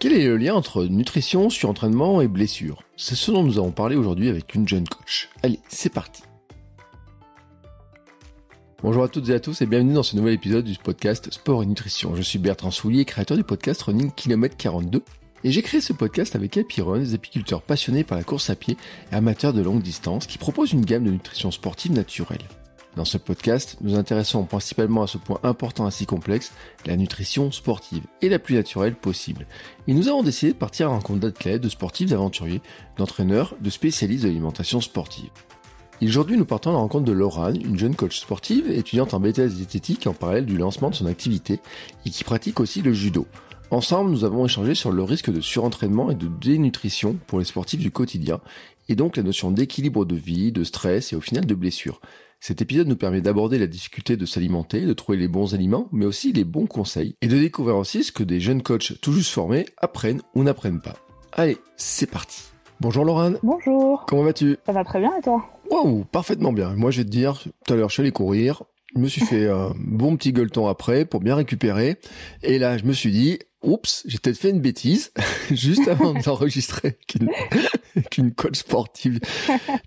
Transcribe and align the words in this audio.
Quel 0.00 0.14
est 0.14 0.24
le 0.24 0.38
lien 0.38 0.54
entre 0.54 0.86
nutrition, 0.86 1.50
surentraînement 1.50 2.22
et 2.22 2.26
blessure? 2.26 2.84
C'est 2.96 3.14
ce 3.14 3.30
dont 3.30 3.42
nous 3.42 3.58
avons 3.58 3.70
parlé 3.70 3.96
aujourd'hui 3.96 4.30
avec 4.30 4.54
une 4.54 4.66
jeune 4.66 4.88
coach. 4.88 5.28
Allez, 5.42 5.60
c'est 5.68 5.92
parti 5.92 6.22
Bonjour 8.82 9.02
à 9.02 9.08
toutes 9.08 9.28
et 9.28 9.34
à 9.34 9.40
tous 9.40 9.60
et 9.60 9.66
bienvenue 9.66 9.92
dans 9.92 10.02
ce 10.02 10.16
nouvel 10.16 10.32
épisode 10.32 10.64
du 10.64 10.78
podcast 10.82 11.30
Sport 11.30 11.64
et 11.64 11.66
Nutrition. 11.66 12.16
Je 12.16 12.22
suis 12.22 12.38
Bertrand 12.38 12.70
Soulier, 12.70 13.04
créateur 13.04 13.36
du 13.36 13.44
podcast 13.44 13.82
Running 13.82 14.10
Kilomètre 14.10 14.56
42 14.56 15.02
et 15.44 15.52
j'ai 15.52 15.60
créé 15.60 15.82
ce 15.82 15.92
podcast 15.92 16.34
avec 16.34 16.56
Epiron, 16.56 16.96
des 16.96 17.12
apiculteurs 17.12 17.60
passionnés 17.60 18.02
par 18.02 18.16
la 18.16 18.24
course 18.24 18.48
à 18.48 18.56
pied 18.56 18.78
et 19.12 19.14
amateurs 19.14 19.52
de 19.52 19.60
longue 19.60 19.82
distance 19.82 20.26
qui 20.26 20.38
proposent 20.38 20.72
une 20.72 20.86
gamme 20.86 21.04
de 21.04 21.10
nutrition 21.10 21.50
sportive 21.50 21.92
naturelle. 21.92 22.48
Dans 22.96 23.04
ce 23.04 23.18
podcast, 23.18 23.76
nous 23.82 23.94
intéressons 23.94 24.44
principalement 24.44 25.02
à 25.02 25.06
ce 25.06 25.16
point 25.16 25.38
important 25.44 25.86
ainsi 25.86 26.06
complexe, 26.06 26.52
la 26.86 26.96
nutrition 26.96 27.52
sportive, 27.52 28.02
et 28.20 28.28
la 28.28 28.40
plus 28.40 28.56
naturelle 28.56 28.96
possible. 28.96 29.46
Et 29.86 29.94
nous 29.94 30.08
avons 30.08 30.24
décidé 30.24 30.52
de 30.52 30.58
partir 30.58 30.88
à 30.88 30.90
rencontre 30.90 31.20
d'athlètes, 31.20 31.62
de 31.62 31.68
sportifs, 31.68 32.10
d'aventuriers, 32.10 32.62
d'entraîneurs, 32.98 33.54
de 33.60 33.70
spécialistes 33.70 34.24
de 34.24 34.28
l'alimentation 34.28 34.80
sportive. 34.80 35.30
Aujourd'hui, 36.02 36.36
nous 36.36 36.46
partons 36.46 36.70
à 36.70 36.72
la 36.72 36.78
rencontre 36.78 37.04
de 37.04 37.12
Laurane, 37.12 37.60
une 37.62 37.78
jeune 37.78 37.94
coach 37.94 38.18
sportive, 38.18 38.68
étudiante 38.70 39.14
en 39.14 39.20
BTS 39.20 39.54
diététique 39.54 40.06
en 40.06 40.14
parallèle 40.14 40.46
du 40.46 40.56
lancement 40.56 40.90
de 40.90 40.94
son 40.94 41.06
activité, 41.06 41.60
et 42.04 42.10
qui 42.10 42.24
pratique 42.24 42.58
aussi 42.58 42.82
le 42.82 42.92
judo. 42.92 43.26
Ensemble, 43.70 44.10
nous 44.10 44.24
avons 44.24 44.46
échangé 44.46 44.74
sur 44.74 44.90
le 44.90 45.04
risque 45.04 45.30
de 45.30 45.40
surentraînement 45.40 46.10
et 46.10 46.16
de 46.16 46.26
dénutrition 46.26 47.16
pour 47.28 47.38
les 47.38 47.44
sportifs 47.44 47.80
du 47.80 47.92
quotidien, 47.92 48.40
et 48.88 48.96
donc 48.96 49.16
la 49.16 49.22
notion 49.22 49.52
d'équilibre 49.52 50.04
de 50.04 50.16
vie, 50.16 50.50
de 50.50 50.64
stress 50.64 51.12
et 51.12 51.16
au 51.16 51.20
final 51.20 51.46
de 51.46 51.54
blessure. 51.54 52.00
Cet 52.42 52.62
épisode 52.62 52.88
nous 52.88 52.96
permet 52.96 53.20
d'aborder 53.20 53.58
la 53.58 53.66
difficulté 53.66 54.16
de 54.16 54.24
s'alimenter, 54.24 54.86
de 54.86 54.94
trouver 54.94 55.18
les 55.18 55.28
bons 55.28 55.52
aliments, 55.52 55.88
mais 55.92 56.06
aussi 56.06 56.32
les 56.32 56.44
bons 56.44 56.64
conseils, 56.64 57.14
et 57.20 57.28
de 57.28 57.38
découvrir 57.38 57.76
aussi 57.76 58.02
ce 58.02 58.12
que 58.12 58.22
des 58.22 58.40
jeunes 58.40 58.62
coachs 58.62 58.98
tout 59.02 59.12
juste 59.12 59.30
formés 59.30 59.66
apprennent 59.76 60.22
ou 60.34 60.42
n'apprennent 60.42 60.80
pas. 60.80 60.96
Allez, 61.32 61.58
c'est 61.76 62.10
parti. 62.10 62.44
Bonjour 62.80 63.04
Laurent. 63.04 63.32
Bonjour. 63.42 64.06
Comment 64.06 64.22
vas-tu? 64.22 64.56
Ça 64.64 64.72
va 64.72 64.84
très 64.84 65.00
bien 65.00 65.14
et 65.18 65.20
toi? 65.20 65.44
Waouh, 65.70 66.06
parfaitement 66.06 66.54
bien. 66.54 66.74
Moi 66.76 66.90
je 66.90 67.02
vais 67.02 67.04
te 67.04 67.10
dire, 67.10 67.44
tout 67.66 67.74
à 67.74 67.76
l'heure 67.76 67.90
je 67.90 67.92
suis 67.92 68.00
allé 68.00 68.10
courir, 68.10 68.62
je 68.96 69.00
me 69.02 69.06
suis 69.06 69.20
fait 69.20 69.46
un 69.46 69.74
bon 69.78 70.16
petit 70.16 70.32
gueuleton 70.32 70.66
après 70.66 71.04
pour 71.04 71.20
bien 71.20 71.34
récupérer, 71.34 71.98
et 72.42 72.58
là 72.58 72.78
je 72.78 72.84
me 72.84 72.94
suis 72.94 73.10
dit, 73.12 73.38
oups, 73.62 74.04
j'ai 74.06 74.18
peut-être 74.18 74.38
fait 74.38 74.50
une 74.50 74.60
bêtise 74.60 75.12
juste 75.50 75.86
avant 75.88 76.14
d'enregistrer 76.24 76.98
qu'une 78.10 78.32
coach 78.32 78.58
sportive 78.58 79.20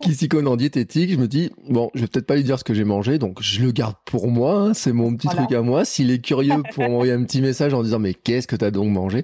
qui 0.01 0.15
s'y 0.15 0.27
connaît 0.27 0.49
en 0.49 0.55
diététique. 0.55 1.11
Je 1.11 1.17
me 1.17 1.27
dis 1.27 1.51
bon, 1.69 1.89
je 1.93 2.01
vais 2.01 2.07
peut-être 2.07 2.25
pas 2.25 2.35
lui 2.35 2.43
dire 2.43 2.59
ce 2.59 2.63
que 2.63 2.73
j'ai 2.73 2.83
mangé, 2.83 3.17
donc 3.17 3.41
je 3.41 3.61
le 3.61 3.71
garde 3.71 3.95
pour 4.05 4.27
moi. 4.27 4.55
Hein, 4.55 4.73
c'est 4.73 4.93
mon 4.93 5.15
petit 5.15 5.27
truc 5.27 5.51
à 5.51 5.61
moi. 5.61 5.85
S'il 5.85 6.11
est 6.11 6.19
curieux 6.19 6.61
pour 6.73 6.83
m'envoyer 6.83 7.13
un 7.13 7.23
petit 7.23 7.41
message 7.41 7.73
en 7.73 7.83
disant 7.83 7.99
mais 7.99 8.13
qu'est-ce 8.13 8.47
que 8.47 8.55
t'as 8.55 8.71
donc 8.71 8.91
mangé? 8.91 9.23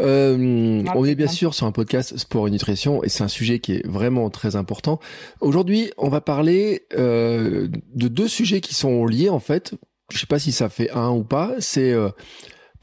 Euh, 0.00 0.82
On 0.94 1.04
est 1.04 1.14
bien 1.14 1.28
sûr 1.28 1.54
sur 1.54 1.66
un 1.66 1.72
podcast 1.72 2.16
sport 2.16 2.48
et 2.48 2.50
nutrition 2.50 3.02
et 3.02 3.08
c'est 3.08 3.24
un 3.24 3.28
sujet 3.28 3.58
qui 3.58 3.74
est 3.74 3.86
vraiment 3.86 4.30
très 4.30 4.56
important. 4.56 5.00
Aujourd'hui, 5.40 5.90
on 5.98 6.08
va 6.08 6.20
parler 6.20 6.86
euh, 6.96 7.68
de 7.94 8.08
deux 8.08 8.28
sujets 8.28 8.60
qui 8.60 8.74
sont 8.74 9.06
liés 9.06 9.28
en 9.28 9.40
fait. 9.40 9.74
Je 10.12 10.18
sais 10.18 10.26
pas 10.26 10.38
si 10.38 10.52
ça 10.52 10.68
fait 10.68 10.90
un 10.90 11.10
ou 11.10 11.24
pas. 11.24 11.52
C'est 11.58 11.92
euh, 11.92 12.10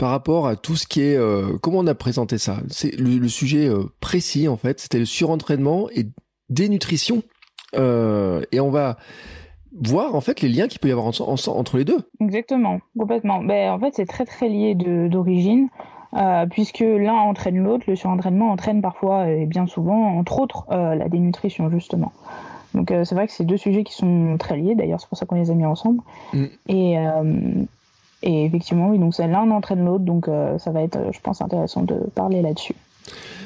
par 0.01 0.09
rapport 0.09 0.47
à 0.47 0.55
tout 0.55 0.75
ce 0.75 0.87
qui 0.87 1.01
est 1.01 1.15
euh, 1.15 1.59
comment 1.61 1.77
on 1.77 1.85
a 1.85 1.93
présenté 1.93 2.39
ça? 2.39 2.57
C'est 2.69 2.99
le, 2.99 3.27
sujet 3.27 3.67
euh, 3.67 3.83
précis 3.99 4.47
en 4.47 4.57
fait, 4.57 4.79
c'était 4.79 4.97
le 4.97 5.05
surentraînement 5.05 5.89
et 5.95 6.07
dénutrition. 6.49 7.21
Euh, 7.77 8.41
et 8.51 8.59
on 8.59 8.71
va 8.71 8.97
voir 9.79 10.15
en 10.15 10.21
fait 10.21 10.41
les 10.41 10.49
liens 10.49 10.67
qu'il 10.67 10.79
peut 10.79 10.87
y 10.87 10.91
avoir 10.91 11.05
entre 11.05 11.77
les 11.77 11.85
deux. 11.85 11.99
Exactement, 12.19 12.79
complètement. 12.97 13.43
Ben, 13.43 13.73
en 13.73 13.79
fait, 13.79 13.91
c'est 13.93 14.07
très 14.07 14.25
très 14.25 14.49
lié 14.49 14.73
d'origine. 14.73 15.69
puisque 16.49 16.79
l'un 16.79 17.13
entraîne 17.13 17.59
l'autre, 17.63 17.83
le 17.87 17.95
surentraînement 17.95 18.49
entraîne 18.49 18.81
parfois 18.81 19.29
et 19.29 19.45
bien 19.45 19.67
souvent, 19.67 20.17
entre 20.17 20.39
autres, 20.39 20.65
la 20.71 21.09
dénutrition 21.09 21.69
justement. 21.69 22.11
Donc 22.73 22.87
c'est 22.89 23.13
vrai 23.13 23.27
que 23.27 23.33
c'est 23.33 23.45
deux 23.45 23.57
sujets 23.57 23.83
qui 23.83 23.93
sont 23.93 24.35
très 24.39 24.57
liés, 24.57 24.73
d'ailleurs 24.73 24.99
c'est 24.99 25.09
pour 25.09 25.17
ça 25.17 25.27
qu'on 25.27 25.35
les 25.35 25.51
a 25.51 25.53
mis 25.53 25.65
ensemble. 25.65 26.01
Mm. 26.33 26.45
Et, 26.69 26.97
et 28.23 28.45
effectivement, 28.45 28.89
oui, 28.89 28.99
donc 28.99 29.17
l'un 29.17 29.49
entraîne 29.51 29.83
l'autre, 29.83 30.03
donc 30.03 30.27
euh, 30.27 30.57
ça 30.59 30.71
va 30.71 30.83
être, 30.83 30.99
je 31.11 31.19
pense, 31.21 31.41
intéressant 31.41 31.83
de 31.83 31.95
parler 32.13 32.41
là-dessus. 32.41 32.75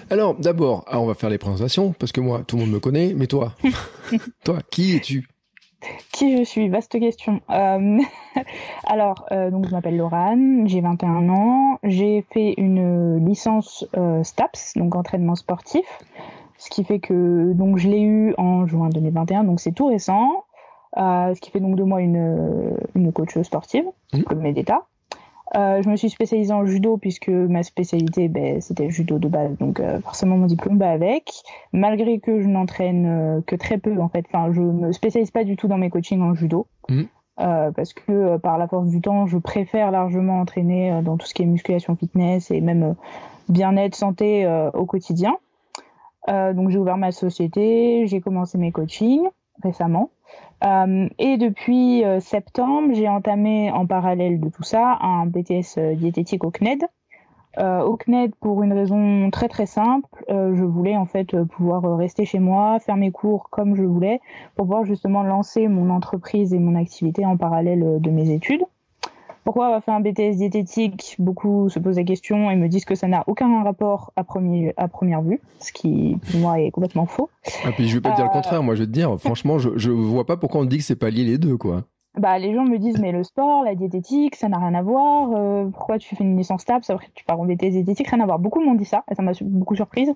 Alors, 0.09 0.35
d'abord, 0.35 0.83
ah, 0.87 0.99
on 0.99 1.05
va 1.05 1.13
faire 1.13 1.29
les 1.29 1.37
présentations, 1.37 1.93
parce 1.97 2.11
que 2.11 2.21
moi, 2.21 2.41
tout 2.45 2.57
le 2.57 2.63
monde 2.63 2.71
me 2.71 2.79
connaît, 2.79 3.13
mais 3.15 3.27
toi, 3.27 3.53
toi, 4.43 4.59
qui 4.69 4.95
es-tu? 4.95 5.27
Qui 6.11 6.37
je 6.37 6.43
suis? 6.43 6.67
Vaste 6.67 6.99
question. 6.99 7.41
Euh, 7.49 7.99
alors, 8.87 9.25
euh, 9.31 9.51
donc 9.51 9.67
je 9.67 9.71
m'appelle 9.71 9.97
Laurane, 9.97 10.67
j'ai 10.67 10.81
21 10.81 11.29
ans, 11.29 11.79
j'ai 11.83 12.25
fait 12.31 12.55
une 12.57 13.25
licence 13.25 13.85
STAPS, 14.23 14.73
donc 14.75 14.95
entraînement 14.95 15.35
sportif, 15.35 15.85
ce 16.57 16.69
qui 16.69 16.83
fait 16.83 16.99
que 16.99 17.53
donc 17.53 17.77
je 17.77 17.87
l'ai 17.87 18.01
eu 18.01 18.33
en 18.37 18.65
juin 18.65 18.89
2021, 18.89 19.43
donc 19.43 19.59
c'est 19.59 19.73
tout 19.73 19.87
récent. 19.87 20.45
Euh, 20.97 21.35
ce 21.35 21.41
qui 21.41 21.51
fait 21.51 21.59
donc 21.59 21.75
de 21.75 21.83
moi 21.83 22.01
une, 22.01 22.77
une 22.95 23.11
coach 23.11 23.37
sportive, 23.41 23.85
mmh. 24.13 24.21
comme 24.21 24.39
mes 24.39 24.53
d'état. 24.53 24.85
Euh, 25.55 25.81
je 25.81 25.89
me 25.89 25.95
suis 25.95 26.09
spécialisée 26.09 26.53
en 26.53 26.65
judo 26.65 26.97
puisque 26.97 27.29
ma 27.29 27.63
spécialité 27.63 28.27
ben, 28.29 28.61
c'était 28.61 28.89
judo 28.89 29.19
de 29.19 29.27
base, 29.27 29.57
donc 29.57 29.79
euh, 29.79 29.99
forcément 30.01 30.37
mon 30.37 30.47
diplôme 30.47 30.79
va 30.79 30.89
avec. 30.89 31.31
Malgré 31.71 32.19
que 32.19 32.41
je 32.41 32.47
n'entraîne 32.47 33.43
que 33.45 33.55
très 33.55 33.77
peu 33.77 33.99
en 33.99 34.09
fait, 34.09 34.25
enfin 34.27 34.51
je 34.53 34.61
me 34.61 34.91
spécialise 34.91 35.31
pas 35.31 35.43
du 35.43 35.55
tout 35.55 35.67
dans 35.67 35.77
mes 35.77 35.89
coachings 35.89 36.21
en 36.21 36.33
judo. 36.33 36.67
Mmh. 36.89 37.03
parce 37.37 37.93
que 37.93 38.37
par 38.37 38.57
la 38.57 38.67
force 38.67 38.89
du 38.89 39.01
temps, 39.01 39.27
je 39.27 39.37
préfère 39.37 39.91
largement 39.91 40.39
entraîner 40.39 41.01
dans 41.03 41.17
tout 41.17 41.25
ce 41.25 41.33
qui 41.33 41.43
est 41.43 41.45
musculation, 41.45 41.95
fitness 41.95 42.51
et 42.51 42.61
même 42.61 42.95
bien-être, 43.49 43.95
santé 43.95 44.47
au 44.73 44.85
quotidien. 44.85 45.35
donc 46.27 46.69
j'ai 46.69 46.77
ouvert 46.77 46.97
ma 46.97 47.11
société, 47.11 48.07
j'ai 48.07 48.21
commencé 48.21 48.57
mes 48.57 48.71
coachings 48.71 49.27
récemment. 49.63 50.09
Euh, 50.63 51.07
et 51.19 51.37
depuis 51.37 52.03
euh, 52.05 52.19
septembre, 52.19 52.93
j'ai 52.93 53.09
entamé 53.09 53.71
en 53.71 53.85
parallèle 53.85 54.39
de 54.39 54.49
tout 54.49 54.63
ça 54.63 54.97
un 55.01 55.25
BTS 55.25 55.77
euh, 55.77 55.95
diététique 55.95 56.43
au 56.43 56.51
CNED. 56.51 56.83
au 57.57 57.97
CNED 57.97 58.33
pour 58.39 58.63
une 58.63 58.73
raison 58.73 59.29
très 59.31 59.47
très 59.47 59.65
simple, 59.65 60.09
je 60.29 60.63
voulais 60.63 60.97
en 60.97 61.05
fait 61.05 61.41
pouvoir 61.45 61.97
rester 61.97 62.25
chez 62.25 62.39
moi, 62.39 62.79
faire 62.79 62.97
mes 62.97 63.11
cours 63.11 63.49
comme 63.49 63.75
je 63.75 63.83
voulais, 63.83 64.19
pour 64.55 64.65
pouvoir 64.65 64.83
justement 64.83 65.23
lancer 65.23 65.69
mon 65.69 65.89
entreprise 65.89 66.53
et 66.53 66.59
mon 66.59 66.75
activité 66.75 67.25
en 67.25 67.37
parallèle 67.37 68.01
de 68.01 68.09
mes 68.09 68.29
études. 68.29 68.65
Pourquoi 69.45 69.67
avoir 69.67 69.83
fait 69.83 69.91
un 69.91 69.99
BTS 69.99 70.37
diététique? 70.37 71.15
Beaucoup 71.19 71.69
se 71.69 71.77
posent 71.77 71.97
la 71.97 72.03
question 72.03 72.49
et 72.49 72.55
me 72.55 72.67
disent 72.67 72.83
que 72.83 72.95
ça 72.95 73.07
n'a 73.07 73.23
aucun 73.27 73.63
rapport 73.63 74.11
à, 74.15 74.23
premier, 74.23 74.73
à 74.75 74.87
première 74.87 75.21
vue, 75.21 75.39
ce 75.59 75.71
qui 75.71 76.17
pour 76.31 76.39
moi 76.39 76.59
est 76.59 76.71
complètement 76.71 77.05
faux. 77.05 77.29
Ah, 77.63 77.71
puis 77.71 77.87
je 77.87 77.93
vais 77.93 78.01
pas 78.01 78.09
te 78.09 78.15
dire 78.15 78.25
le 78.25 78.31
euh, 78.31 78.33
contraire, 78.33 78.63
moi 78.63 78.73
je 78.73 78.81
vais 78.81 78.87
te 78.87 78.91
dire, 78.91 79.15
franchement, 79.19 79.59
je, 79.59 79.69
je 79.75 79.91
vois 79.91 80.25
pas 80.25 80.35
pourquoi 80.35 80.61
on 80.61 80.65
dit 80.65 80.79
que 80.79 80.83
c'est 80.83 80.95
pas 80.95 81.11
lié 81.11 81.23
les 81.23 81.37
deux, 81.37 81.57
quoi. 81.57 81.83
Bah, 82.17 82.39
les 82.39 82.55
gens 82.55 82.63
me 82.63 82.79
disent, 82.79 82.97
mais 82.99 83.11
le 83.11 83.23
sport, 83.23 83.63
la 83.63 83.75
diététique, 83.75 84.35
ça 84.35 84.49
n'a 84.49 84.57
rien 84.57 84.73
à 84.73 84.81
voir. 84.81 85.29
Euh, 85.35 85.65
pourquoi 85.65 85.99
tu 85.99 86.15
fais 86.15 86.23
une 86.23 86.37
licence 86.37 86.65
TAPS 86.65 86.89
après 86.89 87.09
tu 87.13 87.23
pars 87.23 87.39
en 87.39 87.45
BTS 87.45 87.69
diététique 87.69 88.07
Rien 88.07 88.21
à 88.21 88.25
voir. 88.25 88.39
Beaucoup 88.39 88.61
m'ont 88.61 88.73
dit 88.73 88.85
ça, 88.85 89.03
et 89.11 89.13
ça 89.13 89.21
m'a 89.21 89.33
beaucoup 89.41 89.75
surprise. 89.75 90.11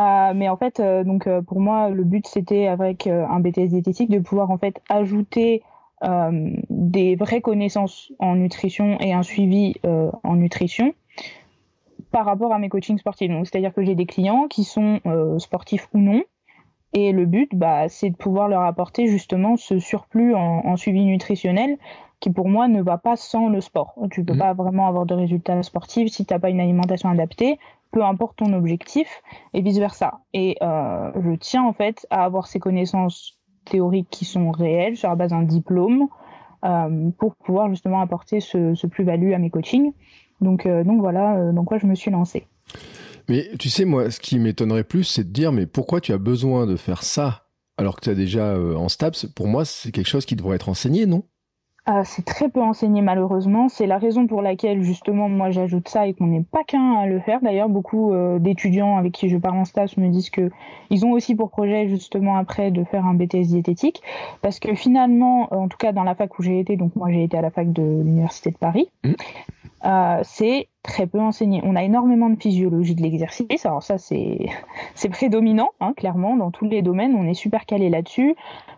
Euh, 0.00 0.32
mais 0.34 0.48
en 0.48 0.56
fait, 0.56 0.82
donc 1.06 1.28
pour 1.46 1.60
moi, 1.60 1.90
le 1.90 2.02
but 2.02 2.26
c'était 2.26 2.66
avec 2.66 3.06
un 3.06 3.38
BTS 3.38 3.68
diététique 3.68 4.10
de 4.10 4.18
pouvoir 4.18 4.50
en 4.50 4.58
fait 4.58 4.80
ajouter 4.88 5.62
euh, 6.04 6.50
des 6.70 7.16
vraies 7.16 7.40
connaissances 7.40 8.12
en 8.20 8.36
nutrition 8.36 9.00
et 9.00 9.12
un 9.12 9.24
suivi 9.24 9.74
euh, 9.84 10.12
en 10.22 10.36
nutrition 10.36 10.94
par 12.12 12.24
rapport 12.24 12.52
à 12.52 12.58
mes 12.58 12.68
coachings 12.68 12.98
sportifs. 12.98 13.32
c'est-à-dire 13.44 13.74
que 13.74 13.82
j'ai 13.82 13.96
des 13.96 14.06
clients 14.06 14.46
qui 14.46 14.62
sont 14.62 15.00
euh, 15.06 15.38
sportifs 15.38 15.88
ou 15.92 15.98
non, 15.98 16.22
et 16.92 17.12
le 17.12 17.26
but, 17.26 17.50
bah, 17.52 17.88
c'est 17.88 18.10
de 18.10 18.16
pouvoir 18.16 18.48
leur 18.48 18.62
apporter 18.62 19.08
justement 19.08 19.56
ce 19.56 19.78
surplus 19.78 20.34
en, 20.34 20.76
suivi 20.76 21.04
nutritionnel 21.04 21.76
qui 22.20 22.30
pour 22.30 22.48
moi 22.48 22.66
ne 22.66 22.80
va 22.80 22.96
pas 22.96 23.16
sans 23.16 23.48
le 23.48 23.60
sport. 23.60 23.94
Tu 24.10 24.24
peux 24.24 24.34
mmh. 24.34 24.38
pas 24.38 24.54
vraiment 24.54 24.86
avoir 24.86 25.04
de 25.04 25.14
résultats 25.14 25.62
sportifs 25.62 26.10
si 26.10 26.24
tu 26.24 26.32
n'as 26.32 26.40
pas 26.40 26.48
une 26.48 26.60
alimentation 26.60 27.10
adaptée, 27.10 27.58
peu 27.90 28.02
importe 28.02 28.36
ton 28.36 28.52
objectif, 28.54 29.22
et 29.52 29.60
vice 29.60 29.78
versa. 29.78 30.20
Et 30.32 30.56
je 30.60 31.34
tiens 31.36 31.64
en 31.64 31.72
fait 31.72 32.06
à 32.10 32.24
avoir 32.24 32.46
ces 32.46 32.58
connaissances 32.58 33.37
théoriques 33.68 34.08
qui 34.10 34.24
sont 34.24 34.50
réelles 34.50 34.96
sur 34.96 35.08
la 35.08 35.16
base 35.16 35.30
d'un 35.30 35.42
diplôme 35.42 36.08
euh, 36.64 37.10
pour 37.18 37.36
pouvoir 37.36 37.68
justement 37.70 38.00
apporter 38.00 38.40
ce, 38.40 38.86
plus-value 38.86 39.32
à 39.32 39.38
mes 39.38 39.50
coachings. 39.50 39.92
Donc, 40.40 40.66
euh, 40.66 40.84
donc 40.84 41.00
voilà 41.00 41.36
euh, 41.36 41.52
dans 41.52 41.64
quoi 41.64 41.78
je 41.78 41.86
me 41.86 41.94
suis 41.94 42.10
lancée. 42.10 42.46
Mais 43.28 43.48
tu 43.58 43.68
sais, 43.68 43.84
moi, 43.84 44.10
ce 44.10 44.20
qui 44.20 44.38
m'étonnerait 44.38 44.84
plus, 44.84 45.04
c'est 45.04 45.24
de 45.24 45.32
dire, 45.32 45.52
mais 45.52 45.66
pourquoi 45.66 46.00
tu 46.00 46.12
as 46.12 46.18
besoin 46.18 46.66
de 46.66 46.76
faire 46.76 47.02
ça 47.02 47.44
alors 47.76 47.96
que 47.96 48.00
tu 48.00 48.10
as 48.10 48.14
déjà 48.14 48.58
en 48.58 48.88
STAPS? 48.88 49.26
Pour 49.26 49.46
moi, 49.46 49.64
c'est 49.64 49.92
quelque 49.92 50.08
chose 50.08 50.24
qui 50.24 50.34
devrait 50.34 50.56
être 50.56 50.68
enseigné, 50.68 51.06
non? 51.06 51.24
Ah, 51.90 52.04
c'est 52.04 52.22
très 52.22 52.50
peu 52.50 52.60
enseigné 52.60 53.00
malheureusement. 53.00 53.70
C'est 53.70 53.86
la 53.86 53.96
raison 53.96 54.26
pour 54.26 54.42
laquelle 54.42 54.82
justement 54.82 55.30
moi 55.30 55.50
j'ajoute 55.50 55.88
ça 55.88 56.06
et 56.06 56.12
qu'on 56.12 56.26
n'est 56.26 56.42
pas 56.42 56.62
qu'un 56.62 56.96
à 56.96 57.06
le 57.06 57.18
faire. 57.18 57.40
D'ailleurs, 57.40 57.70
beaucoup 57.70 58.12
euh, 58.12 58.38
d'étudiants 58.38 58.98
avec 58.98 59.12
qui 59.12 59.30
je 59.30 59.38
parle 59.38 59.56
en 59.56 59.64
stage 59.64 59.96
me 59.96 60.10
disent 60.10 60.28
que 60.28 60.50
ils 60.90 61.06
ont 61.06 61.12
aussi 61.12 61.34
pour 61.34 61.48
projet 61.48 61.88
justement 61.88 62.36
après 62.36 62.70
de 62.70 62.84
faire 62.84 63.06
un 63.06 63.14
BTS 63.14 63.46
diététique, 63.46 64.02
parce 64.42 64.60
que 64.60 64.74
finalement, 64.74 65.50
en 65.50 65.68
tout 65.68 65.78
cas 65.78 65.92
dans 65.92 66.04
la 66.04 66.14
fac 66.14 66.38
où 66.38 66.42
j'ai 66.42 66.60
été, 66.60 66.76
donc 66.76 66.94
moi 66.94 67.10
j'ai 67.10 67.24
été 67.24 67.38
à 67.38 67.40
la 67.40 67.50
fac 67.50 67.72
de 67.72 67.82
l'université 67.82 68.50
de 68.50 68.58
Paris. 68.58 68.90
Mmh. 69.04 70.20
c'est 70.24 70.68
très 70.88 71.06
peu 71.06 71.20
enseigné. 71.20 71.60
On 71.64 71.76
a 71.76 71.84
énormément 71.84 72.30
de 72.30 72.40
physiologie 72.40 72.94
de 72.94 73.02
l'exercice, 73.02 73.64
alors 73.64 73.82
ça 73.82 73.98
c'est 74.94 75.08
prédominant, 75.10 75.70
hein, 75.80 75.92
clairement, 75.96 76.36
dans 76.36 76.50
tous 76.50 76.64
les 76.64 76.82
domaines, 76.82 77.14
on 77.14 77.26
est 77.26 77.34
super 77.34 77.66
calé 77.66 77.90
là-dessus. 77.90 78.34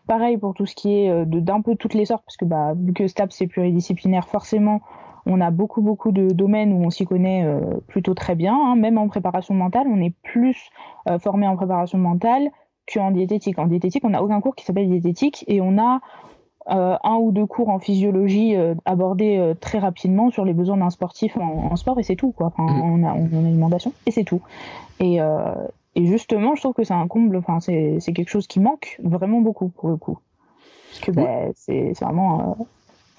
Pareil 0.06 0.36
pour 0.36 0.54
tout 0.54 0.66
ce 0.66 0.74
qui 0.74 0.92
est 0.92 1.24
d'un 1.24 1.62
peu 1.62 1.76
toutes 1.76 1.94
les 1.94 2.04
sortes, 2.04 2.24
parce 2.26 2.36
que 2.36 2.44
bah, 2.44 2.74
vu 2.76 2.92
que 2.92 3.06
STAP 3.06 3.32
c'est 3.32 3.46
pluridisciplinaire, 3.46 4.26
forcément 4.28 4.80
on 5.26 5.40
a 5.40 5.50
beaucoup 5.50 5.82
beaucoup 5.82 6.12
de 6.12 6.28
domaines 6.28 6.72
où 6.72 6.84
on 6.84 6.90
s'y 6.90 7.04
connaît 7.04 7.44
euh, 7.44 7.60
plutôt 7.86 8.14
très 8.14 8.34
bien. 8.34 8.54
Hein. 8.54 8.76
Même 8.76 8.98
en 8.98 9.08
préparation 9.08 9.54
mentale, 9.54 9.86
on 9.88 10.00
est 10.00 10.14
plus 10.22 10.70
euh, 11.08 11.18
formé 11.18 11.46
en 11.46 11.56
préparation 11.56 11.98
mentale 11.98 12.50
qu'en 12.92 13.10
diététique. 13.10 13.58
En 13.58 13.66
diététique, 13.66 14.04
on 14.04 14.10
n'a 14.10 14.22
aucun 14.22 14.40
cours 14.40 14.54
qui 14.54 14.64
s'appelle 14.64 14.88
diététique 14.88 15.44
et 15.46 15.60
on 15.60 15.78
a 15.78 16.00
euh, 16.70 16.96
un 17.02 17.14
ou 17.16 17.32
deux 17.32 17.46
cours 17.46 17.68
en 17.68 17.78
physiologie 17.78 18.54
abordés 18.84 19.54
très 19.60 19.78
rapidement 19.78 20.30
sur 20.30 20.44
les 20.44 20.52
besoins 20.52 20.76
d'un 20.76 20.90
sportif 20.90 21.36
en, 21.36 21.74
sport 21.76 21.98
et 21.98 22.02
c'est 22.02 22.16
tout 22.16 22.32
quoi. 22.32 22.52
Enfin, 22.56 22.64
mmh. 22.64 23.04
on, 23.04 23.08
a, 23.08 23.16
une 23.16 23.46
alimentation 23.46 23.92
et 24.06 24.10
c'est 24.10 24.24
tout. 24.24 24.42
Et, 25.00 25.18
justement, 26.06 26.54
je 26.54 26.60
trouve 26.60 26.74
que 26.74 26.84
c'est 26.84 26.94
un 26.94 27.08
comble. 27.08 27.36
Enfin, 27.36 27.60
c'est 27.60 28.12
quelque 28.12 28.28
chose 28.28 28.46
qui 28.46 28.60
manque 28.60 28.98
vraiment 29.02 29.40
beaucoup 29.40 29.68
pour 29.68 29.88
le 29.88 29.96
coup. 29.96 30.18
Parce 30.90 31.00
que 31.00 31.10
ben, 31.12 31.52
c'est 31.54 31.92
vraiment 32.00 32.56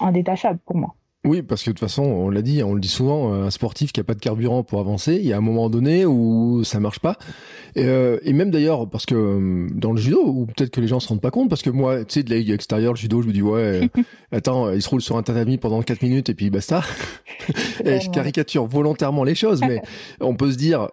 indétachable 0.00 0.58
pour 0.64 0.76
moi. 0.76 0.94
Oui, 1.24 1.42
parce 1.42 1.62
que 1.62 1.70
de 1.70 1.74
toute 1.74 1.80
façon, 1.80 2.02
on 2.02 2.30
l'a 2.30 2.42
dit, 2.42 2.64
on 2.64 2.74
le 2.74 2.80
dit 2.80 2.88
souvent, 2.88 3.32
un 3.32 3.50
sportif 3.50 3.92
qui 3.92 4.00
a 4.00 4.04
pas 4.04 4.14
de 4.14 4.18
carburant 4.18 4.64
pour 4.64 4.80
avancer, 4.80 5.14
il 5.14 5.24
y 5.24 5.32
a 5.32 5.36
un 5.36 5.40
moment 5.40 5.70
donné 5.70 6.04
où 6.04 6.64
ça 6.64 6.80
marche 6.80 6.98
pas. 6.98 7.16
Et, 7.76 7.84
euh, 7.84 8.18
même 8.26 8.50
d'ailleurs, 8.50 8.90
parce 8.90 9.06
que 9.06 9.14
euh, 9.14 9.68
dans 9.72 9.92
le 9.92 10.00
judo, 10.00 10.20
ou 10.20 10.46
peut-être 10.46 10.70
que 10.70 10.80
les 10.80 10.88
gens 10.88 10.98
se 10.98 11.06
rendent 11.06 11.20
pas 11.20 11.30
compte, 11.30 11.48
parce 11.48 11.62
que 11.62 11.70
moi, 11.70 12.04
tu 12.04 12.14
sais, 12.14 12.22
de 12.24 12.30
l'œil 12.30 12.50
extérieur, 12.50 12.92
le 12.92 12.98
judo, 12.98 13.22
je 13.22 13.28
me 13.28 13.32
dis 13.32 13.40
ouais, 13.40 13.88
attends, 14.32 14.72
il 14.72 14.82
se 14.82 14.88
roule 14.88 15.00
sur 15.00 15.16
un 15.16 15.22
tatami 15.22 15.58
pendant 15.58 15.80
4 15.80 16.02
minutes 16.02 16.28
et 16.28 16.34
puis 16.34 16.50
basta. 16.50 16.82
et 17.84 18.00
je 18.00 18.10
caricature 18.10 18.66
volontairement 18.66 19.22
les 19.22 19.36
choses, 19.36 19.60
mais 19.60 19.80
on 20.20 20.34
peut 20.34 20.50
se 20.50 20.56
dire, 20.56 20.88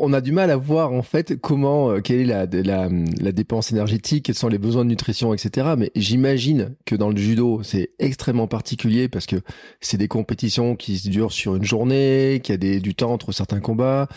on 0.00 0.14
a 0.14 0.22
du 0.22 0.32
mal 0.32 0.50
à 0.50 0.56
voir 0.56 0.92
en 0.92 1.02
fait 1.02 1.38
comment, 1.38 1.90
euh, 1.90 2.00
quelle 2.00 2.20
est 2.20 2.24
la, 2.24 2.46
la, 2.46 2.88
la, 3.20 3.32
dépense 3.32 3.70
énergétique, 3.70 4.24
quels 4.24 4.34
sont 4.34 4.48
les 4.48 4.56
besoins 4.56 4.82
de 4.84 4.88
nutrition, 4.88 5.34
etc. 5.34 5.74
Mais 5.76 5.90
j'imagine 5.94 6.74
que 6.86 6.94
dans 6.94 7.10
le 7.10 7.16
judo, 7.18 7.60
c'est 7.62 7.90
extrêmement 7.98 8.46
particulier 8.46 9.08
parce 9.08 9.26
que 9.26 9.36
c'est 9.80 9.98
des 9.98 10.08
compétitions 10.08 10.74
qui 10.74 10.98
durent 11.10 11.32
sur 11.32 11.54
une 11.54 11.64
journée, 11.64 12.40
qu'il 12.42 12.54
y 12.54 12.56
a 12.56 12.58
des, 12.58 12.80
du 12.80 12.94
temps 12.94 13.12
entre 13.12 13.32
certains 13.32 13.60
combats, 13.60 14.08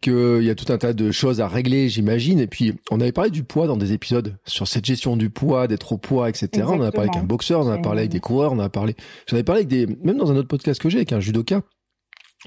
qu'il 0.00 0.42
y 0.42 0.50
a 0.50 0.54
tout 0.54 0.72
un 0.72 0.78
tas 0.78 0.94
de 0.94 1.10
choses 1.10 1.42
à 1.42 1.48
régler, 1.48 1.90
j'imagine. 1.90 2.40
Et 2.40 2.46
puis, 2.46 2.72
on 2.90 3.00
avait 3.00 3.12
parlé 3.12 3.30
du 3.30 3.44
poids 3.44 3.66
dans 3.66 3.76
des 3.76 3.92
épisodes 3.92 4.38
sur 4.46 4.66
cette 4.66 4.86
gestion 4.86 5.18
du 5.18 5.28
poids, 5.28 5.66
d'être 5.68 5.92
au 5.92 5.98
poids, 5.98 6.30
etc. 6.30 6.64
On 6.68 6.80
en 6.80 6.82
a 6.82 6.92
parlé 6.92 7.10
avec 7.10 7.22
un 7.22 7.26
boxeur, 7.26 7.60
on 7.60 7.68
en 7.68 7.72
a 7.72 7.78
parlé 7.78 8.00
avec 8.00 8.12
des 8.12 8.20
coureurs, 8.20 8.52
on 8.52 8.58
en 8.58 8.60
a 8.60 8.70
parlé, 8.70 8.94
j'en 9.26 9.36
ai 9.36 9.42
parlé 9.42 9.60
avec 9.60 9.68
des, 9.68 9.86
même 10.02 10.16
dans 10.16 10.32
un 10.32 10.36
autre 10.36 10.48
podcast 10.48 10.80
que 10.80 10.88
j'ai 10.88 10.98
avec 10.98 11.12
un 11.12 11.20
judoka 11.20 11.62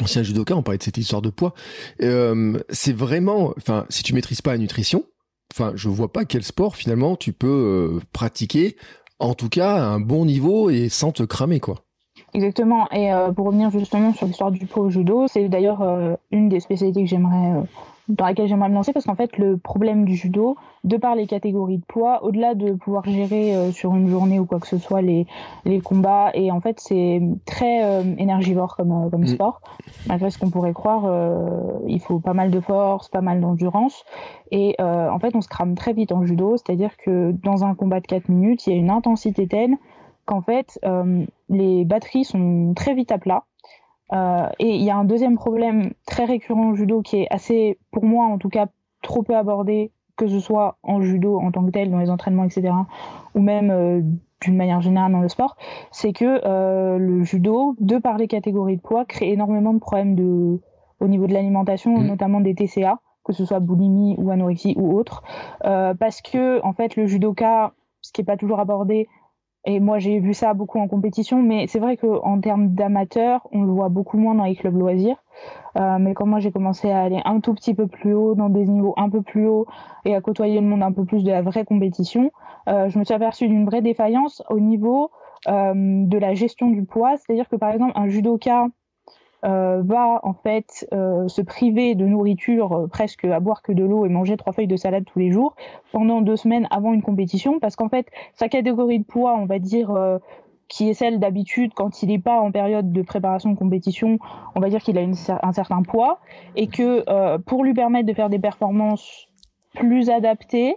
ancien 0.02 0.24
judoka, 0.24 0.56
on 0.56 0.64
parlait 0.64 0.78
de 0.78 0.84
cette 0.84 0.98
histoire 0.98 1.22
de 1.22 1.30
poids. 1.30 1.54
Euh, 2.02 2.60
c'est 2.70 2.96
vraiment, 2.96 3.54
enfin, 3.58 3.86
si 3.90 4.04
tu 4.04 4.14
maîtrises 4.14 4.42
pas 4.42 4.52
la 4.52 4.58
nutrition, 4.58 5.04
enfin, 5.54 5.72
je 5.76 5.90
vois 5.90 6.12
pas 6.12 6.26
quel 6.26 6.44
sport 6.44 6.76
finalement 6.76 7.16
tu 7.16 7.34
peux 7.34 7.48
euh, 7.48 8.00
pratiquer, 8.14 8.76
en 9.20 9.34
tout 9.34 9.50
cas 9.50 9.76
à 9.76 9.86
un 9.88 10.00
bon 10.00 10.26
niveau 10.26 10.70
et 10.70 10.90
sans 10.90 11.12
te 11.12 11.24
cramer, 11.24 11.60
quoi. 11.60 11.84
Exactement. 12.34 12.90
Et 12.92 13.12
euh, 13.12 13.32
pour 13.32 13.48
revenir 13.48 13.72
justement 13.72 14.14
sur 14.14 14.28
l'histoire 14.28 14.52
du 14.52 14.66
poids 14.66 14.84
au 14.84 14.90
judo, 14.90 15.28
c'est 15.28 15.50
d'ailleurs 15.50 15.82
une 16.32 16.50
des 16.50 16.60
spécialités 16.60 17.02
que 17.02 17.10
j'aimerais 17.10 17.64
dans 18.10 18.26
laquelle 18.26 18.48
j'aimerais 18.48 18.70
me 18.70 18.74
lancer 18.74 18.92
parce 18.92 19.06
qu'en 19.06 19.16
fait 19.16 19.38
le 19.38 19.58
problème 19.58 20.04
du 20.04 20.16
judo, 20.16 20.58
de 20.84 20.98
par 20.98 21.16
les 21.16 21.28
catégories 21.28 21.78
de 21.78 21.86
poids, 21.86 22.24
au-delà 22.24 22.56
de 22.56 22.74
pouvoir 22.74 23.06
gérer 23.06 23.56
euh, 23.56 23.72
sur 23.72 23.96
une 23.96 24.08
journée 24.10 24.40
ou 24.40 24.46
quoi 24.46 24.60
que 24.60 24.68
ce 24.68 24.80
soit 24.80 25.02
les, 25.02 25.28
les 25.64 25.80
combats, 25.80 26.32
et 26.34 26.52
en 26.52 26.60
fait 26.60 26.80
c'est 26.80 27.22
très 27.46 27.84
euh, 27.84 28.16
énergivore 28.18 28.76
comme, 28.76 28.92
euh, 28.92 29.10
comme 29.10 29.22
mm. 29.22 29.28
sport, 29.28 29.62
malgré 30.08 30.32
ce 30.32 30.40
qu'on 30.40 30.50
pourrait 30.50 30.74
croire, 30.74 31.04
il 31.88 32.00
faut 32.00 32.20
pas 32.20 32.34
mal 32.34 32.50
de 32.50 32.60
force, 32.60 33.10
pas 33.10 33.22
mal 33.22 33.42
d'endurance, 33.42 34.04
et 34.52 34.76
en 34.80 35.20
fait 35.20 35.36
on 35.36 35.42
se 35.42 35.48
crame 35.48 35.76
très 35.76 35.94
vite 35.94 36.12
en 36.12 36.26
judo, 36.26 36.58
c'est-à-dire 36.58 36.98
que 36.98 37.32
dans 37.44 37.64
un 37.64 37.76
combat 37.76 38.00
de 38.00 38.08
4 38.08 38.30
minutes, 38.30 38.66
il 38.66 38.74
y 38.74 38.76
a 38.76 38.80
une 38.80 38.90
intensité 38.90 39.48
telle 39.48 39.76
qu'en 40.26 40.42
fait 40.42 40.80
les 41.50 41.86
batteries 41.86 42.26
sont 42.26 42.74
très 42.76 42.94
vite 42.94 43.12
à 43.12 43.18
plat, 43.18 43.44
euh, 44.14 44.50
et 44.60 44.76
il 44.76 44.82
y 44.82 44.90
a 44.90 44.98
un 44.98 45.06
deuxième 45.06 45.36
problème 45.36 45.94
très 46.06 46.26
récurrent 46.26 46.70
au 46.70 46.76
judo 46.76 47.02
qui 47.02 47.18
est 47.18 47.28
assez, 47.30 47.78
pour 47.92 48.04
moi 48.06 48.26
en 48.26 48.38
tout 48.38 48.50
cas, 48.50 48.68
trop 49.02 49.24
peu 49.24 49.36
abordé, 49.36 49.92
que 50.18 50.28
ce 50.28 50.40
soit 50.40 50.78
en 50.84 51.02
judo 51.02 51.38
en 51.38 51.52
tant 51.52 51.66
que 51.66 51.72
tel, 51.72 51.92
dans 51.92 52.00
les 52.00 52.10
entraînements, 52.10 52.44
etc., 52.44 52.74
ou 53.36 53.40
même 53.40 53.72
euh, 53.72 54.02
d'une 54.42 54.58
manière 54.58 54.82
générale 54.82 55.12
dans 55.12 55.22
le 55.22 55.30
sport, 55.30 55.56
c'est 55.92 56.14
que 56.14 56.42
euh, 56.46 56.98
le 56.98 57.24
judo, 57.24 57.76
de 57.80 57.98
par 57.98 58.18
les 58.18 58.28
catégories 58.28 58.78
de 58.78 58.82
poids, 58.82 59.06
crée 59.06 59.32
énormément 59.32 59.74
de 59.74 59.80
problèmes 59.80 60.16
de, 60.16 60.60
au 61.00 61.08
niveau 61.08 61.28
de 61.28 61.34
l'alimentation, 61.34 61.98
mmh. 61.98 62.08
notamment 62.08 62.42
des 62.42 62.56
TCA, 62.56 63.00
que 63.24 63.34
ce 63.34 63.46
soit 63.46 63.60
boulimie 63.60 64.16
ou 64.18 64.32
anorexie 64.32 64.74
ou 64.78 64.98
autre, 64.98 65.24
parce 65.62 66.22
que 66.22 66.66
en 66.66 66.74
fait 66.74 66.96
le 66.96 67.06
judoka, 67.06 67.74
ce 68.02 68.12
qui 68.12 68.22
n'est 68.22 68.26
pas 68.26 68.38
toujours 68.38 68.60
abordé, 68.60 69.08
et 69.66 69.80
moi, 69.80 70.00
j'ai 70.00 70.20
vu 70.20 70.34
ça 70.34 70.54
beaucoup 70.54 70.80
en 70.80 70.88
compétition, 70.88 71.42
mais 71.42 71.68
c'est 71.68 71.80
vrai 71.80 71.98
qu'en 71.98 72.40
termes 72.40 72.70
d'amateurs, 72.70 73.48
on 73.52 73.64
le 73.64 73.72
voit 73.72 73.90
beaucoup 73.90 74.18
moins 74.18 74.34
dans 74.34 74.46
les 74.46 74.56
clubs 74.56 74.76
loisirs. 74.76 75.18
Euh, 75.78 75.98
mais 76.00 76.14
quand 76.14 76.26
moi 76.26 76.40
j'ai 76.40 76.52
commencé 76.52 76.90
à 76.90 77.02
aller 77.02 77.22
un 77.26 77.40
tout 77.40 77.54
petit 77.54 77.74
peu 77.74 77.88
plus 77.88 78.14
haut, 78.14 78.36
dans 78.36 78.50
des 78.50 78.66
niveaux 78.66 78.94
un 78.98 79.10
peu 79.10 79.22
plus 79.22 79.48
hauts, 79.48 79.68
et 80.06 80.16
à 80.16 80.22
côtoyer 80.22 80.60
le 80.60 80.66
monde 80.66 80.82
un 80.82 80.92
peu 80.92 81.06
plus 81.06 81.24
de 81.24 81.32
la 81.32 81.42
vraie 81.42 81.66
compétition, 81.66 82.32
euh, 82.68 82.90
je 82.90 82.98
me 82.98 83.04
suis 83.04 83.14
aperçue 83.14 83.48
d'une 83.48 83.66
vraie 83.66 83.82
défaillance 83.82 84.42
au 84.50 84.60
niveau 84.60 85.12
euh, 85.48 85.74
de 85.76 86.18
la 86.18 86.34
gestion 86.34 86.70
du 86.70 86.86
poids. 86.86 87.18
C'est-à-dire 87.18 87.50
que 87.50 87.58
par 87.58 87.72
exemple, 87.72 87.94
un 87.96 88.08
judoka 88.08 88.68
euh, 89.46 89.82
va 89.84 90.20
en 90.24 90.34
fait 90.34 90.86
euh, 90.92 91.30
se 91.30 91.42
priver 91.42 91.96
de 91.96 92.06
nourriture 92.06 92.74
euh, 92.74 92.88
presque 92.88 93.24
à 93.24 93.40
boire 93.40 93.62
que 93.62 93.72
de 93.72 93.86
l'eau 93.86 94.06
et 94.06 94.10
manger 94.10 94.36
trois 94.36 94.52
feuilles 94.52 94.68
de 94.68 94.76
salade 94.76 95.06
tous 95.06 95.18
les 95.18 95.32
jours 95.32 95.56
pendant 95.94 96.20
deux 96.20 96.36
semaines 96.36 96.68
avant 96.72 96.92
une 96.92 97.02
compétition 97.02 97.58
parce 97.58 97.78
qu'en 97.78 97.88
fait 97.88 98.08
sa 98.34 98.50
catégorie 98.50 99.00
de 99.00 99.06
poids 99.06 99.38
on 99.38 99.46
va 99.46 99.60
dire 99.60 99.98
qui 100.68 100.90
est 100.90 100.94
celle 100.94 101.20
d'habitude 101.20 101.72
quand 101.74 102.04
il 102.04 102.10
n'est 102.10 102.20
pas 102.20 102.42
en 102.42 102.52
période 102.52 102.92
de 102.92 103.02
préparation 103.02 103.52
de 103.52 103.58
compétition 103.58 104.20
on 104.56 104.60
va 104.60 104.68
dire 104.68 104.82
qu'il 104.82 104.98
a 104.98 105.02
un 105.02 105.54
certain 105.54 105.84
poids 105.84 106.20
et 106.58 106.68
que 106.68 107.38
pour 107.38 107.64
lui 107.64 107.74
permettre 107.74 108.08
de 108.08 108.14
faire 108.14 108.30
des 108.30 108.40
performances 108.40 109.30
plus 109.74 110.10
adaptées 110.10 110.76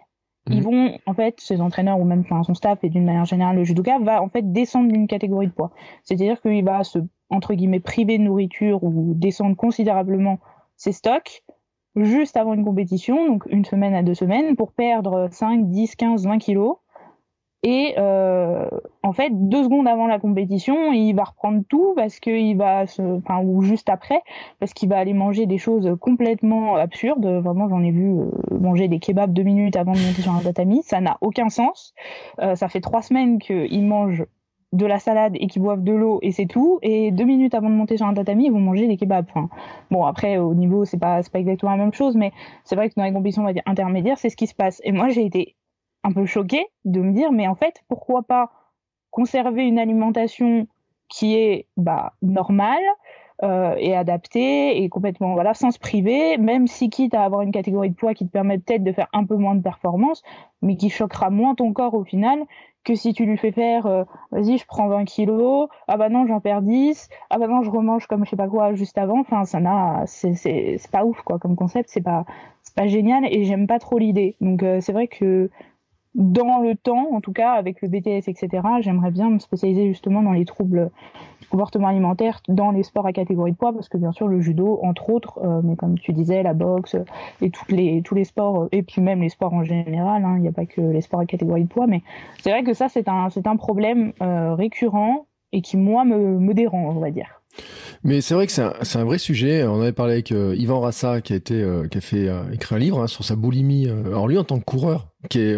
ils 0.49 0.61
mmh. 0.61 0.65
vont, 0.65 0.99
en 1.07 1.15
fait, 1.15 1.41
ses 1.41 1.61
entraîneurs 1.61 2.01
ou 2.01 2.05
même 2.05 2.25
son 2.27 2.55
staff 2.55 2.83
et 2.83 2.89
d'une 2.89 3.05
manière 3.05 3.25
générale 3.25 3.57
le 3.57 3.65
judoka 3.65 4.01
va 4.01 4.21
en 4.21 4.29
fait 4.29 4.53
descendre 4.53 4.91
d'une 4.91 5.07
catégorie 5.07 5.47
de 5.47 5.53
poids. 5.53 5.71
C'est-à-dire 6.03 6.41
qu'il 6.41 6.65
va 6.65 6.83
se 6.83 6.99
entre 7.33 7.55
guillemets 7.55 7.81
privé 7.81 8.19
de 8.19 8.23
nourriture 8.23 8.85
ou 8.85 9.15
descendre 9.15 9.57
considérablement 9.57 10.39
ses 10.77 10.93
stocks 10.93 11.43
juste 11.97 12.37
avant 12.37 12.55
une 12.55 12.65
compétition, 12.65 13.27
donc 13.27 13.45
une 13.51 13.65
semaine 13.65 13.95
à 13.95 14.03
deux 14.03 14.15
semaines, 14.15 14.57
pour 14.57 14.73
perdre 14.73 15.29
5, 15.31 15.69
10, 15.69 15.97
15, 15.97 16.27
20 16.27 16.39
kilos. 16.39 16.77
Et 17.65 17.95
euh, 17.97 18.67
en 19.05 19.13
fait, 19.13 19.31
deux 19.31 19.63
secondes 19.63 19.87
avant 19.87 20.09
la 20.09 20.19
compétition, 20.19 20.93
il 20.93 21.13
va 21.13 21.23
reprendre 21.23 21.63
tout 21.69 21.93
parce 21.95 22.19
qu'il 22.19 22.57
va, 22.57 22.85
enfin 22.99 23.41
ou 23.41 23.63
juste 23.63 23.89
après, 23.89 24.21
parce 24.59 24.73
qu'il 24.73 24.89
va 24.89 24.99
aller 24.99 25.13
manger 25.13 25.47
des 25.47 25.59
choses 25.59 25.97
complètement 26.01 26.75
absurdes. 26.75 27.25
Vraiment, 27.25 27.69
j'en 27.69 27.81
ai 27.85 27.93
vu 27.93 28.19
euh, 28.19 28.31
manger 28.59 28.89
des 28.89 28.99
kebabs 28.99 29.33
deux 29.33 29.45
minutes 29.45 29.77
avant 29.77 29.93
de 29.93 29.99
monter 29.99 30.23
sur 30.23 30.33
un 30.33 30.41
tatami. 30.41 30.83
Ça 30.83 31.01
n'a 31.01 31.19
aucun 31.21 31.51
sens. 31.51 31.95
Euh, 32.41 32.57
ça 32.57 32.69
fait 32.69 32.81
trois 32.81 33.03
semaines 33.03 33.39
qu'il 33.39 33.85
mange 33.85 34.25
de 34.73 34.87
la 34.87 34.99
salade 34.99 35.35
et 35.35 35.47
qui 35.47 35.59
boivent 35.61 35.85
de 35.85 35.93
l'eau 35.93 36.19
et 36.23 36.33
c'est 36.33 36.47
tout. 36.47 36.79
Et 36.83 37.11
deux 37.11 37.25
minutes 37.25 37.55
avant 37.55 37.69
de 37.69 37.75
monter 37.75 37.97
sur 37.97 38.07
un 38.07 38.15
tatami, 38.15 38.47
ils 38.47 38.53
vont 38.53 38.61
manger 38.61 38.87
des 38.87 38.97
kebabs. 38.97 39.27
Enfin, 39.29 39.49
bon, 39.91 40.05
après, 40.05 40.39
au 40.39 40.55
niveau, 40.55 40.85
c'est 40.85 40.99
pas, 40.99 41.21
pas 41.31 41.39
exactement 41.39 41.73
la 41.73 41.79
même 41.79 41.93
chose, 41.93 42.17
mais 42.17 42.33
c'est 42.65 42.77
vrai 42.77 42.89
que 42.89 42.95
dans 42.97 43.05
les 43.05 43.13
compétitions, 43.13 43.47
intermédiaires, 43.67 44.19
c'est 44.19 44.31
ce 44.31 44.37
qui 44.37 44.47
se 44.47 44.55
passe. 44.55 44.81
Et 44.85 44.93
moi, 44.93 45.09
j'ai 45.09 45.25
été 45.25 45.57
un 46.05 46.13
peu 46.13 46.27
choquée 46.27 46.67
de 46.85 47.01
me 47.01 47.13
dire, 47.13 47.33
mais 47.33 47.47
en 47.47 47.55
fait, 47.55 47.83
pourquoi 47.89 48.23
pas 48.23 48.51
conserver 49.11 49.65
une 49.65 49.79
alimentation 49.79 50.67
qui 51.09 51.37
est 51.37 51.67
bah, 51.77 52.15
normale 52.23 52.83
euh, 53.43 53.75
et 53.79 53.95
adaptée 53.97 54.83
et 54.83 54.89
complètement 54.89 55.35
voilà 55.35 55.55
sans 55.55 55.71
se 55.71 55.79
priver, 55.79 56.39
même 56.39 56.67
si 56.67 56.91
quitte 56.91 57.15
à 57.15 57.25
avoir 57.25 57.43
une 57.43 57.53
catégorie 57.53 57.91
de 57.91 57.95
poids 57.95 58.15
qui 58.15 58.27
te 58.27 58.31
permet 58.31 58.59
peut-être 58.59 58.85
de 58.85 58.93
faire 58.93 59.09
un 59.13 59.25
peu 59.25 59.37
moins 59.37 59.55
de 59.55 59.63
performance, 59.63 60.23
mais 60.63 60.77
qui 60.77 60.91
choquera 60.91 61.31
moins 61.31 61.55
ton 61.55 61.73
corps 61.73 61.95
au 61.95 62.05
final 62.05 62.41
que 62.85 62.95
si 62.95 63.13
tu 63.15 63.25
lui 63.27 63.37
fais 63.37 63.53
faire 63.53 63.87
euh, 63.87 64.05
vas-y 64.33 64.59
je 64.59 64.67
prends 64.67 64.89
20 64.89 65.05
kilos 65.05 65.69
ah 65.87 65.97
bah 65.97 66.09
non 66.09 66.27
j'en 66.27 66.41
perds 66.41 66.63
10 66.63 67.09
ah 67.31 67.39
bah 67.39 67.47
non 67.47 67.63
je 67.63 67.71
remange 67.71 68.07
comme 68.09 68.25
je 68.25 68.31
sais 68.31 68.37
pas 68.37 68.49
quoi 68.49 68.75
juste 68.75 68.99
avant 68.99 69.21
enfin 69.21 69.45
ça 69.45 69.61
n'a 69.61 70.03
c'est 70.07 70.35
c'est 70.35 70.91
pas 70.91 71.05
ouf 71.05 71.23
quoi 71.23 71.39
comme 71.39 71.55
concept 71.55 71.91
c'est 71.93 72.01
pas 72.01 72.25
c'est 72.63 72.75
pas 72.75 72.89
génial 72.89 73.25
et 73.25 73.45
j'aime 73.45 73.69
pas 73.69 73.79
trop 73.79 73.99
l'idée 73.99 74.37
donc 74.41 74.65
euh, 74.65 74.81
c'est 74.81 74.93
vrai 74.93 75.07
que 75.07 75.49
dans 76.15 76.61
le 76.61 76.75
temps, 76.75 77.09
en 77.13 77.21
tout 77.21 77.33
cas 77.33 77.53
avec 77.53 77.81
le 77.81 77.89
BTS, 77.89 78.29
etc., 78.29 78.49
j'aimerais 78.81 79.11
bien 79.11 79.31
me 79.31 79.39
spécialiser 79.39 79.89
justement 79.89 80.23
dans 80.23 80.33
les 80.33 80.45
troubles 80.45 80.91
comportement 81.53 81.89
alimentaire 81.89 82.41
dans 82.49 82.71
les 82.71 82.83
sports 82.83 83.07
à 83.07 83.13
catégorie 83.13 83.53
de 83.53 83.57
poids, 83.57 83.73
parce 83.73 83.89
que 83.89 83.97
bien 83.97 84.13
sûr 84.13 84.27
le 84.27 84.41
judo, 84.41 84.81
entre 84.83 85.11
autres, 85.11 85.39
euh, 85.45 85.61
mais 85.63 85.77
comme 85.77 85.99
tu 85.99 86.13
disais, 86.13 86.43
la 86.43 86.55
boxe 86.55 86.97
et 87.41 87.51
toutes 87.51 87.71
les, 87.71 88.03
tous 88.03 88.15
les 88.15 88.25
sports, 88.25 88.69
et 88.73 88.83
puis 88.83 89.01
même 89.01 89.21
les 89.23 89.29
sports 89.29 89.53
en 89.53 89.63
général, 89.63 90.25
hein, 90.25 90.35
il 90.37 90.43
n'y 90.43 90.49
a 90.49 90.53
pas 90.53 90.67
que 90.67 90.81
les 90.81 91.01
sports 91.01 91.21
à 91.21 91.27
catégorie 91.27 91.65
de 91.65 91.69
poids, 91.69 91.87
mais 91.87 92.03
c'est 92.41 92.51
vrai 92.51 92.65
que 92.65 92.75
ça 92.75 92.89
c'est 92.89 93.09
un, 93.09 93.29
un 93.45 93.57
problème 93.57 94.13
euh, 94.23 94.55
récurrent 94.55 95.27
et 95.53 95.61
qui 95.61 95.77
moi 95.77 96.05
me, 96.05 96.39
me 96.39 96.55
dérange, 96.55 96.97
on 96.97 97.01
va 97.01 97.11
dire. 97.11 97.43
Mais 98.05 98.21
c'est 98.21 98.35
vrai 98.35 98.47
que 98.47 98.53
c'est 98.53 98.63
un, 98.63 98.73
un, 98.95 99.05
vrai 99.05 99.19
sujet. 99.19 99.65
On 99.65 99.81
avait 99.81 99.93
parlé 99.93 100.15
avec 100.15 100.33
euh, 100.33 100.55
Yvan 100.57 100.81
Rassa 100.81 101.21
qui 101.21 101.33
a 101.33 101.37
été 101.37 101.63
euh, 101.63 101.87
qui 101.87 101.99
a 101.99 102.01
fait 102.01 102.29
euh, 102.29 102.51
écrit 102.53 102.75
un 102.75 102.79
livre 102.79 103.01
hein, 103.01 103.07
sur 103.07 103.25
sa 103.25 103.37
boulimie. 103.37 103.89
alors 103.89 104.27
lui 104.27 104.39
en 104.39 104.45
tant 104.45 104.59
que 104.59 104.65
coureur, 104.65 105.09
qui 105.29 105.41
est 105.41 105.57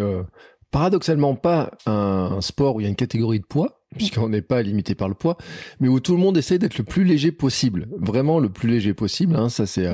paradoxalement 0.71 1.35
pas 1.35 1.71
un, 1.85 2.41
sport 2.41 2.75
où 2.75 2.81
il 2.81 2.83
y 2.83 2.85
a 2.87 2.89
une 2.89 2.95
catégorie 2.95 3.39
de 3.39 3.45
poids, 3.45 3.84
puisqu'on 3.97 4.29
n'est 4.29 4.41
pas 4.41 4.61
limité 4.61 4.95
par 4.95 5.07
le 5.07 5.15
poids, 5.15 5.37
mais 5.79 5.87
où 5.87 5.99
tout 5.99 6.13
le 6.13 6.19
monde 6.21 6.37
essaie 6.37 6.57
d'être 6.57 6.77
le 6.77 6.83
plus 6.83 7.03
léger 7.03 7.31
possible, 7.31 7.87
vraiment 7.97 8.39
le 8.39 8.49
plus 8.49 8.69
léger 8.69 8.93
possible. 8.93 9.35
Hein, 9.35 9.49
ça 9.49 9.65
c'est, 9.65 9.87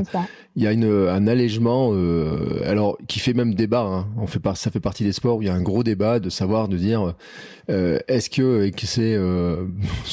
il 0.55 0.63
y 0.63 0.67
a 0.67 0.71
une, 0.71 0.85
un 0.85 1.27
allègement, 1.27 1.91
euh, 1.93 2.61
alors 2.65 2.97
qui 3.07 3.19
fait 3.19 3.33
même 3.33 3.53
débat. 3.53 3.81
Hein, 3.81 4.07
on 4.17 4.27
fait 4.27 4.41
ça 4.55 4.71
fait 4.71 4.79
partie 4.79 5.03
des 5.03 5.13
sports 5.13 5.37
où 5.37 5.41
il 5.41 5.47
y 5.47 5.49
a 5.49 5.53
un 5.53 5.61
gros 5.61 5.83
débat 5.83 6.19
de 6.19 6.29
savoir, 6.29 6.67
de 6.67 6.77
dire, 6.77 7.13
euh, 7.69 7.99
est-ce 8.07 8.29
que, 8.29 8.69
que 8.69 8.85
c'est, 8.85 9.15
euh, 9.15 9.65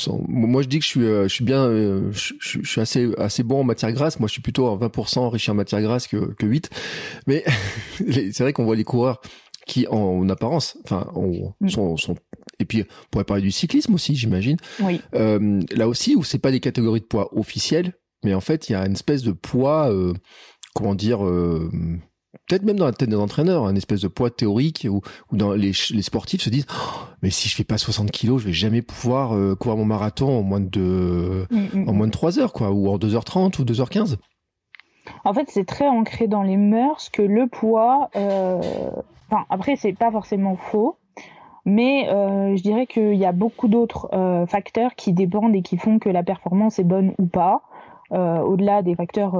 moi 0.28 0.62
je 0.62 0.68
dis 0.68 0.78
que 0.78 0.84
je 0.84 0.88
suis, 0.88 1.04
euh, 1.04 1.24
je 1.24 1.34
suis 1.34 1.44
bien, 1.44 1.64
euh, 1.64 2.12
je, 2.12 2.34
je, 2.40 2.62
suis 2.62 2.80
assez, 2.80 3.10
assez 3.18 3.42
bon 3.42 3.60
en 3.60 3.64
matière 3.64 3.92
grasse. 3.92 4.20
Moi 4.20 4.28
je 4.28 4.32
suis 4.32 4.42
plutôt 4.42 4.68
à 4.68 4.76
20% 4.76 5.18
enrichi 5.20 5.50
en 5.50 5.54
matière 5.54 5.82
grasse 5.82 6.06
que, 6.06 6.34
que 6.34 6.46
8. 6.46 6.70
Mais 7.26 7.44
c'est 7.98 8.40
vrai 8.40 8.52
qu'on 8.52 8.64
voit 8.64 8.76
les 8.76 8.84
coureurs 8.84 9.20
qui 9.68 9.86
en, 9.88 10.28
apparence, 10.28 10.76
enfin, 10.84 11.06
mm. 11.60 11.68
sont, 11.68 11.96
sont, 11.96 12.16
et 12.58 12.64
puis 12.64 12.82
on 12.82 13.10
pourrait 13.12 13.24
parler 13.24 13.42
du 13.42 13.52
cyclisme 13.52 13.94
aussi, 13.94 14.16
j'imagine. 14.16 14.56
Oui. 14.80 15.00
Euh, 15.14 15.60
là 15.70 15.86
aussi, 15.86 16.16
où 16.16 16.24
c'est 16.24 16.38
pas 16.38 16.50
des 16.50 16.58
catégories 16.58 17.00
de 17.00 17.04
poids 17.04 17.28
officielles, 17.38 17.92
mais 18.24 18.34
en 18.34 18.40
fait, 18.40 18.68
il 18.68 18.72
y 18.72 18.74
a 18.74 18.84
une 18.84 18.94
espèce 18.94 19.22
de 19.22 19.32
poids, 19.32 19.92
euh, 19.92 20.12
comment 20.74 20.94
dire, 20.96 21.24
euh, 21.24 21.70
peut-être 22.48 22.64
même 22.64 22.78
dans 22.78 22.86
la 22.86 22.92
tête 22.92 23.10
des 23.10 23.16
entraîneurs, 23.16 23.68
une 23.68 23.76
espèce 23.76 24.00
de 24.00 24.08
poids 24.08 24.30
théorique 24.30 24.86
où, 24.90 25.02
où 25.30 25.36
dans 25.36 25.52
les, 25.52 25.72
les 25.90 26.02
sportifs 26.02 26.42
se 26.42 26.50
disent, 26.50 26.66
oh, 26.72 27.00
mais 27.22 27.30
si 27.30 27.48
je 27.48 27.54
fais 27.54 27.64
pas 27.64 27.78
60 27.78 28.10
kilos, 28.10 28.40
je 28.40 28.46
vais 28.46 28.52
jamais 28.52 28.82
pouvoir 28.82 29.34
euh, 29.34 29.54
courir 29.54 29.76
mon 29.76 29.84
marathon 29.84 30.38
en 30.38 30.42
moins 30.42 30.60
de, 30.60 31.46
mm, 31.50 31.80
mm, 31.80 31.88
en 31.88 31.92
moins 31.92 32.06
de 32.06 32.12
3 32.12 32.38
heures, 32.38 32.52
quoi, 32.52 32.70
ou 32.70 32.88
en 32.88 32.98
2h30 32.98 33.60
ou 33.60 33.64
2h15. 33.64 34.16
En 35.24 35.34
fait, 35.34 35.48
c'est 35.48 35.64
très 35.64 35.86
ancré 35.86 36.26
dans 36.26 36.42
les 36.42 36.56
mœurs 36.56 37.08
que 37.10 37.22
le 37.22 37.46
poids 37.46 38.10
euh, 38.16 38.60
Enfin, 39.30 39.44
après, 39.50 39.76
c'est 39.76 39.92
pas 39.92 40.10
forcément 40.10 40.56
faux, 40.56 40.96
mais 41.68 42.08
euh, 42.08 42.56
je 42.56 42.62
dirais 42.62 42.86
qu'il 42.86 43.16
y 43.16 43.26
a 43.26 43.32
beaucoup 43.32 43.68
d'autres 43.68 44.08
euh, 44.14 44.46
facteurs 44.46 44.94
qui 44.94 45.12
dépendent 45.12 45.54
et 45.54 45.60
qui 45.60 45.76
font 45.76 45.98
que 45.98 46.08
la 46.08 46.22
performance 46.22 46.78
est 46.78 46.84
bonne 46.84 47.12
ou 47.18 47.26
pas. 47.26 47.60
Euh, 48.12 48.40
au-delà 48.40 48.80
des 48.80 48.94
facteurs 48.94 49.38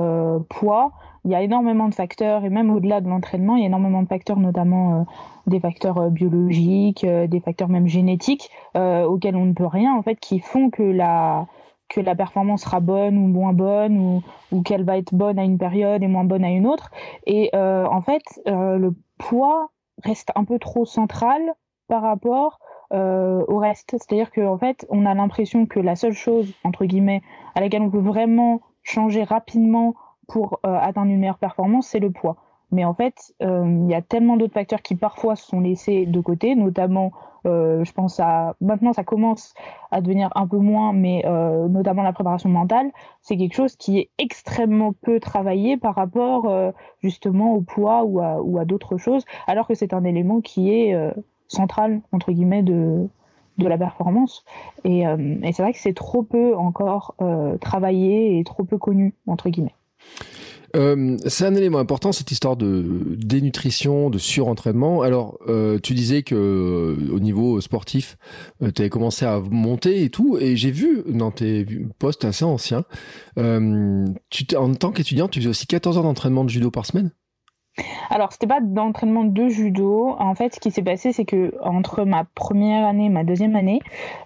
poids, 0.50 0.92
il 1.25 1.30
y 1.30 1.35
a 1.35 1.40
énormément 1.40 1.88
de 1.88 1.95
facteurs, 1.95 2.45
et 2.45 2.50
même 2.50 2.71
au-delà 2.71 3.00
de 3.00 3.09
l'entraînement, 3.09 3.57
il 3.57 3.61
y 3.61 3.64
a 3.64 3.68
énormément 3.68 4.02
de 4.02 4.09
facteurs, 4.09 4.38
notamment 4.38 5.07
des 5.47 5.59
facteurs 5.59 6.11
biologiques, 6.11 7.07
des 7.07 7.40
facteurs 7.40 7.68
même 7.68 7.87
génétiques, 7.87 8.50
auxquels 8.75 9.37
on 9.37 9.47
ne 9.47 9.54
peut 9.54 9.66
rien, 9.66 9.95
en 9.95 10.02
fait, 10.02 10.16
qui 10.16 10.38
font 10.38 10.68
que 10.68 10.83
la, 10.83 11.47
que 11.88 12.02
la 12.02 12.14
performance 12.14 12.62
sera 12.62 12.80
bonne 12.80 13.16
ou 13.16 13.26
moins 13.26 13.54
bonne 13.54 13.99
ou, 13.99 14.23
ou 14.52 14.61
qu'elle 14.61 14.85
va 14.85 14.99
être 14.99 15.14
bonne 15.14 15.38
à 15.38 15.45
une 15.45 15.57
période 15.57 16.02
et 16.02 16.09
moins 16.09 16.25
bonne 16.25 16.45
à 16.45 16.50
une 16.50 16.66
autre. 16.66 16.90
Et 17.26 17.50
en 17.54 18.02
fait, 18.02 18.23
le 18.45 18.90
poids 19.16 19.71
reste 20.05 20.31
un 20.35 20.45
peu 20.45 20.59
trop 20.59 20.85
central 20.85 21.40
par 21.88 22.02
rapport 22.02 22.59
euh, 22.93 23.45
au 23.49 23.59
reste. 23.59 23.90
C'est-à-dire 23.90 24.31
qu'en 24.31 24.59
fait, 24.59 24.87
on 24.88 25.07
a 25.07 25.14
l'impression 25.14 25.67
que 25.67 25.81
la 25.81 25.97
seule 25.97 26.12
chose, 26.12 26.55
entre 26.64 26.85
guillemets, 26.85 27.23
à 27.55 27.61
laquelle 27.61 27.83
on 27.83 27.90
peut 27.90 27.99
vraiment 27.99 28.61
changer 28.83 29.25
rapidement 29.25 29.95
pour 30.26 30.61
euh, 30.67 30.75
atteindre 30.75 31.11
une 31.11 31.19
meilleure 31.19 31.38
performance, 31.38 31.88
c'est 31.88 32.00
le 32.00 32.11
poids. 32.11 32.37
Mais 32.71 32.85
en 32.85 32.95
fait, 32.95 33.33
euh, 33.43 33.65
il 33.85 33.91
y 33.91 33.95
a 33.95 34.03
tellement 34.03 34.37
d'autres 34.37 34.53
facteurs 34.53 34.83
qui 34.83 34.95
parfois 34.95 35.37
sont 35.37 35.61
laissés 35.61 36.05
de 36.05 36.21
côté, 36.21 36.55
notamment 36.55 37.13
euh, 37.47 37.83
je 37.85 37.93
pense 37.93 38.21
à 38.21 38.57
maintenant 38.61 38.93
ça 38.93 39.05
commence 39.05 39.55
à 39.91 40.03
devenir 40.03 40.29
un 40.35 40.47
peu 40.47 40.59
moins, 40.59 40.93
mais 40.93 41.23
euh, 41.25 41.67
notamment 41.69 42.03
la 42.03 42.13
préparation 42.13 42.51
mentale, 42.51 42.91
c'est 43.23 43.39
quelque 43.39 43.55
chose 43.55 43.77
qui 43.77 43.99
est 43.99 44.11
extrêmement 44.19 44.93
peu 44.93 45.19
travaillé 45.19 45.79
par 45.79 45.95
rapport 45.95 46.53
justement 47.03 47.55
au 47.55 47.63
poids 47.63 48.05
ou 48.05 48.59
à, 48.59 48.65
d'autres 48.65 48.99
choses, 48.99 49.25
alors 49.47 49.67
que 49.67 49.75
c'est 49.75 49.95
un 49.95 50.05
élément 50.05 50.41
qui 50.41 50.71
est 50.71 50.95
central 51.47 52.03
entre 52.13 52.33
guillemets 52.33 52.63
de 52.63 53.09
de 53.57 53.67
la 53.67 53.79
performance. 53.79 54.45
Et 54.85 55.05
c'est 55.53 55.63
vrai 55.63 55.73
que 55.73 55.79
c'est 55.79 55.95
trop 55.95 56.23
peu 56.23 56.55
encore 56.57 57.15
travaillé 57.61 58.39
et 58.39 58.45
trop 58.45 58.65
peu 58.65 58.77
connu 58.79 59.15
entre 59.27 59.49
guillemets. 59.49 59.75
Euh, 60.77 61.17
c'est 61.27 61.47
un 61.47 61.55
élément 61.55 61.79
important 61.79 62.13
cette 62.13 62.31
histoire 62.31 62.57
de 62.57 62.85
dénutrition, 63.17 64.11
de 64.11 64.19
surentraînement. 64.19 65.03
Alors, 65.03 65.39
euh, 65.49 65.79
tu 65.79 65.95
disais 65.95 66.23
que 66.23 66.35
euh, 66.35 67.13
au 67.13 67.21
niveau 67.21 67.61
sportif, 67.61 68.17
euh, 68.63 68.71
tu 68.71 68.83
avais 68.83 68.91
commencé 68.91 69.25
à 69.25 69.41
monter 69.41 70.03
et 70.03 70.11
tout, 70.11 70.37
et 70.39 70.57
j'ai 70.57 70.71
vu 70.71 71.03
dans 71.07 71.31
tes 71.31 71.67
postes 71.99 72.25
assez 72.25 72.45
anciens, 72.45 72.85
en 73.37 74.75
tant 74.79 74.93
qu'étudiant, 74.93 75.29
tu 75.29 75.41
faisais 75.41 75.51
aussi 75.51 75.67
14 75.67 75.97
heures 75.99 76.03
d'entraînement 76.03 76.45
de 76.45 76.51
judo 76.51 76.71
par 76.71 76.87
semaine? 76.87 77.13
Alors, 78.11 78.33
c'était 78.33 78.47
pas 78.47 78.61
d'entraînement 78.61 79.25
de 79.25 79.49
judo. 79.49 80.17
En 80.19 80.35
fait, 80.35 80.55
ce 80.55 80.61
qui 80.61 80.71
s'est 80.71 80.83
passé, 80.83 81.13
c'est 81.13 81.25
que 81.25 81.55
entre 81.63 82.05
ma 82.05 82.25
première 82.35 82.87
année 82.87 83.07
et 83.07 83.11
ma 83.11 83.25
deuxième 83.25 83.57
année, 83.57 83.81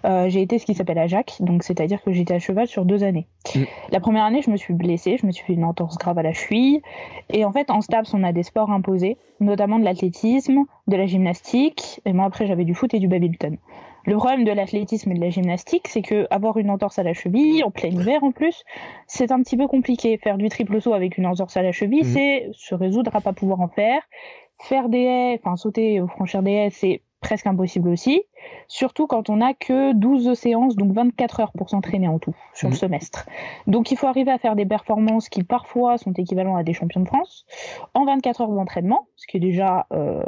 euh, 0.05 0.29
j'ai 0.29 0.41
été 0.41 0.59
ce 0.59 0.65
qui 0.65 0.73
s'appelle 0.73 0.99
à 0.99 1.07
Jacques, 1.07 1.37
donc 1.39 1.63
c'est-à-dire 1.63 2.01
que 2.03 2.11
j'étais 2.11 2.33
à 2.33 2.39
cheval 2.39 2.67
sur 2.67 2.85
deux 2.85 3.03
années. 3.03 3.27
Mm. 3.55 3.63
La 3.91 3.99
première 3.99 4.23
année, 4.23 4.41
je 4.41 4.49
me 4.49 4.57
suis 4.57 4.73
blessée, 4.73 5.17
je 5.19 5.25
me 5.25 5.31
suis 5.31 5.45
fait 5.45 5.53
une 5.53 5.65
entorse 5.65 5.97
grave 5.97 6.17
à 6.17 6.23
la 6.23 6.33
cheville. 6.33 6.81
Et 7.29 7.45
en 7.45 7.51
fait, 7.51 7.69
en 7.69 7.81
STAPS, 7.81 8.13
on 8.13 8.23
a 8.23 8.31
des 8.31 8.43
sports 8.43 8.71
imposés, 8.71 9.17
notamment 9.39 9.79
de 9.79 9.85
l'athlétisme, 9.85 10.63
de 10.87 10.97
la 10.97 11.05
gymnastique. 11.05 12.01
Et 12.05 12.13
moi, 12.13 12.25
après, 12.25 12.47
j'avais 12.47 12.65
du 12.65 12.73
foot 12.73 12.93
et 12.93 12.99
du 12.99 13.07
badminton. 13.07 13.57
Le 14.05 14.17
problème 14.17 14.43
de 14.43 14.51
l'athlétisme 14.51 15.11
et 15.11 15.15
de 15.15 15.21
la 15.21 15.29
gymnastique, 15.29 15.87
c'est 15.87 16.01
que 16.01 16.27
avoir 16.29 16.57
une 16.57 16.69
entorse 16.69 16.99
à 16.99 17.03
la 17.03 17.13
cheville, 17.13 17.63
en 17.63 17.71
plein 17.71 17.89
hiver 17.89 18.23
en 18.23 18.31
plus, 18.31 18.63
c'est 19.07 19.31
un 19.31 19.41
petit 19.41 19.57
peu 19.57 19.67
compliqué. 19.67 20.17
Faire 20.17 20.37
du 20.37 20.49
triple 20.49 20.81
saut 20.81 20.93
avec 20.93 21.17
une 21.17 21.25
entorse 21.25 21.55
à 21.55 21.61
la 21.61 21.71
cheville, 21.71 22.03
mhm. 22.03 22.13
c'est 22.13 22.49
se 22.51 22.75
résoudre 22.75 23.15
à 23.15 23.21
pas 23.21 23.33
pouvoir 23.33 23.61
en 23.61 23.69
faire. 23.69 24.01
Faire 24.61 24.89
des 24.89 25.03
haies, 25.03 25.39
enfin 25.41 25.55
sauter 25.55 26.01
ou 26.01 26.07
franchir 26.07 26.43
des 26.43 26.51
haies, 26.51 26.69
c'est 26.69 27.01
presque 27.21 27.47
impossible 27.47 27.89
aussi. 27.89 28.23
Surtout 28.67 29.07
quand 29.07 29.29
on 29.29 29.37
n'a 29.37 29.53
que 29.53 29.93
12 29.93 30.33
séances, 30.33 30.75
donc 30.75 30.91
24 30.91 31.39
heures 31.39 31.51
pour 31.53 31.69
s'entraîner 31.69 32.09
en 32.09 32.19
tout 32.19 32.35
sur 32.53 32.67
le 32.67 32.73
mhm. 32.73 32.79
semestre. 32.79 33.25
Donc 33.67 33.91
il 33.91 33.97
faut 33.97 34.07
arriver 34.07 34.31
à 34.31 34.37
faire 34.37 34.55
des 34.55 34.65
performances 34.65 35.29
qui 35.29 35.43
parfois 35.43 35.97
sont 35.97 36.11
équivalentes 36.13 36.59
à 36.59 36.63
des 36.63 36.73
champions 36.73 37.01
de 37.01 37.07
France 37.07 37.45
en 37.93 38.05
24 38.05 38.41
heures 38.41 38.51
d'entraînement, 38.51 39.07
ce 39.15 39.25
qui 39.27 39.37
est 39.37 39.39
déjà 39.39 39.87
euh, 39.93 40.23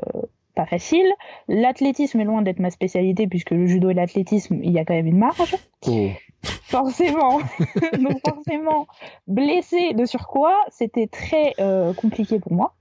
pas 0.56 0.66
facile. 0.66 1.08
L'athlétisme 1.48 2.20
est 2.20 2.26
loin 2.26 2.42
d'être 2.42 2.60
ma 2.60 2.72
spécialité 2.72 3.28
puisque 3.28 3.52
le 3.52 3.68
judo 3.68 3.90
et 3.90 3.94
l'athlétisme, 3.94 4.60
il 4.64 4.72
y 4.72 4.80
a 4.80 4.86
quand 4.86 4.94
même 4.94 5.08
une 5.08 5.18
marge. 5.18 5.56
Oh. 5.88 6.10
Forcément. 6.64 7.40
Donc 8.00 8.20
forcément, 8.28 8.88
blessé 9.28 9.94
de 9.94 10.06
surcroît, 10.06 10.58
c'était 10.70 11.08
très 11.08 11.54
euh, 11.60 11.94
compliqué 11.94 12.40
pour 12.40 12.54
moi. 12.54 12.74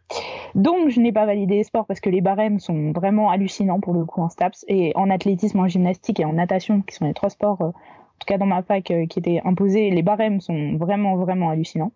Donc 0.54 0.88
je 0.90 1.00
n'ai 1.00 1.12
pas 1.12 1.26
validé 1.26 1.56
les 1.56 1.64
sports 1.64 1.86
parce 1.86 2.00
que 2.00 2.10
les 2.10 2.20
barèmes 2.20 2.60
sont 2.60 2.92
vraiment 2.92 3.30
hallucinants 3.30 3.80
pour 3.80 3.94
le 3.94 4.04
coup 4.04 4.22
en 4.22 4.28
STAPS 4.28 4.64
et 4.68 4.92
en 4.94 5.10
athlétisme, 5.10 5.58
en 5.58 5.68
gymnastique 5.68 6.20
et 6.20 6.24
en 6.24 6.34
natation, 6.34 6.82
qui 6.82 6.94
sont 6.94 7.06
les 7.06 7.14
trois 7.14 7.30
sports, 7.30 7.60
euh, 7.62 7.68
en 7.68 8.18
tout 8.20 8.26
cas 8.26 8.38
dans 8.38 8.46
ma 8.46 8.62
fac, 8.62 8.90
euh, 8.90 9.06
qui 9.06 9.18
étaient 9.18 9.40
imposés, 9.44 9.90
les 9.90 10.02
barèmes 10.02 10.40
sont 10.40 10.76
vraiment, 10.76 11.16
vraiment 11.16 11.50
hallucinants. 11.50 11.92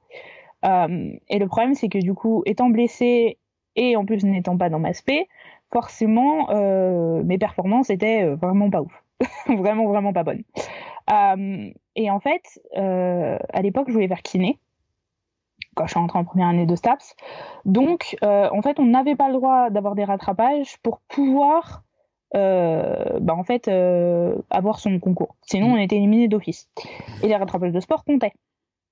et 0.64 1.38
le 1.38 1.46
problème, 1.46 1.74
c'est 1.74 1.88
que 1.88 1.98
du 1.98 2.14
coup, 2.14 2.42
étant 2.44 2.68
blessé 2.68 3.38
et 3.76 3.94
en 3.94 4.04
plus 4.04 4.24
n'étant 4.24 4.58
pas 4.58 4.68
dans 4.68 4.80
ma 4.80 4.92
spé, 4.92 5.28
forcément, 5.72 6.50
euh, 6.50 7.22
mes 7.24 7.38
performances 7.38 7.90
étaient 7.90 8.24
euh, 8.24 8.36
vraiment 8.36 8.70
pas 8.70 8.82
ouf. 8.82 9.04
vraiment, 9.48 9.86
vraiment 9.86 10.12
pas 10.12 10.22
bonnes. 10.22 10.44
Euh, 11.10 11.70
et 11.96 12.10
en 12.10 12.20
fait, 12.20 12.60
à 12.74 13.62
l'époque, 13.62 13.86
je 13.88 13.92
voulais 13.92 14.08
faire 14.08 14.22
kiné 14.22 14.58
quand 15.74 15.86
je 15.86 15.90
suis 15.90 16.00
rentrée 16.00 16.18
en 16.18 16.24
première 16.24 16.48
année 16.48 16.66
de 16.66 16.74
STAPS. 16.74 17.14
Donc, 17.64 18.16
en 18.22 18.62
fait, 18.62 18.78
on 18.80 18.86
n'avait 18.86 19.16
pas 19.16 19.28
le 19.28 19.34
droit 19.34 19.70
d'avoir 19.70 19.94
des 19.94 20.04
rattrapages 20.04 20.76
pour 20.82 21.00
pouvoir, 21.08 21.82
bah, 22.32 23.34
en 23.34 23.44
fait, 23.44 23.68
avoir 24.50 24.78
son 24.78 24.98
concours. 24.98 25.36
Sinon, 25.42 25.74
on 25.74 25.76
était 25.76 25.96
éliminé 25.96 26.28
d'office. 26.28 26.68
Et 27.22 27.28
les 27.28 27.36
rattrapages 27.36 27.72
de 27.72 27.80
sport 27.80 28.04
comptaient. 28.04 28.32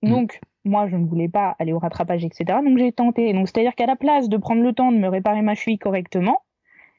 Mm. 0.03 0.11
Donc, 0.11 0.41
moi, 0.65 0.89
je 0.89 0.97
ne 0.97 1.07
voulais 1.07 1.29
pas 1.29 1.55
aller 1.59 1.73
au 1.73 1.79
rattrapage, 1.79 2.25
etc. 2.25 2.59
Donc, 2.65 2.79
j'ai 2.79 2.93
tenté. 2.93 3.33
Donc, 3.33 3.49
c'est-à-dire 3.49 3.75
qu'à 3.75 3.87
la 3.87 3.97
place 3.97 4.29
de 4.29 4.37
prendre 4.37 4.63
le 4.63 4.73
temps 4.73 4.91
de 4.91 4.99
me 4.99 5.09
réparer 5.09 5.43
ma 5.43 5.55
cheville 5.55 5.79
correctement, 5.79 6.41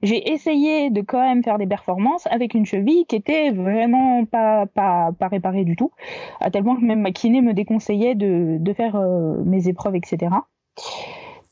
j'ai 0.03 0.31
essayé 0.31 0.89
de 0.89 1.01
quand 1.01 1.21
même 1.21 1.43
faire 1.43 1.57
des 1.57 1.67
performances 1.67 2.27
avec 2.27 2.53
une 2.53 2.65
cheville 2.65 3.05
qui 3.07 3.15
était 3.15 3.51
vraiment 3.51 4.25
pas, 4.25 4.65
pas, 4.67 5.11
pas 5.17 5.27
réparée 5.27 5.63
du 5.63 5.75
tout, 5.75 5.91
à 6.39 6.51
tel 6.51 6.63
point 6.63 6.75
que 6.75 6.85
même 6.85 7.01
ma 7.01 7.11
kiné 7.11 7.41
me 7.41 7.53
déconseillait 7.53 8.15
de, 8.15 8.57
de 8.59 8.73
faire 8.73 8.95
euh, 8.95 9.37
mes 9.43 9.67
épreuves, 9.67 9.95
etc. 9.95 10.35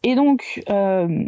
Et 0.03 0.15
donc, 0.15 0.61
euh, 0.69 1.25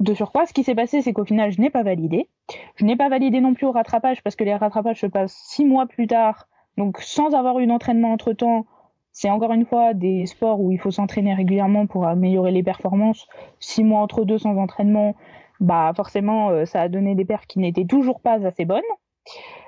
de 0.00 0.14
surcroît, 0.14 0.46
ce 0.46 0.52
qui 0.52 0.64
s'est 0.64 0.74
passé, 0.74 1.02
c'est 1.02 1.12
qu'au 1.12 1.24
final, 1.24 1.52
je 1.52 1.60
n'ai 1.60 1.70
pas 1.70 1.82
validé. 1.82 2.28
Je 2.76 2.84
n'ai 2.84 2.96
pas 2.96 3.08
validé 3.08 3.40
non 3.40 3.54
plus 3.54 3.66
au 3.66 3.72
rattrapage 3.72 4.22
parce 4.22 4.36
que 4.36 4.44
les 4.44 4.54
rattrapages 4.54 5.00
se 5.00 5.06
passent 5.06 5.36
six 5.46 5.64
mois 5.64 5.86
plus 5.86 6.06
tard, 6.06 6.48
donc 6.76 7.00
sans 7.00 7.34
avoir 7.34 7.58
eu 7.60 7.66
d'entraînement 7.66 8.12
entre 8.12 8.32
temps. 8.32 8.66
C'est 9.12 9.30
encore 9.30 9.52
une 9.52 9.66
fois 9.66 9.94
des 9.94 10.26
sports 10.26 10.60
où 10.60 10.70
il 10.70 10.78
faut 10.78 10.92
s'entraîner 10.92 11.34
régulièrement 11.34 11.86
pour 11.86 12.06
améliorer 12.06 12.52
les 12.52 12.62
performances. 12.62 13.26
Six 13.58 13.82
mois 13.82 14.00
entre 14.00 14.24
deux 14.24 14.38
sans 14.38 14.56
entraînement, 14.56 15.16
bah 15.60 15.92
forcément, 15.96 16.50
euh, 16.50 16.64
ça 16.64 16.82
a 16.82 16.88
donné 16.88 17.14
des 17.14 17.24
perfs 17.24 17.46
qui 17.46 17.58
n'étaient 17.58 17.84
toujours 17.84 18.20
pas 18.20 18.44
assez 18.46 18.64
bonnes. 18.64 18.82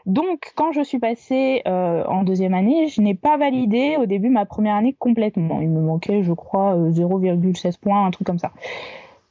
Donc, 0.06 0.52
quand 0.54 0.72
je 0.72 0.80
suis 0.82 0.98
passée 0.98 1.62
euh, 1.66 2.04
en 2.06 2.22
deuxième 2.22 2.54
année, 2.54 2.88
je 2.88 3.02
n'ai 3.02 3.14
pas 3.14 3.36
validé 3.36 3.96
au 3.98 4.06
début 4.06 4.30
ma 4.30 4.46
première 4.46 4.76
année 4.76 4.96
complètement. 4.98 5.60
Il 5.60 5.68
me 5.68 5.80
manquait, 5.80 6.22
je 6.22 6.32
crois, 6.32 6.74
0,16 6.76 7.78
points, 7.78 8.06
un 8.06 8.10
truc 8.10 8.26
comme 8.26 8.38
ça. 8.38 8.52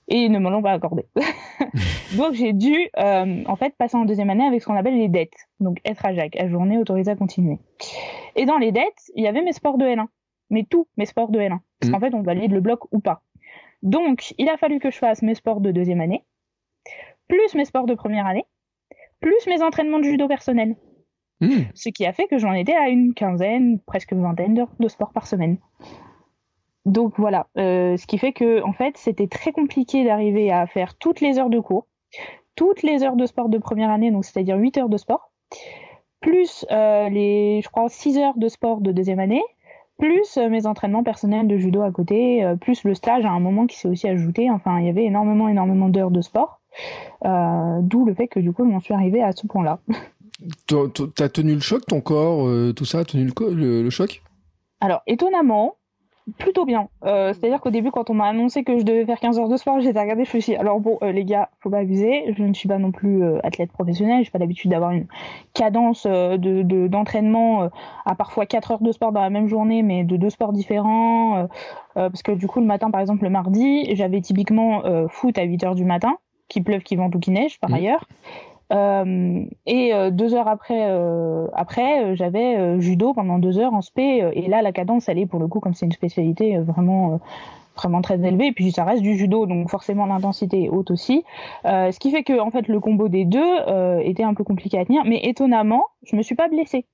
Et 0.07 0.17
ils 0.17 0.31
ne 0.31 0.39
me 0.39 0.49
l'ont 0.49 0.61
pas 0.61 0.71
accordé. 0.71 1.05
donc, 2.17 2.33
j'ai 2.33 2.53
dû, 2.53 2.89
en 2.95 3.55
fait, 3.55 3.75
passer 3.75 3.97
en 3.97 4.05
deuxième 4.05 4.29
année 4.29 4.45
avec 4.45 4.61
ce 4.61 4.67
qu'on 4.67 4.75
appelle 4.75 4.97
les 4.97 5.07
dettes. 5.07 5.47
Donc, 5.59 5.79
être 5.85 6.05
à 6.05 6.13
Jacques, 6.13 6.39
à 6.39 6.47
journée, 6.47 6.77
autorisé 6.77 7.09
à 7.11 7.15
continuer. 7.15 7.57
Et 8.35 8.45
dans 8.45 8.57
les 8.57 8.71
dettes, 8.71 9.11
il 9.15 9.23
y 9.23 9.27
avait 9.27 9.41
mes 9.41 9.53
sports 9.53 9.79
de 9.79 9.85
L1. 9.85 10.05
Mais 10.51 10.65
tous 10.69 10.87
mes 10.97 11.05
sports 11.05 11.29
de 11.29 11.39
L1. 11.39 11.57
Parce 11.79 11.89
mmh. 11.89 11.93
qu'en 11.93 11.99
fait, 11.99 12.13
on 12.13 12.21
valide 12.21 12.51
le 12.51 12.61
bloc 12.61 12.81
ou 12.91 12.99
pas. 12.99 13.21
Donc, 13.81 14.33
il 14.37 14.49
a 14.49 14.57
fallu 14.57 14.79
que 14.79 14.91
je 14.91 14.97
fasse 14.97 15.21
mes 15.21 15.35
sports 15.35 15.61
de 15.61 15.71
deuxième 15.71 16.01
année, 16.01 16.23
plus 17.29 17.55
mes 17.55 17.63
sports 17.63 17.85
de 17.85 17.93
première 17.93 18.25
année, 18.25 18.45
plus 19.21 19.47
mes 19.47 19.63
entraînements 19.63 19.99
de 19.99 20.03
judo 20.03 20.27
personnel. 20.27 20.75
Hmm. 21.39 21.61
Ce 21.73 21.87
qui 21.87 22.05
a 22.05 22.11
fait 22.11 22.27
que 22.27 22.37
j'en 22.37 22.51
étais 22.51 22.75
à 22.75 22.89
une 22.89 23.13
quinzaine, 23.13 23.79
presque 23.85 24.11
vingtaine 24.11 24.55
d'heures 24.55 24.73
de 24.79 24.87
sport 24.89 25.13
par 25.13 25.25
semaine. 25.25 25.57
Donc 26.85 27.13
voilà, 27.17 27.47
euh, 27.57 27.95
ce 27.97 28.07
qui 28.07 28.17
fait 28.17 28.33
que 28.33 28.63
en 28.63 28.73
fait 28.73 28.97
c'était 28.97 29.27
très 29.27 29.51
compliqué 29.51 30.03
d'arriver 30.03 30.51
à 30.51 30.65
faire 30.65 30.97
toutes 30.97 31.21
les 31.21 31.37
heures 31.37 31.49
de 31.49 31.59
cours, 31.59 31.87
toutes 32.55 32.83
les 32.83 33.03
heures 33.03 33.15
de 33.15 33.25
sport 33.25 33.47
de 33.47 33.57
première 33.57 33.89
année, 33.89 34.11
donc 34.11 34.25
c'est-à-dire 34.25 34.57
8 34.57 34.77
heures 34.79 34.89
de 34.89 34.97
sport, 34.97 35.31
plus 36.19 36.65
euh, 36.71 37.09
les, 37.09 37.61
je 37.61 37.69
crois, 37.69 37.87
6 37.89 38.17
heures 38.17 38.37
de 38.37 38.47
sport 38.47 38.81
de 38.81 38.91
deuxième 38.91 39.19
année, 39.19 39.43
plus 39.97 40.37
euh, 40.37 40.49
mes 40.49 40.65
entraînements 40.65 41.03
personnels 41.03 41.47
de 41.47 41.57
judo 41.57 41.81
à 41.83 41.91
côté, 41.91 42.43
plus 42.59 42.83
le 42.83 42.95
stage 42.95 43.25
à 43.25 43.29
un 43.29 43.39
moment 43.39 43.67
qui 43.67 43.77
s'est 43.77 43.87
aussi 43.87 44.07
ajouté. 44.07 44.49
Enfin, 44.49 44.79
il 44.79 44.87
y 44.87 44.89
avait 44.89 45.05
énormément, 45.05 45.47
énormément 45.47 45.89
d'heures 45.89 46.11
de 46.11 46.21
sport. 46.21 46.59
Euh, 47.25 47.79
d'où 47.81 48.05
le 48.05 48.13
fait 48.13 48.27
que 48.27 48.39
du 48.39 48.51
coup, 48.51 48.65
je 48.65 48.69
m'en 48.69 48.79
suis 48.79 48.93
arrivée 48.93 49.21
à 49.21 49.31
ce 49.31 49.47
point-là. 49.47 49.79
T'as 50.67 51.29
tenu 51.29 51.53
le 51.53 51.59
choc, 51.59 51.85
ton 51.85 51.99
corps, 51.99 52.47
tout 52.73 52.85
ça, 52.85 52.99
a 52.99 53.03
tenu 53.03 53.29
le 53.37 53.89
choc? 53.89 54.21
Alors, 54.79 55.01
étonnamment, 55.05 55.75
plutôt 56.37 56.65
bien. 56.65 56.89
Euh, 57.05 57.33
c'est-à-dire 57.33 57.59
qu'au 57.61 57.69
début, 57.69 57.91
quand 57.91 58.09
on 58.09 58.13
m'a 58.13 58.27
annoncé 58.27 58.63
que 58.63 58.77
je 58.77 58.83
devais 58.83 59.05
faire 59.05 59.19
15 59.19 59.39
heures 59.39 59.49
de 59.49 59.57
sport, 59.57 59.79
j'étais 59.79 59.99
regardée, 59.99 60.25
je 60.25 60.35
me 60.35 60.41
suis 60.41 60.53
dit, 60.53 60.57
alors 60.57 60.79
bon, 60.79 60.97
euh, 61.01 61.11
les 61.11 61.25
gars, 61.25 61.49
faut 61.59 61.69
pas 61.69 61.79
abuser, 61.79 62.33
je 62.37 62.43
ne 62.43 62.53
suis 62.53 62.67
pas 62.67 62.77
non 62.77 62.91
plus 62.91 63.23
euh, 63.23 63.39
athlète 63.43 63.71
professionnel, 63.71 64.23
j'ai 64.23 64.31
pas 64.31 64.39
l'habitude 64.39 64.71
d'avoir 64.71 64.91
une 64.91 65.07
cadence 65.53 66.05
de 66.05 66.87
d'entraînement 66.87 67.69
à 68.05 68.15
parfois 68.15 68.45
4 68.45 68.71
heures 68.71 68.81
de 68.81 68.91
sport 68.91 69.11
dans 69.11 69.21
la 69.21 69.29
même 69.29 69.47
journée, 69.47 69.81
mais 69.81 70.03
de 70.03 70.17
deux 70.17 70.29
sports 70.29 70.53
différents. 70.53 71.47
parce 71.95 72.23
que 72.23 72.31
du 72.31 72.47
coup, 72.47 72.59
le 72.59 72.65
matin, 72.65 72.91
par 72.91 73.01
exemple, 73.01 73.23
le 73.23 73.29
mardi, 73.29 73.95
j'avais 73.95 74.21
typiquement 74.21 74.83
foot 75.09 75.37
à 75.37 75.43
8 75.43 75.63
heures 75.63 75.75
du 75.75 75.85
matin, 75.85 76.17
qui 76.49 76.61
pleuve, 76.61 76.81
qui 76.81 76.95
vente 76.95 77.15
ou 77.15 77.19
qui 77.19 77.31
neige, 77.31 77.59
par 77.59 77.69
mmh. 77.69 77.75
ailleurs. 77.75 78.05
Euh, 78.71 79.45
et 79.65 79.93
euh, 79.93 80.11
deux 80.11 80.35
heures 80.35 80.47
après, 80.47 80.91
euh, 80.91 81.47
après 81.53 82.15
j'avais 82.15 82.79
judo 82.79 83.13
pendant 83.13 83.39
deux 83.39 83.57
heures 83.57 83.73
en 83.73 83.81
spé. 83.81 84.29
et 84.33 84.47
là, 84.47 84.61
la 84.61 84.71
cadence, 84.71 85.09
elle 85.09 85.17
est 85.17 85.25
pour 85.25 85.39
le 85.39 85.47
coup, 85.47 85.59
comme 85.59 85.73
c'est 85.73 85.85
une 85.85 85.91
spécialité 85.91 86.57
vraiment 86.59 87.19
vraiment 87.75 88.01
très 88.01 88.15
élevée. 88.15 88.47
Et 88.47 88.51
puis 88.51 88.71
ça 88.71 88.83
reste 88.83 89.01
du 89.01 89.17
judo, 89.17 89.45
donc 89.45 89.69
forcément 89.69 90.05
l'intensité 90.05 90.65
est 90.65 90.69
haute 90.69 90.91
aussi. 90.91 91.23
ce 91.63 91.97
qui 91.99 92.11
fait 92.11 92.23
que 92.23 92.39
en 92.39 92.51
fait 92.51 92.67
le 92.67 92.79
combo 92.79 93.07
des 93.07 93.25
deux 93.25 93.55
était 94.03 94.23
un 94.23 94.33
peu 94.33 94.43
compliqué 94.43 94.77
à 94.77 94.85
tenir. 94.85 95.03
Mais 95.05 95.21
étonnamment, 95.23 95.85
je 96.03 96.15
me 96.15 96.21
suis 96.21 96.35
pas 96.35 96.47
blessée. 96.47 96.85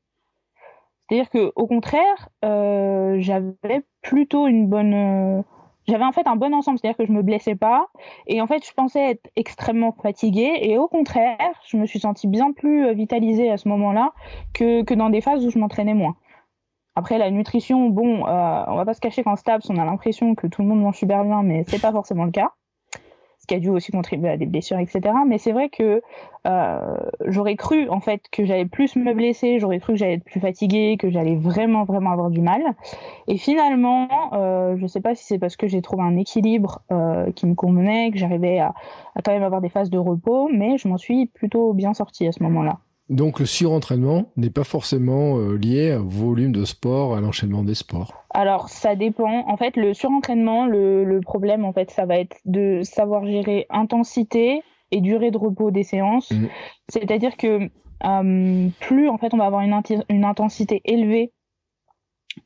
C'est-à-dire 1.07 1.29
que 1.29 1.51
au 1.55 1.67
contraire, 1.67 2.29
j'avais 2.41 3.83
plutôt 4.01 4.47
une 4.47 4.67
bonne 4.67 5.43
j'avais 5.87 6.03
en 6.03 6.11
fait 6.11 6.27
un 6.27 6.35
bon 6.35 6.53
ensemble, 6.53 6.79
c'est-à-dire 6.79 6.97
que 6.97 7.05
je 7.05 7.11
me 7.11 7.21
blessais 7.21 7.55
pas. 7.55 7.87
Et 8.27 8.41
en 8.41 8.47
fait, 8.47 8.65
je 8.65 8.73
pensais 8.73 9.11
être 9.11 9.29
extrêmement 9.35 9.91
fatiguée. 9.91 10.57
Et 10.61 10.77
au 10.77 10.87
contraire, 10.87 11.37
je 11.67 11.77
me 11.77 11.85
suis 11.85 11.99
sentie 11.99 12.27
bien 12.27 12.51
plus 12.51 12.87
euh, 12.87 12.93
vitalisée 12.93 13.51
à 13.51 13.57
ce 13.57 13.67
moment-là 13.69 14.13
que, 14.53 14.83
que 14.83 14.93
dans 14.93 15.09
des 15.09 15.21
phases 15.21 15.45
où 15.45 15.49
je 15.49 15.59
m'entraînais 15.59 15.93
moins. 15.93 16.15
Après, 16.95 17.17
la 17.17 17.29
nutrition, 17.29 17.89
bon, 17.89 18.25
euh, 18.25 18.63
on 18.67 18.75
va 18.75 18.85
pas 18.85 18.93
se 18.93 19.01
cacher 19.01 19.23
qu'en 19.23 19.35
STAPS, 19.35 19.69
on 19.69 19.77
a 19.77 19.85
l'impression 19.85 20.33
que 20.33 20.47
tout 20.47 20.61
le 20.61 20.67
monde 20.67 20.81
mange 20.81 20.97
super 20.97 21.23
bien, 21.25 21.43
mais 21.43 21.63
c'est 21.67 21.81
pas 21.81 21.91
forcément 21.91 22.23
le 22.23 22.31
cas 22.31 22.53
ce 23.45 23.47
qui 23.47 23.53
a 23.53 23.59
dû 23.59 23.69
aussi 23.69 23.91
contribuer 23.91 24.29
à 24.29 24.37
des 24.37 24.47
blessures, 24.47 24.79
etc. 24.79 25.13
Mais 25.27 25.37
c'est 25.37 25.51
vrai 25.51 25.70
que 25.70 26.01
euh, 26.48 26.98
j'aurais 27.27 27.55
cru 27.55 27.87
en 27.89 28.00
fait 28.00 28.24
que 28.31 28.43
j'allais 28.43 28.65
plus 28.65 28.96
me 28.96 29.13
blesser, 29.13 29.59
j'aurais 29.59 29.79
cru 29.79 29.93
que 29.93 30.00
j'allais 30.00 30.15
être 30.15 30.24
plus 30.24 30.39
fatiguée, 30.39 30.98
que 30.98 31.11
j'allais 31.11 31.35
vraiment 31.35 31.83
vraiment 31.83 32.09
avoir 32.09 32.31
du 32.31 32.41
mal. 32.41 32.63
Et 33.27 33.37
finalement, 33.37 34.07
euh, 34.33 34.75
je 34.77 34.87
sais 34.87 35.00
pas 35.00 35.13
si 35.13 35.25
c'est 35.25 35.37
parce 35.37 35.57
que 35.57 35.67
j'ai 35.67 35.83
trouvé 35.83 36.01
un 36.01 36.17
équilibre 36.17 36.81
euh, 36.91 37.31
qui 37.33 37.46
me 37.46 37.53
convenait, 37.53 38.09
que 38.09 38.17
j'arrivais 38.17 38.57
à, 38.57 38.74
à, 39.13 39.22
quand 39.22 39.31
même 39.31 39.43
avoir 39.43 39.61
des 39.61 39.70
phases 39.70 39.91
de 39.91 40.00
repos, 40.00 40.50
mais 40.51 40.79
je 40.79 40.87
m'en 40.87 40.98
suis 40.98 41.27
plutôt 41.27 41.74
bien 41.74 41.93
sortie 41.93 42.25
à 42.25 42.31
ce 42.31 42.41
moment-là. 42.41 42.79
Donc 43.09 43.39
le 43.39 43.46
surentraînement 43.46 44.31
n'est 44.35 44.50
pas 44.50 44.63
forcément 44.63 45.37
euh, 45.37 45.55
lié 45.55 45.96
au 45.96 46.05
volume 46.05 46.51
de 46.51 46.65
sport, 46.65 47.15
à 47.15 47.22
l'enchaînement 47.22 47.63
des 47.63 47.75
sports. 47.75 48.25
Alors 48.31 48.70
ça 48.70 48.96
dépend. 48.96 49.48
En 49.48 49.57
fait, 49.57 49.77
le 49.77 49.94
surentraînement, 49.94 50.65
le, 50.65 51.20
problème 51.22 51.65
en 51.65 51.74
fait, 51.74 51.91
ça 51.91 52.05
va 52.05 52.18
être 52.18 52.37
de 52.46 52.81
savoir 52.83 53.25
gérer 53.25 53.68
intensité 53.70 54.63
et 54.91 55.01
durée 55.01 55.29
de 55.29 55.37
repos 55.37 55.70
des 55.70 55.83
séances. 55.83 56.31
Mmh. 56.31 56.48
C'est-à-dire 56.89 57.37
que 57.37 57.70
euh, 58.05 58.70
plus 58.79 59.07
en 59.07 59.18
fait 59.18 59.33
on 59.33 59.37
va 59.37 59.46
avoir 59.46 59.61
une, 59.61 59.79
une 60.09 60.25
intensité 60.25 60.81
élevée 60.83 61.31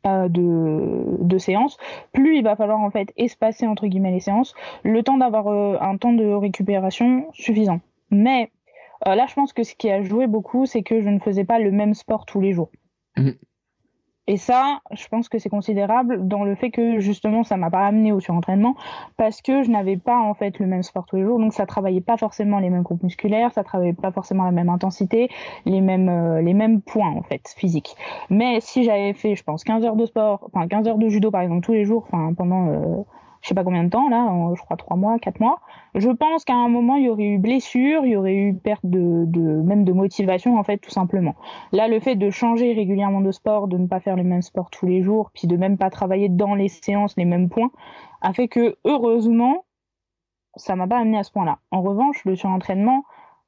euh, 0.05 0.27
de, 0.27 1.17
de 1.19 1.37
séances, 1.37 1.77
plus 2.11 2.37
il 2.37 2.43
va 2.43 2.55
falloir 2.55 2.79
en 2.79 2.91
fait 2.91 3.11
espacer 3.17 3.65
entre 3.65 3.87
guillemets 3.87 4.11
les 4.11 4.19
séances, 4.19 4.53
le 4.83 5.03
temps 5.03 5.17
d'avoir 5.17 5.81
un 5.81 5.97
temps 5.97 6.13
de 6.13 6.25
récupération 6.25 7.27
suffisant. 7.33 7.79
Mais 8.11 8.51
euh, 9.07 9.15
là, 9.15 9.25
je 9.27 9.33
pense 9.33 9.53
que 9.53 9.63
ce 9.63 9.75
qui 9.75 9.89
a 9.89 10.01
joué 10.03 10.27
beaucoup, 10.27 10.65
c'est 10.65 10.83
que 10.83 11.01
je 11.01 11.09
ne 11.09 11.19
faisais 11.19 11.45
pas 11.45 11.59
le 11.59 11.71
même 11.71 11.93
sport 11.93 12.25
tous 12.25 12.41
les 12.41 12.53
jours. 12.53 12.69
Mhm. 13.17 13.35
Et 14.29 14.37
ça, 14.37 14.81
je 14.91 15.07
pense 15.07 15.27
que 15.27 15.39
c'est 15.39 15.49
considérable 15.49 16.27
dans 16.27 16.43
le 16.43 16.53
fait 16.53 16.69
que 16.69 16.99
justement, 16.99 17.43
ça 17.43 17.57
m'a 17.57 17.71
pas 17.71 17.87
amené 17.87 18.11
au 18.11 18.19
surentraînement 18.19 18.75
parce 19.17 19.41
que 19.41 19.63
je 19.63 19.71
n'avais 19.71 19.97
pas 19.97 20.19
en 20.19 20.35
fait 20.35 20.59
le 20.59 20.67
même 20.67 20.83
sport 20.83 21.07
tous 21.07 21.15
les 21.15 21.23
jours, 21.23 21.39
donc 21.39 21.51
ça 21.51 21.65
travaillait 21.65 21.99
pas 21.99 22.15
forcément 22.15 22.59
les 22.59 22.69
mêmes 22.69 22.83
groupes 22.83 23.01
musculaires, 23.01 23.51
ça 23.53 23.63
travaillait 23.63 23.93
pas 23.93 24.11
forcément 24.11 24.43
la 24.43 24.51
même 24.51 24.69
intensité, 24.69 25.29
les 25.65 25.81
mêmes 25.81 26.09
euh, 26.09 26.43
les 26.43 26.53
mêmes 26.53 26.79
points 26.79 27.11
en 27.11 27.23
fait 27.23 27.41
physiques. 27.57 27.95
Mais 28.29 28.59
si 28.61 28.83
j'avais 28.83 29.13
fait, 29.13 29.33
je 29.33 29.43
pense, 29.43 29.63
15 29.63 29.83
heures 29.83 29.95
de 29.95 30.05
sport, 30.05 30.47
enfin 30.53 30.67
15 30.67 30.87
heures 30.87 30.99
de 30.99 31.09
judo 31.09 31.31
par 31.31 31.41
exemple 31.41 31.65
tous 31.65 31.73
les 31.73 31.85
jours, 31.85 32.05
enfin 32.07 32.31
pendant 32.35 32.67
euh, 32.67 33.03
je 33.41 33.47
sais 33.47 33.55
pas 33.55 33.63
combien 33.63 33.83
de 33.83 33.89
temps 33.89 34.09
là, 34.09 34.27
je 34.55 34.61
crois 34.61 34.77
trois 34.77 34.97
mois, 34.97 35.17
quatre 35.19 35.39
mois. 35.39 35.61
Je 35.95 36.09
pense 36.09 36.43
qu'à 36.43 36.55
un 36.55 36.67
moment 36.67 36.95
il 36.95 37.05
y 37.05 37.09
aurait 37.09 37.23
eu 37.23 37.37
blessure, 37.37 38.05
il 38.05 38.11
y 38.11 38.15
aurait 38.15 38.35
eu 38.35 38.53
perte 38.53 38.85
de, 38.85 39.25
même 39.61 39.83
de 39.85 39.93
motivation 39.93 40.57
en 40.57 40.63
fait 40.63 40.77
tout 40.77 40.91
simplement. 40.91 41.35
Là 41.71 41.87
le 41.87 41.99
fait 41.99 42.15
de 42.15 42.29
changer 42.29 42.73
régulièrement 42.73 43.21
de 43.21 43.31
sport, 43.31 43.67
de 43.67 43.77
ne 43.77 43.87
pas 43.87 43.99
faire 43.99 44.15
les 44.15 44.23
mêmes 44.23 44.41
sports 44.41 44.69
tous 44.69 44.85
les 44.85 45.01
jours, 45.01 45.31
puis 45.33 45.47
de 45.47 45.55
même 45.55 45.77
pas 45.77 45.89
travailler 45.89 46.29
dans 46.29 46.55
les 46.55 46.67
séances 46.67 47.15
les 47.17 47.25
mêmes 47.25 47.49
points, 47.49 47.71
a 48.21 48.33
fait 48.33 48.47
que 48.47 48.77
heureusement 48.83 49.65
ça 50.55 50.75
m'a 50.75 50.87
pas 50.87 50.97
amené 50.97 51.17
à 51.17 51.23
ce 51.23 51.31
point-là. 51.31 51.59
En 51.71 51.81
revanche 51.81 52.25
le 52.25 52.35
surentraînement 52.35 53.03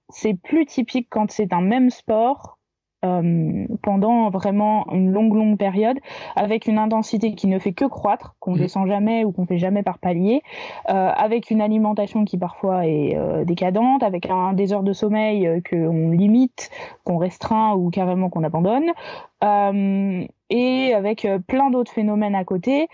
c'est 0.10 0.34
plus 0.34 0.66
typique 0.66 1.08
quand 1.10 1.32
c'est 1.32 1.54
un 1.54 1.62
même 1.62 1.90
sport 1.90 2.58
euh, 3.04 3.66
pendant 3.82 4.30
vraiment 4.30 4.86
une 4.92 5.12
longue 5.12 5.34
longue 5.34 5.58
période 5.58 5.98
avec 6.36 6.68
une 6.68 6.78
intensité 6.78 7.34
qui 7.34 7.48
ne 7.48 7.58
fait 7.58 7.74
que 7.74 7.86
croître 7.86 8.36
qu'on 8.40 8.54
mmh. 8.54 8.60
descend 8.60 8.88
jamais 8.88 9.26
ou 9.26 9.32
qu'on 9.32 9.48
fait 9.48 9.58
jamais 9.58 9.82
par 9.82 9.98
palier 9.98 10.44
euh, 10.88 11.10
avec 11.16 11.50
une 11.50 11.62
alimentation 11.62 12.26
qui 12.26 12.38
parfois 12.38 12.86
est 12.86 13.16
euh, 13.16 13.44
décadente 13.44 14.04
avec 14.04 14.30
un 14.30 14.54
des 14.54 14.72
heures 14.72 14.84
de 14.84 14.94
sommeil 14.94 15.64
qu'on 15.68 16.12
limite 16.12 16.70
qu'on 17.04 17.18
restreint 17.18 17.74
ou 17.74 17.90
carrément 17.90 18.30
qu'on 18.30 18.44
abandonne 18.44 18.92
et 20.52 20.94
avec 20.94 21.28
plein 21.48 21.72
d'autres 21.72 21.92
phénomènes 21.92 22.36
à 22.36 22.44
côté 22.44 22.88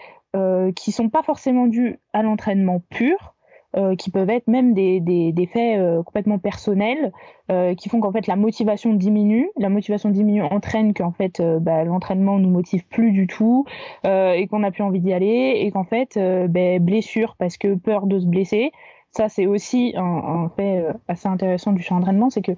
qui 0.75 0.91
sont 0.93 1.09
pas 1.09 1.23
forcément 1.23 1.67
dus 1.67 1.99
à 2.13 2.23
l'entraînement 2.23 2.81
pur 2.89 3.33
euh, 3.77 3.95
qui 3.95 4.09
peuvent 4.09 4.29
être 4.31 4.47
même 4.47 4.73
des, 4.73 4.99
des, 4.99 5.45
faits 5.45 5.79
euh, 5.79 6.01
complètement 6.01 6.39
personnels 6.39 7.11
euh, 7.51 7.75
qui 7.75 7.89
font 7.89 7.99
qu'en 7.99 8.11
fait 8.11 8.25
la 8.25 8.35
motivation 8.35 8.93
diminue. 8.93 9.51
La 9.55 9.69
motivation 9.69 10.09
diminue 10.09 10.41
entraîne 10.41 10.95
qu'en 10.95 11.11
fait 11.11 11.41
bah, 11.61 11.83
l'entraînement 11.83 12.39
nous 12.39 12.49
motive 12.49 12.87
plus 12.87 13.11
du 13.11 13.27
tout 13.27 13.65
et 14.03 14.47
qu'on 14.49 14.59
n'a 14.59 14.71
plus 14.71 14.81
envie 14.81 14.99
d'y 14.99 15.13
aller 15.13 15.59
et 15.61 15.69
qu'en 15.69 15.83
fait 15.83 16.17
bah, 16.49 16.79
blessure 16.79 17.35
parce 17.37 17.57
que 17.57 17.75
peur 17.75 18.07
de 18.07 18.19
se 18.19 18.25
blesser. 18.25 18.71
Ça 19.11 19.29
c'est 19.29 19.45
aussi 19.45 19.93
un, 19.95 20.49
fait 20.55 20.85
assez 21.07 21.27
intéressant 21.27 21.71
du 21.71 21.85
entraînement 21.91 22.29
c'est 22.31 22.41
que 22.41 22.53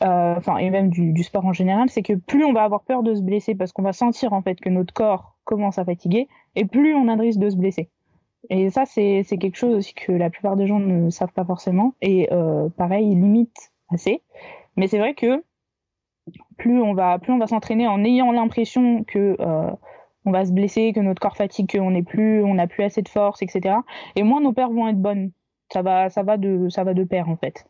enfin 0.00 0.58
et 0.58 0.68
même 0.68 0.90
du, 0.90 1.12
du 1.12 1.22
sport 1.22 1.46
en 1.46 1.54
général, 1.54 1.88
c'est 1.88 2.02
que 2.02 2.12
plus 2.12 2.44
on 2.44 2.52
va 2.52 2.64
avoir 2.64 2.82
peur 2.82 3.02
de 3.02 3.14
se 3.14 3.22
blesser 3.22 3.54
parce 3.54 3.72
qu'on 3.72 3.82
va 3.82 3.94
sentir 3.94 4.34
en 4.34 4.42
fait 4.42 4.60
que 4.60 4.68
notre 4.68 4.92
corps 4.92 5.36
commence 5.44 5.78
à 5.78 5.84
fatiguer 5.84 6.28
et 6.56 6.66
plus 6.66 6.94
on 6.94 7.08
a 7.08 7.16
de 7.16 7.22
risque 7.22 7.40
de 7.40 7.48
se 7.48 7.56
blesser. 7.56 7.88
Et 8.50 8.70
ça, 8.70 8.84
c'est 8.86 9.24
quelque 9.24 9.56
chose 9.56 9.74
aussi 9.74 9.94
que 9.94 10.12
la 10.12 10.30
plupart 10.30 10.56
des 10.56 10.66
gens 10.66 10.78
ne 10.78 11.10
savent 11.10 11.32
pas 11.32 11.44
forcément. 11.44 11.94
Et 12.00 12.28
euh, 12.32 12.68
pareil, 12.68 13.14
limite 13.14 13.72
assez. 13.90 14.22
Mais 14.76 14.86
c'est 14.86 14.98
vrai 14.98 15.14
que 15.14 15.42
plus 16.56 16.80
on 16.80 16.94
va, 16.94 17.18
plus 17.18 17.32
on 17.32 17.38
va 17.38 17.46
s'entraîner 17.46 17.86
en 17.86 18.04
ayant 18.04 18.32
l'impression 18.32 19.04
que 19.04 19.36
euh, 19.40 19.70
on 20.24 20.30
va 20.30 20.44
se 20.44 20.52
blesser, 20.52 20.92
que 20.92 21.00
notre 21.00 21.20
corps 21.20 21.36
fatigue, 21.36 21.70
qu'on 21.70 21.90
n'est 21.90 22.02
plus, 22.02 22.42
on 22.44 22.54
n'a 22.54 22.66
plus 22.66 22.84
assez 22.84 23.02
de 23.02 23.08
force, 23.08 23.42
etc. 23.42 23.76
Et 24.16 24.22
moins 24.22 24.40
nos 24.40 24.52
paires 24.52 24.70
vont 24.70 24.88
être 24.88 25.00
bonnes. 25.00 25.32
Ça 25.72 25.82
va, 25.82 26.10
ça 26.10 26.22
va 26.22 26.36
de, 26.36 26.68
ça 26.68 26.84
va 26.84 26.94
de 26.94 27.04
pair 27.04 27.28
en 27.28 27.36
fait. 27.36 27.66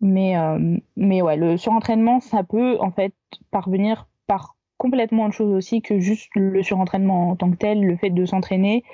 Mais, 0.00 0.36
euh, 0.36 0.76
mais 0.96 1.22
ouais, 1.22 1.36
le 1.36 1.56
surentraînement, 1.56 2.20
ça 2.20 2.42
peut 2.42 2.76
en 2.80 2.90
fait 2.90 3.14
parvenir 3.50 4.08
par 4.26 4.56
complètement 4.78 5.24
autre 5.24 5.34
chose 5.34 5.54
aussi 5.54 5.80
que 5.80 6.00
juste 6.00 6.28
le 6.34 6.62
surentraînement 6.62 7.30
en 7.30 7.36
tant 7.36 7.50
que 7.50 7.56
tel, 7.56 7.82
le 7.82 7.96
fait 7.96 8.10
de 8.10 8.24
s'entraîner. 8.26 8.84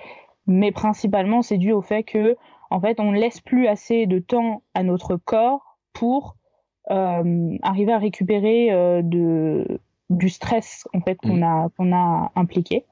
Mais 0.46 0.72
principalement, 0.72 1.42
c'est 1.42 1.59
dû 1.59 1.72
au 1.72 1.83
fait 1.83 2.02
que, 2.02 2.37
en 2.70 2.81
fait, 2.81 3.00
on 3.00 3.12
laisse 3.12 3.40
plus 3.40 3.68
assez 3.68 4.07
de 4.07 4.18
temps 4.18 4.62
à 4.74 4.83
notre 4.83 5.16
corps 5.16 5.78
pour 5.92 6.37
euh, 6.90 7.57
arriver 7.62 7.92
à 7.92 7.98
récupérer 7.98 8.72
euh, 8.72 9.02
de, 9.02 9.78
du 10.11 10.28
stress 10.28 10.88
en 10.92 11.00
fait 11.00 11.14
qu'on 11.16 11.37
mm. 11.37 11.42
a 11.42 11.68
qu'on 11.76 11.94
a 11.94 12.33
impliqué. 12.35 12.85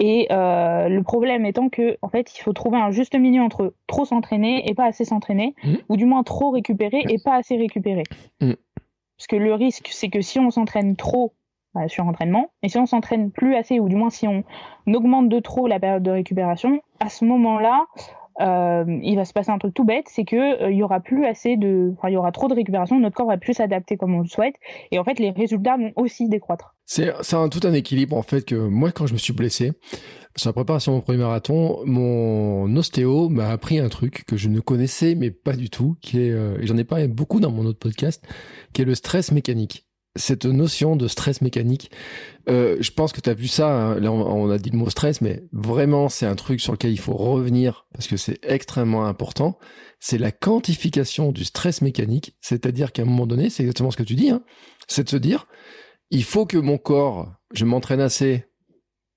Et 0.00 0.28
euh, 0.30 0.88
le 0.88 1.02
problème 1.02 1.44
étant 1.44 1.68
que, 1.68 1.98
en 2.00 2.08
fait, 2.08 2.36
il 2.36 2.40
faut 2.40 2.54
trouver 2.54 2.78
un 2.78 2.90
juste 2.90 3.14
milieu 3.14 3.42
entre 3.42 3.74
trop 3.86 4.06
s'entraîner 4.06 4.68
et 4.68 4.74
pas 4.74 4.86
assez 4.86 5.04
s'entraîner, 5.04 5.54
mm. 5.62 5.74
ou 5.90 5.96
du 5.96 6.06
moins 6.06 6.22
trop 6.22 6.50
récupérer 6.50 7.04
et 7.08 7.18
pas 7.18 7.36
assez 7.36 7.56
récupérer. 7.56 8.04
Mm. 8.40 8.54
Parce 9.18 9.26
que 9.28 9.36
le 9.36 9.52
risque, 9.52 9.88
c'est 9.92 10.08
que 10.08 10.22
si 10.22 10.40
on 10.40 10.50
s'entraîne 10.50 10.96
trop 10.96 11.34
bah, 11.74 11.88
sur 11.88 12.06
entraînement, 12.06 12.50
et 12.62 12.68
si 12.68 12.78
on 12.78 12.86
s'entraîne 12.86 13.30
plus 13.30 13.54
assez, 13.54 13.78
ou 13.80 13.88
du 13.88 13.96
moins 13.96 14.10
si 14.10 14.26
on 14.26 14.44
augmente 14.86 15.28
de 15.28 15.38
trop 15.40 15.66
la 15.66 15.78
période 15.78 16.02
de 16.02 16.10
récupération, 16.10 16.80
à 16.98 17.08
ce 17.08 17.24
moment-là, 17.24 17.86
euh, 18.40 18.84
il 19.02 19.16
va 19.16 19.24
se 19.24 19.32
passer 19.32 19.50
un 19.50 19.58
truc 19.58 19.74
tout 19.74 19.84
bête, 19.84 20.06
c'est 20.08 20.24
que 20.24 20.62
euh, 20.62 20.70
il 20.70 20.78
y 20.78 20.82
aura 20.82 21.00
plus 21.00 21.26
assez 21.26 21.56
de, 21.56 21.92
enfin, 21.96 22.08
il 22.08 22.14
y 22.14 22.16
aura 22.16 22.32
trop 22.32 22.48
de 22.48 22.54
récupération, 22.54 22.98
notre 22.98 23.16
corps 23.16 23.26
va 23.26 23.36
plus 23.36 23.54
s'adapter 23.54 23.96
comme 23.96 24.14
on 24.14 24.20
le 24.20 24.28
souhaite, 24.28 24.54
et 24.90 24.98
en 24.98 25.04
fait 25.04 25.18
les 25.18 25.30
résultats 25.30 25.76
vont 25.76 25.92
aussi 25.96 26.28
décroître. 26.28 26.74
C'est 26.86 27.12
c'est 27.20 27.36
un, 27.36 27.48
tout 27.48 27.60
un 27.64 27.72
équilibre 27.72 28.16
en 28.16 28.22
fait 28.22 28.44
que 28.44 28.54
moi 28.54 28.92
quand 28.92 29.06
je 29.06 29.12
me 29.12 29.18
suis 29.18 29.32
blessé 29.32 29.72
sur 30.36 30.48
la 30.48 30.54
préparation 30.54 30.92
de 30.92 30.96
mon 30.96 31.02
premier 31.02 31.18
marathon, 31.18 31.80
mon 31.84 32.74
ostéo 32.76 33.28
m'a 33.28 33.50
appris 33.50 33.78
un 33.78 33.88
truc 33.88 34.24
que 34.26 34.36
je 34.36 34.48
ne 34.48 34.60
connaissais 34.60 35.14
mais 35.14 35.30
pas 35.30 35.52
du 35.52 35.68
tout, 35.68 35.96
qui 36.00 36.22
est, 36.22 36.30
euh, 36.30 36.58
et 36.60 36.66
j'en 36.66 36.78
ai 36.78 36.84
parlé 36.84 37.08
beaucoup 37.08 37.40
dans 37.40 37.50
mon 37.50 37.66
autre 37.66 37.78
podcast, 37.78 38.26
qui 38.72 38.82
est 38.82 38.86
le 38.86 38.94
stress 38.94 39.32
mécanique 39.32 39.89
cette 40.16 40.44
notion 40.44 40.96
de 40.96 41.08
stress 41.08 41.40
mécanique. 41.40 41.90
Euh, 42.48 42.76
je 42.80 42.90
pense 42.90 43.12
que 43.12 43.20
tu 43.20 43.30
as 43.30 43.34
vu 43.34 43.46
ça, 43.46 43.70
hein. 43.70 44.00
là 44.00 44.10
on, 44.10 44.50
a 44.50 44.58
dit 44.58 44.70
le 44.70 44.78
mot 44.78 44.90
stress, 44.90 45.20
mais 45.20 45.44
vraiment 45.52 46.08
c'est 46.08 46.26
un 46.26 46.34
truc 46.34 46.60
sur 46.60 46.72
lequel 46.72 46.90
il 46.90 46.98
faut 46.98 47.14
revenir 47.14 47.86
parce 47.92 48.08
que 48.08 48.16
c'est 48.16 48.38
extrêmement 48.42 49.06
important. 49.06 49.58
C'est 50.00 50.18
la 50.18 50.32
quantification 50.32 51.30
du 51.30 51.44
stress 51.44 51.82
mécanique, 51.82 52.36
c'est-à-dire 52.40 52.92
qu'à 52.92 53.02
un 53.02 53.04
moment 53.04 53.26
donné, 53.26 53.50
c'est 53.50 53.62
exactement 53.62 53.90
ce 53.90 53.96
que 53.96 54.02
tu 54.02 54.14
dis, 54.14 54.30
hein, 54.30 54.42
c'est 54.88 55.04
de 55.04 55.10
se 55.10 55.16
dire, 55.16 55.46
il 56.10 56.24
faut 56.24 56.46
que 56.46 56.56
mon 56.56 56.78
corps, 56.78 57.32
je 57.52 57.64
m'entraîne 57.64 58.00
assez 58.00 58.46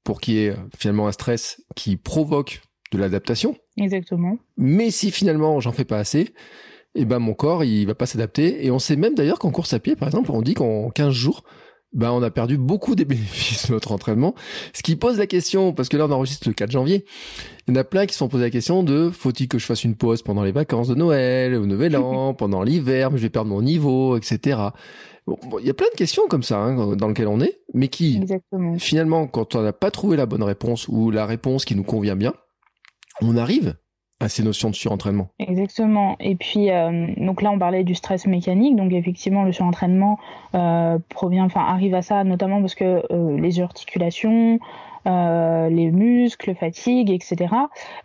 pour 0.03 0.19
qu'il 0.19 0.33
y 0.35 0.45
ait 0.45 0.55
finalement 0.77 1.07
un 1.07 1.11
stress 1.11 1.61
qui 1.75 1.95
provoque 1.95 2.61
de 2.91 2.97
l'adaptation. 2.99 3.55
Exactement. 3.77 4.37
Mais 4.57 4.91
si 4.91 5.09
finalement 5.09 5.59
j'en 5.59 5.71
fais 5.71 5.85
pas 5.85 5.97
assez, 5.97 6.33
et 6.95 7.01
eh 7.01 7.05
ben 7.05 7.19
mon 7.19 7.33
corps 7.33 7.63
il 7.63 7.85
va 7.85 7.95
pas 7.95 8.05
s'adapter. 8.05 8.65
Et 8.65 8.71
on 8.71 8.79
sait 8.79 8.95
même 8.95 9.15
d'ailleurs 9.15 9.39
qu'en 9.39 9.51
course 9.51 9.73
à 9.73 9.79
pied 9.79 9.95
par 9.95 10.07
exemple 10.07 10.31
on 10.31 10.41
dit 10.41 10.53
qu'en 10.53 10.89
15 10.89 11.11
jours 11.11 11.43
ben 11.91 12.11
on 12.11 12.21
a 12.21 12.29
perdu 12.29 12.57
beaucoup 12.57 12.95
des 12.95 13.05
bénéfices 13.05 13.67
de 13.67 13.73
notre 13.73 13.91
entraînement. 13.91 14.35
Ce 14.73 14.83
qui 14.83 14.95
pose 14.95 15.17
la 15.17 15.27
question 15.27 15.73
parce 15.73 15.89
que 15.89 15.97
là 15.97 16.05
on 16.05 16.11
enregistre 16.11 16.47
le 16.47 16.53
4 16.53 16.71
janvier 16.71 17.05
il 17.67 17.73
y 17.73 17.77
en 17.77 17.79
a 17.79 17.83
plein 17.83 18.05
qui 18.05 18.13
se 18.13 18.19
sont 18.19 18.27
posé 18.27 18.43
la 18.43 18.49
question 18.49 18.83
de 18.83 19.09
faut-il 19.09 19.47
que 19.47 19.57
je 19.57 19.65
fasse 19.65 19.83
une 19.83 19.95
pause 19.95 20.21
pendant 20.21 20.43
les 20.43 20.51
vacances 20.51 20.87
de 20.87 20.95
Noël 20.95 21.55
au 21.55 21.65
Nouvel 21.65 21.97
An 21.97 22.33
pendant 22.33 22.61
l'hiver 22.61 23.09
mais 23.09 23.17
je 23.17 23.23
vais 23.23 23.29
perdre 23.29 23.49
mon 23.49 23.61
niveau 23.61 24.17
etc 24.17 24.69
Bon, 25.25 25.37
il 25.59 25.65
y 25.65 25.69
a 25.69 25.73
plein 25.73 25.87
de 25.89 25.95
questions 25.95 26.23
comme 26.27 26.43
ça 26.43 26.57
hein, 26.57 26.95
dans 26.97 27.07
lesquelles 27.07 27.29
on 27.29 27.39
est, 27.39 27.61
mais 27.73 27.87
qui, 27.87 28.19
finalement, 28.77 29.25
quand 29.27 29.55
on 29.55 29.61
n'a 29.61 29.71
pas 29.71 29.89
trouvé 29.89 30.17
la 30.17 30.25
bonne 30.25 30.43
réponse 30.43 30.89
ou 30.89 31.11
la 31.11 31.25
réponse 31.25 31.63
qui 31.63 31.75
nous 31.75 31.83
convient 31.83 32.17
bien, 32.17 32.33
on 33.21 33.37
arrive 33.37 33.77
à 34.23 34.29
ces 34.29 34.41
notions 34.41 34.69
de 34.69 34.75
surentraînement. 34.75 35.27
Exactement. 35.39 36.15
Et 36.19 36.35
puis, 36.35 36.71
euh, 36.71 37.07
donc 37.17 37.41
là, 37.41 37.51
on 37.51 37.59
parlait 37.59 37.83
du 37.83 37.93
stress 37.93 38.25
mécanique. 38.25 38.75
Donc, 38.75 38.93
effectivement, 38.93 39.43
le 39.43 39.51
surentraînement 39.51 40.17
euh, 40.55 40.97
provient, 41.09 41.45
enfin, 41.45 41.61
arrive 41.61 41.93
à 41.93 42.01
ça 42.01 42.23
notamment 42.23 42.61
parce 42.61 42.75
que 42.75 43.03
euh, 43.11 43.37
les 43.37 43.59
articulations, 43.59 44.59
les 45.05 45.91
muscles, 45.91 46.55
fatigue, 46.55 47.11
etc. 47.11 47.53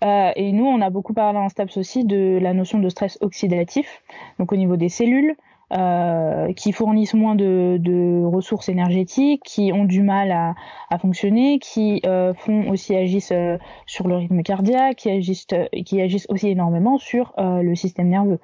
et 0.03 0.51
nous, 0.51 0.65
on 0.65 0.81
a 0.81 0.91
beaucoup 0.91 1.15
parlé 1.15 1.39
en 1.39 1.49
STAPS 1.49 1.77
aussi 1.77 2.05
de 2.05 2.41
la 2.43 2.53
notion 2.55 2.81
de 2.81 2.89
stress 2.89 3.19
oxydatif, 3.21 4.03
donc 4.41 4.53
au 4.53 4.57
niveau 4.57 4.77
des 4.77 4.89
cellules, 4.89 5.37
euh, 5.71 6.53
qui 6.55 6.73
fournissent 6.73 7.13
moins 7.13 7.35
de, 7.35 7.77
de, 7.79 8.25
ressources 8.25 8.71
énergétiques, 8.71 9.43
qui 9.45 9.71
ont 9.75 9.85
du 9.85 10.03
mal 10.03 10.33
à, 10.33 10.55
à 10.89 10.99
fonctionner, 10.99 11.59
qui 11.59 12.01
euh, 12.07 12.33
font 12.33 12.71
aussi 12.71 12.97
agissent 12.97 13.33
euh, 13.33 13.59
sur 13.85 14.09
le 14.09 14.17
rythme 14.17 14.43
cardiaque, 14.43 14.97
qui 14.97 15.11
agissent, 15.11 15.47
qui 15.85 16.01
agissent 16.01 16.27
aussi 16.31 16.49
énormément 16.49 16.97
sur 16.97 17.35
le 17.39 17.75
système 17.75 18.09
nerveux. 18.09 18.41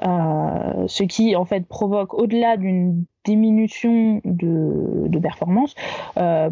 ce 0.00 1.02
qui 1.02 1.34
en 1.34 1.44
fait 1.44 1.66
provoque 1.66 2.14
au-delà 2.14 2.56
d'une 2.56 3.04
diminution 3.24 4.20
de, 4.24 5.08
de 5.08 5.18
performance 5.18 5.74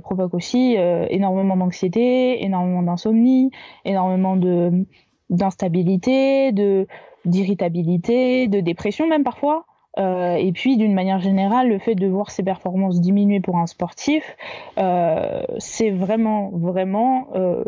provoque 0.03 0.35
aussi 0.35 0.77
énormément 1.11 1.57
d'anxiété, 1.57 2.45
énormément 2.45 2.83
d'insomnie, 2.83 3.51
énormément 3.85 4.37
de 4.37 4.85
d'instabilité, 5.31 6.53
de 6.53 6.87
d'irritabilité, 7.25 8.49
de 8.49 8.61
dépression 8.61 9.07
même 9.07 9.25
parfois. 9.25 9.68
Euh, 9.99 10.37
et 10.37 10.53
puis, 10.53 10.77
d'une 10.77 10.95
manière 10.95 11.21
générale, 11.21 11.69
le 11.69 11.79
fait 11.79 11.95
de 11.95 12.07
voir 12.07 12.31
ses 12.31 12.43
performances 12.43 13.01
diminuer 13.01 13.41
pour 13.41 13.59
un 13.59 13.67
sportif, 13.67 14.37
euh, 14.79 15.43
c'est 15.59 15.91
vraiment, 15.91 16.51
vraiment 16.53 17.29
euh, 17.35 17.65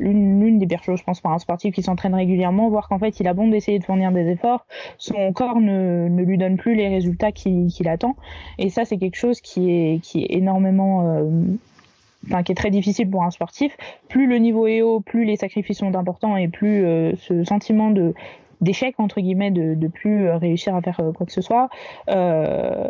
l'une 0.00 0.58
des 0.58 0.66
pires 0.66 0.82
choses, 0.82 0.98
je 0.98 1.04
pense, 1.04 1.20
pour 1.20 1.30
un 1.30 1.38
sportif 1.38 1.74
qui 1.74 1.82
s'entraîne 1.82 2.14
régulièrement, 2.14 2.68
voir 2.68 2.88
qu'en 2.88 2.98
fait, 2.98 3.20
il 3.20 3.28
a 3.28 3.34
bon 3.34 3.48
d'essayer 3.48 3.78
de 3.78 3.84
fournir 3.84 4.10
des 4.12 4.28
efforts, 4.28 4.66
son 4.98 5.32
corps 5.32 5.60
ne, 5.60 6.08
lui 6.08 6.38
donne 6.38 6.56
plus 6.56 6.74
les 6.74 6.88
résultats 6.88 7.32
qu'il 7.32 7.88
attend. 7.88 8.16
Et 8.58 8.70
ça, 8.70 8.84
c'est 8.84 8.98
quelque 8.98 9.16
chose 9.16 9.40
qui 9.40 9.70
est, 9.70 10.00
énormément... 10.14 11.22
Enfin 12.26 12.42
qui 12.42 12.50
est 12.50 12.56
très 12.56 12.70
difficile 12.70 13.08
pour 13.08 13.22
un 13.22 13.30
sportif. 13.30 13.76
Plus 14.08 14.26
le 14.26 14.38
niveau 14.38 14.66
est 14.66 14.82
haut, 14.82 14.98
plus 14.98 15.24
les 15.24 15.36
sacrifices 15.36 15.78
sont 15.78 15.94
importants 15.94 16.36
et 16.36 16.48
plus 16.48 16.82
ce 17.16 17.44
sentiment 17.44 17.90
de 17.90 18.12
d'échec 18.60 18.94
entre 18.98 19.20
guillemets 19.20 19.50
de, 19.50 19.74
de 19.74 19.88
plus 19.88 20.26
euh, 20.26 20.36
réussir 20.36 20.74
à 20.74 20.82
faire 20.82 21.00
euh, 21.00 21.12
quoi 21.12 21.26
que 21.26 21.32
ce 21.32 21.40
soit 21.40 21.68
euh, 22.10 22.88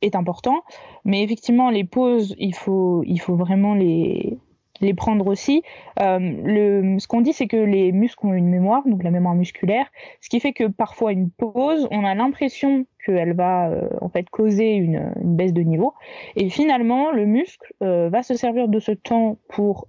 est 0.00 0.16
important 0.16 0.62
mais 1.04 1.22
effectivement 1.22 1.70
les 1.70 1.84
pauses 1.84 2.34
il 2.38 2.54
faut 2.54 3.02
il 3.04 3.20
faut 3.20 3.36
vraiment 3.36 3.74
les 3.74 4.38
les 4.80 4.94
prendre 4.94 5.28
aussi. 5.28 5.62
Le, 6.00 6.98
ce 6.98 7.06
qu'on 7.06 7.20
dit, 7.20 7.32
c'est 7.32 7.46
que 7.46 7.56
les 7.56 7.92
muscles 7.92 8.26
ont 8.26 8.32
une 8.32 8.48
mémoire, 8.48 8.82
donc 8.84 9.04
la 9.04 9.12
mémoire 9.12 9.36
musculaire, 9.36 9.86
ce 10.20 10.28
qui 10.28 10.40
fait 10.40 10.52
que 10.52 10.64
parfois 10.64 11.12
une 11.12 11.30
pause, 11.30 11.86
on 11.92 12.04
a 12.04 12.16
l'impression 12.16 12.84
qu'elle 13.06 13.34
va 13.34 13.70
en 14.00 14.08
fait 14.08 14.28
causer 14.28 14.72
une, 14.72 15.12
baisse 15.22 15.52
de 15.52 15.62
niveau, 15.62 15.94
et 16.34 16.48
finalement 16.48 17.12
le 17.12 17.26
muscle 17.26 17.72
va 17.80 18.24
se 18.24 18.34
servir 18.34 18.66
de 18.66 18.80
ce 18.80 18.90
temps 18.90 19.38
pour 19.46 19.86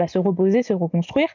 bah, 0.00 0.08
se 0.08 0.18
reposer, 0.18 0.62
se 0.62 0.72
reconstruire. 0.72 1.28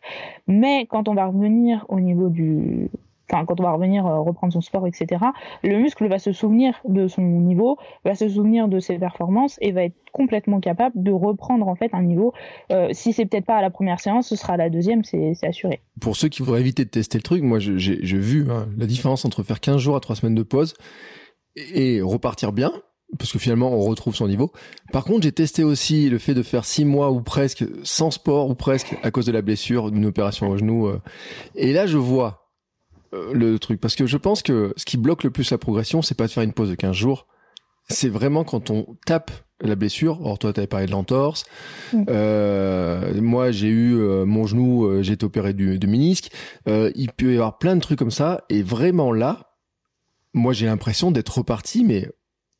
Mais 0.47 0.87
quand 0.87 1.07
on 1.07 1.13
va 1.13 1.27
revenir 1.27 1.85
au 1.87 1.99
niveau 1.99 2.29
du, 2.29 2.89
enfin 3.29 3.45
quand 3.45 3.59
on 3.59 3.63
va 3.63 3.73
revenir 3.73 4.07
euh, 4.07 4.21
reprendre 4.21 4.51
son 4.51 4.61
sport, 4.61 4.87
etc., 4.87 5.23
le 5.63 5.77
muscle 5.77 6.07
va 6.07 6.17
se 6.17 6.31
souvenir 6.31 6.81
de 6.89 7.07
son 7.07 7.21
niveau, 7.21 7.77
va 8.03 8.15
se 8.15 8.27
souvenir 8.27 8.67
de 8.67 8.79
ses 8.79 8.97
performances 8.97 9.59
et 9.61 9.71
va 9.71 9.83
être 9.83 9.93
complètement 10.11 10.59
capable 10.59 11.03
de 11.03 11.11
reprendre 11.11 11.67
en 11.67 11.75
fait 11.75 11.93
un 11.93 12.01
niveau. 12.01 12.33
Euh, 12.71 12.89
si 12.91 13.13
c'est 13.13 13.27
peut-être 13.27 13.45
pas 13.45 13.57
à 13.57 13.61
la 13.61 13.69
première 13.69 13.99
séance, 13.99 14.29
ce 14.29 14.35
sera 14.35 14.53
à 14.53 14.57
la 14.57 14.71
deuxième, 14.71 15.03
c'est 15.03 15.35
assuré. 15.43 15.81
Pour 16.01 16.15
ceux 16.15 16.29
qui 16.29 16.41
voudraient 16.41 16.61
éviter 16.61 16.85
de 16.85 16.89
tester 16.89 17.19
le 17.19 17.23
truc, 17.23 17.43
moi 17.43 17.59
j'ai 17.59 18.17
vu 18.17 18.49
hein, 18.49 18.67
la 18.75 18.87
différence 18.87 19.25
entre 19.25 19.43
faire 19.43 19.59
15 19.59 19.77
jours 19.77 19.95
à 19.95 19.99
3 19.99 20.15
semaines 20.15 20.33
de 20.33 20.41
pause 20.41 20.73
et 21.55 22.01
repartir 22.01 22.51
bien 22.51 22.71
parce 23.17 23.31
que 23.31 23.39
finalement 23.39 23.71
on 23.71 23.81
retrouve 23.81 24.15
son 24.15 24.27
niveau. 24.27 24.51
Par 24.91 25.03
contre, 25.03 25.23
j'ai 25.23 25.31
testé 25.31 25.63
aussi 25.63 26.09
le 26.09 26.17
fait 26.17 26.33
de 26.33 26.43
faire 26.43 26.65
six 26.65 26.85
mois 26.85 27.11
ou 27.11 27.21
presque 27.21 27.63
sans 27.83 28.11
sport 28.11 28.49
ou 28.49 28.55
presque 28.55 28.95
à 29.03 29.11
cause 29.11 29.25
de 29.25 29.31
la 29.31 29.41
blessure 29.41 29.91
d'une 29.91 30.05
opération 30.05 30.49
au 30.49 30.57
genou. 30.57 30.87
Euh. 30.87 31.01
et 31.55 31.73
là, 31.73 31.87
je 31.87 31.97
vois 31.97 32.51
euh, 33.13 33.33
le 33.33 33.59
truc 33.59 33.79
parce 33.79 33.95
que 33.95 34.07
je 34.07 34.17
pense 34.17 34.41
que 34.41 34.73
ce 34.77 34.85
qui 34.85 34.97
bloque 34.97 35.23
le 35.23 35.31
plus 35.31 35.49
la 35.51 35.57
progression, 35.57 36.01
c'est 36.01 36.15
pas 36.15 36.27
de 36.27 36.31
faire 36.31 36.43
une 36.43 36.53
pause 36.53 36.69
de 36.69 36.75
15 36.75 36.95
jours, 36.95 37.27
c'est 37.87 38.09
vraiment 38.09 38.43
quand 38.43 38.69
on 38.71 38.97
tape 39.05 39.31
la 39.61 39.75
blessure. 39.75 40.19
Or 40.25 40.37
toi, 40.39 40.51
tu 40.51 40.59
avais 40.59 40.67
parlé 40.67 40.87
de 40.87 40.91
l'entorse. 40.91 41.45
Mm. 41.93 42.03
Euh, 42.09 43.21
moi, 43.21 43.51
j'ai 43.51 43.69
eu 43.69 43.95
mon 44.25 44.47
genou, 44.47 45.01
j'ai 45.01 45.13
été 45.13 45.25
opéré 45.25 45.53
du, 45.53 45.77
du 45.77 45.87
ménisque. 45.87 46.31
il 46.65 47.11
peut 47.15 47.31
y 47.31 47.35
avoir 47.35 47.59
plein 47.59 47.75
de 47.75 47.81
trucs 47.81 47.99
comme 47.99 48.11
ça. 48.11 48.43
Et 48.49 48.63
vraiment 48.63 49.13
là, 49.13 49.55
moi, 50.33 50.51
j'ai 50.51 50.65
l'impression 50.65 51.11
d'être 51.11 51.37
reparti, 51.37 51.85
mais 51.85 52.09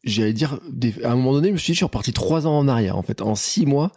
j'allais 0.06 0.34
dire, 0.34 0.60
à 1.04 1.12
un 1.12 1.16
moment 1.16 1.34
donné, 1.34 1.50
je 1.50 1.54
me 1.54 1.58
suis 1.58 1.72
dit, 1.72 1.74
je 1.74 1.80
suis 1.80 1.86
reparti 1.86 2.14
trois 2.14 2.48
ans 2.48 2.58
en 2.58 2.68
arrière. 2.68 2.98
En 2.98 3.02
fait, 3.02 3.22
en 3.22 3.36
six 3.36 3.66
mois, 3.66 3.92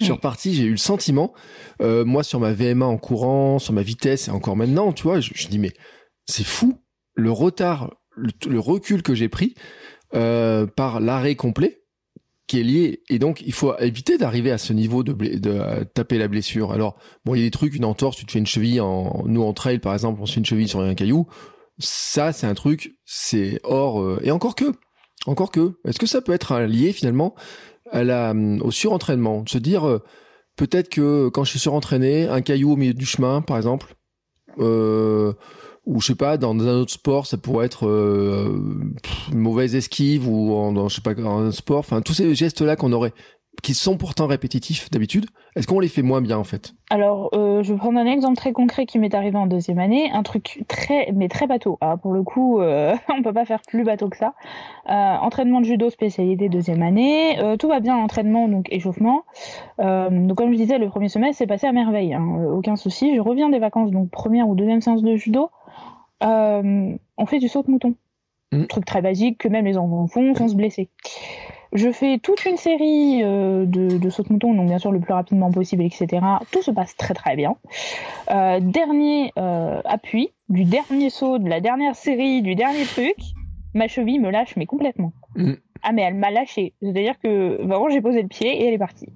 je 0.00 0.06
suis 0.06 0.12
reparti. 0.12 0.54
J'ai 0.54 0.64
eu 0.64 0.72
le 0.72 0.76
sentiment, 0.76 1.32
euh, 1.80 2.04
moi, 2.04 2.22
sur 2.22 2.40
ma 2.40 2.52
VMA 2.52 2.84
en 2.84 2.98
courant, 2.98 3.58
sur 3.58 3.72
ma 3.72 3.82
vitesse, 3.82 4.28
et 4.28 4.30
encore 4.30 4.56
maintenant, 4.56 4.92
tu 4.92 5.04
vois, 5.04 5.20
je, 5.20 5.30
je 5.34 5.48
dis, 5.48 5.58
mais 5.58 5.72
c'est 6.26 6.44
fou 6.44 6.78
le 7.14 7.30
retard, 7.30 7.94
le, 8.16 8.58
recul 8.58 9.02
que 9.02 9.14
j'ai 9.14 9.28
pris 9.28 9.54
euh, 10.14 10.66
par 10.66 11.00
l'arrêt 11.00 11.36
complet 11.36 11.84
qui 12.46 12.60
est 12.60 12.64
lié. 12.64 13.02
Et 13.08 13.18
donc, 13.18 13.42
il 13.46 13.52
faut 13.52 13.76
éviter 13.78 14.18
d'arriver 14.18 14.50
à 14.50 14.58
ce 14.58 14.72
niveau 14.72 15.02
de, 15.02 15.12
de 15.12 15.84
taper 15.94 16.18
la 16.18 16.28
blessure. 16.28 16.72
Alors, 16.72 16.98
bon, 17.24 17.34
il 17.34 17.38
y 17.38 17.42
a 17.42 17.46
des 17.46 17.50
trucs, 17.50 17.74
une 17.74 17.84
entorse, 17.84 18.16
tu 18.16 18.26
te 18.26 18.32
fais 18.32 18.38
une 18.40 18.46
cheville 18.46 18.80
en, 18.80 19.22
nous 19.26 19.42
en 19.42 19.52
trail, 19.52 19.78
par 19.78 19.92
exemple, 19.94 20.20
on 20.20 20.26
se 20.26 20.34
fait 20.34 20.40
une 20.40 20.46
cheville 20.46 20.68
sur 20.68 20.80
un 20.80 20.94
caillou 20.94 21.26
ça, 21.78 22.32
c'est 22.32 22.46
un 22.46 22.54
truc, 22.54 22.96
c'est 23.04 23.60
hors. 23.64 24.20
et 24.22 24.30
encore 24.30 24.54
que, 24.54 24.72
encore 25.26 25.50
que, 25.50 25.74
est-ce 25.84 25.98
que 25.98 26.06
ça 26.06 26.20
peut 26.20 26.32
être 26.32 26.58
lié 26.60 26.92
finalement 26.92 27.34
au 27.92 28.70
surentraînement? 28.70 29.44
Se 29.46 29.58
dire, 29.58 30.00
peut-être 30.56 30.88
que 30.88 31.28
quand 31.28 31.44
je 31.44 31.50
suis 31.50 31.58
surentraîné, 31.58 32.28
un 32.28 32.40
caillou 32.40 32.72
au 32.72 32.76
milieu 32.76 32.94
du 32.94 33.06
chemin, 33.06 33.42
par 33.42 33.56
exemple, 33.56 33.94
euh, 34.58 35.32
ou 35.84 36.00
je 36.00 36.08
sais 36.08 36.14
pas, 36.14 36.36
dans 36.36 36.54
un 36.54 36.74
autre 36.74 36.92
sport, 36.92 37.26
ça 37.26 37.36
pourrait 37.36 37.66
être 37.66 37.88
euh, 37.88 38.60
une 39.32 39.38
mauvaise 39.38 39.74
esquive 39.74 40.28
ou 40.28 40.50
dans, 40.72 40.88
je 40.88 40.96
sais 40.96 41.00
pas, 41.00 41.20
un 41.20 41.50
sport. 41.50 41.80
Enfin, 41.80 42.02
tous 42.02 42.14
ces 42.14 42.34
gestes-là 42.34 42.76
qu'on 42.76 42.92
aurait 42.92 43.12
qui 43.62 43.74
sont 43.74 43.96
pourtant 43.96 44.26
répétitifs 44.26 44.90
d'habitude, 44.90 45.26
est-ce 45.54 45.66
qu'on 45.66 45.78
les 45.78 45.88
fait 45.88 46.02
moins 46.02 46.20
bien 46.20 46.38
en 46.38 46.44
fait? 46.44 46.74
Alors, 46.90 47.30
euh, 47.34 47.62
je 47.62 47.72
vais 47.72 47.78
prendre 47.78 47.98
un 47.98 48.06
exemple 48.06 48.36
très 48.36 48.52
concret 48.52 48.86
qui 48.86 48.98
m'est 48.98 49.14
arrivé 49.14 49.36
en 49.36 49.46
deuxième 49.46 49.78
année, 49.78 50.10
un 50.12 50.22
truc 50.22 50.64
très, 50.68 51.12
mais 51.14 51.28
très 51.28 51.46
bateau. 51.46 51.78
Ah, 51.80 51.96
pour 51.96 52.12
le 52.12 52.22
coup, 52.22 52.60
euh, 52.60 52.94
on 53.08 53.22
peut 53.22 53.32
pas 53.32 53.44
faire 53.44 53.60
plus 53.68 53.84
bateau 53.84 54.08
que 54.08 54.16
ça. 54.16 54.34
Euh, 54.88 54.92
entraînement 54.92 55.60
de 55.60 55.66
judo 55.66 55.90
spécialité 55.90 56.48
deuxième 56.48 56.82
année, 56.82 57.38
euh, 57.40 57.56
tout 57.56 57.68
va 57.68 57.80
bien, 57.80 57.96
entraînement 57.96 58.48
donc 58.48 58.66
échauffement. 58.70 59.24
Donc 59.78 60.36
comme 60.36 60.52
je 60.52 60.56
disais, 60.56 60.78
le 60.78 60.88
premier 60.88 61.08
semestre 61.08 61.38
s'est 61.38 61.46
passé 61.46 61.66
à 61.66 61.72
merveille, 61.72 62.14
hein, 62.14 62.44
aucun 62.52 62.76
souci. 62.76 63.14
Je 63.14 63.20
reviens 63.20 63.48
des 63.48 63.58
vacances, 63.58 63.90
donc 63.90 64.10
première 64.10 64.48
ou 64.48 64.54
deuxième 64.54 64.80
séance 64.80 65.02
de 65.02 65.16
judo. 65.16 65.50
on 66.20 67.26
fait 67.26 67.38
du 67.38 67.48
saut 67.48 67.62
de 67.62 67.70
mouton, 67.70 67.94
mmh. 68.52 68.66
truc 68.66 68.84
très 68.84 69.02
basique 69.02 69.38
que 69.38 69.48
même 69.48 69.64
les 69.64 69.76
enfants 69.76 70.06
font 70.06 70.34
sans 70.34 70.48
se 70.48 70.54
blesser. 70.54 70.88
Je 71.72 71.90
fais 71.90 72.18
toute 72.18 72.44
une 72.44 72.58
série 72.58 73.22
euh, 73.22 73.64
de, 73.64 73.96
de 73.96 74.10
sauts 74.10 74.24
de 74.24 74.32
mouton, 74.32 74.52
donc 74.52 74.66
bien 74.66 74.78
sûr 74.78 74.92
le 74.92 75.00
plus 75.00 75.14
rapidement 75.14 75.50
possible, 75.50 75.82
etc. 75.82 76.06
Tout 76.50 76.62
se 76.62 76.70
passe 76.70 76.94
très 76.96 77.14
très 77.14 77.34
bien. 77.34 77.56
Euh, 78.30 78.60
dernier 78.60 79.32
euh, 79.38 79.80
appui, 79.86 80.32
du 80.50 80.64
dernier 80.64 81.08
saut, 81.08 81.38
de 81.38 81.48
la 81.48 81.60
dernière 81.60 81.96
série, 81.96 82.42
du 82.42 82.54
dernier 82.54 82.84
truc, 82.84 83.16
ma 83.72 83.88
cheville 83.88 84.20
me 84.20 84.30
lâche 84.30 84.54
mais 84.56 84.66
complètement. 84.66 85.12
Mm. 85.34 85.54
Ah 85.82 85.92
mais 85.92 86.02
elle 86.02 86.14
m'a 86.14 86.30
lâché. 86.30 86.74
C'est-à-dire 86.82 87.18
que 87.18 87.62
vraiment 87.62 87.88
j'ai 87.88 88.02
posé 88.02 88.20
le 88.20 88.28
pied 88.28 88.48
et 88.48 88.66
elle 88.66 88.74
est 88.74 88.78
partie 88.78 89.08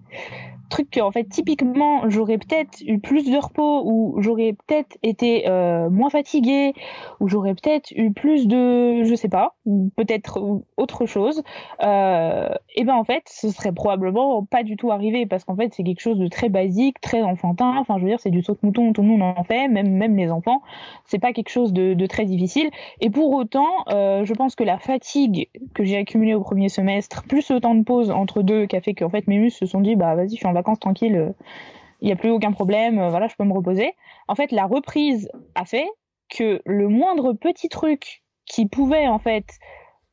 truc 0.68 0.90
que 0.90 1.00
en 1.00 1.11
fait 1.11 1.24
typiquement 1.24 2.09
j'aurais 2.09 2.38
peut-être 2.38 2.81
eu 2.87 2.98
plus 2.98 3.31
de 3.31 3.37
repos 3.37 3.83
ou 3.85 4.16
j'aurais 4.20 4.55
peut-être 4.66 4.96
été 5.02 5.48
euh, 5.48 5.90
moins 5.90 6.11
fatiguée 6.11 6.74
ou 7.20 7.29
j'aurais 7.29 7.55
peut-être 7.55 7.90
eu 7.92 8.12
plus 8.12 8.46
de 8.46 9.05
je 9.05 9.14
sais 9.14 9.29
pas 9.29 9.55
peut-être 9.96 10.62
autre 10.76 11.07
chose 11.07 11.42
euh, 11.83 12.48
et 12.74 12.85
ben 12.85 12.94
en 12.94 13.05
fait 13.05 13.22
ce 13.26 13.50
serait 13.50 13.72
probablement 13.72 14.44
pas 14.44 14.62
du 14.62 14.76
tout 14.76 14.90
arrivé 14.90 15.26
parce 15.26 15.44
qu'en 15.44 15.57
fait 15.57 15.72
c'est 15.74 15.83
quelque 15.83 16.00
chose 16.00 16.18
de 16.18 16.29
très 16.29 16.48
basique 16.48 17.00
très 17.00 17.22
enfantin. 17.22 17.74
Enfin 17.79 17.96
je 17.98 18.02
veux 18.02 18.09
dire 18.09 18.20
c'est 18.20 18.31
du 18.31 18.42
saut 18.42 18.55
de 18.55 18.59
mouton 18.62 18.92
tout 18.92 19.02
le 19.02 19.09
monde 19.09 19.22
en 19.22 19.44
fait 19.44 19.68
même 19.68 19.90
même 19.90 20.16
les 20.16 20.31
enfants. 20.31 20.62
C'est 21.05 21.18
pas 21.18 21.33
quelque 21.33 21.50
chose 21.50 21.72
de, 21.72 21.94
de, 21.94 22.07
très 22.07 22.24
difficile. 22.24 22.70
Et 23.00 23.11
pour 23.11 23.33
autant 23.33 23.85
euh, 23.90 24.24
je 24.24 24.35
pense 24.35 24.55
que 24.55 24.64
la 24.64 24.79
fatigue 24.79 25.48
que 25.74 25.85
j'ai 25.85 25.96
accumulée 25.96 26.35
au 26.35 26.40
premier 26.40 26.68
semestre 26.68 27.24
plus 27.24 27.50
le 27.50 27.61
temps 27.61 27.74
de 27.74 27.83
pause 27.83 28.11
entre 28.11 28.42
deux 28.42 28.66
qui 28.66 28.76
a 28.76 28.81
fait 28.81 28.94
qu'en 28.94 29.11
fait 29.11 29.26
mes 29.26 29.38
muscles 29.38 29.66
se 29.66 29.66
sont 29.66 29.81
dit 29.81 29.96
bah 29.96 30.14
vas-y 30.14 30.31
je 30.31 30.37
suis 30.37 30.46
en 30.46 30.56
vacances 30.57 30.81
tranquille, 30.81 31.12
il 31.12 31.19
euh, 31.19 32.07
n'y 32.07 32.12
a 32.12 32.16
plus 32.16 32.31
aucun 32.31 32.53
problème, 32.53 32.99
euh, 32.99 33.11
voilà, 33.11 33.29
je 33.29 33.37
peux 33.37 33.45
me 33.45 33.53
reposer. 33.53 33.95
En 34.29 34.35
fait, 34.35 34.53
la 34.53 34.66
reprise 34.66 35.31
a 35.55 35.64
fait 35.64 35.87
que 36.29 36.61
le 36.64 36.88
moindre 36.88 37.33
petit 37.33 37.69
truc 37.69 38.23
qui 38.47 38.66
pouvait 38.66 39.07
en 39.07 39.19
fait 39.19 39.47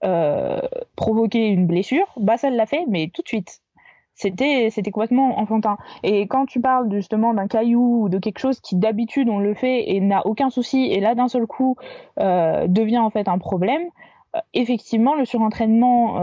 euh, 0.03 0.61
provoquer 0.95 1.47
une 1.47 1.65
blessure, 1.65 2.07
bah 2.17 2.37
ça 2.37 2.49
l'a 2.49 2.65
fait, 2.65 2.85
mais 2.87 3.09
tout 3.13 3.21
de 3.21 3.27
suite. 3.27 3.61
C'était 4.15 4.69
c'était 4.69 4.91
complètement 4.91 5.39
enfantin. 5.39 5.77
Et 6.03 6.27
quand 6.27 6.45
tu 6.45 6.61
parles 6.61 6.91
justement 6.93 7.33
d'un 7.33 7.47
caillou 7.47 8.03
ou 8.03 8.09
de 8.09 8.19
quelque 8.19 8.37
chose 8.37 8.59
qui 8.59 8.75
d'habitude 8.75 9.27
on 9.27 9.39
le 9.39 9.55
fait 9.55 9.89
et 9.89 9.99
n'a 10.01 10.27
aucun 10.27 10.51
souci, 10.51 10.85
et 10.85 10.99
là 10.99 11.15
d'un 11.15 11.27
seul 11.27 11.47
coup 11.47 11.77
devient 12.19 12.99
en 12.99 13.09
fait 13.09 13.27
un 13.27 13.39
problème, 13.39 13.81
effectivement 14.53 15.15
le 15.15 15.25
surentraînement 15.25 16.19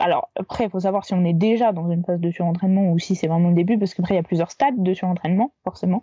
alors 0.00 0.30
après, 0.34 0.64
il 0.64 0.70
faut 0.70 0.80
savoir 0.80 1.04
si 1.04 1.14
on 1.14 1.24
est 1.24 1.34
déjà 1.34 1.72
dans 1.72 1.90
une 1.90 2.02
phase 2.04 2.20
de 2.20 2.30
surentraînement 2.30 2.90
ou 2.90 2.98
si 2.98 3.14
c'est 3.14 3.28
vraiment 3.28 3.50
le 3.50 3.54
début, 3.54 3.78
parce 3.78 3.94
qu'après 3.94 4.14
il 4.14 4.16
y 4.16 4.20
a 4.20 4.24
plusieurs 4.24 4.50
stades 4.50 4.82
de 4.82 4.94
surentraînement, 4.94 5.52
forcément. 5.62 6.02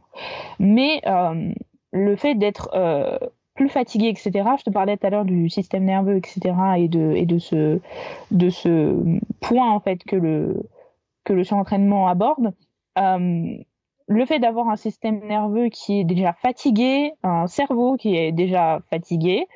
Mais 0.59 1.01
euh, 1.07 1.51
le 1.91 2.15
fait 2.15 2.35
d'être 2.35 2.69
euh, 2.73 3.17
plus 3.55 3.69
fatigué, 3.69 4.07
etc. 4.09 4.31
Je 4.59 4.63
te 4.63 4.69
parlais 4.69 4.97
tout 4.97 5.07
à 5.07 5.09
l'heure 5.09 5.25
du 5.25 5.49
système 5.49 5.83
nerveux, 5.83 6.15
etc. 6.15 6.53
et 6.77 6.87
de 6.87 7.39
ce 7.39 9.03
point 9.41 9.71
en 9.71 9.79
fait 9.79 10.03
que 10.03 10.15
le 10.15 10.69
que 11.25 11.33
le 11.33 11.43
surentraînement 11.43 12.07
aborde. 12.07 12.53
Euh, 12.97 13.57
le 14.09 14.25
fait 14.25 14.39
d'avoir 14.39 14.69
un 14.69 14.77
système 14.77 15.19
nerveux 15.27 15.67
qui 15.67 15.99
est 15.99 16.05
déjà 16.05 16.31
fatigué, 16.31 17.11
un 17.23 17.47
cerveau 17.47 17.97
qui 17.97 18.15
est 18.15 18.31
déjà 18.31 18.79
fatigué, 18.89 19.47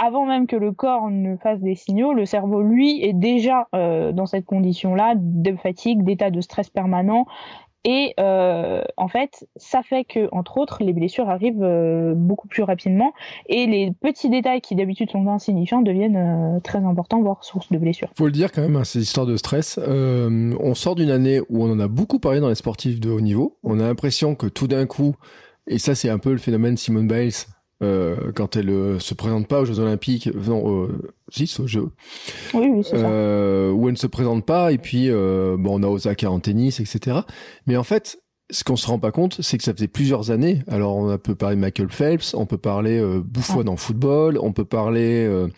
avant 0.00 0.24
même 0.24 0.46
que 0.46 0.56
le 0.56 0.72
corps 0.72 1.10
ne 1.10 1.36
fasse 1.36 1.60
des 1.60 1.74
signaux, 1.74 2.14
le 2.14 2.24
cerveau, 2.24 2.62
lui, 2.62 3.04
est 3.04 3.12
déjà 3.12 3.68
euh, 3.74 4.12
dans 4.12 4.26
cette 4.26 4.46
condition-là 4.46 5.14
de 5.16 5.54
fatigue, 5.56 6.02
d'état 6.04 6.30
de 6.30 6.40
stress 6.40 6.70
permanent. 6.70 7.26
Et 7.84 8.14
euh, 8.18 8.82
en 8.96 9.08
fait, 9.08 9.46
ça 9.56 9.82
fait 9.82 10.04
que, 10.04 10.28
entre 10.32 10.58
autres, 10.58 10.82
les 10.82 10.92
blessures 10.94 11.28
arrivent 11.28 11.62
euh, 11.62 12.14
beaucoup 12.14 12.48
plus 12.48 12.62
rapidement 12.62 13.12
et 13.46 13.66
les 13.66 13.90
petits 13.90 14.28
détails 14.28 14.60
qui 14.60 14.74
d'habitude 14.74 15.10
sont 15.10 15.26
insignifiants 15.28 15.80
deviennent 15.80 16.60
très 16.62 16.78
importants, 16.78 17.22
voire 17.22 17.42
source 17.42 17.70
de 17.70 17.78
blessures. 17.78 18.08
Faut 18.16 18.26
le 18.26 18.32
dire 18.32 18.52
quand 18.52 18.62
même, 18.62 18.76
hein, 18.76 18.84
ces 18.84 19.00
histoires 19.00 19.26
de 19.26 19.36
stress. 19.36 19.78
on 19.78 20.74
sort 20.74 20.94
d'une 20.94 21.10
année 21.10 21.40
où 21.48 21.62
on 21.62 21.72
en 21.72 21.80
a 21.80 21.88
beaucoup 21.88 22.18
parlé 22.18 22.40
dans 22.40 22.48
les 22.48 22.54
sportifs 22.54 23.00
de 23.00 23.10
haut 23.10 23.22
niveau. 23.22 23.58
On 23.64 23.80
a 23.80 23.84
l'impression 23.84 24.34
que 24.34 24.46
tout 24.46 24.66
d'un 24.66 24.86
coup, 24.86 25.14
et 25.66 25.78
ça 25.78 25.94
c'est 25.94 26.10
un 26.10 26.18
peu 26.18 26.32
le 26.32 26.38
phénomène 26.38 26.76
Simone 26.76 27.06
Biles, 27.06 27.32
euh, 27.82 28.32
quand 28.34 28.56
elle 28.56 28.70
euh, 28.70 28.98
se 28.98 29.14
présente 29.14 29.48
pas 29.48 29.60
aux 29.60 29.64
Jeux 29.64 29.78
Olympiques, 29.78 30.28
non, 30.46 30.84
euh, 30.84 30.88
si, 31.30 31.50
aux 31.58 31.66
Jeux, 31.66 31.90
oui, 32.54 32.68
oui, 32.70 32.84
c'est 32.84 32.96
euh, 32.96 33.70
où 33.70 33.88
elle 33.88 33.94
ne 33.94 33.98
se 33.98 34.06
présente 34.06 34.44
pas, 34.44 34.72
et 34.72 34.78
puis 34.78 35.08
euh, 35.08 35.56
bon, 35.58 35.80
on 35.80 35.82
a 35.82 35.86
Osaka 35.86 36.30
en 36.30 36.40
tennis, 36.40 36.80
etc. 36.80 37.20
Mais 37.66 37.76
en 37.76 37.84
fait, 37.84 38.20
ce 38.50 38.64
qu'on 38.64 38.76
se 38.76 38.86
rend 38.86 38.98
pas 38.98 39.12
compte, 39.12 39.40
c'est 39.40 39.58
que 39.58 39.64
ça 39.64 39.72
faisait 39.72 39.88
plusieurs 39.88 40.30
années. 40.30 40.62
Alors, 40.68 40.96
on 40.96 41.18
peut 41.18 41.34
parler 41.34 41.56
de 41.56 41.60
Michael 41.60 41.90
Phelps, 41.90 42.34
on 42.34 42.46
peut 42.46 42.58
parler 42.58 42.98
euh, 42.98 43.20
Buffon 43.24 43.66
en 43.66 43.76
football, 43.76 44.38
on 44.40 44.52
peut 44.52 44.64
parler. 44.64 45.26
Euh, 45.26 45.48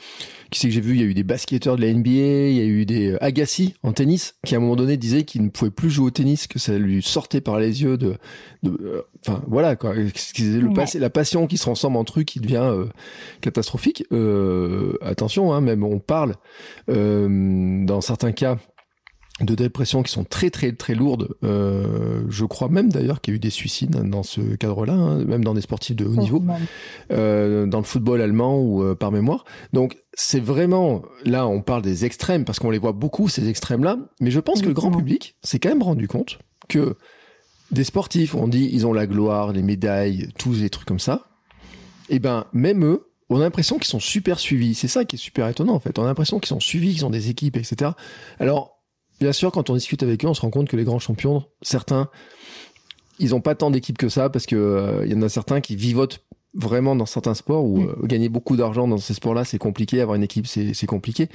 qui 0.51 0.61
c'est 0.61 0.69
que 0.69 0.75
j'ai 0.75 0.83
vu 0.83 0.95
Il 0.95 1.01
y 1.01 1.05
a 1.05 1.07
eu 1.07 1.15
des 1.15 1.23
basketteurs 1.23 1.77
de 1.77 1.81
la 1.81 1.91
NBA, 1.91 2.11
il 2.11 2.53
y 2.53 2.61
a 2.61 2.65
eu 2.65 2.85
des 2.85 3.13
euh, 3.13 3.25
Agassi 3.25 3.75
en 3.83 3.93
tennis, 3.93 4.35
qui 4.45 4.55
à 4.55 4.59
un 4.59 4.61
moment 4.61 4.77
donné 4.77 4.99
disait 4.99 5.25
qu'il 5.25 5.43
ne 5.43 5.49
pouvait 5.49 5.71
plus 5.71 5.89
jouer 5.89 6.07
au 6.07 6.11
tennis, 6.11 6.47
que 6.47 6.59
ça 6.59 6.77
lui 6.77 7.03
sortait 7.03 7.41
par 7.41 7.59
les 7.59 7.83
yeux 7.83 7.97
de. 7.97 8.17
de 8.63 9.07
enfin, 9.27 9.43
voilà 9.47 9.77
quoi. 9.77 9.95
Le 9.95 10.75
passé, 10.75 10.99
la 10.99 11.09
passion 11.09 11.47
qui 11.47 11.57
se 11.57 11.63
transforme 11.63 11.97
en 11.97 12.05
truc 12.05 12.29
qui 12.29 12.41
devient 12.41 12.71
catastrophique. 13.41 14.05
attention, 15.01 15.55
hein, 15.55 15.63
même 15.63 15.83
on 15.85 15.99
parle 15.99 16.35
dans 16.87 18.01
certains 18.03 18.33
cas 18.33 18.59
de 19.43 19.55
dépression 19.55 20.03
qui 20.03 20.13
sont 20.13 20.25
très 20.25 20.51
très 20.51 20.73
très 20.73 20.95
lourdes. 20.95 21.35
Euh, 21.43 22.25
je 22.29 22.45
crois 22.45 22.69
même 22.69 22.91
d'ailleurs 22.91 23.21
qu'il 23.21 23.33
y 23.33 23.35
a 23.35 23.37
eu 23.37 23.41
des 23.41 23.51
suicides 23.51 23.91
dans 23.91 24.23
ce 24.23 24.41
cadre-là, 24.57 24.95
hein, 24.95 25.25
même 25.25 25.45
dans 25.45 25.55
des 25.55 25.61
sportifs 25.61 25.97
de 25.97 26.05
haut 26.05 26.17
niveau, 26.17 26.43
euh, 27.11 27.67
dans 27.67 27.79
le 27.79 27.85
football 27.85 28.21
allemand 28.21 28.61
ou 28.61 28.83
euh, 28.83 28.95
par 28.95 29.13
mémoire. 29.13 29.45
Donc 29.73 29.97
c'est 30.15 30.41
vraiment 30.41 31.03
là 31.25 31.47
on 31.47 31.63
parle 31.63 31.83
des 31.83 32.05
extrêmes 32.05 32.45
parce 32.45 32.59
qu'on 32.59 32.71
les 32.71 32.79
voit 32.79 32.93
beaucoup 32.93 33.29
ces 33.29 33.49
extrêmes-là, 33.49 33.99
mais 34.21 34.31
je 34.31 34.41
pense 34.41 34.63
que 34.63 34.69
le 34.69 34.75
grand 34.75 34.91
public 34.91 35.37
s'est 35.43 35.59
quand 35.59 35.71
même 35.71 35.83
rendu 35.83 36.09
compte 36.09 36.39
que 36.69 36.97
des 37.71 37.85
sportifs, 37.85 38.35
on 38.35 38.49
dit 38.49 38.69
ils 38.73 38.87
ont 38.87 38.93
la 38.93 39.07
gloire, 39.07 39.53
les 39.53 39.63
médailles, 39.63 40.29
tous 40.39 40.61
les 40.61 40.71
trucs 40.71 40.87
comme 40.87 41.01
ça. 41.01 41.29
Et 42.09 42.17
eh 42.17 42.19
ben 42.19 42.45
même 42.53 42.85
eux, 42.85 43.13
on 43.31 43.41
a 43.41 43.45
l'impression 43.45 43.79
qu'ils 43.79 43.87
sont 43.87 44.01
super 44.01 44.39
suivis. 44.39 44.75
C'est 44.75 44.89
ça 44.89 45.05
qui 45.05 45.17
est 45.17 45.19
super 45.19 45.49
étonnant 45.49 45.75
en 45.75 45.81
fait. 45.81 45.99
On 45.99 46.05
a 46.05 46.07
l'impression 46.07 46.39
qu'ils 46.39 46.49
sont 46.49 46.61
suivis, 46.61 46.93
qu'ils 46.93 47.07
ont 47.07 47.11
des 47.11 47.31
équipes, 47.31 47.57
etc. 47.57 47.93
Alors 48.39 48.72
bien 49.23 49.33
sûr, 49.33 49.53
quand 49.53 49.71
on 49.71 49.75
discute 49.75 50.03
avec 50.03 50.25
eux, 50.25 50.29
on 50.29 50.35
se 50.35 50.41
rend 50.41 50.51
compte 50.51 50.69
que 50.69 50.77
les 50.77 50.83
grands 50.83 50.99
champions, 50.99 51.45
certains, 51.63 52.11
ils 53.21 53.31
n'ont 53.31 53.41
pas 53.41 53.55
tant 53.55 53.71
d'équipes 53.71 53.97
que 53.97 54.09
ça 54.09 54.29
parce 54.29 54.47
que 54.47 54.57
il 55.05 55.13
euh, 55.13 55.15
y 55.15 55.15
en 55.15 55.23
a 55.23 55.29
certains 55.29 55.61
qui 55.61 55.77
vivotent 55.77 56.25
vraiment 56.55 56.97
dans 56.97 57.07
certains 57.07 57.35
sports 57.35 57.65
où 57.65 57.83
mm. 57.83 57.89
euh, 57.89 58.07
gagner 58.07 58.29
beaucoup 58.29 58.57
d'argent 58.57 58.89
dans 58.89 58.99
ces 58.99 59.15
sports-là, 59.15 59.45
c'est 59.45 59.59
compliqué. 59.59 60.01
Avoir 60.01 60.17
une 60.17 60.25
équipe, 60.25 60.49
c'est 60.49 60.87
compliqué. 60.87 61.29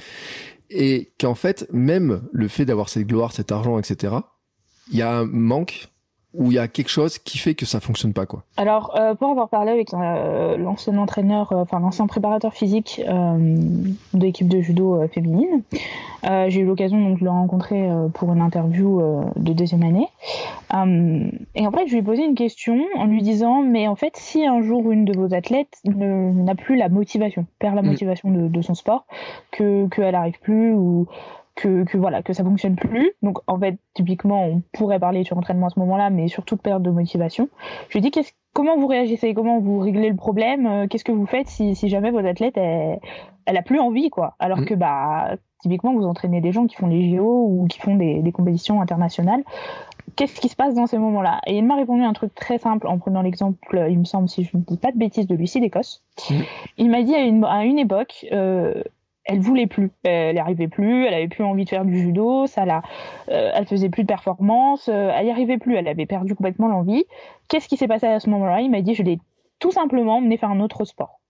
Et 0.68 1.12
qu'en 1.18 1.34
fait, 1.34 1.66
même 1.72 2.20
le 2.30 2.46
fait 2.48 2.66
d'avoir 2.66 2.90
cette 2.90 3.06
gloire, 3.06 3.32
cet 3.32 3.52
argent, 3.52 3.78
etc., 3.78 4.16
il 4.92 4.98
y 4.98 5.02
a 5.02 5.10
un 5.10 5.24
manque 5.24 5.88
ou 6.38 6.52
il 6.52 6.54
y 6.54 6.58
a 6.58 6.68
quelque 6.68 6.88
chose 6.88 7.18
qui 7.18 7.36
fait 7.36 7.54
que 7.54 7.66
ça 7.66 7.80
fonctionne 7.80 8.12
pas 8.12 8.24
quoi 8.24 8.44
Alors 8.56 8.96
euh, 8.96 9.14
pour 9.14 9.30
avoir 9.30 9.48
parlé 9.48 9.72
avec 9.72 9.92
euh, 9.92 10.56
l'ancien 10.56 10.96
entraîneur, 10.96 11.52
euh, 11.52 11.62
enfin 11.62 11.80
l'ancien 11.80 12.06
préparateur 12.06 12.54
physique 12.54 13.02
de 13.04 14.24
l'équipe 14.24 14.48
de 14.48 14.60
judo 14.60 15.06
féminine, 15.12 15.62
j'ai 16.22 16.60
eu 16.60 16.64
l'occasion 16.64 17.00
donc 17.00 17.18
de 17.18 17.24
le 17.24 17.30
rencontrer 17.30 17.88
pour 18.14 18.32
une 18.32 18.40
interview 18.40 19.02
de 19.36 19.52
deuxième 19.52 19.82
année. 19.82 20.08
et 21.54 21.66
en 21.66 21.72
fait 21.72 21.86
je 21.86 21.92
lui 21.92 21.98
ai 21.98 22.02
posé 22.02 22.24
une 22.24 22.34
question 22.34 22.84
en 22.96 23.06
lui 23.06 23.22
disant 23.22 23.62
mais 23.62 23.88
en 23.88 23.96
fait 23.96 24.16
si 24.16 24.46
un 24.46 24.62
jour 24.62 24.90
une 24.92 25.04
de 25.04 25.16
vos 25.16 25.34
athlètes 25.34 25.80
n'a 25.84 26.54
plus 26.54 26.76
la 26.76 26.88
motivation, 26.88 27.46
perd 27.58 27.74
la 27.74 27.82
mm. 27.82 27.86
motivation 27.86 28.30
de, 28.30 28.48
de 28.48 28.62
son 28.62 28.74
sport, 28.74 29.06
que 29.50 29.88
qu'elle 29.88 30.14
arrive 30.14 30.38
plus 30.40 30.72
ou 30.72 31.08
que, 31.58 31.84
que, 31.84 31.98
voilà 31.98 32.22
que 32.22 32.32
ça 32.32 32.44
fonctionne 32.44 32.76
plus. 32.76 33.12
Donc 33.22 33.38
en 33.46 33.58
fait, 33.58 33.78
typiquement, 33.94 34.46
on 34.46 34.62
pourrait 34.72 34.98
parler 34.98 35.24
sur 35.24 35.36
entraînement 35.36 35.66
à 35.66 35.70
ce 35.70 35.78
moment-là, 35.80 36.10
mais 36.10 36.28
surtout 36.28 36.56
de 36.56 36.60
perte 36.60 36.82
de 36.82 36.90
motivation. 36.90 37.48
Je 37.88 37.98
lui 37.98 38.06
ai 38.06 38.10
dit 38.10 38.22
comment 38.54 38.78
vous 38.78 38.86
réagissez, 38.86 39.34
comment 39.34 39.58
vous 39.60 39.80
réglez 39.80 40.08
le 40.08 40.16
problème, 40.16 40.66
euh, 40.66 40.86
qu'est-ce 40.88 41.04
que 41.04 41.12
vous 41.12 41.26
faites 41.26 41.48
si, 41.48 41.74
si 41.74 41.88
jamais 41.88 42.10
votre 42.10 42.28
athlète 42.28 42.56
elle, 42.56 42.98
elle 43.46 43.56
a 43.56 43.62
plus 43.62 43.80
envie 43.80 44.10
quoi, 44.10 44.34
alors 44.38 44.60
mm. 44.60 44.64
que 44.64 44.74
bah 44.74 45.36
typiquement 45.60 45.92
vous 45.92 46.04
entraînez 46.04 46.40
des 46.40 46.52
gens 46.52 46.66
qui 46.66 46.76
font 46.76 46.86
les 46.86 47.10
JO 47.10 47.46
ou 47.48 47.66
qui 47.68 47.80
font 47.80 47.96
des, 47.96 48.22
des 48.22 48.32
compétitions 48.32 48.80
internationales. 48.80 49.42
Qu'est-ce 50.16 50.40
qui 50.40 50.48
se 50.48 50.56
passe 50.56 50.74
dans 50.74 50.86
ces 50.86 50.98
moments-là? 50.98 51.40
Et 51.46 51.58
il 51.58 51.64
m'a 51.64 51.76
répondu 51.76 52.02
un 52.02 52.12
truc 52.12 52.34
très 52.34 52.58
simple 52.58 52.86
en 52.86 52.98
prenant 52.98 53.22
l'exemple, 53.22 53.86
il 53.88 53.98
me 53.98 54.04
semble, 54.04 54.28
si 54.28 54.42
je 54.42 54.56
ne 54.56 54.62
dis 54.62 54.76
pas 54.76 54.90
de 54.90 54.98
bêtises, 54.98 55.26
de 55.26 55.36
Lucie 55.36 55.60
d'Écosse. 55.60 56.02
Mm. 56.30 56.34
Il 56.78 56.90
m'a 56.90 57.02
dit 57.02 57.14
à 57.14 57.20
une, 57.20 57.44
à 57.44 57.64
une 57.64 57.78
époque, 57.78 58.26
euh, 58.32 58.82
elle 59.28 59.40
voulait 59.40 59.66
plus, 59.66 59.90
elle 60.04 60.34
n'y 60.34 60.40
arrivait 60.40 60.68
plus, 60.68 61.04
elle 61.04 61.12
avait 61.12 61.28
plus 61.28 61.44
envie 61.44 61.64
de 61.64 61.68
faire 61.68 61.84
du 61.84 61.98
judo, 61.98 62.46
ça 62.46 62.64
la, 62.64 62.82
euh, 63.28 63.52
elle 63.54 63.66
faisait 63.66 63.90
plus 63.90 64.02
de 64.02 64.08
performance, 64.08 64.88
euh, 64.88 65.12
elle 65.14 65.26
n'y 65.26 65.30
arrivait 65.30 65.58
plus, 65.58 65.76
elle 65.76 65.86
avait 65.86 66.06
perdu 66.06 66.34
complètement 66.34 66.66
l'envie. 66.66 67.04
Qu'est-ce 67.48 67.68
qui 67.68 67.76
s'est 67.76 67.86
passé 67.86 68.06
à 68.06 68.20
ce 68.20 68.30
moment-là? 68.30 68.62
Il 68.62 68.70
m'a 68.70 68.80
dit 68.80 68.94
je 68.94 69.02
l'ai 69.02 69.18
tout 69.58 69.70
simplement 69.70 70.16
emmené 70.16 70.38
faire 70.38 70.50
un 70.50 70.60
autre 70.60 70.84
sport. 70.86 71.20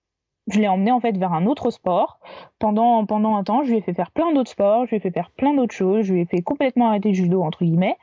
Je 0.47 0.61
l'ai 0.61 0.69
emmené 0.69 0.93
en 0.93 1.01
fait 1.01 1.17
vers 1.19 1.33
un 1.33 1.45
autre 1.45 1.71
sport 1.71 2.21
pendant 2.59 3.05
pendant 3.05 3.37
un 3.37 3.43
temps. 3.43 3.65
Je 3.65 3.71
lui 3.71 3.79
ai 3.79 3.81
fait 3.83 3.93
faire 3.93 4.13
plein 4.13 4.33
d'autres 4.33 4.51
sports, 4.51 4.87
je 4.87 4.91
lui 4.91 4.97
ai 4.97 5.01
fait 5.01 5.11
faire 5.11 5.31
plein 5.33 5.53
d'autres 5.53 5.75
choses, 5.75 6.07
je 6.07 6.15
lui 6.15 6.21
ai 6.21 6.25
fait 6.25 6.41
complètement 6.41 6.89
arrêter 6.89 7.09
le 7.09 7.15
judo 7.15 7.43
entre 7.43 7.65
guillemets 7.65 7.99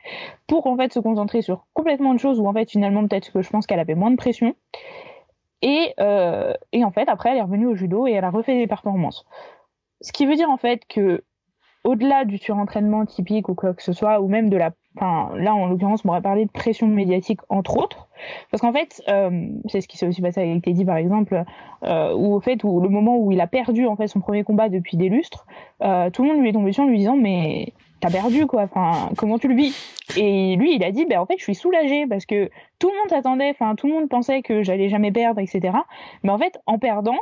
pour 0.46 0.66
en 0.66 0.76
fait 0.76 0.92
se 0.92 1.00
concentrer 1.00 1.40
sur 1.40 1.66
complètement 1.72 2.12
de 2.12 2.20
choses 2.20 2.38
où 2.38 2.46
en 2.46 2.52
fait 2.52 2.70
finalement 2.70 3.06
peut-être 3.08 3.32
que 3.32 3.40
je 3.40 3.48
pense 3.48 3.66
qu'elle 3.66 3.80
avait 3.80 3.94
moins 3.94 4.10
de 4.10 4.16
pression. 4.16 4.54
Et, 5.62 5.94
euh, 6.00 6.52
et 6.72 6.84
en 6.84 6.90
fait 6.90 7.08
après 7.08 7.30
elle 7.30 7.38
est 7.38 7.42
revenue 7.42 7.66
au 7.66 7.74
judo 7.74 8.06
et 8.06 8.12
elle 8.12 8.24
a 8.24 8.30
refait 8.30 8.58
des 8.58 8.66
performances. 8.66 9.26
Ce 10.00 10.12
qui 10.12 10.26
veut 10.26 10.36
dire 10.36 10.50
en 10.50 10.56
fait 10.56 10.82
que 10.88 11.22
au-delà 11.86 12.24
du 12.24 12.36
surentraînement 12.36 13.06
typique 13.06 13.48
ou 13.48 13.54
quoi 13.54 13.72
que 13.72 13.82
ce 13.82 13.92
soit, 13.92 14.20
ou 14.20 14.26
même 14.26 14.50
de 14.50 14.56
la, 14.56 14.72
enfin 14.96 15.36
là 15.36 15.54
en 15.54 15.66
l'occurrence, 15.66 16.04
on 16.04 16.08
m'aurait 16.08 16.20
parlé 16.20 16.44
de 16.44 16.50
pression 16.50 16.88
médiatique 16.88 17.40
entre 17.48 17.78
autres, 17.78 18.08
parce 18.50 18.60
qu'en 18.60 18.72
fait, 18.72 19.02
euh, 19.08 19.48
c'est 19.68 19.80
ce 19.80 19.86
qui 19.86 19.96
s'est 19.96 20.06
aussi 20.06 20.20
passé 20.20 20.40
avec 20.40 20.64
Teddy 20.64 20.84
par 20.84 20.96
exemple, 20.96 21.44
euh, 21.84 22.12
où 22.12 22.34
au 22.34 22.40
fait 22.40 22.64
où 22.64 22.80
le 22.80 22.88
moment 22.88 23.18
où 23.18 23.30
il 23.30 23.40
a 23.40 23.46
perdu 23.46 23.86
en 23.86 23.94
fait 23.94 24.08
son 24.08 24.20
premier 24.20 24.42
combat 24.42 24.68
depuis 24.68 24.96
des 24.96 25.08
lustres, 25.08 25.46
euh, 25.82 26.10
tout 26.10 26.22
le 26.22 26.28
monde 26.28 26.40
lui 26.40 26.48
est 26.48 26.52
tombé 26.52 26.70
dessus 26.70 26.80
en 26.80 26.88
lui 26.88 26.98
disant 26.98 27.16
mais 27.16 27.72
t'as 28.00 28.10
perdu 28.10 28.46
quoi, 28.46 28.62
enfin 28.62 29.10
comment 29.16 29.38
tu 29.38 29.46
le 29.46 29.54
vis? 29.54 29.72
Et 30.16 30.56
lui 30.56 30.74
il 30.74 30.82
a 30.82 30.90
dit 30.90 31.06
ben 31.06 31.20
en 31.20 31.26
fait 31.26 31.36
je 31.38 31.44
suis 31.44 31.54
soulagé 31.54 32.06
parce 32.08 32.26
que 32.26 32.50
tout 32.80 32.90
le 32.90 32.98
monde 32.98 33.10
s'attendait, 33.10 33.50
enfin 33.50 33.76
tout 33.76 33.86
le 33.86 33.92
monde 33.92 34.08
pensait 34.08 34.42
que 34.42 34.64
j'allais 34.64 34.88
jamais 34.88 35.12
perdre 35.12 35.40
etc. 35.40 35.72
Mais 36.24 36.30
en 36.30 36.38
fait 36.38 36.58
en 36.66 36.78
perdant 36.78 37.18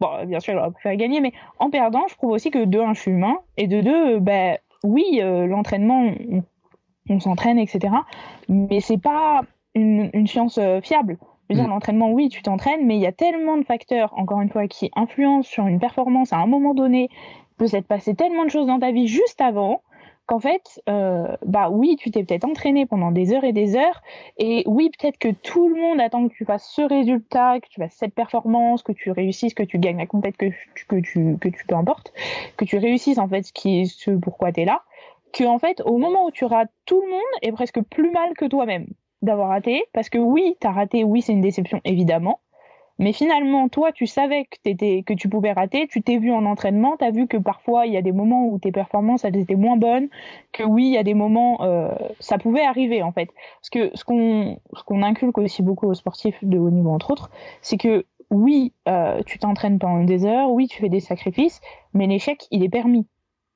Bon, 0.00 0.24
bien 0.26 0.40
sûr, 0.40 0.54
j'aurais 0.54 0.70
préféré 0.70 0.96
gagner, 0.96 1.20
mais 1.20 1.32
en 1.58 1.70
perdant, 1.70 2.04
je 2.08 2.14
trouve 2.14 2.30
aussi 2.30 2.50
que 2.50 2.64
de 2.64 2.78
un, 2.78 2.94
je 2.94 3.00
suis 3.00 3.10
humain, 3.10 3.38
et 3.56 3.66
de 3.66 3.80
deux, 3.80 4.20
ben 4.20 4.58
oui, 4.84 5.20
euh, 5.20 5.46
l'entraînement, 5.46 6.12
on, 7.08 7.20
s'entraîne, 7.20 7.58
etc. 7.58 7.92
Mais 8.48 8.80
c'est 8.80 8.98
pas 8.98 9.42
une, 9.74 10.10
une 10.12 10.26
science 10.26 10.58
euh, 10.58 10.80
fiable. 10.80 11.18
Je 11.48 11.54
veux 11.54 11.60
dire, 11.60 11.68
mm. 11.68 11.72
l'entraînement, 11.72 12.10
oui, 12.10 12.28
tu 12.28 12.42
t'entraînes, 12.42 12.86
mais 12.86 12.96
il 12.96 13.00
y 13.00 13.06
a 13.06 13.12
tellement 13.12 13.56
de 13.56 13.64
facteurs, 13.64 14.16
encore 14.16 14.40
une 14.40 14.50
fois, 14.50 14.68
qui 14.68 14.90
influencent 14.94 15.48
sur 15.48 15.66
une 15.66 15.80
performance 15.80 16.32
à 16.32 16.36
un 16.38 16.46
moment 16.46 16.74
donné. 16.74 17.08
Il 17.10 17.56
peut 17.56 17.66
s'être 17.66 17.88
passé 17.88 18.14
tellement 18.14 18.44
de 18.44 18.50
choses 18.50 18.66
dans 18.66 18.78
ta 18.78 18.92
vie 18.92 19.08
juste 19.08 19.40
avant 19.40 19.82
qu'en 20.28 20.38
fait, 20.40 20.82
euh, 20.90 21.36
bah 21.44 21.70
oui, 21.70 21.96
tu 21.96 22.10
t'es 22.10 22.22
peut-être 22.22 22.44
entraîné 22.44 22.84
pendant 22.84 23.10
des 23.10 23.32
heures 23.32 23.44
et 23.44 23.54
des 23.54 23.76
heures, 23.76 24.02
et 24.36 24.62
oui, 24.66 24.90
peut-être 24.90 25.16
que 25.16 25.30
tout 25.30 25.70
le 25.70 25.80
monde 25.80 26.00
attend 26.00 26.28
que 26.28 26.34
tu 26.34 26.44
fasses 26.44 26.70
ce 26.70 26.82
résultat, 26.82 27.58
que 27.60 27.68
tu 27.68 27.80
fasses 27.80 27.94
cette 27.94 28.14
performance, 28.14 28.82
que 28.82 28.92
tu 28.92 29.10
réussisses, 29.10 29.54
que 29.54 29.62
tu 29.62 29.78
gagnes 29.78 29.96
la 29.96 30.06
compète, 30.06 30.36
que 30.36 30.50
tu, 30.74 30.86
que 30.86 30.96
tu, 30.96 31.38
que 31.40 31.48
tu 31.48 31.64
peu 31.66 31.74
importe, 31.74 32.12
que 32.58 32.66
tu 32.66 32.76
réussisses 32.76 33.18
en 33.18 33.26
fait 33.26 33.42
ce 33.42 33.54
qui 33.54 33.86
ce 33.86 34.10
pourquoi 34.10 34.52
tu 34.52 34.60
es 34.60 34.64
là, 34.66 34.82
que 35.32 35.44
en 35.44 35.58
fait, 35.58 35.80
au 35.86 35.96
moment 35.96 36.26
où 36.26 36.30
tu 36.30 36.44
rates, 36.44 36.70
tout 36.84 37.00
le 37.00 37.10
monde 37.10 37.22
est 37.40 37.52
presque 37.52 37.80
plus 37.80 38.10
mal 38.10 38.34
que 38.34 38.44
toi-même 38.44 38.86
d'avoir 39.22 39.48
raté, 39.48 39.84
parce 39.94 40.10
que 40.10 40.18
oui, 40.18 40.56
t'as 40.60 40.72
raté, 40.72 41.04
oui, 41.04 41.22
c'est 41.22 41.32
une 41.32 41.40
déception 41.40 41.80
évidemment, 41.86 42.40
mais 42.98 43.12
finalement, 43.12 43.68
toi, 43.68 43.92
tu 43.92 44.06
savais 44.06 44.46
que, 44.46 45.14
tu 45.14 45.28
pouvais 45.28 45.52
rater, 45.52 45.86
tu 45.86 46.02
t'es 46.02 46.18
vu 46.18 46.32
en 46.32 46.44
entraînement, 46.44 46.96
tu 46.96 47.04
as 47.04 47.10
vu 47.10 47.28
que 47.28 47.36
parfois, 47.36 47.86
il 47.86 47.92
y 47.92 47.96
a 47.96 48.02
des 48.02 48.12
moments 48.12 48.46
où 48.46 48.58
tes 48.58 48.72
performances, 48.72 49.24
elles 49.24 49.36
étaient 49.36 49.54
moins 49.54 49.76
bonnes, 49.76 50.08
que 50.52 50.64
oui, 50.64 50.86
il 50.86 50.92
y 50.92 50.98
a 50.98 51.04
des 51.04 51.14
moments, 51.14 51.62
euh, 51.62 51.94
ça 52.18 52.38
pouvait 52.38 52.64
arriver, 52.64 53.02
en 53.02 53.12
fait. 53.12 53.30
Parce 53.60 53.70
que 53.70 53.96
ce 53.96 54.04
qu'on 54.04 54.58
ce 54.74 54.82
qu'on 54.82 55.02
inculque 55.02 55.38
aussi 55.38 55.62
beaucoup 55.62 55.86
aux 55.86 55.94
sportifs 55.94 56.42
de 56.42 56.58
haut 56.58 56.70
niveau, 56.70 56.90
entre 56.90 57.12
autres, 57.12 57.30
c'est 57.62 57.76
que 57.76 58.04
oui, 58.30 58.72
euh, 58.88 59.22
tu 59.24 59.38
t'entraînes 59.38 59.78
pendant 59.78 60.02
des 60.04 60.26
heures, 60.26 60.50
oui, 60.50 60.66
tu 60.66 60.78
fais 60.78 60.88
des 60.88 61.00
sacrifices, 61.00 61.60
mais 61.94 62.06
l'échec, 62.06 62.46
il 62.50 62.62
est 62.64 62.68
permis. 62.68 63.06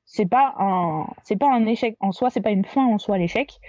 C'est 0.05 0.25
pas 0.25 0.53
un, 0.57 1.07
c'est 1.23 1.35
pas 1.35 1.51
un 1.51 1.65
échec 1.65 1.97
en 1.99 2.11
soi, 2.11 2.29
c'est 2.29 2.41
pas 2.41 2.51
une 2.51 2.65
fin 2.65 2.85
en 2.85 2.97
soi, 2.97 3.17
l'échec. 3.17 3.59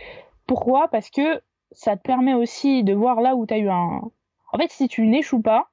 Pourquoi? 0.47 0.89
Parce 0.89 1.11
que 1.11 1.41
ça 1.73 1.97
te 1.97 2.03
permet 2.03 2.35
aussi 2.35 2.85
de 2.85 2.95
voir 2.95 3.21
là 3.21 3.35
où 3.35 3.47
tu 3.47 3.55
as 3.55 3.59
eu 3.59 3.69
un, 3.69 4.03
en 4.55 4.59
fait, 4.59 4.71
si 4.71 4.87
tu 4.89 5.03
n'échoues 5.07 5.43
pas, 5.43 5.69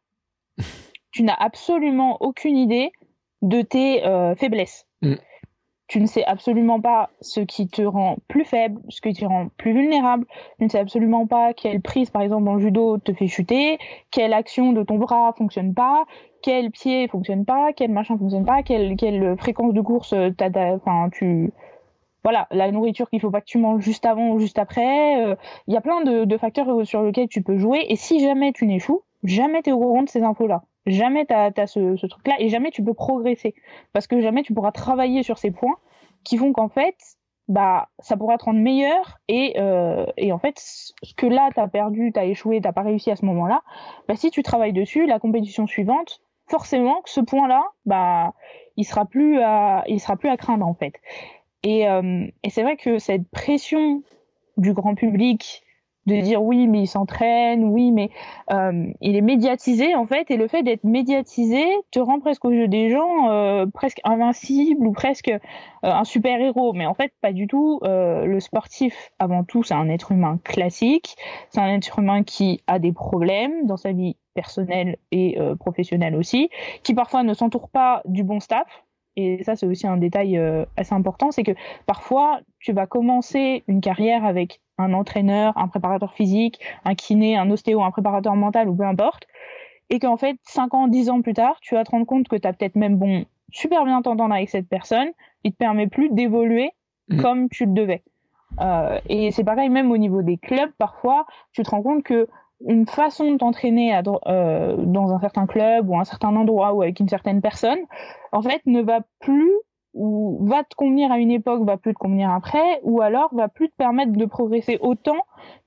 tu 1.12 1.24
n'as 1.24 1.36
absolument 1.36 2.18
aucune 2.22 2.58
idée 2.58 2.92
de 3.44 3.62
tes 3.62 4.06
euh, 4.06 4.36
faiblesses. 4.36 4.88
Mm. 5.04 5.16
Tu 5.88 6.00
ne 6.00 6.08
sais 6.08 6.24
absolument 6.24 6.80
pas 6.80 7.10
ce 7.20 7.42
qui 7.42 7.68
te 7.68 7.82
rend 7.82 8.16
plus 8.28 8.46
faible, 8.46 8.82
ce 8.90 9.02
qui 9.02 9.14
te 9.14 9.26
rend 9.26 9.50
plus 9.58 9.74
vulnérable. 9.74 10.26
Tu 10.58 10.64
ne 10.64 10.70
sais 10.70 10.80
absolument 10.80 11.28
pas 11.28 11.54
quelle 11.54 11.82
prise, 11.82 12.10
par 12.10 12.22
exemple, 12.22 12.48
en 12.48 12.60
judo 12.60 12.98
te 12.98 13.14
fait 13.14 13.28
chuter, 13.28 13.78
quelle 14.10 14.34
action 14.34 14.72
de 14.72 14.84
ton 14.84 14.98
bras 14.98 15.34
fonctionne 15.38 15.74
pas, 15.74 16.06
quel 16.42 16.72
pied 16.72 17.08
fonctionne 17.10 17.46
pas, 17.46 17.74
quel 17.74 17.92
machin 17.92 18.18
fonctionne 18.18 18.46
pas, 18.46 18.64
quelle, 18.64 18.96
quelle 18.96 19.36
fréquence 19.38 19.74
de 19.74 19.82
course 19.82 20.14
enfin, 20.14 21.10
tu, 21.12 21.52
voilà, 22.24 22.48
la 22.52 22.72
nourriture 22.72 23.10
qu'il 23.10 23.20
faut 23.20 23.32
pas 23.32 23.42
que 23.42 23.46
tu 23.46 23.58
manges 23.58 23.82
juste 23.82 24.06
avant 24.06 24.30
ou 24.30 24.40
juste 24.40 24.60
après. 24.60 25.26
Euh, 25.26 25.36
il 25.68 25.74
y 25.74 25.78
a 25.78 25.82
plein 25.82 26.02
de, 26.04 26.38
facteurs 26.38 26.86
sur 26.86 27.04
lesquels 27.04 27.28
tu 27.28 27.42
peux 27.42 27.58
jouer. 27.58 27.86
Et 27.90 27.96
si 27.96 28.20
jamais 28.20 28.54
tu 28.54 28.66
n'échoues, 28.66 29.02
jamais 29.24 29.62
tu 29.64 29.70
es 29.70 29.74
au 29.74 29.80
courant 29.80 30.04
de 30.04 30.10
ces 30.10 30.24
infos-là. 30.24 30.64
Jamais 30.86 31.26
tu 31.26 31.34
as, 31.34 31.68
ce, 31.68 32.06
truc-là 32.08 32.36
et 32.40 32.50
jamais 32.50 32.72
tu 32.72 32.84
peux 32.84 32.94
progresser. 32.94 33.56
Parce 33.94 34.08
que 34.08 34.20
jamais 34.22 34.44
tu 34.44 34.54
pourras 34.54 34.72
travailler 34.72 35.24
sur 35.24 35.38
ces 35.38 35.52
points 35.52 35.78
qui 36.24 36.38
font 36.38 36.54
qu'en 36.54 36.70
fait, 36.70 36.96
bah, 37.48 37.90
ça 38.00 38.18
pourra 38.18 38.38
te 38.38 38.46
rendre 38.46 38.60
meilleur. 38.60 39.20
Et, 39.28 39.56
euh, 39.58 40.06
et 40.18 40.32
en 40.32 40.40
fait, 40.40 40.56
ce 40.58 41.14
que 41.16 41.26
là, 41.26 41.50
tu 41.54 41.60
as 41.60 41.68
perdu, 41.68 42.12
tu 42.14 42.20
as 42.20 42.26
échoué, 42.26 42.62
tu 42.62 42.72
pas 42.72 42.82
réussi 42.82 43.12
à 43.12 43.16
ce 43.16 43.26
moment-là, 43.26 43.62
bah, 44.08 44.16
si 44.16 44.30
tu 44.30 44.44
travailles 44.44 44.74
dessus, 44.74 45.06
la 45.06 45.20
compétition 45.20 45.66
suivante, 45.68 46.22
forcément 46.48 47.02
que 47.02 47.10
ce 47.10 47.22
point-là, 47.22 47.64
bah, 47.86 48.34
il 48.78 48.86
sera 48.86 49.06
plus 49.06 49.40
à, 49.40 49.84
il 49.88 50.00
sera 50.00 50.18
plus 50.18 50.30
à 50.30 50.38
craindre 50.38 50.68
en 50.68 50.74
fait. 50.74 50.94
Et, 51.64 51.88
euh, 51.88 52.26
et 52.44 52.50
c'est 52.50 52.64
vrai 52.64 52.78
que 52.78 53.00
cette 53.00 53.30
pression 53.30 54.04
du 54.58 54.74
grand 54.74 54.96
public 54.96 55.64
de 56.08 56.20
dire 56.20 56.42
oui 56.42 56.68
mais 56.68 56.82
il 56.82 56.88
s'entraîne, 56.88 57.64
oui 57.64 57.92
mais 57.92 58.10
euh, 58.52 58.88
il 59.02 59.16
est 59.16 59.22
médiatisé 59.22 59.94
en 59.96 60.08
fait 60.08 60.32
et 60.32 60.38
le 60.38 60.48
fait 60.48 60.64
d'être 60.64 60.84
médiatisé 60.84 61.64
te 61.92 62.00
rend 62.00 62.20
presque 62.20 62.44
au 62.46 62.52
jeu 62.52 62.68
des 62.68 62.90
gens 62.90 63.30
euh, 63.30 63.66
presque 63.72 64.00
invincible 64.04 64.88
ou 64.88 64.94
presque 64.94 65.30
euh, 65.30 65.38
un 65.84 66.04
super 66.04 66.42
héros 66.42 66.74
mais 66.74 66.86
en 66.88 66.96
fait 66.96 67.14
pas 67.22 67.34
du 67.34 67.48
tout. 67.48 67.80
Euh, 67.84 68.26
le 68.26 68.40
sportif 68.40 69.12
avant 69.20 69.44
tout 69.44 69.64
c'est 69.64 69.76
un 69.76 69.90
être 69.90 70.12
humain 70.12 70.40
classique. 70.44 71.16
C'est 71.50 71.62
un 71.62 71.76
être 71.76 72.00
humain 72.00 72.24
qui 72.24 72.62
a 72.68 72.80
des 72.80 72.94
problèmes 72.94 73.68
dans 73.68 73.78
sa 73.78 73.92
vie 73.92 74.18
personnelle 74.34 74.98
et 75.12 75.40
euh, 75.40 75.56
professionnelle 75.56 76.16
aussi 76.16 76.50
qui 76.84 76.96
parfois 76.96 77.22
ne 77.24 77.34
s'entoure 77.34 77.70
pas 77.70 78.02
du 78.06 78.24
bon 78.24 78.40
staff 78.40 78.68
et 79.16 79.44
ça 79.44 79.56
c'est 79.56 79.66
aussi 79.66 79.88
un 79.88 79.98
détail 79.98 80.38
euh, 80.38 80.66
assez 80.78 80.94
important, 80.94 81.32
c'est 81.32 81.44
que 81.44 81.52
parfois 81.86 82.40
tu 82.60 82.74
vas 82.74 82.88
commencer 82.88 83.64
une 83.68 83.82
carrière 83.82 84.26
avec 84.26 84.62
un 84.78 84.94
entraîneur, 84.94 85.58
un 85.58 85.68
préparateur 85.68 86.14
physique, 86.14 86.60
un 86.86 86.96
kiné, 86.96 87.38
un 87.38 87.50
ostéo, 87.52 87.84
un 87.84 87.92
préparateur 87.92 88.36
mental 88.36 88.70
ou 88.70 88.76
peu 88.76 88.84
importe, 88.84 89.28
et 89.90 90.00
qu'en 90.00 90.18
fait 90.18 90.38
5 90.44 90.74
ans, 90.74 90.88
10 90.88 91.10
ans 91.10 91.22
plus 91.22 91.34
tard, 91.34 91.60
tu 91.62 91.76
vas 91.76 91.84
te 91.84 91.92
rendre 91.92 92.06
compte 92.06 92.28
que 92.28 92.36
tu 92.36 92.48
as 92.48 92.54
peut-être 92.54 92.76
même 92.76 92.98
bon 92.98 93.26
super 93.52 93.84
bien 93.86 94.02
t'entendre 94.02 94.34
avec 94.34 94.50
cette 94.50 94.68
personne, 94.68 95.10
il 95.44 95.52
te 95.52 95.58
permet 95.58 95.88
plus 95.88 96.10
d'évoluer 96.10 96.72
mmh. 97.10 97.22
comme 97.22 97.50
tu 97.50 97.66
le 97.66 97.74
devais. 97.74 98.04
Euh, 98.60 99.00
et 99.08 99.32
c'est 99.32 99.44
pareil 99.44 99.70
même 99.70 99.92
au 99.92 99.98
niveau 99.98 100.22
des 100.22 100.38
clubs, 100.38 100.72
parfois 100.78 101.26
tu 101.54 101.64
te 101.64 101.70
rends 101.70 101.82
compte 101.82 102.04
que 102.04 102.28
une 102.68 102.86
façon 102.88 103.32
de 103.32 103.38
t'entraîner 103.38 103.96
euh, 103.96 104.76
dans 104.78 105.14
un 105.14 105.20
certain 105.20 105.48
club 105.48 105.90
ou 105.90 105.98
un 105.98 106.04
certain 106.04 106.36
endroit 106.36 106.74
ou 106.74 106.82
avec 106.82 107.00
une 107.00 107.10
certaine 107.10 107.42
personne, 107.42 107.80
en 108.32 108.42
fait, 108.42 108.62
ne 108.66 108.82
va 108.82 109.00
plus 109.20 109.52
ou 109.94 110.40
va 110.46 110.64
te 110.64 110.74
convenir 110.76 111.12
à 111.12 111.18
une 111.18 111.32
époque, 111.32 111.64
va 111.66 111.76
plus 111.76 111.94
te 111.94 112.00
convenir 112.00 112.30
après, 112.32 112.80
ou 112.84 113.02
alors 113.02 113.34
va 113.34 113.50
plus 113.50 113.70
te 113.70 113.76
permettre 113.76 114.14
de 114.14 114.26
progresser 114.26 114.78
autant 114.82 115.18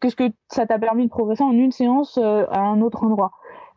que 0.01 0.09
ce 0.09 0.17
que 0.17 0.31
ça 0.49 0.67
t'a 0.67 0.79
permis 0.79 1.05
de 1.05 1.11
progresser 1.11 1.45
en 1.45 1.53
une 1.53 1.73
séance 1.73 2.19
euh, 2.23 2.47
à 2.51 2.61
un 2.61 2.81
autre 2.81 3.05
endroit. 3.05 3.33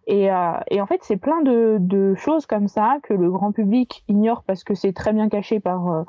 Et, 0.06 0.32
euh, 0.32 0.54
en 0.80 0.86
fait, 0.86 1.04
c'est 1.04 1.18
plein 1.18 1.42
de, 1.42 2.14
choses 2.16 2.46
comme 2.46 2.70
ça 2.70 3.00
que 3.04 3.14
le 3.14 3.30
grand 3.30 3.52
public 3.52 4.06
ignore 4.08 4.44
parce 4.44 4.64
que 4.64 4.74
c'est 4.74 4.94
très 4.94 5.12
bien 5.12 5.28
caché 5.28 5.60
par 5.60 6.06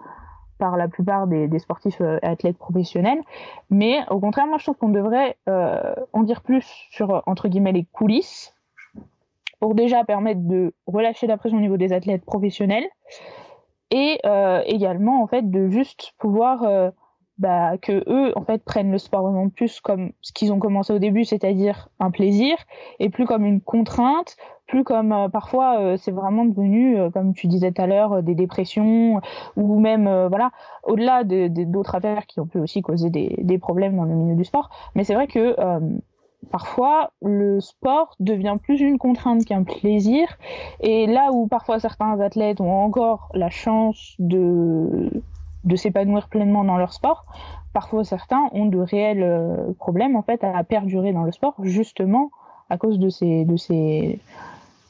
par 0.58 0.76
la 0.76 0.88
plupart 0.88 1.26
des, 1.26 1.58
sportifs 1.58 2.00
euh, 2.00 2.18
athlètes 2.22 2.58
professionnels. 2.58 3.20
Mais 3.70 4.00
au 4.10 4.20
contraire, 4.20 4.46
moi, 4.46 4.58
je 4.58 4.64
trouve 4.64 4.76
qu'on 4.76 4.88
devrait 4.88 5.36
euh, 5.48 5.94
en 6.12 6.22
dire 6.22 6.42
plus 6.42 6.66
sur, 6.90 7.22
entre 7.26 7.48
guillemets, 7.48 7.72
les 7.72 7.86
coulisses 7.92 8.54
pour 9.60 9.74
déjà 9.74 10.04
permettre 10.04 10.40
de 10.42 10.72
relâcher 10.86 11.26
la 11.26 11.36
pression 11.36 11.58
au 11.58 11.60
niveau 11.60 11.76
des 11.76 11.92
athlètes 11.92 12.24
professionnels 12.24 12.86
et 13.90 14.18
euh, 14.26 14.62
également 14.66 15.22
en 15.22 15.26
fait 15.26 15.50
de 15.50 15.68
juste 15.68 16.12
pouvoir 16.18 16.62
euh, 16.62 16.90
bah, 17.38 17.78
que 17.78 18.04
eux 18.08 18.32
en 18.36 18.44
fait 18.44 18.64
prennent 18.64 18.90
le 18.90 18.98
sport 18.98 19.22
vraiment 19.22 19.48
plus 19.48 19.80
comme 19.80 20.12
ce 20.22 20.32
qu'ils 20.32 20.52
ont 20.52 20.58
commencé 20.58 20.92
au 20.92 20.98
début, 20.98 21.24
c'est-à-dire 21.24 21.88
un 22.00 22.10
plaisir, 22.10 22.56
et 22.98 23.10
plus 23.10 23.26
comme 23.26 23.44
une 23.44 23.60
contrainte, 23.60 24.36
plus 24.68 24.84
comme 24.84 25.12
euh, 25.12 25.28
parfois 25.28 25.80
euh, 25.80 25.96
c'est 25.96 26.12
vraiment 26.12 26.44
devenu, 26.44 26.98
euh, 26.98 27.10
comme 27.10 27.34
tu 27.34 27.48
disais 27.48 27.72
tout 27.72 27.82
à 27.82 27.86
l'heure, 27.86 28.22
des 28.22 28.34
dépressions 28.34 29.20
ou 29.56 29.80
même 29.80 30.04
voilà 30.28 30.50
au-delà 30.84 31.24
de, 31.24 31.48
d'autres 31.64 31.94
affaires 31.96 32.26
qui 32.26 32.38
ont 32.40 32.46
pu 32.46 32.58
aussi 32.58 32.82
causer 32.82 33.10
des, 33.10 33.58
problèmes 33.58 33.96
dans 33.96 34.04
le 34.04 34.14
milieu 34.14 34.36
du 34.36 34.44
sport. 34.44 34.70
Mais 34.94 35.04
c'est 35.04 35.14
vrai 35.14 35.26
que 35.26 35.56
parfois 36.52 37.10
le 37.20 37.60
sport 37.60 38.14
devient 38.20 38.56
plus 38.62 38.80
une 38.80 38.98
contrainte 38.98 39.44
qu'un 39.44 39.64
plaisir 39.64 40.28
et 40.80 41.06
là 41.06 41.30
où 41.32 41.48
parfois 41.48 41.80
certains 41.80 42.20
athlètes 42.20 42.60
ont 42.60 42.72
encore 42.72 43.30
la 43.34 43.50
chance 43.50 44.14
de 44.18 45.10
de 45.64 45.76
s'épanouir 45.76 46.28
pleinement 46.28 46.64
dans 46.64 46.76
leur 46.76 46.92
sport, 46.92 47.24
parfois 47.72 48.04
certains 48.04 48.48
ont 48.52 48.66
de 48.66 48.78
réels 48.78 49.74
problèmes 49.78 50.16
en 50.16 50.22
fait 50.22 50.42
à 50.44 50.62
perdurer 50.64 51.12
dans 51.12 51.24
le 51.24 51.32
sport 51.32 51.54
justement 51.62 52.30
à 52.70 52.78
cause 52.78 52.98
de 52.98 53.08
ces 53.08 53.44
de 53.44 53.56
ces 53.56 54.20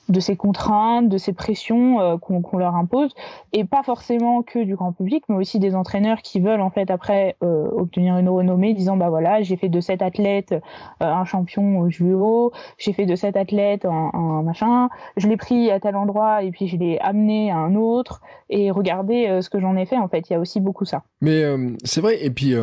de 0.09 0.21
ces 0.21 0.37
contraintes, 0.37 1.09
de 1.09 1.19
ces 1.19 1.33
pressions 1.33 2.01
euh, 2.01 2.17
qu'on 2.17 2.59
leur 2.59 2.75
impose, 2.75 3.15
et 3.53 3.65
pas 3.65 3.83
forcément 3.83 4.43
que 4.43 4.59
du 4.63 4.77
grand 4.77 4.93
public, 4.93 5.25
mais 5.29 5.37
aussi 5.37 5.59
des 5.59 5.75
entraîneurs 5.75 6.23
qui 6.23 6.41
veulent 6.41 6.61
en 6.61 6.71
fait 6.71 6.91
après 6.91 7.37
euh, 7.43 7.69
obtenir 7.73 8.17
une 8.19 8.29
renommée, 8.29 8.75
disant 8.75 8.97
bah 8.97 9.11
voilà 9.11 9.43
j'ai 9.43 9.57
fait 9.57 9.69
de 9.69 9.81
cet 9.81 10.03
athlète 10.03 10.53
euh, 10.53 10.59
un 11.01 11.25
champion 11.25 11.79
au 11.79 11.91
judo, 11.91 12.53
j'ai 12.79 12.93
fait 12.93 13.07
de 13.07 13.17
cet 13.17 13.37
athlète 13.37 13.85
un, 13.85 14.43
machin, 14.43 14.89
je 15.17 15.29
l'ai 15.29 15.37
pris 15.37 15.71
à 15.71 15.81
tel 15.81 15.97
endroit 15.97 16.43
et 16.43 16.51
puis 16.51 16.69
je 16.69 16.77
l'ai 16.77 16.99
amené 17.01 17.51
à 17.51 17.57
un 17.57 17.75
autre, 17.75 18.23
et 18.51 18.71
regardez 18.71 19.41
ce 19.43 19.51
que 19.51 19.61
j'en 19.61 19.77
ai 19.77 19.87
fait 19.87 19.99
en 19.99 20.09
fait, 20.09 20.31
il 20.31 20.33
y 20.33 20.37
a 20.37 20.41
aussi 20.41 20.61
beaucoup 20.61 20.85
ça. 20.85 21.03
Mais 21.21 21.43
c'est 21.85 22.01
vrai, 22.01 22.25
et 22.25 22.31
puis 22.31 22.55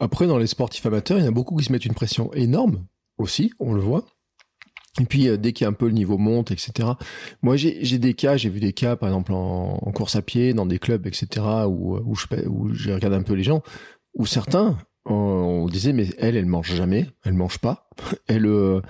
après 0.00 0.26
dans 0.26 0.38
les 0.38 0.46
sportifs 0.46 0.84
amateurs, 0.86 1.18
il 1.18 1.24
y 1.24 1.26
en 1.26 1.30
a 1.30 1.34
beaucoup 1.34 1.56
qui 1.56 1.64
se 1.64 1.72
mettent 1.72 1.86
une 1.86 1.94
pression 1.94 2.32
énorme 2.34 2.84
aussi, 3.18 3.52
on 3.60 3.72
le 3.72 3.80
voit. 3.80 4.04
Et 5.00 5.04
puis 5.04 5.28
euh, 5.28 5.36
dès 5.36 5.52
qu'il 5.52 5.64
y 5.64 5.66
a 5.66 5.70
un 5.70 5.74
peu 5.74 5.86
le 5.86 5.92
niveau 5.92 6.18
monte, 6.18 6.50
etc. 6.50 6.90
Moi 7.42 7.56
j'ai 7.56 7.98
des 7.98 8.14
cas, 8.14 8.36
j'ai 8.36 8.50
vu 8.50 8.60
des 8.60 8.72
cas 8.72 8.96
par 8.96 9.08
exemple 9.08 9.32
en, 9.32 9.78
course 9.94 10.16
à 10.16 10.22
pied, 10.22 10.52
dans 10.52 10.66
des 10.66 10.78
clubs, 10.78 11.06
etc. 11.06 11.46
où, 11.66 11.96
où 11.96 12.14
je 12.14 12.26
où 12.46 12.72
j'ai 12.74 12.94
regardé 12.94 13.16
un 13.16 13.22
peu 13.22 13.34
les 13.34 13.42
gens, 13.42 13.62
où 14.14 14.26
certains 14.26 14.76
on, 15.04 15.66
disait 15.66 15.92
mais 15.92 16.06
elle 16.18 16.36
elle 16.36 16.46
mange 16.46 16.74
jamais, 16.74 17.06
elle 17.24 17.32
mange 17.32 17.58
pas, 17.58 17.88
elle 18.28 18.46
euh, 18.46 18.80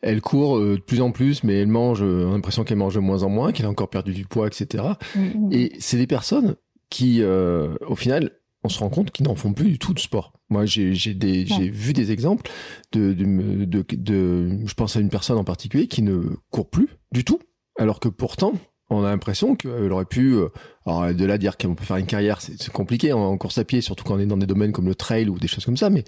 elle 0.00 0.20
court 0.22 0.56
euh, 0.56 0.76
de 0.76 0.80
plus 0.80 1.02
en 1.02 1.12
plus, 1.12 1.44
mais 1.44 1.60
elle 1.60 1.68
mange, 1.68 2.02
on 2.02 2.30
a 2.30 2.34
l'impression 2.34 2.64
qu'elle 2.64 2.78
mange 2.78 2.94
de 2.94 3.00
moins 3.00 3.22
en 3.22 3.28
moins, 3.28 3.52
qu'elle 3.52 3.66
a 3.66 3.70
encore 3.70 3.90
perdu 3.90 4.14
du 4.14 4.24
poids, 4.24 4.46
etc. 4.46 4.84
Mm, 5.14 5.20
mm. 5.20 5.52
Et 5.52 5.72
c'est 5.78 5.98
des 5.98 6.06
personnes 6.06 6.56
qui 6.88 7.22
au 7.22 7.96
final 7.96 8.32
on 8.64 8.68
se 8.68 8.78
rend 8.78 8.90
compte 8.90 9.10
qu'ils 9.10 9.26
n'en 9.26 9.34
font 9.34 9.52
plus 9.52 9.70
du 9.70 9.78
tout 9.78 9.94
de 9.94 9.98
sport. 9.98 10.32
Moi, 10.48 10.66
j'ai 10.66 10.92
vu 10.92 11.92
des 11.92 12.12
exemples 12.12 12.50
de 12.92 13.12
de, 13.12 13.64
de 13.64 13.84
de, 13.90 14.66
je 14.66 14.74
pense 14.74 14.96
à 14.96 15.00
une 15.00 15.08
personne 15.08 15.38
en 15.38 15.44
particulier 15.44 15.86
qui 15.86 16.02
ne 16.02 16.22
court 16.50 16.70
plus 16.70 16.88
du 17.12 17.24
tout, 17.24 17.40
alors 17.78 18.00
que 18.00 18.08
pourtant 18.08 18.54
on 18.92 19.04
a 19.04 19.10
l'impression 19.10 19.56
qu'elle 19.56 19.92
aurait 19.92 20.04
pu, 20.04 20.34
euh, 20.34 20.48
alors 20.86 21.14
de 21.14 21.24
là 21.24 21.38
dire 21.38 21.56
qu'on 21.56 21.74
peut 21.74 21.84
faire 21.84 21.96
une 21.96 22.06
carrière, 22.06 22.40
c'est 22.40 22.70
compliqué 22.70 23.12
en, 23.12 23.36
course 23.38 23.58
à 23.58 23.64
pied, 23.64 23.80
surtout 23.80 24.04
quand 24.04 24.14
on 24.14 24.18
est 24.18 24.26
dans 24.26 24.36
des 24.36 24.46
domaines 24.46 24.72
comme 24.72 24.86
le 24.86 24.94
trail 24.94 25.28
ou 25.28 25.38
des 25.38 25.48
choses 25.48 25.64
comme 25.64 25.76
ça, 25.76 25.90
mais 25.90 26.04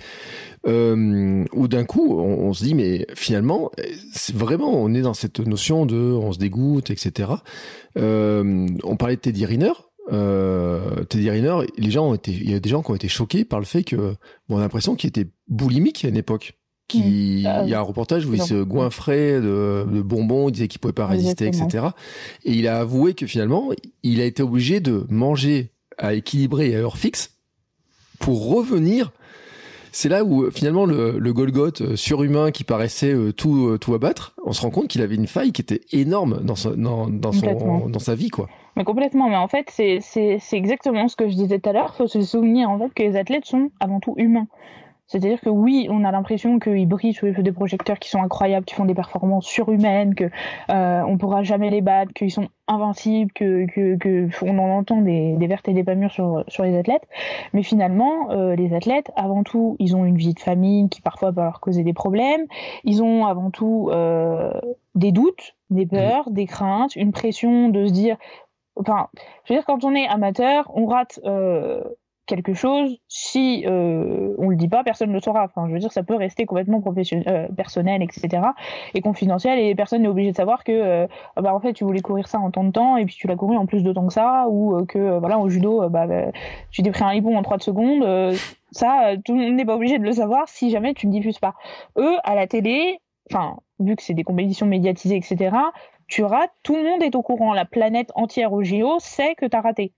euh, 0.66 1.44
ou 1.52 1.68
d'un 1.68 1.84
coup 1.84 2.18
on, 2.18 2.48
on, 2.48 2.52
se 2.52 2.64
dit 2.64 2.74
mais 2.74 3.07
finalement, 3.14 3.70
vraiment 4.34 4.70
on 4.70 4.92
est 4.94 5.02
dans 5.02 5.14
cette 5.14 5.40
notion 5.40 5.86
de 5.86 5.96
on 5.96 6.32
se 6.32 6.38
dégoûte, 6.38 6.90
etc. 6.90 7.32
Euh, 7.96 8.66
on 8.82 8.96
parlait 8.96 9.16
de 9.16 9.20
Teddy 9.20 9.46
Riner, 9.46 9.72
euh, 10.12 11.05
Teddy 11.05 11.30
Riner, 11.30 11.57
les 11.76 11.90
gens 11.90 12.09
ont 12.09 12.14
été, 12.14 12.32
il 12.32 12.50
y 12.50 12.55
a 12.55 12.61
des 12.61 12.68
gens 12.68 12.82
qui 12.82 12.90
ont 12.90 12.94
été 12.94 13.09
choqués 13.09 13.44
par 13.44 13.59
le 13.59 13.64
fait 13.64 13.84
que, 13.84 13.96
bon, 13.96 14.57
on 14.57 14.59
a 14.59 14.61
l'impression 14.61 14.94
qu'il 14.94 15.09
était 15.09 15.26
boulimique 15.48 16.05
à 16.05 16.09
une 16.09 16.16
époque. 16.16 16.55
Qui, 16.86 17.38
il 17.38 17.40
y 17.40 17.46
a 17.46 17.78
un 17.78 17.82
reportage 17.82 18.26
où 18.26 18.34
il 18.34 18.42
se 18.42 18.62
goinfrait 18.62 19.40
de, 19.40 19.86
de 19.90 20.02
bonbons, 20.02 20.50
il 20.50 20.52
disait 20.52 20.68
qu'il 20.68 20.80
pouvait 20.80 20.92
pas 20.92 21.07
résister, 21.07 21.46
etc. 21.46 21.86
Et 22.44 22.52
il 22.52 22.68
a 22.68 22.78
avoué 22.78 23.14
que 23.14 23.26
finalement, 23.26 23.70
il 24.02 24.20
a 24.20 24.26
été 24.26 24.42
obligé 24.42 24.80
de 24.80 25.07
manger 25.09 25.70
à 25.96 26.12
équilibrer 26.12 26.72
et 26.72 26.76
à 26.76 26.80
heure 26.80 26.98
fixe 26.98 27.38
pour 28.18 28.50
revenir 28.50 29.12
c'est 29.94 30.09
là 30.09 30.24
où 30.24 30.50
finalement 30.50 30.86
le, 30.86 31.18
le 31.18 31.32
Golgoth 31.32 31.80
euh, 31.80 31.96
surhumain 31.96 32.50
qui 32.50 32.64
paraissait 32.64 33.14
euh, 33.14 33.32
tout 33.32 33.68
euh, 33.68 33.78
tout 33.78 33.94
abattre, 33.94 34.34
on 34.44 34.52
se 34.52 34.61
rend 34.61 34.70
compte 34.70 34.88
qu'il 34.88 35.02
avait 35.02 35.14
une 35.14 35.28
faille 35.28 35.52
qui 35.52 35.62
était 35.62 35.82
énorme 35.92 36.40
dans 36.42 36.57
sa, 36.57 36.70
dans, 36.70 37.09
dans 37.09 37.30
son 37.30 37.88
dans 37.88 37.98
sa 38.00 38.16
vie 38.16 38.28
quoi. 38.28 38.48
Mais 38.76 38.84
complètement, 38.84 39.28
mais 39.28 39.36
en 39.36 39.48
fait 39.48 39.70
c'est 39.70 40.42
exactement 40.52 41.08
ce 41.08 41.16
que 41.16 41.28
je 41.28 41.34
disais 41.34 41.58
tout 41.58 41.70
à 41.70 41.72
l'heure, 41.72 41.94
faut 41.94 42.06
se 42.06 42.22
souvenir 42.22 42.70
en 42.70 42.78
fait 42.78 42.92
que 42.94 43.02
les 43.02 43.16
athlètes 43.16 43.44
sont 43.44 43.70
avant 43.80 44.00
tout 44.00 44.14
humains. 44.16 44.48
C'est-à-dire 45.06 45.40
que 45.40 45.50
oui, 45.50 45.86
on 45.90 46.02
a 46.04 46.10
l'impression 46.10 46.58
qu'ils 46.58 46.88
brillent 46.88 47.12
sous 47.12 47.26
les 47.26 47.34
feux 47.34 47.42
des 47.42 47.52
projecteurs, 47.52 47.98
qui 47.98 48.08
sont 48.08 48.22
incroyables, 48.22 48.64
qui 48.64 48.74
font 48.74 48.86
des 48.86 48.94
performances 48.94 49.44
surhumaines, 49.44 50.14
que 50.14 50.30
euh, 50.70 51.02
on 51.06 51.18
pourra 51.18 51.42
jamais 51.42 51.68
les 51.68 51.82
battre, 51.82 52.12
qu'ils 52.14 52.30
sont 52.30 52.48
invincibles, 52.68 53.30
que, 53.32 53.66
que, 53.66 53.96
que, 53.96 54.28
on 54.42 54.58
en 54.58 54.78
entend 54.78 55.02
des, 55.02 55.36
des 55.36 55.46
vertes 55.46 55.68
et 55.68 55.74
des 55.74 55.84
pas 55.84 55.94
mûres 55.94 56.10
sur, 56.10 56.44
sur 56.48 56.64
les 56.64 56.76
athlètes. 56.76 57.06
Mais 57.52 57.62
finalement, 57.62 58.30
euh, 58.30 58.56
les 58.56 58.74
athlètes, 58.74 59.10
avant 59.14 59.42
tout, 59.42 59.76
ils 59.78 59.94
ont 59.94 60.06
une 60.06 60.16
vie 60.16 60.32
de 60.32 60.40
famille 60.40 60.88
qui 60.88 61.02
parfois 61.02 61.32
peut 61.32 61.42
leur 61.42 61.60
causer 61.60 61.82
des 61.82 61.92
problèmes. 61.92 62.46
Ils 62.84 63.02
ont 63.02 63.26
avant 63.26 63.50
tout 63.50 63.90
euh, 63.92 64.52
des 64.94 65.12
doutes, 65.12 65.54
des 65.68 65.84
peurs, 65.84 66.30
des 66.30 66.46
craintes, 66.46 66.96
une 66.96 67.12
pression 67.12 67.68
de 67.68 67.86
se 67.86 67.92
dire 67.92 68.16
enfin, 68.76 69.08
je 69.44 69.52
veux 69.52 69.58
dire, 69.58 69.66
quand 69.66 69.84
on 69.84 69.94
est 69.94 70.06
amateur, 70.06 70.70
on 70.74 70.86
rate 70.86 71.20
euh, 71.24 71.82
quelque 72.26 72.54
chose, 72.54 72.96
si 73.08 73.64
euh, 73.66 74.34
on 74.38 74.48
le 74.48 74.56
dit 74.56 74.68
pas, 74.68 74.82
personne 74.82 75.10
ne 75.10 75.14
le 75.14 75.20
saura. 75.20 75.44
Enfin, 75.44 75.68
je 75.68 75.72
veux 75.72 75.78
dire, 75.78 75.92
ça 75.92 76.02
peut 76.02 76.14
rester 76.14 76.46
complètement 76.46 76.80
professionnel, 76.80 77.24
euh, 77.28 77.48
personnel, 77.54 78.02
etc. 78.02 78.42
et 78.94 79.00
confidentiel, 79.00 79.58
et 79.58 79.74
personne 79.74 80.02
n'est 80.02 80.08
obligé 80.08 80.30
de 80.30 80.36
savoir 80.36 80.64
que, 80.64 80.72
euh, 80.72 81.06
bah 81.36 81.54
en 81.54 81.60
fait, 81.60 81.74
tu 81.74 81.84
voulais 81.84 82.00
courir 82.00 82.26
ça 82.28 82.38
en 82.38 82.50
temps 82.50 82.64
de 82.64 82.70
temps, 82.70 82.96
et 82.96 83.04
puis 83.04 83.14
tu 83.14 83.26
l'as 83.26 83.36
couru 83.36 83.56
en 83.56 83.66
plus 83.66 83.82
de 83.82 83.92
temps 83.92 84.06
que 84.06 84.12
ça, 84.12 84.46
ou 84.48 84.76
euh, 84.76 84.86
que, 84.86 85.18
voilà, 85.18 85.38
au 85.38 85.48
judo, 85.48 85.88
bah, 85.88 86.06
tu 86.70 86.82
t'es 86.82 86.90
pris 86.90 87.04
un 87.04 87.12
hippon 87.12 87.36
en 87.36 87.42
30 87.42 87.62
secondes. 87.62 88.34
ça, 88.70 89.12
tout 89.24 89.34
le 89.34 89.44
monde 89.44 89.54
n'est 89.54 89.64
pas 89.64 89.76
obligé 89.76 89.98
de 89.98 90.04
le 90.04 90.12
savoir 90.12 90.48
si 90.48 90.70
jamais 90.70 90.94
tu 90.94 91.06
ne 91.06 91.12
diffuses 91.12 91.38
pas. 91.38 91.54
Eux, 91.98 92.16
à 92.24 92.34
la 92.34 92.46
télé, 92.46 92.98
enfin, 93.30 93.56
vu 93.80 93.96
que 93.96 94.02
c'est 94.02 94.14
des 94.14 94.24
compétitions 94.24 94.66
médiatisées, 94.66 95.16
etc. 95.16 95.56
Tu 96.07 96.22
rates, 96.22 96.52
tout 96.62 96.76
le 96.76 96.82
monde 96.82 97.02
est 97.02 97.14
au 97.14 97.22
courant, 97.22 97.55
la 97.55 97.64
planète 97.64 98.11
entière 98.14 98.52
au 98.52 98.62
JO 98.62 98.98
sait 98.98 99.34
que 99.34 99.46
tu 99.46 99.57
as 99.57 99.61
raté. 99.61 99.92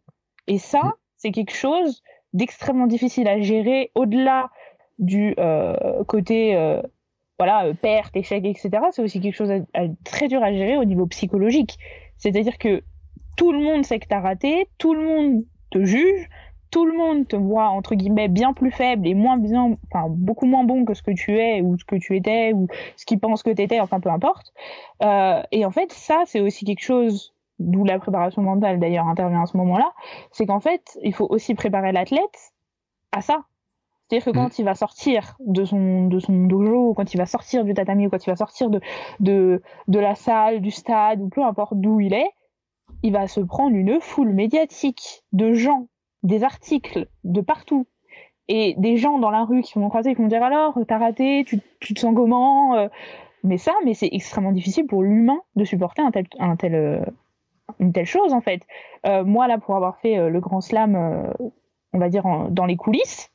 Et 0.47 0.59
ça, 0.59 0.83
mm. 0.83 0.93
c'est 1.17 1.31
quelque 1.33 1.55
chose 1.55 2.03
d'extrêmement 2.33 2.87
difficile 2.87 3.29
à 3.29 3.41
gérer 3.41 3.91
au-delà 3.95 4.51
du 4.99 5.35
euh, 5.39 6.05
côté 6.05 6.57
euh, 6.57 6.83
voilà 7.39 7.67
euh, 7.67 7.75
perte, 7.75 8.17
échec, 8.17 8.45
etc. 8.45 8.71
C'est 8.93 9.03
aussi 9.03 9.21
quelque 9.21 9.35
chose 9.35 9.51
très 10.05 10.29
dur 10.29 10.43
à 10.43 10.53
gérer 10.53 10.77
au 10.77 10.85
niveau 10.85 11.07
psychologique. 11.07 11.79
C'est-à-dire 12.19 12.59
que 12.59 12.83
tout 13.37 13.53
le 13.53 13.59
monde 13.59 13.85
sait 13.85 13.99
que 13.99 14.09
tu 14.09 14.15
as 14.15 14.21
raté, 14.21 14.69
tout 14.79 14.95
le 14.95 15.03
monde 15.03 15.45
te 15.71 15.85
juge, 15.85 16.29
tout 16.77 16.85
le 16.85 16.93
monde 16.93 17.27
te 17.27 17.37
voit 17.37 17.69
entre 17.69 17.95
guillemets 17.95 18.29
bien 18.29 18.53
plus 18.53 18.71
faible 18.71 19.07
et 19.07 19.15
moins 19.15 19.39
bien, 19.39 19.79
enfin 19.91 20.09
beaucoup 20.11 20.45
moins 20.45 20.63
bon 20.63 20.85
que 20.85 20.93
ce 20.93 21.03
que 21.03 21.11
tu 21.11 21.39
es 21.39 21.63
ou 21.63 21.79
ce 21.79 21.87
que 21.87 21.97
tu 21.97 22.15
étais 22.15 22.53
ou 22.53 22.69
ce 22.97 23.07
qu'ils 23.07 23.19
pensent 23.19 23.43
que 23.43 23.49
tu 23.49 23.63
étais, 23.63 23.81
enfin 23.81 23.99
peu 23.99 24.11
importe. 24.11 24.53
et 25.01 25.65
en 25.65 25.71
fait, 25.71 25.91
ça 25.91 26.25
c'est 26.27 26.43
aussi 26.43 26.67
quelque 26.67 26.83
chose 26.83 27.33
d'où 27.59 27.83
la 27.87 27.99
préparation 27.99 28.43
mentale 28.43 28.79
d'ailleurs 28.79 29.07
intervient 29.07 29.41
à 29.43 29.47
ce 29.47 29.57
moment-là, 29.57 29.91
c'est 30.33 30.45
qu'en 30.45 30.61
fait, 30.61 30.99
il 31.03 31.15
faut 31.15 31.27
aussi 31.31 31.55
préparer 31.55 31.93
l'athlète 31.93 32.53
à 33.11 33.23
ça. 33.23 33.45
C'est-à-dire 34.09 34.27
que 34.27 34.39
quand 34.39 34.49
mm. 34.49 34.61
il 34.61 34.65
va 34.67 34.75
sortir 34.75 35.37
de 35.41 35.65
son, 35.65 36.09
de 36.09 36.19
son 36.19 36.45
dojo, 36.45 36.93
quand 36.93 37.15
il 37.15 37.17
va 37.17 37.25
sortir 37.25 37.65
du 37.65 37.73
tatami, 37.73 38.07
ou 38.07 38.11
quand 38.11 38.23
il 38.27 38.31
va 38.31 38.37
sortir 38.37 38.69
de, 38.69 38.83
de, 39.21 39.63
de 39.89 39.99
la 39.99 40.15
salle, 40.15 40.61
du 40.61 40.71
stade, 40.71 41.23
ou 41.23 41.31
peu 41.31 41.43
importe 41.43 41.73
d'où 41.75 42.01
il 42.01 42.13
est, 42.13 42.31
il 43.03 43.15
va 43.15 43.29
se 43.29 43.41
prendre 43.41 43.75
une 43.75 43.99
foule 43.99 44.35
médiatique 44.35 45.25
de 45.33 45.55
gens, 45.55 45.89
des 46.27 46.45
articles 46.45 47.07
de 47.25 47.41
partout, 47.41 47.87
et 48.49 48.75
des 48.79 48.97
gens 48.97 49.19
dans 49.19 49.31
la 49.31 49.45
rue 49.45 49.63
qui 49.63 49.79
vont 49.79 49.89
croiser, 49.89 50.15
qui 50.15 50.23
vont 50.23 50.29
dire 50.29 50.43
alors, 50.43 50.79
t'as 50.87 50.99
raté, 50.99 51.45
tu, 51.45 51.61
te 51.61 51.99
sens 51.99 52.15
comment 52.15 52.77
euh. 52.77 52.89
Mais 53.43 53.59
ça, 53.59 53.73
mais 53.85 53.95
c'est 53.95 54.09
extrêmement 54.11 54.51
difficile 54.51 54.87
pour 54.87 55.03
l'humain 55.03 55.41
de 55.55 55.65
supporter 55.65 56.03
un 56.03 56.57
tel, 56.57 56.75
euh, 56.75 57.01
une 57.79 57.93
telle 57.93 58.07
chose 58.07 58.33
en 58.33 58.41
fait. 58.41 58.63
Euh, 59.07 59.25
moi 59.25 59.47
là, 59.47 59.59
pour 59.59 59.77
avoir 59.77 59.99
fait 59.99 60.31
le 60.31 60.41
Grand 60.41 60.61
Slam, 60.61 61.33
on 61.93 61.99
va 61.99 62.09
dire 62.09 62.25
dans 62.51 62.67
les 62.67 62.77
coulisses, 62.77 63.31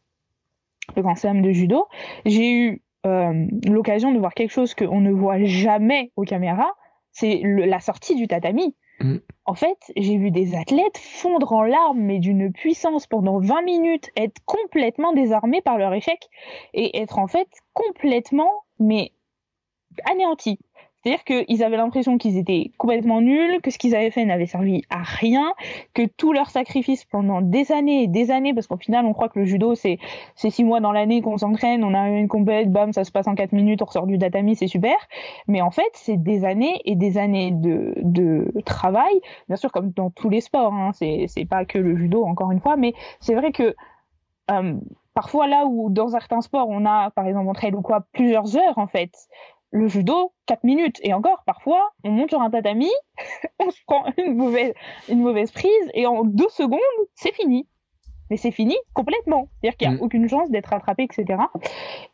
le 0.97 1.01
Grand 1.01 1.15
Slam 1.15 1.41
de 1.41 1.51
judo, 1.51 1.87
j'ai 2.25 2.51
eu 2.51 2.81
l'occasion 3.05 4.11
de 4.11 4.19
voir 4.19 4.33
quelque 4.33 4.51
chose 4.51 4.75
qu'on 4.75 4.99
ne 4.99 5.11
voit 5.11 5.41
jamais 5.43 6.11
aux 6.17 6.23
caméras, 6.23 6.71
c'est 7.11 7.41
la 7.43 7.79
sortie 7.79 8.15
du 8.15 8.27
tatami. 8.27 8.75
Mm. 9.03 9.17
En 9.45 9.55
fait, 9.55 9.77
j'ai 9.95 10.17
vu 10.17 10.31
des 10.31 10.55
athlètes 10.55 10.97
fondre 10.97 11.51
en 11.53 11.63
larmes, 11.63 11.99
mais 11.99 12.19
d'une 12.19 12.51
puissance 12.51 13.07
pendant 13.07 13.39
20 13.39 13.61
minutes, 13.63 14.09
être 14.15 14.39
complètement 14.45 15.13
désarmés 15.13 15.61
par 15.61 15.77
leur 15.77 15.93
échec 15.93 16.29
et 16.73 17.01
être 17.01 17.19
en 17.19 17.27
fait 17.27 17.47
complètement, 17.73 18.63
mais 18.79 19.13
anéantis. 20.05 20.59
C'est-à-dire 21.03 21.23
qu'ils 21.23 21.63
avaient 21.63 21.77
l'impression 21.77 22.17
qu'ils 22.17 22.37
étaient 22.37 22.71
complètement 22.77 23.21
nuls, 23.21 23.59
que 23.61 23.71
ce 23.71 23.77
qu'ils 23.77 23.95
avaient 23.95 24.11
fait 24.11 24.23
n'avait 24.25 24.45
servi 24.45 24.83
à 24.89 25.01
rien, 25.01 25.53
que 25.93 26.03
tout 26.05 26.31
leur 26.31 26.49
sacrifice 26.49 27.05
pendant 27.05 27.41
des 27.41 27.71
années 27.71 28.03
et 28.03 28.07
des 28.07 28.29
années, 28.29 28.53
parce 28.53 28.67
qu'au 28.67 28.77
final, 28.77 29.05
on 29.05 29.13
croit 29.13 29.29
que 29.29 29.39
le 29.39 29.45
judo, 29.45 29.73
c'est 29.75 29.97
six 30.35 30.63
mois 30.63 30.79
dans 30.79 30.91
l'année 30.91 31.21
qu'on 31.21 31.37
s'entraîne, 31.37 31.83
on 31.83 31.93
a 31.93 32.09
une 32.09 32.27
compète, 32.27 32.71
bam, 32.71 32.93
ça 32.93 33.03
se 33.03 33.11
passe 33.11 33.27
en 33.27 33.35
quatre 33.35 33.53
minutes, 33.53 33.81
on 33.81 33.85
ressort 33.85 34.05
du 34.05 34.19
tatami, 34.19 34.55
c'est 34.55 34.67
super. 34.67 34.95
Mais 35.47 35.61
en 35.61 35.71
fait, 35.71 35.89
c'est 35.93 36.17
des 36.17 36.45
années 36.45 36.79
et 36.85 36.95
des 36.95 37.17
années 37.17 37.51
de, 37.51 37.93
de 37.97 38.51
travail, 38.65 39.13
bien 39.47 39.57
sûr, 39.57 39.71
comme 39.71 39.91
dans 39.91 40.11
tous 40.11 40.29
les 40.29 40.41
sports, 40.41 40.73
hein, 40.73 40.91
c'est 40.93 41.45
pas 41.49 41.65
que 41.65 41.79
le 41.79 41.95
judo, 41.95 42.23
encore 42.25 42.51
une 42.51 42.59
fois, 42.59 42.75
mais 42.75 42.93
c'est 43.19 43.33
vrai 43.33 43.51
que 43.51 43.75
euh, 44.51 44.73
parfois 45.13 45.47
là 45.47 45.65
où 45.65 45.89
dans 45.89 46.09
certains 46.09 46.41
sports 46.41 46.67
on 46.69 46.85
a 46.85 47.11
par 47.11 47.27
exemple 47.27 47.49
en 47.49 47.53
trail 47.53 47.73
ou 47.73 47.81
quoi 47.81 48.05
plusieurs 48.13 48.57
heures 48.57 48.77
en 48.77 48.87
fait 48.87 49.11
le 49.71 49.87
judo, 49.87 50.33
4 50.47 50.63
minutes. 50.63 50.99
Et 51.03 51.13
encore, 51.13 51.43
parfois, 51.45 51.91
on 52.03 52.11
monte 52.11 52.29
sur 52.29 52.41
un 52.41 52.49
tatami, 52.49 52.89
on 53.59 53.71
se 53.71 53.79
prend 53.85 54.05
une 54.17 54.35
mauvaise, 54.35 54.73
une 55.09 55.21
mauvaise 55.21 55.51
prise, 55.51 55.91
et 55.93 56.05
en 56.05 56.23
deux 56.23 56.49
secondes, 56.49 56.79
c'est 57.15 57.33
fini. 57.33 57.67
Mais 58.29 58.37
c'est 58.37 58.51
fini 58.51 58.77
complètement. 58.93 59.49
C'est-à-dire 59.59 59.77
qu'il 59.77 59.89
n'y 59.89 59.95
a 59.95 59.97
mm. 59.97 60.03
aucune 60.03 60.29
chance 60.29 60.49
d'être 60.49 60.67
rattrapé, 60.67 61.03
etc. 61.03 61.43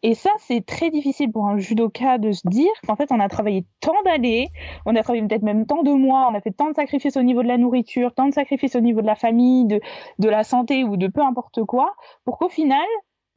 Et 0.01 0.15
ça, 0.15 0.31
c'est 0.39 0.65
très 0.65 0.89
difficile 0.89 1.31
pour 1.31 1.45
un 1.45 1.59
judoka 1.59 2.17
de 2.17 2.31
se 2.31 2.47
dire 2.47 2.71
qu'en 2.87 2.95
fait, 2.95 3.11
on 3.11 3.19
a 3.19 3.29
travaillé 3.29 3.65
tant 3.81 4.01
d'années, 4.03 4.49
on 4.87 4.95
a 4.95 5.03
travaillé 5.03 5.25
peut-être 5.27 5.43
même 5.43 5.67
tant 5.67 5.83
de 5.83 5.91
mois, 5.91 6.27
on 6.31 6.33
a 6.33 6.41
fait 6.41 6.49
tant 6.51 6.69
de 6.69 6.75
sacrifices 6.75 7.17
au 7.17 7.21
niveau 7.21 7.43
de 7.43 7.47
la 7.47 7.59
nourriture, 7.59 8.15
tant 8.15 8.25
de 8.25 8.33
sacrifices 8.33 8.75
au 8.75 8.79
niveau 8.79 9.01
de 9.01 9.05
la 9.05 9.13
famille, 9.13 9.65
de, 9.65 9.79
de 10.17 10.27
la 10.27 10.43
santé 10.43 10.83
ou 10.83 10.97
de 10.97 11.05
peu 11.05 11.21
importe 11.21 11.63
quoi, 11.65 11.93
pour 12.25 12.39
qu'au 12.39 12.49
final, 12.49 12.87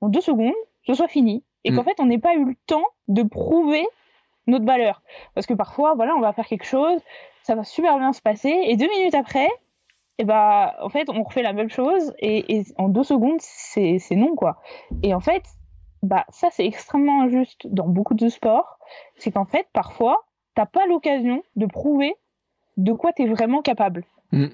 en 0.01 0.09
deux 0.09 0.23
secondes, 0.23 0.55
ce 0.87 0.95
soit 0.95 1.09
fini. 1.09 1.45
Et 1.65 1.73
qu'en 1.73 1.83
mm. 1.83 1.85
fait, 1.85 2.01
on 2.01 2.07
n'ait 2.07 2.19
pas 2.19 2.35
eu 2.35 2.47
le 2.47 2.55
temps 2.67 2.87
de 3.09 3.23
prouver 3.23 3.87
notre 4.47 4.65
valeur. 4.65 5.03
Parce 5.35 5.47
que 5.47 5.55
parfois, 5.55 5.95
voilà, 5.95 6.15
on 6.17 6.21
va 6.21 6.33
faire 6.33 6.47
quelque 6.47 6.67
chose, 6.67 7.01
ça 7.43 7.55
va 7.55 7.65
super 7.65 7.99
bien 7.99 8.13
se 8.13 8.23
passer, 8.23 8.55
et 8.67 8.77
deux 8.77 8.89
minutes 8.89 9.15
après, 9.15 9.47
et 9.47 10.23
eh 10.23 10.25
bah, 10.25 10.77
en 10.83 10.91
fait, 10.91 11.09
on 11.09 11.23
refait 11.23 11.43
la 11.43 11.55
même 11.55 11.71
chose, 11.71 12.13
et, 12.19 12.63
en 12.77 12.89
deux 12.89 13.05
secondes, 13.05 13.41
c'est 13.41 13.99
non, 14.11 14.37
quoi. 14.37 14.61
Et 15.03 15.15
en 15.15 15.21
fait, 15.21 15.43
bah, 16.03 16.25
ça, 16.29 16.49
c'est 16.51 16.67
extrêmement 16.67 17.23
injuste 17.23 17.67
dans 17.67 17.89
beaucoup 17.89 18.15
de 18.15 18.29
sports. 18.29 18.79
C'est 19.17 19.31
qu'en 19.31 19.47
fait, 19.47 19.67
parfois, 19.73 20.25
t'as 20.55 20.67
pas 20.67 20.87
l'occasion 20.87 21.43
de 21.57 21.67
prouver 21.67 22.15
de 22.77 22.93
quoi 22.93 23.13
tu 23.13 23.23
es 23.23 23.27
vraiment 23.27 23.63
capable. 23.63 24.05
Mm. 24.33 24.47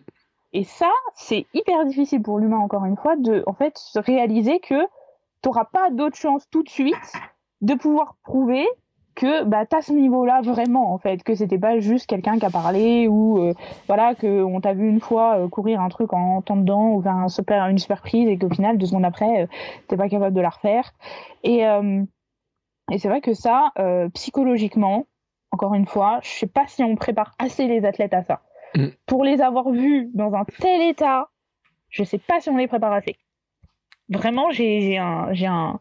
Et 0.53 0.65
ça, 0.65 0.91
c'est 1.15 1.47
hyper 1.55 1.85
difficile 1.85 2.23
pour 2.23 2.39
l'humain, 2.39 2.59
encore 2.59 2.85
une 2.85 2.97
fois, 2.97 3.17
de 3.17 3.43
en 3.47 3.53
fait 3.53 3.77
se 3.77 3.99
réaliser 3.99 4.61
que 4.61 4.87
t'auras 5.43 5.65
pas 5.65 5.91
d'autre 5.91 6.17
chance 6.17 6.49
tout 6.51 6.63
de 6.63 6.69
suite 6.69 7.13
de 7.61 7.75
pouvoir 7.75 8.17
prouver 8.23 8.67
que 9.17 9.45
bah 9.45 9.67
t'as 9.67 9.81
ce 9.81 9.93
niveau-là 9.93 10.43
vraiment 10.43 10.93
en 10.93 10.99
fait, 10.99 11.25
que 11.25 11.35
c'était 11.35 11.59
pas 11.59 11.81
juste 11.81 12.07
quelqu'un 12.07 12.39
qui 12.39 12.45
a 12.45 12.51
parlé 12.51 13.09
ou 13.09 13.39
euh, 13.39 13.55
voilà 13.89 14.15
que 14.15 14.45
on 14.45 14.61
t'a 14.61 14.75
vu 14.75 14.89
une 14.89 15.01
fois 15.01 15.39
euh, 15.39 15.49
courir 15.49 15.81
un 15.81 15.89
truc 15.89 16.13
en 16.13 16.43
temps 16.43 16.57
dedans 16.57 16.91
ou 16.91 17.03
faire 17.03 17.17
un 17.17 17.29
super, 17.29 17.67
une 17.67 17.79
super 17.79 18.03
prise 18.03 18.29
et 18.29 18.39
qu'au 18.39 18.51
final 18.51 18.79
deux 18.79 18.87
secondes 18.87 19.07
après 19.07 19.43
euh, 19.43 19.47
t'es 19.89 19.97
pas 19.97 20.09
capable 20.09 20.37
de 20.37 20.41
la 20.41 20.51
refaire. 20.51 20.93
Et 21.43 21.63
et 22.93 22.99
c'est 22.99 23.09
vrai 23.09 23.21
que 23.21 23.35
ça 23.35 23.73
psychologiquement 24.15 25.07
encore 25.51 25.75
une 25.75 25.87
fois 25.87 26.21
je 26.23 26.29
sais 26.29 26.47
pas 26.47 26.67
si 26.67 26.85
on 26.85 26.95
prépare 26.95 27.35
assez 27.39 27.67
les 27.67 27.85
athlètes 27.85 28.15
à 28.15 28.23
ça. 28.23 28.43
Mm. 28.75 28.89
pour 29.07 29.25
les 29.25 29.41
avoir 29.41 29.71
vus 29.71 30.11
dans 30.13 30.35
un 30.35 30.45
tel 30.45 30.83
état 30.83 31.29
je 31.89 32.03
sais 32.03 32.19
pas 32.19 32.41
si 32.41 32.51
on 32.51 32.57
les 32.57 32.67
prépare 32.69 32.93
assez. 32.93 33.17
Vraiment 34.09 34.51
j'ai 34.51 34.99
un 34.99 35.33
j'ai 35.33 35.47
un 35.47 35.81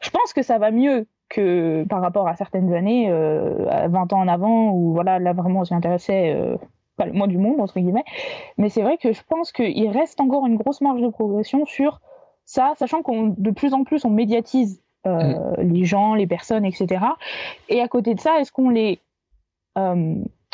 je 0.00 0.10
pense 0.10 0.32
que 0.32 0.42
ça 0.42 0.58
va 0.58 0.70
mieux 0.70 1.06
que 1.32 1.84
par 1.88 2.02
rapport 2.02 2.28
à 2.28 2.36
certaines 2.36 2.72
années, 2.74 3.08
euh, 3.08 3.66
à 3.70 3.88
20 3.88 4.12
ans 4.12 4.20
en 4.20 4.28
avant, 4.28 4.72
où 4.72 4.92
voilà, 4.92 5.18
là 5.18 5.32
vraiment 5.32 5.60
on 5.60 5.64
s'y 5.64 5.74
intéressait 5.74 6.34
euh, 6.36 6.56
pas 6.96 7.06
le 7.06 7.12
moins 7.12 7.26
du 7.26 7.38
monde, 7.38 7.58
entre 7.58 7.80
guillemets. 7.80 8.04
Mais 8.58 8.68
c'est 8.68 8.82
vrai 8.82 8.98
que 8.98 9.12
je 9.12 9.22
pense 9.28 9.50
qu'il 9.50 9.88
reste 9.88 10.20
encore 10.20 10.46
une 10.46 10.56
grosse 10.56 10.82
marge 10.82 11.00
de 11.00 11.08
progression 11.08 11.64
sur 11.64 12.00
ça, 12.44 12.74
sachant 12.76 13.02
qu'on 13.02 13.34
de 13.36 13.50
plus 13.50 13.72
en 13.72 13.84
plus 13.84 14.04
on 14.04 14.10
médiatise 14.10 14.82
euh, 15.06 15.34
mm. 15.62 15.72
les 15.72 15.84
gens, 15.84 16.14
les 16.14 16.26
personnes, 16.26 16.66
etc. 16.66 17.04
Et 17.70 17.80
à 17.80 17.88
côté 17.88 18.14
de 18.14 18.20
ça, 18.20 18.38
est-ce 18.40 18.52
qu'on 18.52 18.68
les 18.68 19.00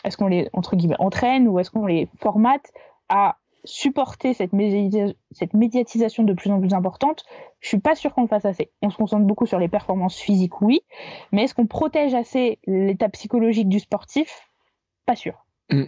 est-ce 0.04 0.16
qu'on 0.16 0.28
les 0.28 0.48
entre 0.52 0.76
guillemets 0.76 1.00
entraîne 1.00 1.48
ou 1.48 1.58
est-ce 1.58 1.72
qu'on 1.72 1.86
les 1.86 2.08
formate 2.20 2.70
à 3.08 3.36
supporter 3.68 4.34
cette, 4.34 4.52
médiatisation 4.52 6.22
de 6.24 6.32
plus 6.32 6.50
en 6.50 6.60
plus 6.60 6.72
importante, 6.72 7.24
je 7.60 7.68
suis 7.68 7.78
pas 7.78 7.94
sûr 7.94 8.14
qu'on 8.14 8.22
le 8.22 8.28
fasse 8.28 8.44
assez. 8.44 8.70
On 8.82 8.90
se 8.90 8.96
concentre 8.96 9.26
beaucoup 9.26 9.46
sur 9.46 9.58
les 9.58 9.68
performances 9.68 10.16
physiques, 10.16 10.60
oui, 10.62 10.80
mais 11.32 11.44
est-ce 11.44 11.54
qu'on 11.54 11.66
protège 11.66 12.14
assez 12.14 12.58
l'état 12.66 13.08
psychologique 13.08 13.68
du 13.68 13.78
sportif? 13.78 14.50
Pas 15.06 15.16
sûr. 15.16 15.44
Mm. 15.70 15.84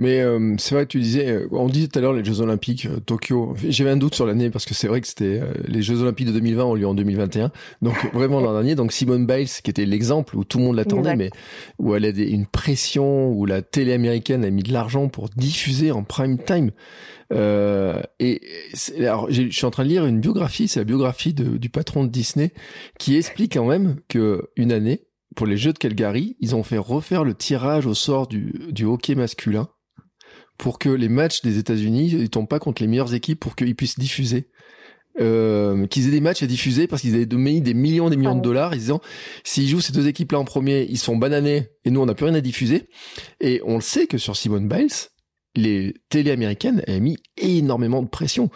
Mais 0.00 0.22
euh, 0.22 0.56
c'est 0.58 0.74
vrai, 0.74 0.86
tu 0.86 0.98
disais, 0.98 1.30
euh, 1.30 1.48
on 1.52 1.68
disait 1.68 1.86
tout 1.86 2.00
à 2.00 2.02
l'heure 2.02 2.12
les 2.12 2.24
Jeux 2.24 2.40
Olympiques, 2.40 2.86
euh, 2.86 2.98
Tokyo. 2.98 3.54
J'avais 3.68 3.90
un 3.90 3.96
doute 3.96 4.16
sur 4.16 4.26
l'année 4.26 4.50
parce 4.50 4.64
que 4.64 4.74
c'est 4.74 4.88
vrai 4.88 5.00
que 5.00 5.06
c'était 5.06 5.40
les 5.68 5.82
Jeux 5.82 6.02
Olympiques 6.02 6.26
de 6.26 6.32
2020 6.32 6.64
ont 6.64 6.74
lieu 6.74 6.86
en 6.86 6.94
2021, 6.94 7.52
donc 7.80 7.94
vraiment 8.12 8.40
l'an 8.40 8.54
dernier. 8.54 8.74
Donc 8.74 8.92
Simone 8.92 9.24
Biles, 9.24 9.46
qui 9.46 9.70
était 9.70 9.86
l'exemple 9.86 10.36
où 10.36 10.42
tout 10.42 10.58
le 10.58 10.64
monde 10.64 10.76
l'attendait, 10.76 11.14
mais 11.14 11.30
où 11.78 11.94
elle 11.94 12.04
a 12.04 12.08
une 12.08 12.46
pression, 12.46 13.30
où 13.30 13.46
la 13.46 13.62
télé 13.62 13.92
américaine 13.92 14.44
a 14.44 14.50
mis 14.50 14.64
de 14.64 14.72
l'argent 14.72 15.08
pour 15.08 15.28
diffuser 15.28 15.92
en 15.92 16.02
prime 16.02 16.38
time. 16.38 16.72
et 17.30 18.40
alors, 18.98 19.30
je 19.30 19.48
suis 19.48 19.64
en 19.66 19.70
train 19.70 19.84
de 19.84 19.90
lire 19.90 20.06
une 20.06 20.18
biographie, 20.18 20.66
c'est 20.66 20.80
la 20.80 20.84
biographie 20.84 21.34
du 21.34 21.70
patron 21.70 22.02
de 22.02 22.08
Disney, 22.08 22.52
qui 22.98 23.16
explique 23.16 23.54
quand 23.54 23.66
même 23.66 23.96
que 24.08 24.48
une 24.56 24.72
année, 24.72 25.06
pour 25.36 25.46
les 25.46 25.56
Jeux 25.56 25.72
de 25.72 25.78
Calgary, 25.78 26.36
ils 26.40 26.56
ont 26.56 26.64
fait 26.64 26.78
refaire 26.78 27.22
le 27.22 27.34
tirage 27.34 27.86
au 27.86 27.94
sort 27.94 28.26
du, 28.26 28.52
du 28.70 28.84
hockey 28.84 29.14
masculin 29.14 29.68
pour 30.58 30.78
que 30.78 30.88
les 30.88 31.08
matchs 31.08 31.42
des 31.42 31.58
États-Unis 31.58 32.10
ils 32.12 32.30
tombent 32.30 32.48
pas 32.48 32.58
contre 32.58 32.82
les 32.82 32.88
meilleures 32.88 33.14
équipes 33.14 33.40
pour 33.40 33.56
qu'ils 33.56 33.74
puissent 33.74 33.98
diffuser. 33.98 34.48
Euh, 35.20 35.86
qu'ils 35.86 36.08
aient 36.08 36.10
des 36.10 36.20
matchs 36.20 36.42
à 36.42 36.46
diffuser 36.48 36.88
parce 36.88 37.00
qu'ils 37.02 37.14
avaient 37.14 37.24
donné 37.24 37.60
des 37.60 37.72
millions 37.72 38.10
des 38.10 38.16
millions 38.16 38.34
de 38.34 38.40
dollars 38.40 38.74
ils 38.74 38.80
disant 38.80 39.00
s'ils 39.44 39.68
jouent 39.68 39.80
ces 39.80 39.92
deux 39.92 40.08
équipes 40.08 40.32
là 40.32 40.40
en 40.40 40.44
premier 40.44 40.88
ils 40.90 40.98
sont 40.98 41.16
bananés 41.16 41.68
et 41.84 41.90
nous 41.90 42.00
on 42.00 42.06
n'a 42.06 42.14
plus 42.14 42.26
rien 42.26 42.34
à 42.34 42.40
diffuser. 42.40 42.88
Et 43.40 43.60
on 43.64 43.76
le 43.76 43.80
sait 43.80 44.08
que 44.08 44.18
sur 44.18 44.34
Simone 44.34 44.68
Biles 44.68 44.88
les 45.54 45.94
télé 46.08 46.32
américaines 46.32 46.82
avaient 46.88 46.98
mis 46.98 47.16
énormément 47.36 48.02
de 48.02 48.08
pression. 48.08 48.50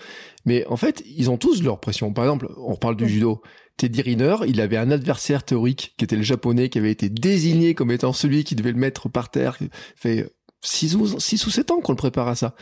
Mais 0.46 0.66
en 0.66 0.76
fait 0.76 1.04
ils 1.06 1.30
ont 1.30 1.36
tous 1.36 1.62
leur 1.62 1.78
pression. 1.78 2.12
Par 2.12 2.24
exemple 2.24 2.48
on 2.56 2.72
reparle 2.72 2.96
du 2.96 3.08
judo. 3.08 3.40
Teddy 3.76 4.02
Riner, 4.02 4.34
il 4.48 4.60
avait 4.60 4.76
un 4.76 4.90
adversaire 4.90 5.44
théorique 5.44 5.94
qui 5.96 6.04
était 6.04 6.16
le 6.16 6.22
japonais, 6.22 6.68
qui 6.68 6.78
avait 6.78 6.90
été 6.90 7.08
désigné 7.08 7.74
comme 7.74 7.92
étant 7.92 8.12
celui 8.12 8.42
qui 8.42 8.56
devait 8.56 8.72
le 8.72 8.78
mettre 8.78 9.08
par 9.08 9.30
terre. 9.30 9.56
Fait, 9.94 10.28
6 10.62 10.96
ou, 10.96 11.20
6 11.20 11.46
ou 11.46 11.50
7 11.50 11.70
ans 11.70 11.80
qu'on 11.80 11.92
le 11.92 11.96
prépare 11.96 12.28
à 12.28 12.34
ça. 12.34 12.54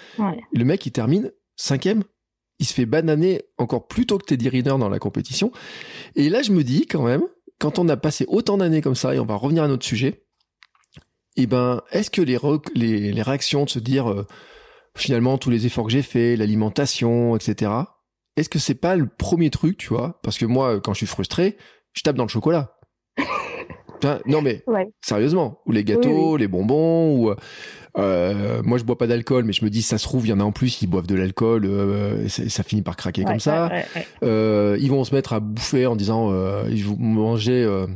Le 0.52 0.64
mec, 0.64 0.84
il 0.86 0.92
termine 0.92 1.32
cinquième. 1.56 2.04
Il 2.58 2.66
se 2.66 2.72
fait 2.72 2.86
bananer 2.86 3.42
encore 3.58 3.86
plus 3.86 4.06
tôt 4.06 4.18
que 4.18 4.24
Teddy 4.24 4.48
Riner 4.48 4.76
dans 4.78 4.88
la 4.88 4.98
compétition. 4.98 5.52
Et 6.14 6.28
là, 6.28 6.42
je 6.42 6.52
me 6.52 6.64
dis 6.64 6.86
quand 6.86 7.02
même, 7.02 7.22
quand 7.58 7.78
on 7.78 7.88
a 7.88 7.96
passé 7.96 8.24
autant 8.28 8.56
d'années 8.56 8.80
comme 8.80 8.94
ça, 8.94 9.14
et 9.14 9.18
on 9.18 9.26
va 9.26 9.34
revenir 9.34 9.62
à 9.62 9.68
notre 9.68 9.84
sujet, 9.84 10.24
eh 11.36 11.46
ben, 11.46 11.82
est-ce 11.92 12.10
que 12.10 12.22
les, 12.22 12.38
les, 12.74 13.12
les, 13.12 13.22
réactions 13.22 13.64
de 13.64 13.70
se 13.70 13.78
dire, 13.78 14.10
euh, 14.10 14.26
finalement, 14.96 15.36
tous 15.36 15.50
les 15.50 15.66
efforts 15.66 15.86
que 15.86 15.92
j'ai 15.92 16.02
faits, 16.02 16.38
l'alimentation, 16.38 17.36
etc., 17.36 17.72
est-ce 18.36 18.48
que 18.48 18.58
c'est 18.58 18.74
pas 18.74 18.96
le 18.96 19.06
premier 19.06 19.50
truc, 19.50 19.78
tu 19.78 19.88
vois? 19.88 20.18
Parce 20.22 20.38
que 20.38 20.46
moi, 20.46 20.80
quand 20.80 20.92
je 20.92 20.98
suis 20.98 21.06
frustré, 21.06 21.56
je 21.92 22.02
tape 22.02 22.16
dans 22.16 22.24
le 22.24 22.28
chocolat 22.28 22.72
non 24.26 24.42
mais 24.42 24.62
sérieusement, 25.00 25.62
ou 25.66 25.72
les 25.72 25.82
gâteaux, 25.82 26.36
les 26.36 26.48
bonbons, 26.48 27.16
ou 27.16 27.34
euh, 27.98 28.62
moi 28.62 28.78
je 28.78 28.84
bois 28.84 28.98
pas 28.98 29.06
d'alcool, 29.06 29.44
mais 29.44 29.52
je 29.52 29.64
me 29.64 29.70
dis 29.70 29.82
ça 29.82 29.98
se 29.98 30.04
trouve 30.04 30.26
il 30.26 30.30
y 30.30 30.32
en 30.32 30.40
a 30.40 30.44
en 30.44 30.52
plus 30.52 30.82
ils 30.82 30.86
boivent 30.86 31.06
de 31.06 31.14
l'alcool, 31.14 31.64
euh, 31.64 32.28
ça, 32.28 32.62
finit 32.62 32.82
par 32.82 32.96
craquer 32.96 33.24
comme 33.24 33.40
ça. 33.40 33.70
Euh, 34.22 34.76
ils 34.80 34.90
vont 34.90 35.04
se 35.04 35.14
mettre 35.14 35.32
à 35.32 35.40
bouffer 35.40 35.86
en 35.86 35.96
disant 35.96 36.30
euh, 36.30 36.64
ils 36.70 36.84
vont 36.84 36.96
manger, 36.96 37.64
euh, 37.64 37.86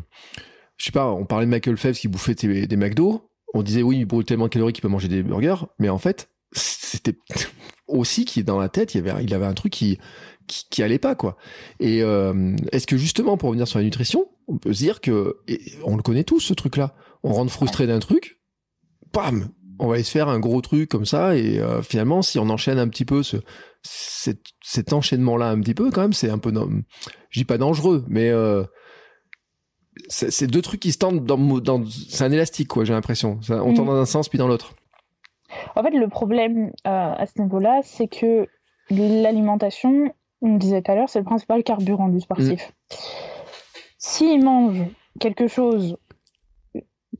je 0.76 0.86
sais 0.86 0.92
pas, 0.92 1.10
on 1.10 1.26
parlait 1.26 1.46
de 1.46 1.50
Michael 1.50 1.76
Phelps 1.76 1.98
qui 1.98 2.08
bouffait 2.08 2.34
des, 2.34 2.66
des 2.66 2.76
McDo, 2.76 3.30
on 3.54 3.62
disait 3.62 3.82
oui 3.82 3.98
il 3.98 4.06
brûle 4.06 4.24
tellement 4.24 4.46
de 4.46 4.50
calories 4.50 4.72
qu'il 4.72 4.82
peut 4.82 4.88
manger 4.88 5.08
des 5.08 5.22
burgers, 5.22 5.66
mais 5.78 5.88
en 5.88 5.98
fait 5.98 6.30
c'était 6.52 7.16
aussi 7.86 8.24
qui 8.24 8.42
dans 8.42 8.58
la 8.58 8.68
tête 8.68 8.94
il 8.94 9.04
y 9.04 9.08
avait 9.08 9.22
il 9.22 9.34
avait 9.34 9.46
un 9.46 9.54
truc 9.54 9.72
qui 9.72 9.98
qui, 10.46 10.66
qui 10.68 10.82
allait 10.82 10.98
pas 10.98 11.14
quoi. 11.14 11.36
Et 11.78 12.02
euh, 12.02 12.56
est-ce 12.72 12.86
que 12.86 12.96
justement 12.96 13.36
pour 13.36 13.50
revenir 13.50 13.68
sur 13.68 13.78
la 13.78 13.84
nutrition, 13.84 14.26
on 14.48 14.58
peut 14.58 14.72
se 14.72 14.78
dire 14.78 15.00
que 15.00 15.38
on 15.84 15.96
le 15.96 16.02
connaît 16.02 16.24
tous 16.24 16.40
ce 16.40 16.54
truc-là. 16.54 16.94
On 17.22 17.32
rentre 17.32 17.52
frustré 17.52 17.86
d'un 17.86 18.00
truc, 18.00 18.40
bam, 19.12 19.50
on 19.80 19.88
va 19.88 19.94
aller 19.94 20.02
se 20.02 20.10
faire 20.10 20.28
un 20.28 20.38
gros 20.38 20.60
truc 20.60 20.88
comme 20.88 21.04
ça 21.04 21.36
et 21.36 21.58
euh, 21.58 21.82
finalement 21.82 22.22
si 22.22 22.38
on 22.38 22.48
enchaîne 22.48 22.78
un 22.78 22.88
petit 22.88 23.04
peu 23.04 23.22
ce 23.22 23.38
cet, 23.82 24.40
cet 24.62 24.92
enchaînement 24.92 25.36
là 25.36 25.48
un 25.48 25.60
petit 25.60 25.74
peu 25.74 25.90
quand 25.90 26.02
même 26.02 26.12
c'est 26.12 26.30
un 26.30 26.38
peu 26.38 26.52
je 27.30 27.40
dis 27.40 27.44
pas 27.44 27.58
dangereux 27.58 28.04
mais 28.08 28.30
euh, 28.30 28.62
c'est 30.08 30.46
deux 30.46 30.62
trucs 30.62 30.80
qui 30.80 30.92
se 30.92 30.98
tendent 30.98 31.24
dans, 31.24 31.38
dans 31.38 31.84
c'est 31.86 32.24
un 32.24 32.32
élastique 32.32 32.68
quoi 32.68 32.84
j'ai 32.84 32.92
l'impression 32.92 33.40
on 33.48 33.74
tend 33.74 33.82
mm. 33.82 33.86
dans 33.86 33.96
un 33.96 34.06
sens 34.06 34.28
puis 34.28 34.38
dans 34.38 34.48
l'autre 34.48 34.74
en 35.74 35.82
fait 35.82 35.90
le 35.90 36.08
problème 36.08 36.70
euh, 36.86 37.14
à 37.16 37.26
ce 37.26 37.40
niveau 37.40 37.58
là 37.58 37.80
c'est 37.82 38.08
que 38.08 38.46
l'alimentation 38.90 40.12
on 40.42 40.56
disait 40.56 40.82
tout 40.82 40.92
à 40.92 40.94
l'heure, 40.94 41.08
c'est 41.08 41.18
le 41.18 41.24
principal 41.24 41.62
carburant 41.62 42.08
du 42.08 42.20
sportif. 42.20 42.68
Mm. 42.68 42.94
S'il 43.98 44.44
mange 44.44 44.82
quelque 45.18 45.48
chose 45.48 45.98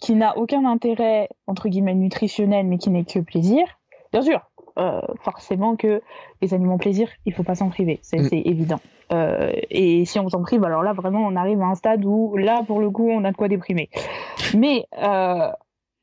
qui 0.01 0.15
n'a 0.15 0.37
aucun 0.39 0.65
intérêt, 0.65 1.29
entre 1.47 1.69
guillemets, 1.69 1.95
nutritionnel, 1.95 2.67
mais 2.67 2.79
qui 2.79 2.91
n'est 2.91 3.05
que 3.05 3.19
plaisir, 3.21 3.65
bien 4.13 4.23
sûr, 4.23 4.41
euh, 4.79 5.01
forcément 5.23 5.77
que 5.77 6.01
les 6.41 6.55
aliments 6.55 6.79
plaisir, 6.79 7.09
il 7.27 7.35
faut 7.35 7.43
pas 7.43 7.55
s'en 7.55 7.69
priver, 7.69 7.99
c'est 8.03 8.19
mm. 8.19 8.43
évident. 8.45 8.81
Euh, 9.13 9.53
et 9.71 10.05
si 10.05 10.19
on 10.19 10.29
s'en 10.29 10.43
prive, 10.43 10.65
alors 10.65 10.83
là, 10.83 10.93
vraiment, 10.93 11.21
on 11.21 11.37
arrive 11.37 11.61
à 11.61 11.67
un 11.67 11.75
stade 11.75 12.05
où, 12.05 12.37
là, 12.37 12.63
pour 12.67 12.81
le 12.81 12.91
coup, 12.91 13.09
on 13.11 13.25
a 13.25 13.33
de 13.33 13.37
quoi 13.37 13.49
déprimer. 13.49 13.91
Mais 14.57 14.87
euh, 15.03 15.51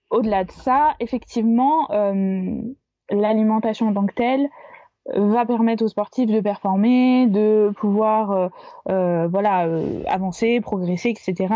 au-delà 0.10 0.43
de 0.43 0.52
ça, 0.52 0.95
effectivement, 1.00 1.88
l'alimentation 3.10 3.88
en 3.88 3.93
tant 3.93 4.06
que 4.06 4.14
telle, 4.14 4.50
va 5.16 5.45
permettre 5.45 5.86
aux 5.86 5.88
sportifs 5.88 6.30
de 6.30 6.41
performer, 6.41 7.28
de 7.28 7.72
pouvoir 7.78 8.50
voilà 8.86 9.68
avancer, 10.08 10.60
progresser, 10.60 11.10
etc. 11.10 11.48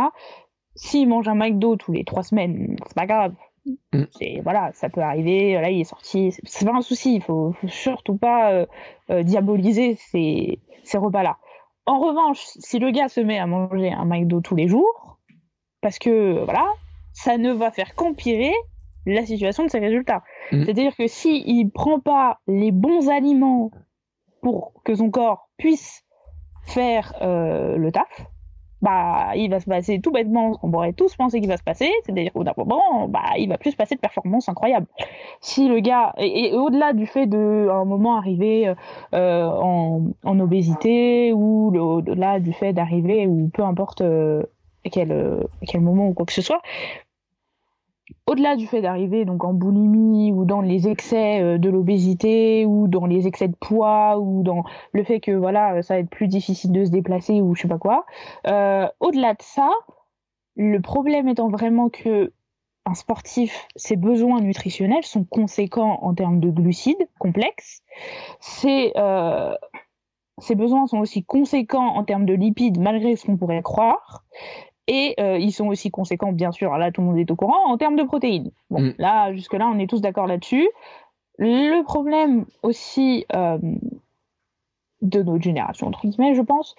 S'il 0.76 1.10
mange 1.10 1.28
un 1.28 1.36
McDo 1.36 1.76
tous 1.76 1.92
les 1.92 2.04
trois 2.04 2.24
semaines, 2.24 2.76
c'est 2.88 2.96
pas 2.96 3.06
grave. 3.06 3.34
Mm. 3.66 4.04
C'est 4.12 4.42
voilà, 4.44 4.72
ça 4.74 4.90
peut 4.90 5.02
arriver. 5.02 5.54
Là, 5.54 5.70
il 5.70 5.82
est 5.82 5.86
sorti. 5.86 6.34
C'est 6.44 6.66
pas 6.66 6.74
un 6.74 6.82
souci. 6.82 7.16
Il 7.16 7.22
faut, 7.22 7.54
faut 7.54 7.68
surtout 7.68 8.18
pas 8.18 8.52
euh, 8.52 8.66
euh, 9.10 9.24
diaboliser 9.24 9.96
ces, 9.96 10.60
ces 10.84 10.98
repas-là. 10.98 11.38
En 11.86 12.00
revanche, 12.00 12.40
si 12.40 12.80
le 12.80 12.92
gars 12.92 13.10
se 13.10 13.22
met 13.22 13.40
à 13.40 13.48
manger 13.48 13.92
un 13.92 14.06
McDo 14.06 14.42
tous 14.42 14.56
les 14.56 14.68
jours, 14.68 15.20
parce 15.82 16.00
que 16.00 16.44
voilà, 16.44 16.66
ça 17.14 17.38
ne 17.38 17.52
va 17.52 17.72
faire 17.72 17.96
qu'empirer 17.96 18.54
la 19.06 19.26
situation 19.26 19.66
de 19.66 19.70
ses 19.70 19.80
résultats. 19.80 20.24
Mm. 20.52 20.64
C'est-à-dire 20.64 20.96
que 20.96 21.08
s'il 21.08 21.48
il 21.48 21.70
prend 21.70 22.00
pas 22.00 22.40
les 22.48 22.72
bons 22.72 23.10
aliments 23.10 23.72
pour 24.42 24.74
que 24.84 24.96
son 24.96 25.10
corps 25.10 25.50
puisse 25.58 26.04
faire 26.64 27.14
euh, 27.22 27.78
le 27.78 27.92
taf, 27.92 28.28
bah, 28.82 29.32
il 29.36 29.50
va 29.50 29.60
se 29.60 29.66
passer 29.66 30.00
tout 30.00 30.12
bêtement 30.12 30.54
ce 30.54 30.60
qu'on 30.60 30.72
pourrait 30.72 30.94
tous 30.94 31.16
penser 31.16 31.40
qu'il 31.40 31.50
va 31.50 31.58
se 31.58 31.64
passer, 31.64 31.92
c'est-à-dire 32.04 32.32
qu'au 32.34 32.44
d'un 32.44 32.54
moment, 32.58 33.08
bah, 33.08 33.22
il 33.38 33.50
va 33.50 33.58
plus 33.58 33.72
se 33.72 33.76
passer 33.76 33.96
de 33.96 34.00
performances 34.00 34.50
incroyables. 34.50 34.88
Si 35.40 35.68
le 35.68 35.80
gars, 35.80 36.14
et, 36.18 36.54
au-delà 36.54 36.94
du 36.94 37.06
fait 37.06 37.28
de, 37.28 37.70
un 37.72 37.86
moment, 37.86 38.18
arriver 38.18 38.74
euh, 39.14 39.46
en, 39.46 40.04
en, 40.24 40.40
obésité, 40.40 41.34
ou 41.34 41.76
au-delà 41.76 42.40
du 42.40 42.54
fait 42.54 42.74
d'arriver, 42.74 43.28
ou 43.28 43.50
peu 43.54 43.64
importe 43.64 44.02
euh, 44.02 44.44
quel, 44.90 45.12
euh, 45.12 45.44
quel 45.68 45.82
moment 45.82 46.08
ou 46.08 46.14
quoi 46.14 46.26
que 46.26 46.34
ce 46.34 46.42
soit, 46.42 46.62
au-delà 48.26 48.56
du 48.56 48.68
fait 48.68 48.82
d'arriver 48.82 49.26
donc 49.26 49.44
en 49.44 49.54
boulimie 49.54 50.32
ou 50.32 50.46
dans 50.46 50.62
les 50.62 50.88
excès 50.88 51.42
euh, 51.42 51.58
de 51.58 51.70
l'obésité 51.70 52.66
ou 52.66 52.88
dans 52.88 53.06
les 53.06 53.28
excès 53.28 53.48
de 53.48 53.56
poids 53.56 54.20
ou 54.20 54.44
dans 54.44 54.64
le 54.94 55.04
fait 55.04 55.20
que 55.20 55.32
voilà 55.32 55.82
ça 55.82 55.96
va 55.96 56.00
être 56.00 56.10
plus 56.10 56.28
difficile 56.28 56.72
de 56.72 56.86
se 56.86 56.92
déplacer 56.92 57.42
ou 57.42 57.56
je 57.56 57.64
sais 57.64 57.68
pas 57.68 57.78
quoi 57.78 58.06
euh, 58.48 58.88
au-delà 59.00 59.34
de 59.34 59.42
ça 59.42 59.70
le 60.56 60.80
problème 60.80 61.28
étant 61.28 61.50
vraiment 61.50 61.90
que 61.90 62.32
un 62.86 62.94
sportif 62.94 63.68
ses 63.76 63.96
besoins 63.96 64.42
nutritionnels 64.42 65.04
sont 65.04 65.24
conséquents 65.24 66.00
en 66.02 66.14
termes 66.14 66.40
de 66.40 66.50
glucides 66.50 67.08
complexes. 67.20 67.82
Ses 68.40 68.92
euh, 68.96 69.56
ses 70.40 70.56
besoins 70.56 70.88
sont 70.88 70.98
aussi 71.00 71.24
conséquents 71.24 71.96
en 71.96 72.04
termes 72.04 72.26
de 72.26 72.34
lipides 72.34 72.80
malgré 72.80 73.16
ce 73.16 73.26
qu'on 73.26 73.38
pourrait 73.38 73.62
croire 73.62 74.24
et 74.92 75.16
euh, 75.22 75.38
ils 75.38 75.54
sont 75.54 75.68
aussi 75.68 75.90
conséquents, 75.90 76.34
bien 76.34 76.52
sûr, 76.52 76.78
là 76.78 76.92
tout 76.92 77.00
le 77.00 77.08
monde 77.08 77.18
est 77.18 77.32
au 77.32 77.38
courant, 77.38 77.66
en 77.66 77.78
termes 77.78 77.96
de 77.96 78.04
protéines. 78.04 78.52
Bon, 78.70 78.82
mm. 78.82 78.96
là, 78.98 79.34
jusque-là, 79.34 79.72
on 79.74 79.80
est 79.80 79.90
tous 79.90 80.02
d'accord 80.02 80.28
là-dessus. 80.28 80.68
Le 81.38 81.82
problème 81.84 82.46
aussi 82.62 83.26
euh, 83.34 83.58
de 85.02 85.24
notre 85.24 85.42
génération, 85.42 85.88
entre 85.88 86.06
guillemets, 86.06 86.36
je 86.36 86.42
pense, 86.42 86.76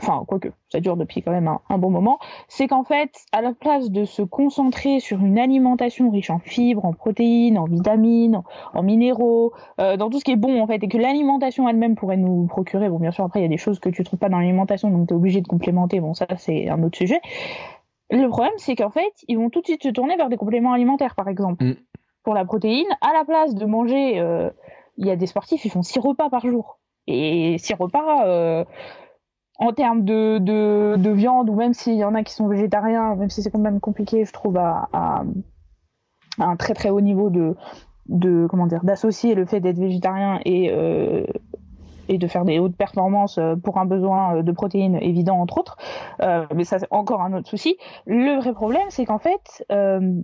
enfin 0.00 0.24
quoique 0.26 0.48
ça 0.70 0.80
dure 0.80 0.96
depuis 0.96 1.22
quand 1.22 1.30
même 1.30 1.48
un, 1.68 1.78
bon 1.78 1.90
moment, 1.90 2.18
c'est 2.48 2.68
qu'en 2.68 2.84
fait, 2.84 3.10
à 3.32 3.40
la 3.40 3.52
place 3.52 3.90
de 3.90 4.04
se 4.04 4.22
concentrer 4.22 5.00
sur 5.00 5.20
une 5.24 5.38
alimentation 5.38 6.10
riche 6.10 6.30
en 6.30 6.38
fibres, 6.38 6.84
en 6.84 6.92
protéines, 6.92 7.58
en 7.58 7.64
vitamines, 7.64 8.42
en, 8.74 8.82
minéraux, 8.82 9.52
euh, 9.80 9.96
dans 9.96 10.10
tout 10.10 10.18
ce 10.18 10.24
qui 10.24 10.32
est 10.32 10.36
bon 10.36 10.60
en 10.60 10.66
fait, 10.66 10.82
et 10.82 10.88
que 10.88 10.98
l'alimentation 10.98 11.68
elle-même 11.68 11.94
pourrait 11.94 12.16
nous 12.16 12.46
procurer, 12.46 12.88
bon 12.90 12.98
bien 12.98 13.10
sûr 13.10 13.24
après 13.24 13.40
il 13.40 13.42
y 13.42 13.46
a 13.46 13.50
des 13.50 13.56
choses 13.56 13.78
que 13.78 13.88
tu 13.88 14.04
trouves 14.04 14.18
pas 14.18 14.28
dans 14.28 14.38
l'alimentation, 14.38 14.90
donc 14.90 15.08
tu 15.08 15.14
es 15.14 15.16
obligé 15.16 15.40
de 15.40 15.48
complémenter, 15.48 16.00
bon 16.00 16.14
ça 16.14 16.26
c'est 16.36 16.68
un 16.68 16.82
autre 16.82 16.98
sujet. 16.98 17.20
Le 18.10 18.28
problème 18.28 18.54
c'est 18.58 18.76
qu'en 18.76 18.90
fait, 18.90 19.12
ils 19.28 19.38
vont 19.38 19.50
tout 19.50 19.60
de 19.60 19.66
suite 19.66 19.82
se 19.82 19.88
tourner 19.88 20.16
vers 20.16 20.28
des 20.28 20.36
compléments 20.36 20.72
alimentaires 20.72 21.14
par 21.14 21.28
exemple. 21.28 21.64
Mm. 21.64 21.76
Pour 22.22 22.34
la 22.34 22.44
protéine, 22.44 22.86
à 23.02 23.12
la 23.12 23.24
place 23.24 23.54
de 23.54 23.64
manger, 23.66 24.18
euh, 24.18 24.50
il 24.96 25.06
y 25.06 25.10
a 25.10 25.16
des 25.16 25.26
sportifs, 25.26 25.64
ils 25.64 25.70
font 25.70 25.82
six 25.82 26.00
repas 26.00 26.28
par 26.28 26.46
jour. 26.46 26.80
Et 27.06 27.56
six 27.58 27.74
repas... 27.74 28.26
Euh, 28.26 28.64
en 29.58 29.72
termes 29.72 30.04
de, 30.04 30.38
de, 30.38 30.96
de, 30.96 31.10
viande, 31.10 31.48
ou 31.48 31.54
même 31.54 31.72
s'il 31.72 31.94
y 31.94 32.04
en 32.04 32.14
a 32.14 32.22
qui 32.22 32.34
sont 32.34 32.46
végétariens, 32.46 33.14
même 33.16 33.30
si 33.30 33.42
c'est 33.42 33.50
quand 33.50 33.58
même 33.58 33.80
compliqué, 33.80 34.24
je 34.24 34.32
trouve, 34.32 34.56
à, 34.58 34.88
un 36.38 36.56
très 36.56 36.74
très 36.74 36.90
haut 36.90 37.00
niveau 37.00 37.30
de, 37.30 37.56
de 38.08 38.46
comment 38.50 38.66
dire, 38.66 38.84
d'associer 38.84 39.34
le 39.34 39.46
fait 39.46 39.60
d'être 39.60 39.78
végétarien 39.78 40.40
et, 40.44 40.70
euh, 40.70 41.24
et 42.08 42.18
de 42.18 42.26
faire 42.26 42.44
des 42.44 42.58
hautes 42.58 42.76
performances 42.76 43.38
euh, 43.38 43.56
pour 43.56 43.78
un 43.78 43.86
besoin 43.86 44.42
de 44.42 44.52
protéines 44.52 44.96
évident, 44.96 45.40
entre 45.40 45.58
autres. 45.58 45.76
Euh, 46.20 46.46
mais 46.54 46.64
ça, 46.64 46.78
c'est 46.78 46.88
encore 46.90 47.22
un 47.22 47.32
autre 47.32 47.48
souci. 47.48 47.78
Le 48.06 48.38
vrai 48.38 48.52
problème, 48.52 48.86
c'est 48.90 49.06
qu'en 49.06 49.18
fait, 49.18 49.64
euh, 49.72 50.20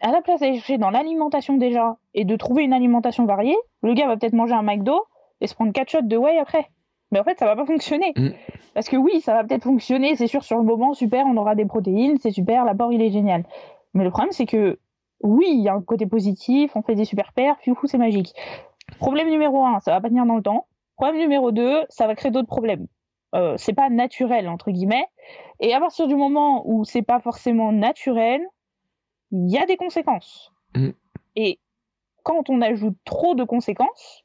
à 0.00 0.10
la 0.10 0.20
place 0.22 0.40
d'aller 0.40 0.56
chercher 0.56 0.78
dans 0.78 0.90
l'alimentation 0.90 1.56
déjà 1.56 1.96
et 2.14 2.24
de 2.24 2.36
trouver 2.36 2.64
une 2.64 2.72
alimentation 2.72 3.24
variée, 3.26 3.56
le 3.82 3.94
gars 3.94 4.06
va 4.06 4.16
peut-être 4.16 4.32
manger 4.32 4.54
un 4.54 4.62
McDo 4.62 5.04
et 5.40 5.46
se 5.46 5.54
prendre 5.54 5.72
quatre 5.72 5.90
shots 5.90 6.02
de 6.02 6.16
whey 6.16 6.38
après 6.38 6.68
mais 7.12 7.20
en 7.20 7.24
fait 7.24 7.38
ça 7.38 7.46
va 7.46 7.54
pas 7.54 7.66
fonctionner. 7.66 8.12
Mm. 8.16 8.30
parce 8.74 8.88
que 8.88 8.96
oui 8.96 9.20
ça 9.20 9.34
va 9.34 9.44
peut-être 9.44 9.62
fonctionner 9.62 10.16
c'est 10.16 10.26
sûr 10.26 10.42
sur 10.42 10.56
le 10.56 10.64
moment 10.64 10.94
super 10.94 11.24
on 11.26 11.36
aura 11.36 11.54
des 11.54 11.66
protéines 11.66 12.16
c'est 12.20 12.32
super 12.32 12.64
l'apport 12.64 12.92
il 12.92 13.00
est 13.00 13.10
génial. 13.12 13.44
Mais 13.94 14.02
le 14.02 14.10
problème 14.10 14.32
c'est 14.32 14.46
que 14.46 14.80
oui 15.22 15.46
il 15.50 15.62
y 15.62 15.68
a 15.68 15.74
un 15.74 15.82
côté 15.82 16.06
positif 16.06 16.74
on 16.74 16.82
fait 16.82 16.96
des 16.96 17.04
super 17.04 17.32
perfs 17.32 17.62
fou 17.62 17.86
c'est 17.86 17.98
magique. 17.98 18.34
Problème 18.98 19.30
numéro 19.30 19.64
un 19.64 19.78
ça 19.78 19.92
va 19.92 20.00
pas 20.00 20.08
tenir 20.08 20.26
dans 20.26 20.36
le 20.36 20.42
temps. 20.42 20.66
Problème 20.96 21.20
numéro 21.20 21.52
deux 21.52 21.84
ça 21.88 22.06
va 22.06 22.16
créer 22.16 22.32
d'autres 22.32 22.48
problèmes. 22.48 22.88
Euh, 23.34 23.54
c'est 23.56 23.72
pas 23.74 23.88
naturel 23.88 24.48
entre 24.48 24.70
guillemets. 24.70 25.06
Et 25.60 25.72
à 25.74 25.80
partir 25.80 26.08
du 26.08 26.16
moment 26.16 26.62
où 26.66 26.84
c'est 26.84 27.02
pas 27.02 27.20
forcément 27.20 27.70
naturel 27.70 28.42
il 29.30 29.50
y 29.50 29.58
a 29.58 29.66
des 29.66 29.76
conséquences. 29.76 30.50
Mm. 30.74 30.92
et 31.36 31.58
quand 32.22 32.48
on 32.48 32.62
ajoute 32.62 32.96
trop 33.04 33.34
de 33.34 33.44
conséquences 33.44 34.24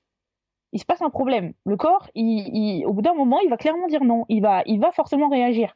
il 0.74 0.80
se 0.80 0.86
passe 0.86 1.01
un 1.01 1.09
problème. 1.09 1.53
Le 1.65 1.78
corps, 1.78 2.09
au 2.15 2.93
bout 2.93 3.01
d'un 3.01 3.13
moment, 3.13 3.39
il 3.39 3.49
va 3.49 3.57
clairement 3.57 3.88
dire 3.88 4.03
non. 4.03 4.26
Il 4.30 4.41
va, 4.41 4.63
il 4.65 4.80
va 4.80 4.91
forcément 4.91 5.30
réagir. 5.30 5.76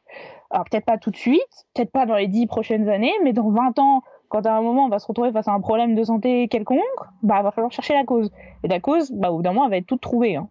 Alors 0.50 0.64
peut-être 0.70 0.84
pas 0.84 0.98
tout 0.98 1.10
de 1.10 1.16
suite, 1.16 1.66
peut-être 1.74 1.90
pas 1.90 2.06
dans 2.06 2.16
les 2.16 2.28
dix 2.28 2.46
prochaines 2.46 2.88
années, 2.88 3.14
mais 3.24 3.32
dans 3.32 3.50
20 3.50 3.78
ans, 3.78 4.02
quand 4.28 4.46
à 4.46 4.52
un 4.52 4.62
moment 4.62 4.86
on 4.86 4.88
va 4.88 4.98
se 4.98 5.06
retrouver 5.06 5.32
face 5.32 5.48
à 5.48 5.52
un 5.52 5.60
problème 5.60 5.94
de 5.94 6.04
santé 6.04 6.48
quelconque, 6.48 6.80
bah 7.22 7.42
va 7.42 7.50
falloir 7.50 7.72
chercher 7.72 7.94
la 7.94 8.04
cause. 8.04 8.30
Et 8.64 8.68
la 8.68 8.80
cause, 8.80 9.10
bah 9.12 9.30
au 9.30 9.36
bout 9.36 9.42
d'un 9.42 9.52
moment, 9.52 9.64
elle 9.64 9.70
va 9.70 9.76
être 9.78 9.86
toute 9.86 10.00
trouvée. 10.00 10.36
Hein. 10.36 10.48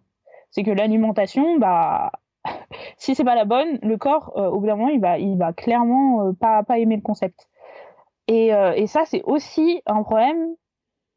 C'est 0.50 0.64
que 0.64 0.70
l'alimentation, 0.70 1.58
bah 1.58 2.10
si 2.96 3.14
c'est 3.14 3.24
pas 3.24 3.34
la 3.34 3.44
bonne, 3.44 3.78
le 3.82 3.96
corps, 3.96 4.32
euh, 4.36 4.48
au 4.48 4.60
bout 4.60 4.66
d'un 4.66 4.76
moment, 4.76 4.88
il 4.88 5.00
va, 5.00 5.18
il 5.18 5.36
va 5.36 5.52
clairement 5.52 6.28
euh, 6.28 6.32
pas, 6.32 6.62
pas 6.62 6.78
aimer 6.78 6.96
le 6.96 7.02
concept. 7.02 7.48
Et, 8.28 8.54
euh, 8.54 8.72
et 8.74 8.86
ça, 8.86 9.02
c'est 9.04 9.22
aussi 9.24 9.82
un 9.86 10.02
problème 10.02 10.54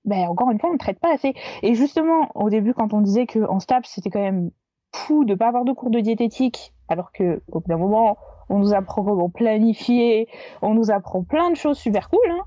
ben, 0.05 0.27
encore 0.27 0.51
une 0.51 0.59
fois, 0.59 0.69
on 0.69 0.73
ne 0.73 0.77
traite 0.77 0.99
pas 0.99 1.13
assez. 1.13 1.33
Et 1.63 1.73
justement, 1.75 2.29
au 2.35 2.49
début, 2.49 2.73
quand 2.73 2.93
on 2.93 3.01
disait 3.01 3.25
qu'en 3.25 3.59
STAPS, 3.59 3.89
c'était 3.89 4.09
quand 4.09 4.21
même 4.21 4.51
fou 4.93 5.25
de 5.25 5.35
pas 5.35 5.47
avoir 5.47 5.65
de 5.65 5.73
cours 5.73 5.89
de 5.89 5.99
diététique, 5.99 6.73
alors 6.87 7.11
que 7.11 7.41
au 7.51 7.59
bout 7.59 7.67
d'un 7.67 7.77
moment, 7.77 8.17
on 8.49 8.59
nous 8.59 8.73
apprend 8.73 9.03
comment 9.03 9.29
planifier, 9.29 10.27
on 10.61 10.73
nous 10.73 10.91
apprend 10.91 11.23
plein 11.23 11.49
de 11.49 11.55
choses 11.55 11.77
super 11.77 12.09
cool, 12.09 12.29
hein, 12.29 12.43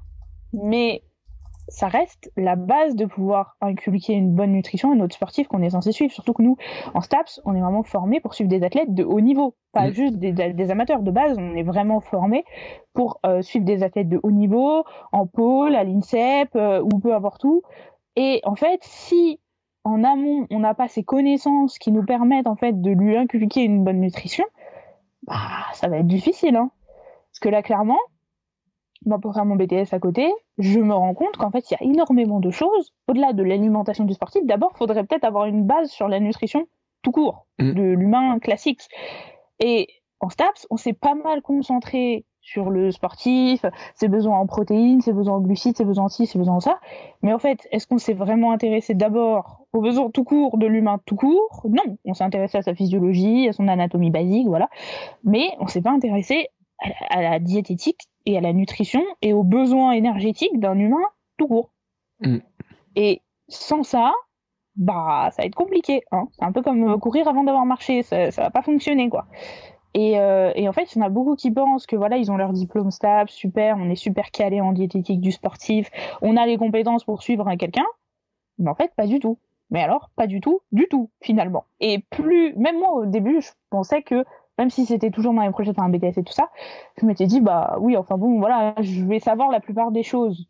mais 0.53 1.03
ça 1.69 1.89
reste 1.89 2.33
la 2.37 2.57
base 2.57 2.97
de 2.97 3.05
pouvoir 3.05 3.57
inculquer 3.61 4.15
une 4.15 4.35
bonne 4.35 4.53
nutrition 4.53 4.93
à 4.93 4.95
notre 4.95 5.15
sportif 5.15 5.49
qu'on 5.49 5.63
est 5.63 5.71
censé 5.71 5.93
suivre. 5.93 6.13
Surtout 6.13 6.33
que 6.33 6.43
nous, 6.43 6.57
en 6.95 7.01
STAPS, 7.01 7.41
on 7.45 7.55
est 7.55 7.61
vraiment 7.61 7.83
formés 7.83 8.21
pour 8.21 8.35
suivre 8.35 8.49
des 8.49 8.63
athlètes 8.65 8.95
de 8.95 9.05
haut 9.05 9.21
niveau, 9.21 9.55
pas 9.73 9.89
mm. 9.89 9.93
juste 9.93 10.17
des, 10.17 10.71
amateurs 10.71 11.03
de 11.03 11.11
base. 11.11 11.37
On 11.39 11.55
est 11.55 11.63
vraiment 11.63 12.01
formés 12.01 12.45
pour 12.95 13.21
euh, 13.27 13.43
suivre 13.43 13.65
des 13.65 13.83
athlètes 13.83 14.09
de 14.09 14.19
haut 14.23 14.31
niveau, 14.31 14.85
en 15.13 15.27
pôle, 15.27 15.75
à 15.75 15.85
l'INSEP, 15.85 16.57
euh, 16.57 16.83
ou 16.83 16.99
peu 16.99 17.15
importe 17.15 17.45
où. 17.45 17.63
Et 18.17 18.41
en 18.45 18.57
fait, 18.57 18.81
si 18.83 19.39
en 19.85 20.05
amont, 20.05 20.47
on 20.51 20.61
n'a 20.61 20.75
pas 20.75 20.89
ces 20.89 21.05
connaissances 21.05 21.79
qui 21.79 21.93
nous 21.93 22.05
permettent 22.05 22.47
en 22.47 22.57
fait 22.57 22.81
de 22.81 22.91
lui 22.91 23.17
inculquer 23.17 23.63
une 23.63 23.85
bonne 23.85 24.01
nutrition, 24.01 24.45
bah, 25.27 25.37
ça 25.75 25.89
va 25.89 25.99
être 25.99 26.07
difficile. 26.07 26.57
Hein. 26.57 26.71
Parce 27.31 27.41
que 27.41 27.49
là, 27.51 27.63
clairement, 27.63 27.99
moi, 29.07 29.19
pour 29.19 29.35
faire 29.35 29.45
mon 29.45 29.57
BTS 29.57 29.93
à 29.93 29.99
côté, 29.99 30.33
je 30.59 30.81
me 30.81 30.95
rends 30.95 31.15
compte 31.15 31.37
qu'en 31.37 31.51
fait, 31.51 31.71
il 31.71 31.75
y 31.75 31.77
a 31.77 31.91
énormément 31.91 32.41
de 32.41 32.51
choses. 32.51 32.93
Au-delà 33.07 33.33
de 33.33 33.43
l'alimentation 33.43 34.05
du 34.05 34.15
sportif, 34.15 34.45
d'abord, 34.45 34.73
il 34.75 34.79
faudrait 34.79 35.05
peut-être 35.05 35.25
avoir 35.25 35.47
une 35.47 35.65
base 35.65 35.91
sur 35.91 36.09
la 36.09 36.21
nutrition 36.21 36.67
tout 37.03 37.13
court, 37.13 37.47
mm. 37.59 37.73
de 37.73 37.83
l'humain 37.83 38.39
classique. 38.39 38.89
Et 39.61 39.89
en 40.21 40.29
STAPS, 40.29 40.67
on 40.71 40.77
s'est 40.77 40.93
pas 40.93 41.15
mal 41.15 41.43
concentré 41.43 42.25
sur 42.41 42.71
le 42.71 42.91
sportif, 42.91 43.65
ses 43.95 44.09
besoins 44.09 44.39
en 44.39 44.47
protéines, 44.47 45.03
ses 45.03 45.13
besoins 45.13 45.35
en 45.35 45.41
glucides, 45.41 45.77
ses 45.77 45.85
besoins 45.85 46.05
en 46.05 46.09
ci, 46.09 46.27
ses 46.27 46.39
besoins 46.39 46.57
en 46.57 46.61
ça. 46.61 46.81
Mais 47.23 47.33
en 47.33 47.39
fait, 47.39 47.69
est-ce 47.73 47.87
qu'on 47.87 47.99
s'est 47.99 48.15
vraiment 48.15 48.53
intéressé 48.53 48.95
d'abord 48.95 49.67
aux 49.73 49.83
besoins 49.83 50.11
tout 50.11 50.25
court 50.25 50.57
de 50.57 50.67
l'humain 50.67 50.99
tout 51.05 51.17
court? 51.17 51.67
Non, 51.69 51.99
on 52.07 52.15
s'est 52.15 52.25
intéressé 52.25 52.59
à 52.59 52.63
sa 52.63 52.75
physiologie, 52.75 53.49
à 53.49 53.53
son 53.53 53.69
anatomie 53.69 54.11
basique, 54.11 54.47
voilà. 54.47 54.71
Mais 55.25 55.51
on 55.61 55.67
s'est 55.67 55.83
pas 55.83 55.91
intéressé 55.91 56.49
à 57.11 57.21
la 57.21 57.39
diététique 57.39 58.09
et 58.29 58.37
à 58.37 58.41
la 58.43 58.53
nutrition 58.53 59.03
et 59.23 59.33
aux 59.33 59.43
besoins 59.43 59.93
énergétiques 59.93 60.61
d'un 60.61 60.79
humain 60.79 61.03
tout 61.39 61.49
court. 61.49 61.71
Mm. 62.21 62.39
Et 62.95 63.23
sans 63.49 63.83
ça, 63.83 64.13
bah 64.77 65.31
ça 65.33 65.43
va 65.43 65.47
être 65.47 65.55
compliqué. 65.55 66.03
Hein. 66.13 66.29
C'est 66.33 66.45
un 66.45 66.53
peu 66.53 66.61
comme 66.61 66.85
euh, 66.91 66.99
courir 66.99 67.27
avant 67.27 67.43
d'avoir 67.43 67.65
marché, 67.65 68.03
ça, 68.03 68.31
ça 68.31 68.43
va 68.43 68.51
pas 68.51 68.63
fonctionner 68.63 69.09
quoi. 69.09 69.27
Et, 69.95 70.21
euh, 70.21 70.53
et, 70.55 70.69
en 70.69 70.73
fait, 70.75 70.95
il 70.95 70.99
y 70.99 71.03
en 71.03 71.07
a 71.07 71.09
beaucoup 71.09 71.35
qui 71.35 71.51
pensent 71.51 71.87
que 71.87 71.97
voilà, 71.97 72.19
ils 72.19 72.31
ont 72.31 72.37
leur 72.37 72.53
diplôme 72.53 72.91
stable, 72.91 73.31
super, 73.31 73.79
on 73.79 73.89
est 73.89 73.97
super 73.97 74.31
calé 74.31 74.61
en 74.61 74.73
diététique 74.73 75.21
du 75.21 75.33
sportif, 75.33 75.91
on 76.21 76.37
a 76.37 76.45
les 76.47 76.59
compétences 76.59 77.05
pour 77.05 77.23
suivre 77.23 77.53
quelqu'un. 77.55 77.87
Mais 78.59 78.69
en 78.69 78.75
fait, 78.75 78.93
pas 78.95 79.07
du 79.07 79.19
tout. 79.19 79.39
Mais 79.71 79.83
alors, 79.83 80.11
pas 80.15 80.27
du 80.27 80.41
tout, 80.41 80.61
du 80.73 80.87
tout, 80.91 81.11
finalement. 81.23 81.65
Et 81.81 82.01
plus, 82.11 82.55
même 82.57 82.79
moi 82.79 82.93
au 82.93 83.07
début, 83.07 83.41
je 83.41 83.51
pensais 83.71 84.03
que, 84.03 84.25
même 84.59 84.71
si 84.71 84.87
c'était 84.87 85.11
toujours 85.11 85.33
dans 85.33 85.43
les 85.43 85.51
projets 85.51 85.73
un 85.79 85.89
BTS 85.89 86.19
et 86.19 86.25
tout 86.25 86.33
ça, 86.33 86.51
je 87.01 87.07
m'étais 87.07 87.27
dit, 87.27 87.41
bah 87.41 87.77
oui, 87.81 87.97
enfin 87.97 88.17
bon, 88.17 88.39
voilà, 88.39 88.75
je 88.81 89.05
vais 89.05 89.21
savoir 89.21 89.51
la 89.51 89.61
plupart 89.61 89.91
des 89.93 90.03
choses. 90.03 90.49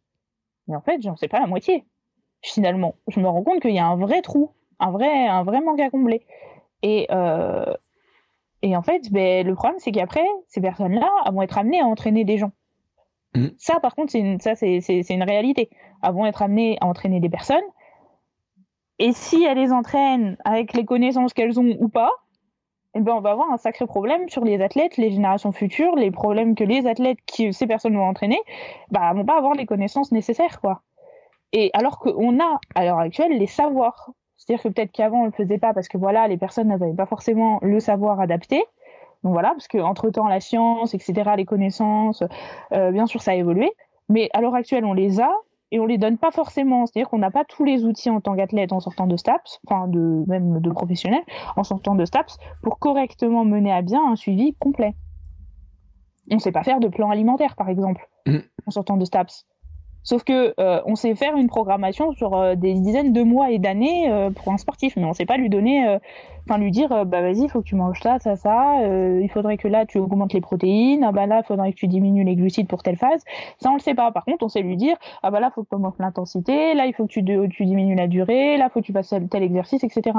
Mais 0.66 0.76
en 0.76 0.80
fait, 0.80 1.00
j'en 1.02 1.16
sais 1.16 1.28
pas 1.28 1.40
la 1.40 1.46
moitié, 1.46 1.84
finalement. 2.42 2.94
Je 3.08 3.20
me 3.20 3.28
rends 3.28 3.42
compte 3.42 3.60
qu'il 3.60 3.74
y 3.74 3.78
a 3.78 3.86
un 3.86 3.96
vrai 3.96 4.22
trou, 4.22 4.52
un 4.78 4.90
vrai, 4.90 5.26
un 5.26 5.42
vrai 5.42 5.60
manque 5.60 5.80
à 5.80 5.90
combler. 5.90 6.24
Et, 6.82 7.06
euh, 7.10 7.74
et 8.62 8.76
en 8.76 8.82
fait, 8.82 9.10
ben, 9.12 9.46
le 9.46 9.54
problème, 9.54 9.78
c'est 9.78 9.92
qu'après, 9.92 10.26
ces 10.46 10.60
personnes-là 10.60 11.08
vont 11.30 11.42
être 11.42 11.58
amenées 11.58 11.80
à 11.80 11.84
entraîner 11.84 12.24
des 12.24 12.38
gens. 12.38 12.52
Mmh. 13.34 13.48
Ça, 13.58 13.80
par 13.80 13.94
contre, 13.94 14.12
c'est 14.12 14.20
une, 14.20 14.40
ça, 14.40 14.54
c'est, 14.54 14.80
c'est, 14.80 15.02
c'est 15.02 15.14
une 15.14 15.22
réalité. 15.22 15.70
Elles 16.02 16.12
vont 16.12 16.26
être 16.26 16.42
amenées 16.42 16.78
à 16.80 16.86
entraîner 16.86 17.20
des 17.20 17.28
personnes 17.28 17.64
et 18.98 19.12
si 19.12 19.44
elles 19.44 19.58
les 19.58 19.72
entraînent 19.72 20.36
avec 20.44 20.72
les 20.72 20.84
connaissances 20.84 21.32
qu'elles 21.32 21.58
ont 21.60 21.76
ou 21.78 21.88
pas, 21.88 22.10
eh 22.98 23.00
ben 23.00 23.12
on 23.14 23.20
va 23.20 23.30
avoir 23.30 23.50
un 23.52 23.56
sacré 23.56 23.86
problème 23.86 24.28
sur 24.28 24.44
les 24.44 24.60
athlètes, 24.60 24.96
les 24.96 25.12
générations 25.12 25.52
futures, 25.52 25.94
les 25.94 26.10
problèmes 26.10 26.56
que 26.56 26.64
les 26.64 26.86
athlètes 26.86 27.18
que 27.26 27.52
ces 27.52 27.66
personnes 27.68 27.96
vont 27.96 28.08
entraîner, 28.08 28.40
bah 28.90 29.12
vont 29.12 29.24
pas 29.24 29.38
avoir 29.38 29.54
les 29.54 29.66
connaissances 29.66 30.10
nécessaires 30.10 30.60
quoi. 30.60 30.82
Et 31.52 31.70
alors 31.74 32.00
qu'on 32.00 32.40
a 32.40 32.58
à 32.74 32.84
l'heure 32.84 32.98
actuelle 32.98 33.38
les 33.38 33.46
savoirs, 33.46 34.10
c'est-à-dire 34.36 34.64
que 34.64 34.68
peut-être 34.68 34.90
qu'avant 34.90 35.22
on 35.22 35.26
le 35.26 35.30
faisait 35.30 35.58
pas 35.58 35.72
parce 35.72 35.86
que 35.86 35.96
voilà 35.96 36.26
les 36.26 36.36
personnes 36.36 36.68
n'avaient 36.68 36.92
pas 36.92 37.06
forcément 37.06 37.60
le 37.62 37.78
savoir 37.78 38.18
adapté. 38.20 38.64
Donc 39.22 39.32
voilà, 39.32 39.50
parce 39.50 39.68
que 39.68 39.78
entre 39.78 40.10
temps 40.10 40.28
la 40.28 40.40
science, 40.40 40.94
etc., 40.94 41.30
les 41.36 41.44
connaissances, 41.44 42.24
euh, 42.72 42.90
bien 42.90 43.06
sûr 43.06 43.22
ça 43.22 43.30
a 43.30 43.34
évolué. 43.34 43.70
Mais 44.08 44.28
à 44.32 44.40
l'heure 44.40 44.56
actuelle 44.56 44.84
on 44.84 44.92
les 44.92 45.20
a, 45.20 45.32
et 45.70 45.80
on 45.80 45.86
les 45.86 45.98
donne 45.98 46.18
pas 46.18 46.30
forcément. 46.30 46.86
C'est-à-dire 46.86 47.08
qu'on 47.08 47.18
n'a 47.18 47.30
pas 47.30 47.44
tous 47.44 47.64
les 47.64 47.84
outils 47.84 48.10
en 48.10 48.20
tant 48.20 48.34
qu'athlète 48.36 48.72
en 48.72 48.80
sortant 48.80 49.06
de 49.06 49.16
STAPS, 49.16 49.60
enfin 49.66 49.88
de 49.88 50.24
même 50.26 50.60
de 50.60 50.70
professionnel, 50.70 51.22
en 51.56 51.64
sortant 51.64 51.94
de 51.94 52.04
STAPS, 52.04 52.38
pour 52.62 52.78
correctement 52.78 53.44
mener 53.44 53.72
à 53.72 53.82
bien 53.82 54.00
un 54.10 54.16
suivi 54.16 54.54
complet. 54.54 54.94
On 56.30 56.34
ne 56.34 56.40
sait 56.40 56.52
pas 56.52 56.62
faire 56.62 56.80
de 56.80 56.88
plan 56.88 57.10
alimentaire, 57.10 57.56
par 57.56 57.68
exemple, 57.68 58.06
mmh. 58.26 58.38
en 58.66 58.70
sortant 58.70 58.96
de 58.96 59.04
STAPS. 59.04 59.46
Sauf 60.08 60.24
que 60.24 60.54
euh, 60.58 60.80
on 60.86 60.94
sait 60.94 61.14
faire 61.14 61.36
une 61.36 61.48
programmation 61.48 62.12
sur 62.12 62.34
euh, 62.34 62.54
des 62.54 62.72
dizaines 62.72 63.12
de 63.12 63.22
mois 63.22 63.50
et 63.50 63.58
d'années 63.58 64.10
euh, 64.10 64.30
pour 64.30 64.50
un 64.50 64.56
sportif, 64.56 64.96
mais 64.96 65.04
on 65.04 65.12
sait 65.12 65.26
pas 65.26 65.36
lui 65.36 65.50
donner, 65.50 65.98
enfin 66.46 66.56
lui 66.56 66.70
dire, 66.70 67.04
bah 67.04 67.20
vas-y, 67.20 67.42
il 67.42 67.50
faut 67.50 67.60
que 67.60 67.66
tu 67.66 67.74
manges 67.74 68.00
ça, 68.00 68.18
ça, 68.18 68.34
ça. 68.34 68.76
il 68.86 69.28
faudrait 69.28 69.58
que 69.58 69.68
là 69.68 69.84
tu 69.84 69.98
augmentes 69.98 70.32
les 70.32 70.40
protéines. 70.40 71.04
Ah 71.04 71.12
bah 71.12 71.26
là, 71.26 71.42
il 71.44 71.46
faudrait 71.46 71.72
que 71.72 71.76
tu 71.76 71.88
diminues 71.88 72.24
les 72.24 72.36
glucides 72.36 72.68
pour 72.68 72.82
telle 72.82 72.96
phase. 72.96 73.22
Ça, 73.58 73.70
on 73.70 73.74
le 73.74 73.80
sait 73.80 73.94
pas. 73.94 74.10
Par 74.10 74.24
contre, 74.24 74.46
on 74.46 74.48
sait 74.48 74.62
lui 74.62 74.78
dire, 74.78 74.96
ah 75.22 75.30
bah 75.30 75.40
là, 75.40 75.50
il 75.50 75.54
faut 75.54 75.62
que 75.62 75.68
tu 75.68 75.74
augmentes 75.74 75.98
l'intensité. 75.98 76.72
Là, 76.72 76.86
il 76.86 76.94
faut 76.94 77.06
que 77.06 77.12
tu, 77.12 77.22
diminues 77.22 77.94
la 77.94 78.06
durée. 78.06 78.56
Là, 78.56 78.68
il 78.68 78.70
faut 78.70 78.80
que 78.80 78.86
tu 78.86 78.94
fasses 78.94 79.14
tel, 79.30 79.42
exercice, 79.42 79.84
etc. 79.84 80.16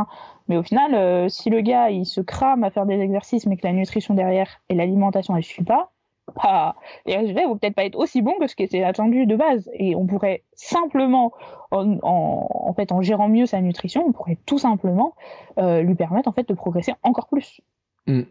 Mais 0.50 0.58
au 0.58 0.64
final, 0.64 1.32
si 1.32 1.50
le 1.50 1.62
gars 1.62 1.90
il 1.90 2.06
se 2.06 2.22
crame 2.22 2.64
à 2.64 2.70
faire 2.70 2.86
des 2.86 3.00
exercices, 3.00 3.48
mais 3.48 3.58
que 3.58 3.66
la 3.66 3.74
nutrition 3.74 4.14
derrière 4.14 4.62
et 4.70 4.76
l'alimentation 4.76 5.36
elle 5.36 5.44
suit 5.44 5.64
pas, 5.64 5.90
bah, 6.36 6.76
les 7.06 7.18
résultats 7.18 7.46
vont 7.48 7.58
peut-être 7.58 7.76
pas 7.76 7.86
être 7.86 7.98
aussi 7.98 8.22
bons 8.22 8.36
que 8.40 8.48
ce 8.48 8.56
qui 8.56 8.64
était 8.64 8.84
attendu 8.84 9.26
de 9.26 9.36
base. 9.36 9.70
Et 9.74 9.96
on 9.96 10.06
pourrait 10.06 10.44
simplement, 10.54 11.32
en, 11.72 11.98
en, 12.04 12.48
en 12.50 12.74
fait, 12.74 12.92
en 12.92 13.02
gérant 13.02 13.30
mieux 13.30 13.46
sa 13.46 13.62
nutrition, 13.62 14.04
on 14.08 14.12
pourrait 14.12 14.38
tout 14.46 14.60
simplement 14.60 15.16
euh, 15.58 15.82
lui 15.82 15.96
permettre 15.96 16.28
en 16.30 16.34
fait 16.34 16.48
de 16.48 16.54
progresser 16.54 16.94
encore 17.04 17.28
plus. 17.28 17.62
Mmh. 18.08 18.22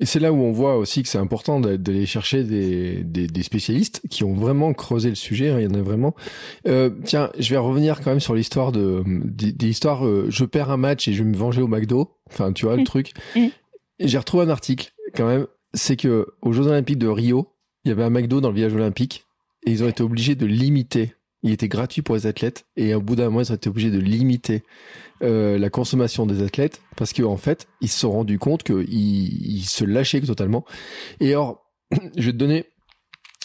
Et 0.00 0.06
c'est 0.06 0.18
là 0.18 0.32
où 0.32 0.36
on 0.36 0.50
voit 0.50 0.78
aussi 0.78 1.02
que 1.02 1.08
c'est 1.08 1.18
important 1.18 1.60
d'aller 1.60 2.06
chercher 2.06 2.42
des, 2.42 3.04
des, 3.04 3.26
des, 3.28 3.42
spécialistes 3.42 4.00
qui 4.08 4.24
ont 4.24 4.34
vraiment 4.34 4.72
creusé 4.72 5.10
le 5.10 5.14
sujet. 5.14 5.50
Hein, 5.50 5.60
il 5.60 5.64
y 5.64 5.66
en 5.68 5.78
a 5.78 5.82
vraiment. 5.82 6.14
Euh, 6.66 6.90
tiens, 7.04 7.30
je 7.38 7.50
vais 7.50 7.58
revenir 7.58 8.00
quand 8.00 8.10
même 8.10 8.18
sur 8.18 8.34
l'histoire 8.34 8.72
de 8.72 9.04
des, 9.06 9.52
des 9.52 9.68
histoires. 9.68 10.04
Euh, 10.04 10.26
je 10.28 10.44
perds 10.44 10.70
un 10.70 10.76
match 10.76 11.06
et 11.06 11.12
je 11.12 11.22
vais 11.22 11.28
me 11.28 11.36
venger 11.36 11.62
au 11.62 11.68
McDo. 11.68 12.16
Enfin, 12.30 12.52
tu 12.52 12.64
vois 12.64 12.74
le 12.74 12.82
Mmh. 12.82 12.86
truc. 12.86 13.12
Mmh. 13.36 13.46
J'ai 14.00 14.18
retrouvé 14.18 14.44
un 14.44 14.48
article 14.48 14.92
quand 15.14 15.26
même. 15.26 15.46
C'est 15.74 15.96
que 15.96 16.26
aux 16.42 16.52
Jeux 16.52 16.66
Olympiques 16.66 16.98
de 16.98 17.08
Rio, 17.08 17.48
il 17.84 17.88
y 17.88 17.92
avait 17.92 18.04
un 18.04 18.10
McDo 18.10 18.40
dans 18.40 18.50
le 18.50 18.54
village 18.54 18.74
olympique 18.74 19.24
et 19.66 19.70
ils 19.70 19.82
ont 19.82 19.88
été 19.88 20.02
obligés 20.02 20.34
de 20.34 20.46
limiter. 20.46 21.14
Il 21.42 21.50
était 21.50 21.68
gratuit 21.68 22.02
pour 22.02 22.14
les 22.14 22.26
athlètes 22.26 22.66
et 22.76 22.94
au 22.94 23.00
bout 23.00 23.16
d'un 23.16 23.30
mois, 23.30 23.42
ils 23.42 23.52
ont 23.52 23.56
été 23.56 23.68
obligés 23.68 23.90
de 23.90 23.98
limiter 23.98 24.62
euh, 25.22 25.58
la 25.58 25.70
consommation 25.70 26.26
des 26.26 26.42
athlètes 26.42 26.80
parce 26.96 27.12
qu'en 27.12 27.32
en 27.32 27.36
fait, 27.36 27.66
ils 27.80 27.88
se 27.88 28.00
sont 28.00 28.12
rendus 28.12 28.38
compte 28.38 28.62
qu'ils 28.62 28.92
ils 28.92 29.64
se 29.64 29.84
lâchaient 29.84 30.20
totalement. 30.20 30.64
Et 31.20 31.30
alors, 31.30 31.64
je 32.16 32.26
vais 32.26 32.32
te 32.32 32.36
donner, 32.36 32.66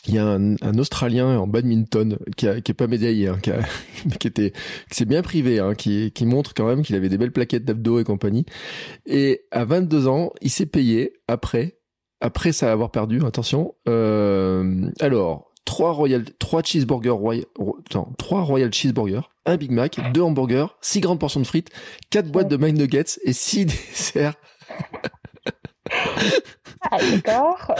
il 0.07 0.13
y 0.13 0.19
a 0.19 0.25
un, 0.25 0.55
un 0.61 0.77
Australien 0.77 1.37
en 1.39 1.47
badminton 1.47 2.17
qui, 2.35 2.47
a, 2.47 2.61
qui 2.61 2.71
est 2.71 2.75
pas 2.75 2.87
médaillé, 2.87 3.27
hein, 3.27 3.39
qui, 3.41 3.51
a, 3.51 3.61
qui 4.19 4.27
était, 4.27 4.51
qui 4.89 4.95
s'est 4.95 5.05
bien 5.05 5.21
privé, 5.21 5.59
hein, 5.59 5.73
qui, 5.73 6.11
qui 6.11 6.25
montre 6.25 6.53
quand 6.53 6.67
même 6.67 6.83
qu'il 6.83 6.95
avait 6.95 7.09
des 7.09 7.17
belles 7.17 7.31
plaquettes 7.31 7.65
d'abdos 7.65 7.99
et 7.99 8.03
compagnie. 8.03 8.45
Et 9.05 9.41
à 9.51 9.65
22 9.65 10.07
ans, 10.07 10.31
il 10.41 10.51
s'est 10.51 10.65
payé 10.65 11.13
après 11.27 11.76
après 12.21 12.51
ça 12.51 12.71
avoir 12.71 12.91
perdu, 12.91 13.23
attention. 13.25 13.75
Euh, 13.87 14.89
alors, 14.99 15.51
trois 15.65 15.91
royal, 15.91 16.25
trois 16.39 16.63
cheeseburgers 16.63 17.11
royal, 17.11 17.45
non, 17.93 18.07
trois 18.17 18.41
royal 18.41 18.73
cheeseburgers, 18.73 19.29
un 19.45 19.57
Big 19.57 19.71
Mac, 19.71 19.99
deux 20.13 20.21
hamburgers, 20.21 20.77
six 20.81 21.01
grandes 21.01 21.19
portions 21.19 21.41
de 21.41 21.47
frites, 21.47 21.69
quatre 22.09 22.31
boîtes 22.31 22.47
de 22.47 22.57
McNuggets 22.57 23.19
et 23.23 23.33
six 23.33 23.65
desserts. 23.65 24.35
Ah, 26.91 26.97
d'accord. 26.99 27.73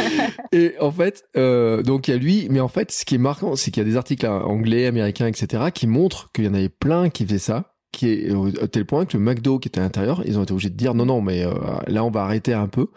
et 0.52 0.74
en 0.80 0.90
fait, 0.90 1.24
euh, 1.36 1.82
donc 1.82 2.08
il 2.08 2.12
y 2.12 2.14
a 2.14 2.16
lui, 2.16 2.46
mais 2.50 2.60
en 2.60 2.68
fait, 2.68 2.90
ce 2.92 3.04
qui 3.04 3.16
est 3.16 3.18
marquant, 3.18 3.56
c'est 3.56 3.70
qu'il 3.70 3.82
y 3.82 3.86
a 3.86 3.88
des 3.88 3.96
articles 3.96 4.26
anglais, 4.26 4.86
américains, 4.86 5.26
etc., 5.26 5.64
qui 5.72 5.86
montrent 5.86 6.30
qu'il 6.32 6.44
y 6.44 6.48
en 6.48 6.54
avait 6.54 6.68
plein 6.68 7.10
qui 7.10 7.24
faisaient 7.24 7.38
ça 7.38 7.71
qui 7.92 8.08
est 8.08 8.32
au 8.32 8.50
tel 8.50 8.86
point 8.86 9.04
que 9.04 9.16
le 9.16 9.22
McDo 9.22 9.58
qui 9.58 9.68
était 9.68 9.78
à 9.78 9.82
l'intérieur, 9.82 10.22
ils 10.24 10.38
ont 10.38 10.42
été 10.42 10.52
obligés 10.52 10.70
de 10.70 10.76
dire 10.76 10.94
non 10.94 11.04
non 11.04 11.20
mais 11.20 11.44
euh, 11.44 11.52
là 11.86 12.04
on 12.04 12.10
va 12.10 12.22
arrêter 12.22 12.54
un 12.54 12.66
peu. 12.66 12.88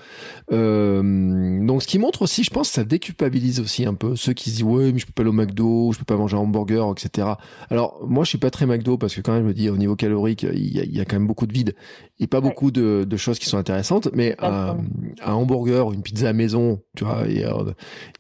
Euh, 0.54 1.66
donc 1.66 1.84
ce 1.84 1.88
qui 1.88 2.00
montre 2.00 2.22
aussi, 2.22 2.44
je 2.44 2.50
pense, 2.50 2.70
ça 2.70 2.86
déculpabilise 2.86 3.60
aussi 3.60 3.86
un 3.86 3.94
peu 3.94 4.16
ceux 4.16 4.34
qui 4.34 4.50
se 4.50 4.56
disent 4.56 4.64
ouais 4.64 4.94
mais 4.94 5.00
je 5.00 5.06
peux 5.06 5.12
pas 5.12 5.22
aller 5.24 5.30
au 5.30 5.34
McDo, 5.34 5.92
je 5.92 6.00
peux 6.00 6.06
pas 6.06 6.16
manger 6.16 6.38
un 6.38 6.40
hamburger, 6.40 6.92
etc. 6.92 7.28
Alors 7.70 8.00
moi 8.08 8.24
je 8.24 8.30
suis 8.30 8.38
pas 8.38 8.50
très 8.50 8.66
McDo 8.66 8.98
parce 8.98 9.14
que 9.14 9.22
quand 9.22 9.34
même 9.34 9.44
je 9.44 9.48
me 9.50 9.54
dis 9.54 9.70
au 9.70 9.78
niveau 9.78 9.98
calorique 9.98 10.44
il 10.44 10.76
y 10.76 10.80
a, 10.80 10.84
il 10.84 10.96
y 10.96 11.02
a 11.02 11.06
quand 11.06 11.18
même 11.18 11.28
beaucoup 11.28 11.46
de 11.46 11.54
vide 11.54 11.76
et 12.20 12.28
pas 12.28 12.38
ouais. 12.38 12.44
beaucoup 12.44 12.72
de, 12.72 13.06
de, 13.08 13.18
choses 13.18 13.40
qui 13.40 13.50
sont 13.50 13.58
intéressantes, 13.58 14.08
mais 14.14 14.38
un, 14.40 14.78
un, 15.22 15.34
hamburger, 15.34 15.92
une 15.92 16.02
pizza 16.02 16.30
à 16.30 16.34
maison, 16.34 16.82
tu 16.96 17.04
vois, 17.04 17.24
il 17.28 17.40
y 17.40 17.44
a, 17.44 17.54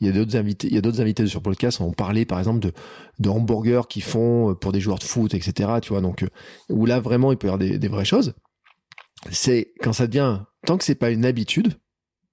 il 0.01 0.07
y 0.07 0.09
a 0.09 0.13
d'autres 0.13 0.35
invités, 0.35 0.67
il 0.67 0.75
y 0.75 0.77
a 0.77 0.81
d'autres 0.81 0.99
invités 0.99 1.25
sur 1.27 1.41
podcast 1.41 1.79
ont 1.79 1.93
parlé 1.93 2.25
par 2.25 2.39
exemple 2.39 2.59
de 2.59 2.73
de 3.19 3.29
hamburgers 3.29 3.87
qui 3.89 4.01
font 4.01 4.55
pour 4.55 4.71
des 4.71 4.79
joueurs 4.79 4.99
de 4.99 5.03
foot, 5.03 5.33
etc. 5.33 5.69
Tu 5.81 5.89
vois, 5.89 6.01
donc 6.01 6.25
où 6.69 6.85
là 6.85 6.99
vraiment 6.99 7.31
il 7.31 7.37
peut 7.37 7.47
y 7.47 7.49
avoir 7.49 7.59
des, 7.59 7.79
des 7.79 7.87
vraies 7.87 8.05
choses. 8.05 8.33
C'est 9.31 9.73
quand 9.81 9.93
ça 9.93 10.07
devient 10.07 10.41
tant 10.65 10.77
que 10.77 10.83
c'est 10.83 10.95
pas 10.95 11.11
une 11.11 11.25
habitude, 11.25 11.73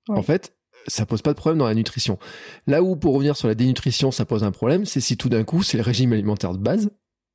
ouais. 0.09 0.18
en 0.18 0.22
fait, 0.22 0.57
ça 0.87 1.07
pose 1.07 1.22
pas 1.22 1.33
de 1.33 1.39
problème 1.39 1.59
dans 1.59 1.66
la 1.66 1.74
nutrition. 1.74 2.18
Là 2.66 2.83
où 2.83 2.97
pour 2.97 3.14
revenir 3.14 3.37
sur 3.37 3.49
la 3.49 3.55
dénutrition, 3.55 4.11
ça 4.11 4.24
pose 4.24 4.45
un 4.45 4.51
problème, 4.51 4.85
c'est 4.85 5.01
si 5.01 5.16
tout 5.16 5.28
d'un 5.28 5.45
coup 5.45 5.62
c'est 5.62 5.76
le 5.76 5.83
régime 5.83 6.12
alimentaire 6.12 6.53
de 6.53 6.59
base, 6.59 6.91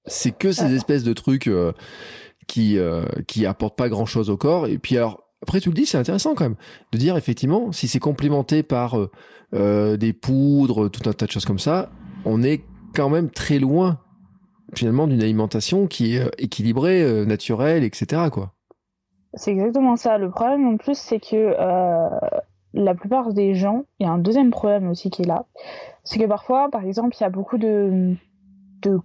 c'est 0.06 0.38
que 0.38 0.52
ces 0.52 0.74
espèces 0.74 1.04
de 1.04 1.14
trucs 1.14 1.48
euh, 1.48 1.74
qui 2.48 2.78
euh, 2.78 3.06
qui 3.28 3.46
apportent 3.46 3.78
pas 3.78 3.90
grand 3.90 4.06
chose 4.06 4.30
au 4.30 4.38
corps. 4.38 4.68
Et 4.68 4.78
puis 4.78 4.98
alors 4.98 5.24
après 5.42 5.62
tu 5.62 5.70
le 5.70 5.76
dis, 5.76 5.86
c'est 5.86 5.98
intéressant 5.98 6.36
quand 6.36 6.46
même 6.46 6.58
de 6.92 6.98
dire 6.98 7.16
effectivement 7.18 7.72
si 7.72 7.88
c'est 7.88 8.00
complémenté 8.00 8.64
par 8.64 8.98
euh, 9.54 9.98
des 9.98 10.14
poudres, 10.14 10.90
tout 10.90 11.08
un 11.10 11.14
tas 11.14 11.26
de 11.26 11.32
choses 11.32 11.46
comme 11.46 11.60
ça, 11.60 11.92
on 12.26 12.44
est 12.44 12.64
quand 12.98 13.10
même 13.10 13.30
très 13.30 13.60
loin 13.60 14.00
finalement 14.74 15.08
d'une 15.08 15.22
alimentation 15.22 15.88
qui 15.88 16.18
est 16.18 16.30
équilibrée, 16.40 17.02
euh, 17.02 17.26
naturelle, 17.26 17.86
etc. 17.86 18.24
quoi. 18.32 18.52
C'est 19.34 19.52
exactement 19.52 19.96
ça. 19.96 20.18
Le 20.18 20.30
problème 20.30 20.68
en 20.68 20.78
plus, 20.78 20.98
c'est 20.98 21.20
que 21.20 21.56
euh, 21.58 22.10
la 22.74 22.96
plupart 22.96 23.34
des 23.34 23.54
gens, 23.54 23.84
il 24.00 24.08
y 24.08 24.10
a 24.10 24.12
un 24.12 24.18
deuxième 24.18 24.52
problème 24.52 24.90
aussi 24.90 25.10
qui 25.10 25.22
est 25.22 25.28
là, 25.28 25.46
c'est 26.04 26.20
que 26.20 26.26
parfois, 26.26 26.70
par 26.70 26.84
exemple, 26.84 27.16
il 27.18 27.22
y 27.22 27.26
a 27.26 27.30
beaucoup 27.30 27.58
de, 27.58 28.16
de 28.82 29.00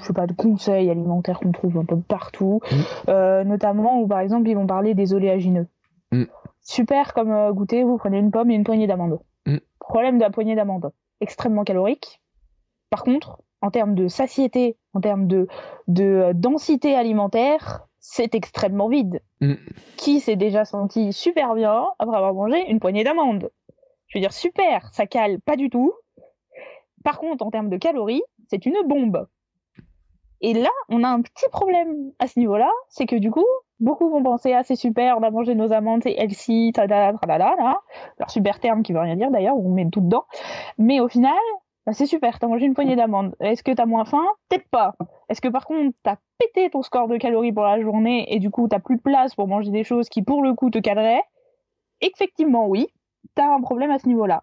je 0.00 0.06
sais 0.06 0.12
pas, 0.12 0.26
de 0.26 0.32
conseils 0.32 0.90
alimentaires 0.90 1.40
qu'on 1.40 1.52
trouve 1.52 1.78
un 1.78 1.84
peu 1.84 1.96
partout, 1.96 2.60
mmh. 2.62 2.76
euh, 3.08 3.44
notamment 3.44 4.00
où 4.00 4.06
par 4.06 4.20
exemple 4.20 4.48
ils 4.48 4.54
vont 4.54 4.66
parler 4.66 4.94
des 4.94 5.14
oléagineux. 5.14 5.66
Mmh. 6.12 6.24
Super 6.62 7.14
comme 7.14 7.32
euh, 7.32 7.52
goûter, 7.52 7.82
vous 7.84 7.96
prenez 7.96 8.18
une 8.18 8.30
pomme 8.30 8.50
et 8.50 8.54
une 8.54 8.64
poignée 8.64 8.86
d'amandes. 8.86 9.18
Mmh. 9.46 9.56
Problème 9.80 10.18
de 10.18 10.22
la 10.22 10.30
poignée 10.30 10.54
d'amandes, 10.54 10.92
extrêmement 11.20 11.64
calorique. 11.64 12.20
Par 12.94 13.02
contre, 13.02 13.42
en 13.60 13.72
termes 13.72 13.96
de 13.96 14.06
satiété, 14.06 14.76
en 14.92 15.00
termes 15.00 15.26
de, 15.26 15.48
de 15.88 16.30
densité 16.32 16.94
alimentaire, 16.94 17.88
c'est 17.98 18.36
extrêmement 18.36 18.88
vide. 18.88 19.20
Mm. 19.40 19.54
Qui 19.96 20.20
s'est 20.20 20.36
déjà 20.36 20.64
senti 20.64 21.12
super 21.12 21.56
bien 21.56 21.88
après 21.98 22.16
avoir 22.16 22.34
mangé 22.34 22.70
une 22.70 22.78
poignée 22.78 23.02
d'amandes? 23.02 23.50
Je 24.06 24.16
veux 24.16 24.20
dire, 24.20 24.32
super, 24.32 24.94
ça 24.94 25.08
cale 25.08 25.40
pas 25.40 25.56
du 25.56 25.70
tout, 25.70 25.92
Par 27.02 27.18
contre, 27.18 27.44
en 27.44 27.50
termes 27.50 27.68
de 27.68 27.78
calories, 27.78 28.22
c'est 28.46 28.64
une 28.64 28.80
bombe. 28.86 29.26
Et 30.40 30.54
là, 30.54 30.70
on 30.88 31.02
a 31.02 31.08
un 31.08 31.20
petit 31.20 31.48
problème 31.50 32.12
à 32.20 32.28
ce 32.28 32.38
niveau-là, 32.38 32.70
c'est 32.90 33.06
que 33.06 33.16
du 33.16 33.32
coup, 33.32 33.46
beaucoup 33.80 34.08
vont 34.08 34.22
penser 34.22 34.52
ah 34.52 34.62
c'est 34.62 34.76
super, 34.76 35.18
on 35.18 35.24
a 35.24 35.32
mangé 35.32 35.56
nos 35.56 35.72
amandes, 35.72 36.04
c'est 36.04 36.14
healthy, 36.16 36.70
tadala, 36.72 37.18
tralala, 37.18 37.56
là, 37.58 37.80
leur 38.20 38.30
super 38.30 38.60
terme 38.60 38.84
qui 38.84 38.92
veut 38.92 39.00
rien 39.00 39.16
dire 39.16 39.32
d'ailleurs, 39.32 39.56
on 39.56 39.68
met 39.70 39.90
tout 39.90 40.00
dedans. 40.00 40.26
Mais 40.78 41.00
au 41.00 41.08
final, 41.08 41.32
bah, 41.86 41.92
c'est 41.92 42.06
super, 42.06 42.38
t'as 42.38 42.46
mangé 42.46 42.66
une 42.66 42.74
poignée 42.74 42.96
d'amandes. 42.96 43.34
Est-ce 43.40 43.62
que 43.62 43.72
t'as 43.72 43.86
moins 43.86 44.04
faim? 44.04 44.24
Peut-être 44.48 44.68
pas. 44.70 44.94
Est-ce 45.28 45.40
que 45.40 45.48
par 45.48 45.66
contre 45.66 45.94
t'as 46.02 46.16
pété 46.38 46.70
ton 46.70 46.82
score 46.82 47.08
de 47.08 47.16
calories 47.16 47.52
pour 47.52 47.64
la 47.64 47.80
journée 47.80 48.32
et 48.34 48.38
du 48.38 48.50
coup 48.50 48.68
t'as 48.68 48.78
plus 48.78 48.96
de 48.96 49.02
place 49.02 49.34
pour 49.34 49.48
manger 49.48 49.70
des 49.70 49.84
choses 49.84 50.08
qui 50.08 50.22
pour 50.22 50.42
le 50.42 50.54
coup 50.54 50.70
te 50.70 50.78
cadreraient 50.78 51.22
Effectivement 52.00 52.66
oui, 52.66 52.88
t'as 53.34 53.46
un 53.46 53.60
problème 53.60 53.90
à 53.90 53.98
ce 53.98 54.08
niveau-là. 54.08 54.42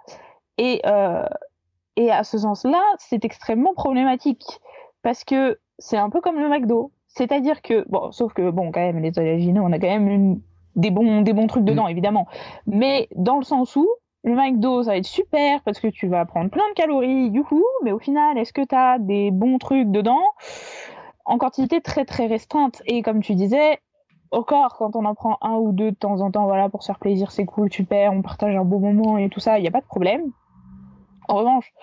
Et 0.58 0.82
euh, 0.86 1.26
et 1.96 2.12
à 2.12 2.24
ce 2.24 2.38
sens-là, 2.38 2.82
c'est 2.98 3.26
extrêmement 3.26 3.74
problématique 3.74 4.44
parce 5.02 5.24
que 5.24 5.60
c'est 5.78 5.98
un 5.98 6.10
peu 6.10 6.22
comme 6.22 6.40
le 6.40 6.48
McDo. 6.48 6.92
C'est-à-dire 7.08 7.62
que, 7.62 7.86
bon, 7.90 8.12
sauf 8.12 8.34
que, 8.34 8.50
bon, 8.50 8.72
quand 8.72 8.80
même, 8.80 9.00
les 9.00 9.18
oléagineux, 9.18 9.62
on 9.62 9.72
a 9.74 9.80
quand 9.80 9.88
même 9.88 10.08
une, 10.08 10.42
des, 10.76 10.92
bons, 10.92 11.22
des 11.22 11.34
bons 11.34 11.48
trucs 11.48 11.66
dedans, 11.66 11.88
mm. 11.88 11.92
évidemment. 11.92 12.28
Mais 12.68 13.10
dans 13.16 13.38
le 13.38 13.44
sens 13.44 13.76
où, 13.76 13.90
le 14.24 14.36
McDo, 14.36 14.84
ça 14.84 14.92
va 14.92 14.98
être 14.98 15.06
super 15.06 15.62
parce 15.64 15.80
que 15.80 15.88
tu 15.88 16.08
vas 16.08 16.26
prendre 16.26 16.50
plein 16.52 16.68
de 16.70 16.74
calories, 16.74 17.30
youhou, 17.30 17.64
mais 17.84 17.92
au 17.92 18.00
final, 18.00 18.38
est-ce 18.38 18.54
que 18.54 18.64
tu 18.64 18.76
as 18.76 19.00
des 19.00 19.32
bons 19.32 19.58
trucs 19.58 19.90
dedans? 19.90 20.24
En 21.26 21.38
quantité 21.38 21.82
très 21.82 22.06
très 22.06 22.28
restreinte. 22.28 22.84
Et 22.86 23.02
comme 23.02 23.22
tu 23.22 23.36
disais, 23.36 23.80
encore, 24.32 24.78
quand 24.78 24.96
on 24.96 25.06
en 25.06 25.16
prend 25.16 25.38
un 25.42 25.56
ou 25.56 25.72
deux 25.72 25.92
de 25.92 25.96
temps 25.96 26.22
en 26.22 26.32
temps, 26.32 26.46
voilà, 26.46 26.70
pour 26.70 26.84
se 26.84 26.88
faire 26.88 27.00
plaisir, 27.00 27.32
c'est 27.32 27.46
cool, 27.46 27.72
super, 27.72 28.14
on 28.14 28.22
partage 28.22 28.56
un 28.56 28.64
beau 28.64 28.80
moment 28.80 29.18
et 29.18 29.30
tout 29.30 29.40
ça, 29.40 29.58
il 29.58 29.62
n'y 29.64 29.68
a 29.68 29.72
pas 29.72 29.82
de 29.82 29.86
problème. 29.86 30.32
En 31.28 31.36
revanche, 31.38 31.74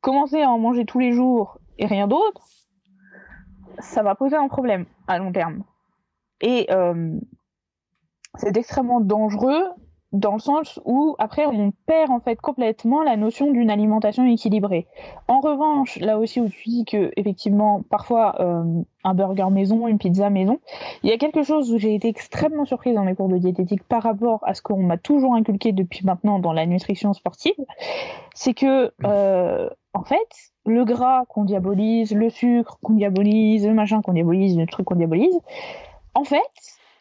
commencer 0.00 0.42
à 0.42 0.50
en 0.50 0.58
manger 0.58 0.84
tous 0.84 0.98
les 0.98 1.12
jours 1.12 1.58
et 1.78 1.86
rien 1.86 2.06
d'autre, 2.06 2.42
ça 3.78 4.02
va 4.02 4.14
poser 4.14 4.36
un 4.36 4.48
problème 4.48 4.86
à 5.06 5.18
long 5.18 5.32
terme. 5.32 5.62
Et 6.40 6.66
euh, 6.70 7.18
c'est 8.34 8.56
extrêmement 8.56 9.00
dangereux 9.00 9.64
dans 10.12 10.32
le 10.32 10.38
sens 10.38 10.80
où 10.86 11.16
après 11.18 11.44
on 11.46 11.70
perd 11.86 12.10
en 12.10 12.20
fait 12.20 12.40
complètement 12.40 13.02
la 13.02 13.16
notion 13.16 13.50
d'une 13.50 13.70
alimentation 13.70 14.24
équilibrée. 14.24 14.86
En 15.28 15.40
revanche, 15.40 15.98
là 15.98 16.18
aussi 16.18 16.40
où 16.40 16.48
tu 16.48 16.68
dis 16.68 16.84
que 16.86 17.12
effectivement 17.16 17.82
parfois 17.90 18.40
euh, 18.40 18.64
un 19.04 19.14
burger 19.14 19.50
maison, 19.50 19.86
une 19.86 19.98
pizza 19.98 20.30
maison, 20.30 20.60
il 21.02 21.10
y 21.10 21.12
a 21.12 21.18
quelque 21.18 21.42
chose 21.42 21.72
où 21.72 21.78
j'ai 21.78 21.94
été 21.94 22.08
extrêmement 22.08 22.64
surprise 22.64 22.94
dans 22.94 23.04
mes 23.04 23.14
cours 23.14 23.28
de 23.28 23.36
diététique 23.36 23.82
par 23.84 24.02
rapport 24.02 24.40
à 24.44 24.54
ce 24.54 24.62
qu'on 24.62 24.82
m'a 24.82 24.96
toujours 24.96 25.34
inculqué 25.34 25.72
depuis 25.72 26.06
maintenant 26.06 26.38
dans 26.38 26.54
la 26.54 26.64
nutrition 26.64 27.12
sportive, 27.12 27.52
c'est 28.34 28.54
que 28.54 28.92
euh, 29.04 29.68
en 29.92 30.04
fait 30.04 30.52
le 30.64 30.84
gras 30.84 31.26
qu'on 31.26 31.44
diabolise, 31.44 32.14
le 32.14 32.30
sucre 32.30 32.78
qu'on 32.82 32.94
diabolise, 32.94 33.66
le 33.66 33.74
machin 33.74 34.00
qu'on 34.00 34.14
diabolise, 34.14 34.56
le 34.56 34.66
truc 34.66 34.86
qu'on 34.86 34.96
diabolise, 34.96 35.38
en 36.14 36.24
fait 36.24 36.40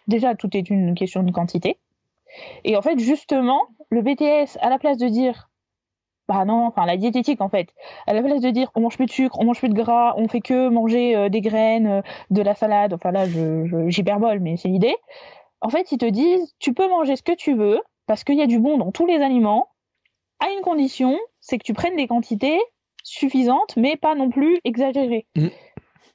déjà 0.09 0.35
tout 0.35 0.55
est 0.57 0.69
une 0.69 0.93
question 0.93 1.23
de 1.23 1.31
quantité 1.31 1.77
et 2.63 2.75
en 2.75 2.81
fait, 2.81 2.99
justement, 2.99 3.67
le 3.89 4.01
BTS, 4.01 4.57
à 4.61 4.69
la 4.69 4.79
place 4.79 4.97
de 4.97 5.07
dire, 5.07 5.49
bah 6.27 6.43
non, 6.45 6.65
enfin 6.65 6.85
la 6.85 6.97
diététique 6.97 7.39
en 7.41 7.49
fait, 7.49 7.69
à 8.05 8.13
la 8.13 8.21
place 8.21 8.41
de 8.41 8.49
dire 8.49 8.69
on 8.75 8.81
mange 8.81 8.97
plus 8.97 9.05
de 9.05 9.11
sucre, 9.11 9.37
on 9.39 9.45
mange 9.45 9.59
plus 9.59 9.69
de 9.69 9.73
gras, 9.73 10.13
on 10.17 10.27
fait 10.27 10.41
que 10.41 10.67
manger 10.67 11.15
euh, 11.15 11.29
des 11.29 11.41
graines, 11.41 11.87
euh, 11.87 12.01
de 12.31 12.41
la 12.41 12.53
salade, 12.53 12.93
enfin 12.93 13.11
là 13.11 13.25
j'hyperbole, 13.87 14.39
mais 14.39 14.57
c'est 14.57 14.67
l'idée. 14.67 14.95
En 15.61 15.69
fait, 15.69 15.91
ils 15.91 15.97
te 15.97 16.05
disent 16.05 16.53
tu 16.59 16.73
peux 16.73 16.89
manger 16.89 17.15
ce 17.15 17.23
que 17.23 17.31
tu 17.31 17.55
veux 17.55 17.79
parce 18.07 18.23
qu'il 18.23 18.35
y 18.35 18.41
a 18.41 18.47
du 18.47 18.59
bon 18.59 18.77
dans 18.77 18.91
tous 18.91 19.05
les 19.05 19.21
aliments, 19.21 19.69
à 20.39 20.49
une 20.51 20.61
condition, 20.61 21.17
c'est 21.39 21.57
que 21.57 21.63
tu 21.63 21.73
prennes 21.73 21.95
des 21.95 22.07
quantités 22.07 22.59
suffisantes, 23.03 23.75
mais 23.77 23.95
pas 23.95 24.15
non 24.15 24.29
plus 24.29 24.59
exagérées. 24.65 25.25
Mmh. 25.35 25.47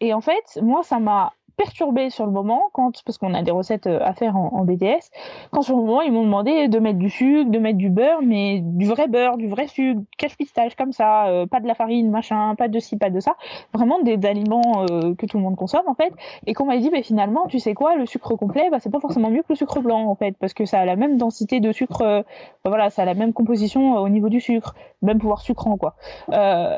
Et 0.00 0.12
en 0.12 0.20
fait, 0.20 0.58
moi, 0.60 0.82
ça 0.82 0.98
m'a 0.98 1.32
perturbé 1.62 2.10
sur 2.10 2.26
le 2.26 2.32
moment 2.32 2.70
quand 2.72 3.02
parce 3.04 3.18
qu'on 3.18 3.34
a 3.34 3.42
des 3.42 3.52
recettes 3.52 3.86
euh, 3.86 4.00
à 4.02 4.14
faire 4.14 4.36
en, 4.36 4.64
BTS 4.64 5.10
quand 5.52 5.62
sur 5.62 5.76
le 5.76 5.82
moment 5.82 6.02
ils 6.02 6.12
m'ont 6.12 6.24
demandé 6.24 6.66
de 6.66 6.78
mettre 6.80 6.98
du 6.98 7.08
sucre 7.08 7.50
de 7.50 7.58
mettre 7.58 7.78
du 7.78 7.88
beurre 7.88 8.20
mais 8.22 8.60
du 8.62 8.86
vrai 8.86 9.06
beurre 9.06 9.36
du 9.36 9.48
vrai 9.48 9.68
sucre 9.68 10.00
cache 10.18 10.36
pistache 10.36 10.74
comme 10.74 10.92
ça 10.92 11.26
euh, 11.26 11.46
pas 11.46 11.60
de 11.60 11.68
la 11.68 11.74
farine 11.74 12.10
machin 12.10 12.54
pas 12.56 12.66
de 12.68 12.78
ci 12.80 12.96
pas 12.96 13.10
de 13.10 13.20
ça. 13.20 13.36
Vraiment 13.72 14.00
des 14.00 14.18
aliments 14.26 14.84
euh, 14.90 15.14
que 15.14 15.26
tout 15.26 15.36
le 15.36 15.42
monde 15.42 15.56
consomme 15.56 15.86
en 15.86 15.94
fait. 15.94 16.12
Et 16.46 16.54
qu'on 16.54 16.66
m'a 16.66 16.78
dit 16.78 16.90
finalement 17.02 17.46
tu 17.46 17.60
sais 17.60 17.74
quoi 17.74 17.94
le 17.96 18.06
sucre 18.06 18.34
complet 18.34 18.68
bah 18.70 18.78
c'est 18.80 18.90
pas 18.90 19.00
forcément 19.00 19.30
mieux 19.30 19.42
que 19.42 19.50
le 19.50 19.56
sucre 19.56 19.80
blanc 19.80 20.08
en 20.08 20.14
fait 20.16 20.36
parce 20.38 20.54
que 20.54 20.64
ça 20.64 20.80
a 20.80 20.84
la 20.84 20.96
même 20.96 21.16
densité 21.16 21.60
de 21.60 21.70
sucre 21.70 22.24
bah, 22.64 22.70
voilà 22.70 22.90
ça 22.90 23.02
a 23.02 23.04
la 23.04 23.14
même 23.14 23.32
composition 23.32 23.94
au 23.94 24.08
niveau 24.08 24.28
du 24.28 24.40
sucre 24.40 24.74
même 25.00 25.18
pouvoir 25.18 25.42
sucrant 25.42 25.76
quoi. 25.76 25.94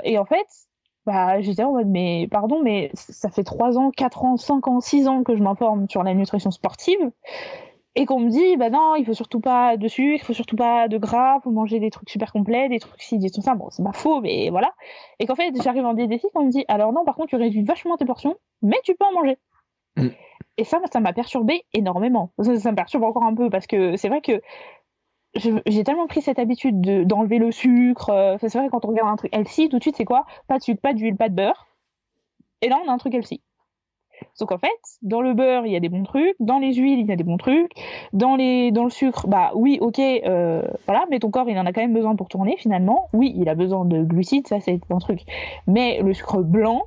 Et 0.05 0.19
en 0.19 0.25
fait 0.25 0.47
bah, 1.07 1.41
j'étais 1.41 1.65
en 1.65 1.73
mode, 1.73 1.89
mais 1.89 2.29
pardon, 2.31 2.63
mais 2.63 2.91
ça 2.95 3.31
fait 3.31 3.45
3 3.45 3.79
ans, 3.79 3.91
4 3.91 4.25
ans, 4.25 4.37
5 4.37 4.69
ans, 4.69 4.81
6 4.81 5.09
ans 5.09 5.23
que 5.23 5.37
je 5.37 5.43
m'informe 5.43 5.89
sur 5.89 6.03
la 6.03 6.15
nutrition 6.15 6.51
sportive 6.51 7.11
et 7.97 8.07
qu'on 8.07 8.21
me 8.21 8.29
dit, 8.29 8.57
bah 8.57 8.71
non, 8.71 8.97
il 8.97 9.05
faut 9.05 9.15
surtout 9.15 9.41
pas 9.41 9.77
de 9.77 9.87
sucre, 9.87 10.23
il 10.23 10.27
faut 10.27 10.33
surtout 10.33 10.57
pas 10.57 10.89
de 10.89 10.99
gras, 10.99 11.41
faut 11.41 11.51
manger 11.51 11.79
des 11.79 11.91
trucs 11.91 12.11
super 12.11 12.33
complets, 12.33 12.69
des 12.69 12.81
trucs 12.81 13.01
ci, 13.01 13.19
des 13.19 13.31
trucs 13.31 13.45
ça. 13.45 13.55
Bon, 13.55 13.69
c'est 13.71 13.85
pas 13.85 13.93
faux, 13.93 14.21
mais 14.21 14.51
voilà. 14.51 14.73
Et 15.21 15.27
qu'en 15.27 15.37
fait, 15.37 15.53
j'arrive 15.63 15.85
en 15.85 15.95
diététique, 15.95 16.31
on 16.35 16.45
me 16.45 16.51
dit, 16.51 16.65
alors 16.69 16.93
non, 16.93 17.05
par 17.05 17.15
contre, 17.15 17.29
tu 17.29 17.37
réduis 17.37 17.63
vachement 17.63 17.97
tes 17.97 18.05
portions, 18.05 18.37
mais 18.63 18.81
tu 18.83 18.95
peux 18.95 19.05
en 19.05 19.13
manger. 19.13 19.39
Mm. 19.97 20.09
Et 20.57 20.65
ça, 20.65 20.81
ça 20.93 21.01
m'a 21.01 21.13
perturbé 21.13 21.65
énormément. 21.73 22.31
Ça, 22.41 22.57
ça, 22.59 22.71
me 22.71 22.77
perturbe 22.77 23.05
encore 23.05 23.25
un 23.25 23.35
peu 23.35 23.51
parce 23.51 23.67
que 23.67 23.97
c'est 23.97 24.09
vrai 24.09 24.21
que 24.21 24.41
j'ai 25.37 25.85
tellement 25.85 26.07
pris 26.07 26.23
cette 26.23 26.39
habitude 26.39 26.81
d'enlever 27.07 27.39
le 27.39 27.51
sucre. 27.51 28.11
Euh, 28.11 28.37
c'est 28.41 28.57
vrai, 28.57 28.69
quand 28.71 28.85
on 28.85 28.89
regarde 28.89 29.09
un 29.09 29.17
truc 29.17 29.35
healthy, 29.35 29.69
tout 29.69 29.79
de 29.79 29.83
suite, 29.83 29.97
c'est 29.97 30.05
quoi? 30.05 30.27
Pas 30.49 30.59
de 30.59 30.63
sucre, 30.63 30.81
pas 30.81 30.95
d'huile, 30.95 31.17
pas 31.17 31.29
de 31.29 31.35
beurre. 31.35 31.67
Et 32.63 32.69
là, 32.69 32.79
on 32.85 32.89
a 32.89 32.93
un 32.93 32.99
truc 32.99 33.15
healthy. 33.15 33.43
Sauf 34.35 34.49
qu'en 34.49 34.59
fait, 34.59 34.69
dans 35.03 35.21
le 35.21 35.35
beurre, 35.35 35.67
il 35.67 35.73
y 35.73 35.77
a 35.77 35.81
des 35.81 35.89
bons 35.89 36.05
trucs, 36.05 36.37
dans 36.41 36.59
les 36.59 36.75
huiles, 36.75 37.01
il 37.01 37.07
y 37.07 37.13
a 37.13 37.17
des 37.17 37.25
bons 37.25 37.37
trucs, 37.37 37.73
dans 38.13 38.37
les 38.37 38.71
dans 38.71 38.85
le 38.85 38.91
sucre, 38.91 39.27
bah 39.27 39.51
oui, 39.55 39.79
ok, 39.81 39.99
euh, 39.99 40.63
voilà, 40.87 41.05
mais 41.11 41.19
ton 41.19 41.31
corps, 41.31 41.49
il 41.49 41.59
en 41.59 41.67
a 41.67 41.73
quand 41.73 41.81
même 41.81 41.93
besoin 41.93 42.15
pour 42.17 42.29
tourner 42.29 42.57
finalement. 42.57 43.09
Oui, 43.13 43.35
il 43.37 43.49
a 43.49 43.55
besoin 43.55 43.85
de 43.85 44.03
glucides, 44.03 44.47
ça 44.47 44.61
c'est 44.61 44.81
un 44.91 44.99
truc. 44.99 45.21
Mais 45.67 46.01
le 46.01 46.15
sucre 46.15 46.43
blanc 46.43 46.85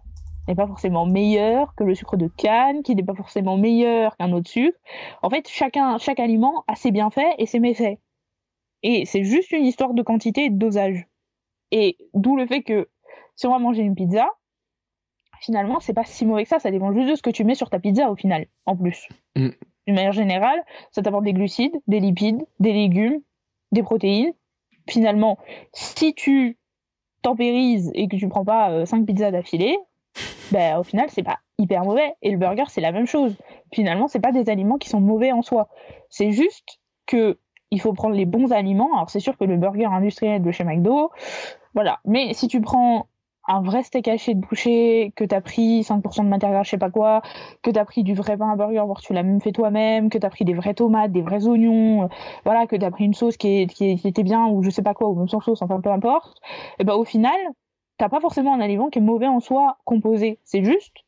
n'est 0.48 0.56
pas 0.56 0.68
forcément 0.68 1.06
meilleur 1.06 1.76
que 1.76 1.84
le 1.84 1.96
sucre 1.96 2.16
de 2.18 2.28
canne, 2.28 2.82
qui 2.82 2.96
n'est 2.96 3.04
pas 3.04 3.16
forcément 3.16 3.58
meilleur 3.58 4.16
qu'un 4.18 4.32
autre 4.32 4.50
sucre. 4.50 4.78
En 5.22 5.30
fait, 5.30 5.48
chacun, 5.48 5.98
chaque 5.98 6.20
aliment 6.20 6.64
a 6.68 6.76
ses 6.76 6.92
bienfaits 6.92 7.36
et 7.38 7.46
ses 7.46 7.60
méfaits. 7.60 8.00
Et 8.90 9.06
c'est 9.06 9.26
juste 9.26 9.52
une 9.52 9.66
histoire 9.66 9.94
de 9.94 10.02
quantité 10.02 10.46
et 10.46 10.50
de 10.50 10.58
dosage. 10.58 11.08
Et 11.72 11.98
d'où 12.14 12.38
le 12.38 12.48
fait 12.48 12.62
que 12.62 12.88
si 13.36 13.46
on 13.46 13.52
va 13.52 13.60
manger 13.60 13.82
une 13.82 13.96
pizza, 13.96 14.30
finalement, 15.42 15.82
c'est 15.82 15.94
pas 15.94 16.06
si 16.06 16.26
mauvais 16.26 16.44
que 16.44 16.50
ça. 16.50 16.60
Ça 16.60 16.72
dépend 16.72 16.94
juste 16.94 17.10
de 17.10 17.16
ce 17.16 17.22
que 17.22 17.30
tu 17.30 17.44
mets 17.44 17.54
sur 17.54 17.70
ta 17.70 17.80
pizza 17.80 18.10
au 18.10 18.16
final, 18.16 18.46
en 18.66 18.78
plus. 18.78 19.10
Mm. 19.36 19.50
D'une 19.88 19.96
manière 19.96 20.14
générale, 20.14 20.64
ça 20.92 21.02
t'apporte 21.02 21.26
des 21.26 21.34
glucides, 21.34 21.76
des 21.88 22.00
lipides, 22.00 22.42
des 22.62 22.72
légumes, 22.72 23.20
des 23.74 23.84
protéines. 23.84 24.32
Finalement, 24.90 25.38
si 25.74 26.14
tu 26.14 26.58
tempérises 27.24 27.92
et 27.94 28.08
que 28.08 28.16
tu 28.16 28.30
prends 28.30 28.46
pas 28.46 28.86
5 28.86 29.02
euh, 29.02 29.06
pizzas 29.06 29.32
d'affilée, 29.32 29.78
ben, 30.54 30.78
au 30.78 30.84
final, 30.84 31.10
c'est 31.10 31.24
pas 31.24 31.40
hyper 31.58 31.84
mauvais. 31.84 32.14
Et 32.22 32.32
le 32.32 32.38
burger, 32.38 32.64
c'est 32.70 32.80
la 32.80 32.94
même 32.94 33.06
chose. 33.06 33.36
Finalement, 33.74 34.08
c'est 34.08 34.22
pas 34.22 34.32
des 34.32 34.50
aliments 34.50 34.78
qui 34.78 34.88
sont 34.88 35.02
mauvais 35.02 35.34
en 35.34 35.42
soi. 35.42 35.68
C'est 36.10 36.32
juste 36.32 36.80
que 37.06 37.38
il 37.72 37.82
faut 37.82 37.94
prendre 37.94 38.16
les 38.16 38.26
bons 38.26 38.52
aliments. 38.52 38.94
Alors 38.94 39.10
c'est 39.10 39.20
sûr 39.20 39.38
que 39.38 39.44
le 39.46 39.58
burger 39.58 39.86
industriel 39.86 40.42
de 40.42 40.52
chez 40.52 40.64
McDo, 40.64 41.12
voilà. 41.74 42.00
Mais 42.06 42.34
si 42.34 42.48
tu 42.48 42.62
prends 42.62 43.08
un 43.48 43.62
vrai 43.62 43.84
steak 43.84 44.08
haché 44.08 44.34
de 44.36 44.42
boucher, 44.42 45.14
que 45.16 45.24
tu 45.24 45.34
as 45.34 45.42
pris 45.42 45.82
5% 45.82 46.24
de 46.24 46.30
matière 46.30 46.52
grasse, 46.52 46.68
je 46.68 46.72
sais 46.72 46.78
pas 46.78 46.90
quoi, 46.92 47.22
que 47.64 47.72
tu 47.72 47.80
as 47.80 47.86
pris 47.86 48.04
du 48.04 48.14
vrai 48.14 48.38
pain 48.38 48.50
à 48.50 48.56
burger, 48.56 48.84
voire 48.86 49.00
tu 49.00 49.14
l'as 49.14 49.24
même 49.24 49.40
fait 49.40 49.54
toi-même, 49.54 50.10
que 50.10 50.18
tu 50.18 50.26
as 50.26 50.30
pris 50.30 50.44
des 50.44 50.54
vraies 50.54 50.74
tomates, 50.74 51.12
des 51.12 51.22
vrais 51.22 51.48
oignons, 51.48 52.04
euh, 52.04 52.08
voilà, 52.44 52.68
que 52.68 52.76
tu 52.76 52.84
as 52.84 52.92
pris 52.92 53.06
une 53.06 53.14
sauce 53.14 53.38
qui, 53.38 53.62
était 53.62 54.24
bien 54.24 54.48
ou 54.48 54.64
je 54.64 54.70
sais 54.70 54.82
pas 54.82 54.94
quoi, 54.94 55.08
ou 55.08 55.16
même 55.16 55.30
sans 55.30 55.40
sauce, 55.40 55.62
enfin 55.62 55.80
peu 55.80 55.92
importe, 55.92 56.42
et 56.80 56.84
ben 56.84 56.96
au 56.96 57.06
final, 57.06 57.38
t'as 57.98 58.10
pas 58.10 58.20
forcément 58.20 58.54
un 58.54 58.60
aliment 58.60 58.90
qui 58.90 59.00
est 59.00 59.02
mauvais 59.02 59.28
en 59.28 59.40
soi 59.40 59.78
composé. 59.86 60.40
C'est 60.44 60.64
juste 60.64 61.07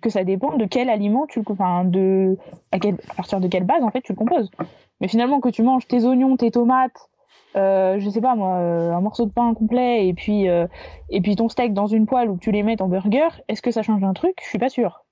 que 0.00 0.10
ça 0.10 0.24
dépend 0.24 0.56
de 0.56 0.64
quel 0.64 0.90
aliment 0.90 1.26
tu 1.26 1.42
enfin 1.48 1.84
de 1.84 2.36
à, 2.72 2.76
à 2.76 3.14
partir 3.14 3.40
de 3.40 3.48
quelle 3.48 3.64
base 3.64 3.82
en 3.82 3.90
fait 3.90 4.02
tu 4.02 4.12
le 4.12 4.16
composes. 4.16 4.50
Mais 5.00 5.08
finalement, 5.08 5.40
que 5.40 5.48
tu 5.48 5.62
manges 5.62 5.86
tes 5.86 6.04
oignons, 6.04 6.36
tes 6.36 6.50
tomates, 6.50 7.10
euh, 7.56 7.98
je 7.98 8.10
sais 8.10 8.20
pas 8.20 8.34
moi, 8.34 8.56
euh, 8.56 8.92
un 8.92 9.00
morceau 9.00 9.24
de 9.24 9.32
pain 9.32 9.52
complet 9.54 10.06
et 10.06 10.14
puis 10.14 10.48
euh, 10.48 10.66
et 11.08 11.20
puis 11.20 11.36
ton 11.36 11.48
steak 11.48 11.72
dans 11.72 11.86
une 11.86 12.06
poêle 12.06 12.28
ou 12.28 12.36
que 12.36 12.40
tu 12.40 12.50
les 12.50 12.62
mets 12.62 12.80
en 12.82 12.88
burger, 12.88 13.28
est-ce 13.48 13.62
que 13.62 13.70
ça 13.70 13.82
change 13.82 14.02
un 14.04 14.12
truc? 14.12 14.36
Je 14.42 14.48
suis 14.48 14.58
pas 14.58 14.68
sûre. 14.68 15.04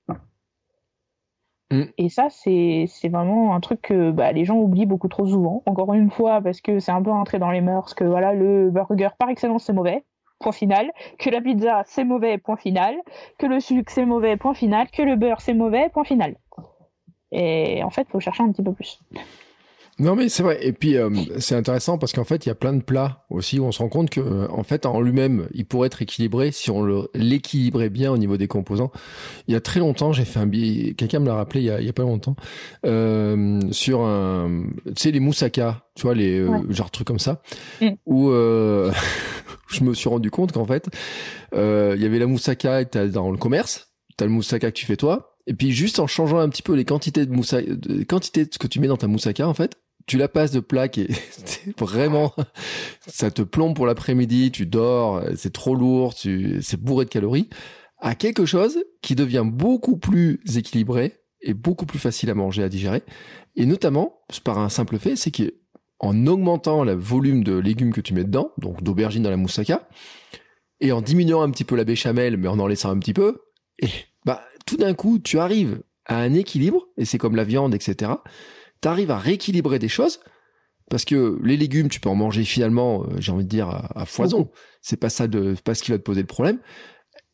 Mm. 1.71 1.85
Et 1.97 2.09
ça, 2.11 2.29
c'est 2.29 2.87
vraiment 3.11 3.55
un 3.55 3.61
truc 3.61 3.81
que 3.83 4.11
bah, 4.11 4.33
les 4.33 4.45
gens 4.45 4.57
oublient 4.57 4.87
beaucoup 4.87 5.09
trop 5.09 5.27
souvent. 5.27 5.63
Encore 5.67 5.95
une 5.95 6.11
fois, 6.11 6.41
parce 6.43 6.61
que 6.61 6.79
c'est 6.79 6.93
un 6.93 7.03
peu 7.03 7.11
entré 7.11 7.39
dans 7.39 7.51
les 7.51 7.63
mœurs 7.63 7.95
que 7.95 8.05
voilà, 8.05 8.35
le 8.35 8.71
burger 8.71 9.11
par 9.19 9.31
excellence 9.31 9.65
c'est 9.65 9.73
mauvais, 9.73 10.05
point 10.45 10.53
final. 10.53 10.93
Que 11.19 11.31
la 11.31 11.41
pizza 11.41 11.83
c'est 11.87 12.05
mauvais, 12.05 12.39
point 12.39 12.57
final. 12.57 12.95
Que 13.39 13.47
le 13.47 13.61
sucre 13.61 13.91
c'est 13.91 14.05
mauvais, 14.05 14.37
point 14.37 14.55
final. 14.55 14.91
Que 14.91 15.03
le 15.03 15.17
beurre 15.17 15.41
c'est 15.41 15.55
mauvais, 15.55 15.89
point 15.89 16.05
final. 16.05 16.37
Et 17.33 17.83
en 17.83 17.91
fait, 17.91 18.07
faut 18.09 18.21
chercher 18.21 18.43
un 18.45 18.53
petit 18.53 18.63
peu 18.63 18.73
plus. 18.73 19.01
Non 20.01 20.17
mais 20.17 20.29
c'est 20.29 20.43
vrai 20.43 20.59
et 20.61 20.73
puis 20.73 20.97
euh, 20.97 21.09
c'est 21.39 21.55
intéressant 21.55 21.99
parce 21.99 22.13
qu'en 22.13 22.25
fait 22.25 22.47
il 22.47 22.49
y 22.49 22.53
a 22.53 22.57
plein 22.57 22.73
de 22.73 22.83
plats 22.83 23.25
aussi 23.31 23.61
où 23.61 23.65
on 23.65 23.71
se 23.71 23.79
rend 23.79 23.89
compte 23.89 24.11
que 24.11 24.21
euh, 24.21 24.49
en 24.51 24.65
fait 24.65 24.87
en 24.87 25.01
lui-même 25.01 25.49
il 25.55 25.67
pourrait 25.67 25.87
être 25.87 26.03
équilibré 26.03 26.51
si 26.51 26.73
on 26.73 27.07
l'équilibrait 27.15 27.91
bien 27.91 28.11
au 28.11 28.19
niveau 28.19 28.37
des 28.37 28.49
composants. 28.49 28.91
Il 29.47 29.55
y 29.55 29.57
a 29.57 29.61
très 29.61 29.79
longtemps 29.79 30.13
j'ai 30.13 30.25
fait 30.25 30.41
un 30.41 30.47
billet, 30.47 30.95
quelqu'un 30.95 31.21
me 31.21 31.27
l'a 31.27 31.37
rappelé 31.37 31.61
il 31.61 31.67
y 31.67 31.71
a, 31.71 31.81
il 31.81 31.87
y 31.87 31.89
a 31.89 31.93
pas 31.93 32.03
longtemps 32.03 32.35
euh, 32.85 33.61
sur 33.71 34.01
un 34.01 34.65
tu 34.87 34.93
sais 34.97 35.11
les 35.13 35.21
moussaka 35.21 35.85
tu 35.95 36.03
vois 36.03 36.17
les 36.17 36.41
euh, 36.41 36.73
genre 36.73 36.91
trucs 36.91 37.07
comme 37.07 37.21
ça 37.21 37.41
mm. 37.81 37.91
où 38.07 38.31
je 39.69 39.85
me 39.85 39.95
suis 39.95 40.09
rendu 40.09 40.33
compte 40.33 40.51
qu'en 40.51 40.65
fait 40.65 40.89
il 41.53 42.03
y 42.03 42.05
avait 42.05 42.19
la 42.19 42.27
moussaka 42.27 42.85
dans 42.85 43.31
le 43.31 43.39
commerce 43.39 43.93
t'as 44.17 44.25
le 44.25 44.33
moussaka 44.33 44.73
que 44.73 44.77
tu 44.77 44.87
fais 44.87 44.97
toi 44.97 45.35
et 45.47 45.55
puis 45.55 45.73
juste 45.73 45.99
en 45.99 46.07
changeant 46.07 46.39
un 46.39 46.49
petit 46.49 46.63
peu 46.63 46.75
les 46.75 46.85
quantités 46.85 47.27
de 47.27 47.33
moussaka, 47.33 47.75
de 47.75 48.03
quantité 48.05 48.47
de 48.47 48.53
ce 48.53 48.59
que 48.59 48.67
tu 48.67 48.81
mets 48.81 48.89
dans 48.89 48.97
ta 48.97 49.07
moussaka, 49.07 49.47
en 49.47 49.55
fait, 49.55 49.77
tu 50.07 50.19
la 50.19 50.29
passes 50.29 50.51
de 50.51 50.61
plaque 50.61 50.99
et 50.99 51.09
vraiment, 51.79 52.33
ça 53.07 53.31
te 53.31 53.43
plombe 53.43 53.75
pour 53.75 53.87
l'après-midi, 53.87 54.51
tu 54.51 54.67
dors, 54.67 55.23
c'est 55.37 55.53
trop 55.53 55.75
lourd, 55.75 56.15
tu, 56.15 56.59
c'est 56.63 56.81
bourré 56.81 57.05
de 57.05 57.11
calories, 57.11 57.49
à 57.99 58.15
quelque 58.15 58.45
chose 58.45 58.85
qui 59.03 59.15
devient 59.15 59.45
beaucoup 59.47 59.97
plus 59.97 60.41
équilibré 60.57 61.21
et 61.41 61.55
beaucoup 61.55 61.87
plus 61.87 61.99
facile 61.99 62.31
à 62.31 62.35
manger, 62.35 62.63
à 62.63 62.69
digérer. 62.69 63.03
Et 63.57 63.67
notamment, 63.67 64.21
par 64.45 64.59
un 64.59 64.69
simple 64.69 64.99
fait, 64.99 65.17
c'est 65.17 65.31
qu'en 65.31 66.27
augmentant 66.27 66.85
le 66.85 66.95
volume 66.95 67.45
de 67.45 67.57
légumes 67.57 67.93
que 67.93 68.01
tu 68.01 68.15
mets 68.15 68.25
dedans, 68.25 68.53
donc 68.59 68.83
d'aubergines 68.83 69.23
dans 69.23 69.31
la 69.31 69.37
moussaka, 69.37 69.89
et 70.81 70.93
en 70.93 71.01
diminuant 71.01 71.43
un 71.43 71.51
petit 71.51 71.65
peu 71.65 71.77
la 71.77 71.85
béchamel, 71.85 72.37
mais 72.37 72.49
en 72.49 72.59
en 72.59 72.67
laissant 72.67 72.91
un 72.91 72.99
petit 72.99 73.15
peu, 73.15 73.41
bah, 74.27 74.43
tout 74.67 74.77
d'un 74.77 74.95
coup, 74.95 75.19
tu 75.19 75.39
arrives 75.39 75.83
à 76.07 76.19
un 76.19 76.35
équilibre, 76.35 76.87
et 76.99 77.05
c'est 77.05 77.19
comme 77.19 77.37
la 77.37 77.45
viande, 77.45 77.75
etc 77.75 78.13
tu 78.85 78.89
arrives 78.89 79.11
à 79.11 79.19
rééquilibrer 79.19 79.79
des 79.79 79.89
choses 79.89 80.21
parce 80.91 81.07
que 81.07 81.39
les 81.43 81.57
légumes, 81.57 81.89
tu 81.89 82.01
peux 82.01 82.11
en 82.11 82.15
manger 82.15 82.45
finalement, 82.45 83.05
euh, 83.05 83.17
j'ai 83.19 83.33
envie 83.33 83.45
de 83.45 83.49
dire 83.49 83.69
à, 83.69 84.05
foison. 84.05 84.51
C'est 84.83 84.99
pas 84.99 85.09
ça 85.09 85.27
de 85.27 85.55
pas 85.65 85.75
ce 85.75 85.83
qui 85.83 85.91
va 85.91 85.97
te 85.97 86.03
poser 86.03 86.21
le 86.21 86.27
problème. 86.27 86.59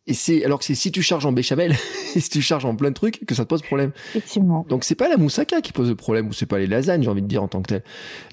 Et 0.06 0.14
c'est 0.14 0.44
alors 0.44 0.60
que 0.60 0.64
c'est 0.64 0.76
si 0.76 0.92
tu 0.92 1.02
charges 1.02 1.26
en 1.26 1.32
béchamel 1.32 1.72
et 2.14 2.20
si 2.20 2.30
tu 2.30 2.40
charges 2.40 2.64
en 2.64 2.76
plein 2.76 2.90
de 2.90 2.94
trucs 2.94 3.26
que 3.26 3.34
ça 3.34 3.44
te 3.44 3.48
pose 3.48 3.62
problème. 3.62 3.90
Effectivement. 4.10 4.64
Donc 4.68 4.84
c'est 4.84 4.94
pas 4.94 5.08
la 5.08 5.16
moussaka 5.16 5.60
qui 5.60 5.72
pose 5.72 5.88
le 5.88 5.96
problème 5.96 6.28
ou 6.28 6.32
c'est 6.32 6.46
pas 6.46 6.58
les 6.58 6.68
lasagnes, 6.68 7.02
j'ai 7.02 7.10
envie 7.10 7.22
de 7.22 7.26
dire 7.26 7.42
en 7.42 7.48
tant 7.48 7.60
que 7.62 7.68
tel. 7.68 7.84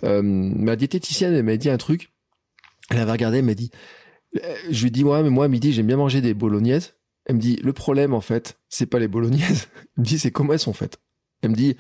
Euh, 0.04 0.22
ma 0.22 0.76
diététicienne 0.76 1.34
elle 1.34 1.44
m'a 1.44 1.58
dit 1.58 1.72
un 1.72 1.78
truc. 1.78 2.12
Elle 2.92 3.00
avait 3.00 3.12
regardé, 3.12 3.40
elle 3.40 3.46
m'a 3.46 3.54
dit, 3.54 3.72
euh, 4.38 4.56
je 4.70 4.84
lui 4.84 4.92
dis 4.92 5.04
ouais 5.04 5.24
mais 5.24 5.30
moi 5.32 5.48
midi 5.48 5.74
j'aime 5.74 5.88
bien 5.88 5.98
manger 5.98 6.22
des 6.22 6.36
bolognaises. 6.36 6.94
Elle 7.26 7.38
me 7.38 7.42
dit 7.42 7.58
le 7.58 7.74
problème 7.74 8.14
en 8.14 8.22
fait 8.22 8.60
c'est 8.70 8.86
pas 8.86 9.00
les 9.00 9.08
bolognaises. 9.08 9.68
Elle 9.98 10.04
me 10.04 10.06
dit 10.06 10.20
c'est 10.20 10.32
comment 10.32 10.54
elles 10.54 10.60
sont 10.60 10.74
faites. 10.74 11.00
Elle 11.42 11.50
me 11.50 11.56
dit 11.56 11.76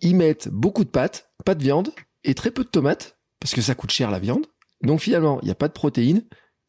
ils 0.00 0.16
mettent 0.16 0.48
beaucoup 0.48 0.84
de 0.84 0.90
pâtes, 0.90 1.30
pas 1.44 1.54
de 1.54 1.62
viande 1.62 1.90
et 2.24 2.34
très 2.34 2.50
peu 2.50 2.64
de 2.64 2.68
tomates 2.68 3.18
parce 3.40 3.54
que 3.54 3.60
ça 3.60 3.74
coûte 3.74 3.90
cher 3.90 4.10
la 4.10 4.18
viande. 4.18 4.46
Donc 4.82 5.00
finalement, 5.00 5.38
il 5.42 5.46
n'y 5.46 5.50
a 5.50 5.56
pas 5.56 5.68
de 5.68 5.72
protéines, 5.72 6.24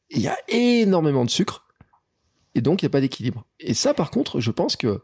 il 0.09 0.21
y 0.21 0.27
a 0.27 0.37
énormément 0.47 1.25
de 1.25 1.29
sucre 1.29 1.65
et 2.53 2.61
donc 2.61 2.81
il 2.81 2.85
n'y 2.85 2.89
a 2.89 2.91
pas 2.91 3.01
d'équilibre. 3.01 3.45
Et 3.59 3.73
ça, 3.73 3.93
par 3.93 4.11
contre, 4.11 4.39
je 4.39 4.51
pense 4.51 4.75
que 4.75 5.01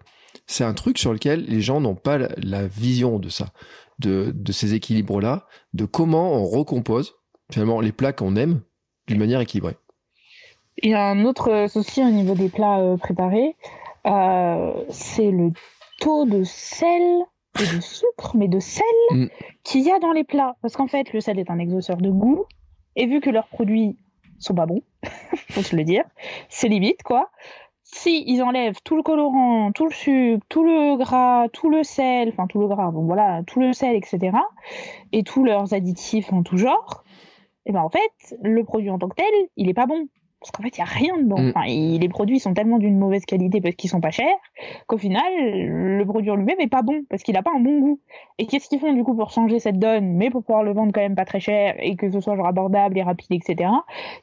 c'est 0.47 0.63
un 0.63 0.73
truc 0.73 0.97
sur 0.97 1.13
lequel 1.13 1.45
les 1.45 1.61
gens 1.61 1.81
n'ont 1.81 1.95
pas 1.95 2.17
la, 2.17 2.67
vision 2.67 3.19
de 3.19 3.29
ça, 3.29 3.51
de, 3.99 4.33
ces 4.51 4.73
équilibres-là, 4.73 5.47
de 5.73 5.85
comment 5.85 6.33
on 6.33 6.45
recompose 6.45 7.15
finalement 7.51 7.81
les 7.81 7.91
plats 7.91 8.13
qu'on 8.13 8.35
aime 8.35 8.61
d'une 9.07 9.19
manière 9.19 9.41
équilibrée. 9.41 9.77
Il 10.77 10.91
y 10.91 10.93
a 10.93 11.03
un 11.03 11.25
autre 11.25 11.67
souci 11.69 12.01
au 12.01 12.09
niveau 12.09 12.33
des 12.33 12.49
plats 12.49 12.79
euh, 12.79 12.97
préparés, 12.97 13.55
euh, 14.05 14.73
c'est 14.89 15.29
le 15.29 15.49
taux 15.99 16.25
de 16.25 16.43
sel 16.43 17.23
et 17.59 17.75
de 17.75 17.81
sucre, 17.81 18.35
mais 18.35 18.47
de 18.47 18.59
sel 18.59 18.83
mm. 19.11 19.27
qu'il 19.63 19.81
y 19.81 19.91
a 19.91 19.99
dans 19.99 20.11
les 20.11 20.23
plats. 20.23 20.55
Parce 20.61 20.75
qu'en 20.75 20.87
fait, 20.87 21.11
le 21.13 21.21
sel 21.21 21.39
est 21.39 21.49
un 21.49 21.59
exhausteur 21.59 21.97
de 21.97 22.09
goût. 22.09 22.45
Et 22.95 23.05
vu 23.05 23.21
que 23.21 23.29
leurs 23.29 23.47
produits 23.47 23.97
sont 24.39 24.55
pas 24.55 24.65
bons, 24.65 24.81
faut 25.49 25.61
se 25.61 25.75
le 25.75 25.83
dire, 25.83 26.03
c'est 26.49 26.67
limite, 26.67 27.03
quoi. 27.03 27.29
Si 27.83 28.23
ils 28.25 28.41
enlèvent 28.41 28.81
tout 28.83 28.95
le 28.95 29.03
colorant, 29.03 29.71
tout 29.71 29.85
le 29.85 29.91
sucre, 29.91 30.45
tout 30.49 30.63
le 30.63 30.97
gras, 30.97 31.49
tout 31.49 31.69
le 31.69 31.83
sel, 31.83 32.29
enfin 32.29 32.47
tout 32.47 32.59
le 32.59 32.67
gras, 32.67 32.89
bon 32.91 33.03
voilà, 33.03 33.43
tout 33.45 33.59
le 33.59 33.73
sel, 33.73 33.95
etc., 33.95 34.37
et 35.11 35.23
tous 35.23 35.43
leurs 35.43 35.73
additifs 35.73 36.31
en 36.31 36.41
tout 36.41 36.57
genre, 36.57 37.03
et 37.65 37.69
eh 37.69 37.73
ben 37.73 37.81
en 37.81 37.89
fait, 37.89 38.37
le 38.41 38.63
produit 38.63 38.89
en 38.89 38.97
tant 38.97 39.09
que 39.09 39.15
tel, 39.15 39.49
il 39.57 39.69
est 39.69 39.73
pas 39.73 39.85
bon 39.85 40.07
parce 40.41 40.51
qu'en 40.51 40.63
fait, 40.63 40.75
il 40.75 40.81
n'y 40.81 40.89
a 40.89 40.91
rien 40.91 41.17
dedans. 41.17 41.39
Mm. 41.39 41.49
Enfin, 41.55 41.67
les 41.67 42.09
produits 42.09 42.39
sont 42.39 42.55
tellement 42.55 42.79
d'une 42.79 42.97
mauvaise 42.97 43.25
qualité 43.25 43.61
parce 43.61 43.75
qu'ils 43.75 43.91
sont 43.91 44.01
pas 44.01 44.09
chers 44.09 44.25
qu'au 44.87 44.97
final, 44.97 45.31
le 45.37 46.03
produit 46.03 46.31
en 46.31 46.35
lui-même 46.35 46.59
est 46.59 46.67
pas 46.67 46.81
bon 46.81 47.03
parce 47.09 47.21
qu'il 47.21 47.35
n'a 47.35 47.43
pas 47.43 47.51
un 47.55 47.59
bon 47.59 47.79
goût. 47.79 47.99
Et 48.39 48.47
qu'est-ce 48.47 48.67
qu'ils 48.67 48.79
font 48.79 48.91
du 48.91 49.03
coup 49.03 49.15
pour 49.15 49.29
changer 49.29 49.59
cette 49.59 49.77
donne, 49.77 50.13
mais 50.13 50.31
pour 50.31 50.43
pouvoir 50.43 50.63
le 50.63 50.73
vendre 50.73 50.91
quand 50.93 51.01
même 51.01 51.15
pas 51.15 51.25
très 51.25 51.39
cher 51.39 51.75
et 51.79 51.95
que 51.95 52.09
ce 52.09 52.19
soit 52.19 52.35
genre 52.35 52.47
abordable 52.47 52.97
et 52.97 53.03
rapide, 53.03 53.31
etc. 53.31 53.69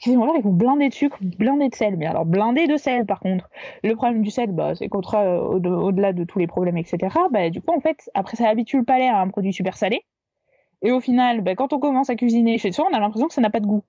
Ils 0.06 0.16
vont 0.16 0.34
ils 0.34 0.42
vont 0.42 0.52
blinder 0.52 0.88
de 0.88 0.94
sucre, 0.94 1.18
blinder 1.20 1.68
de 1.68 1.74
sel. 1.76 1.96
Mais 1.96 2.06
alors 2.06 2.24
blinder 2.24 2.66
de 2.66 2.76
sel, 2.76 3.06
par 3.06 3.20
contre, 3.20 3.48
le 3.84 3.94
problème 3.94 4.22
du 4.22 4.30
sel, 4.30 4.50
bah, 4.50 4.74
c'est 4.74 4.88
qu'au-delà 4.88 5.40
au 5.40 5.92
delà 5.92 6.12
de 6.12 6.24
tous 6.24 6.40
les 6.40 6.48
problèmes, 6.48 6.76
etc. 6.76 7.16
Bah, 7.30 7.48
du 7.48 7.60
coup, 7.60 7.72
en 7.76 7.80
fait, 7.80 8.10
après, 8.14 8.36
ça 8.36 8.48
habitue 8.48 8.78
le 8.78 8.84
palais 8.84 9.08
à 9.08 9.20
un 9.20 9.28
produit 9.28 9.52
super 9.52 9.76
salé. 9.76 10.02
Et 10.82 10.90
au 10.90 11.00
final, 11.00 11.42
bah, 11.42 11.54
quand 11.54 11.72
on 11.72 11.78
commence 11.78 12.10
à 12.10 12.16
cuisiner 12.16 12.58
chez 12.58 12.72
soi, 12.72 12.88
on 12.90 12.94
a 12.94 13.00
l'impression 13.00 13.28
que 13.28 13.34
ça 13.34 13.40
n'a 13.40 13.50
pas 13.50 13.60
de 13.60 13.66
goût. 13.66 13.84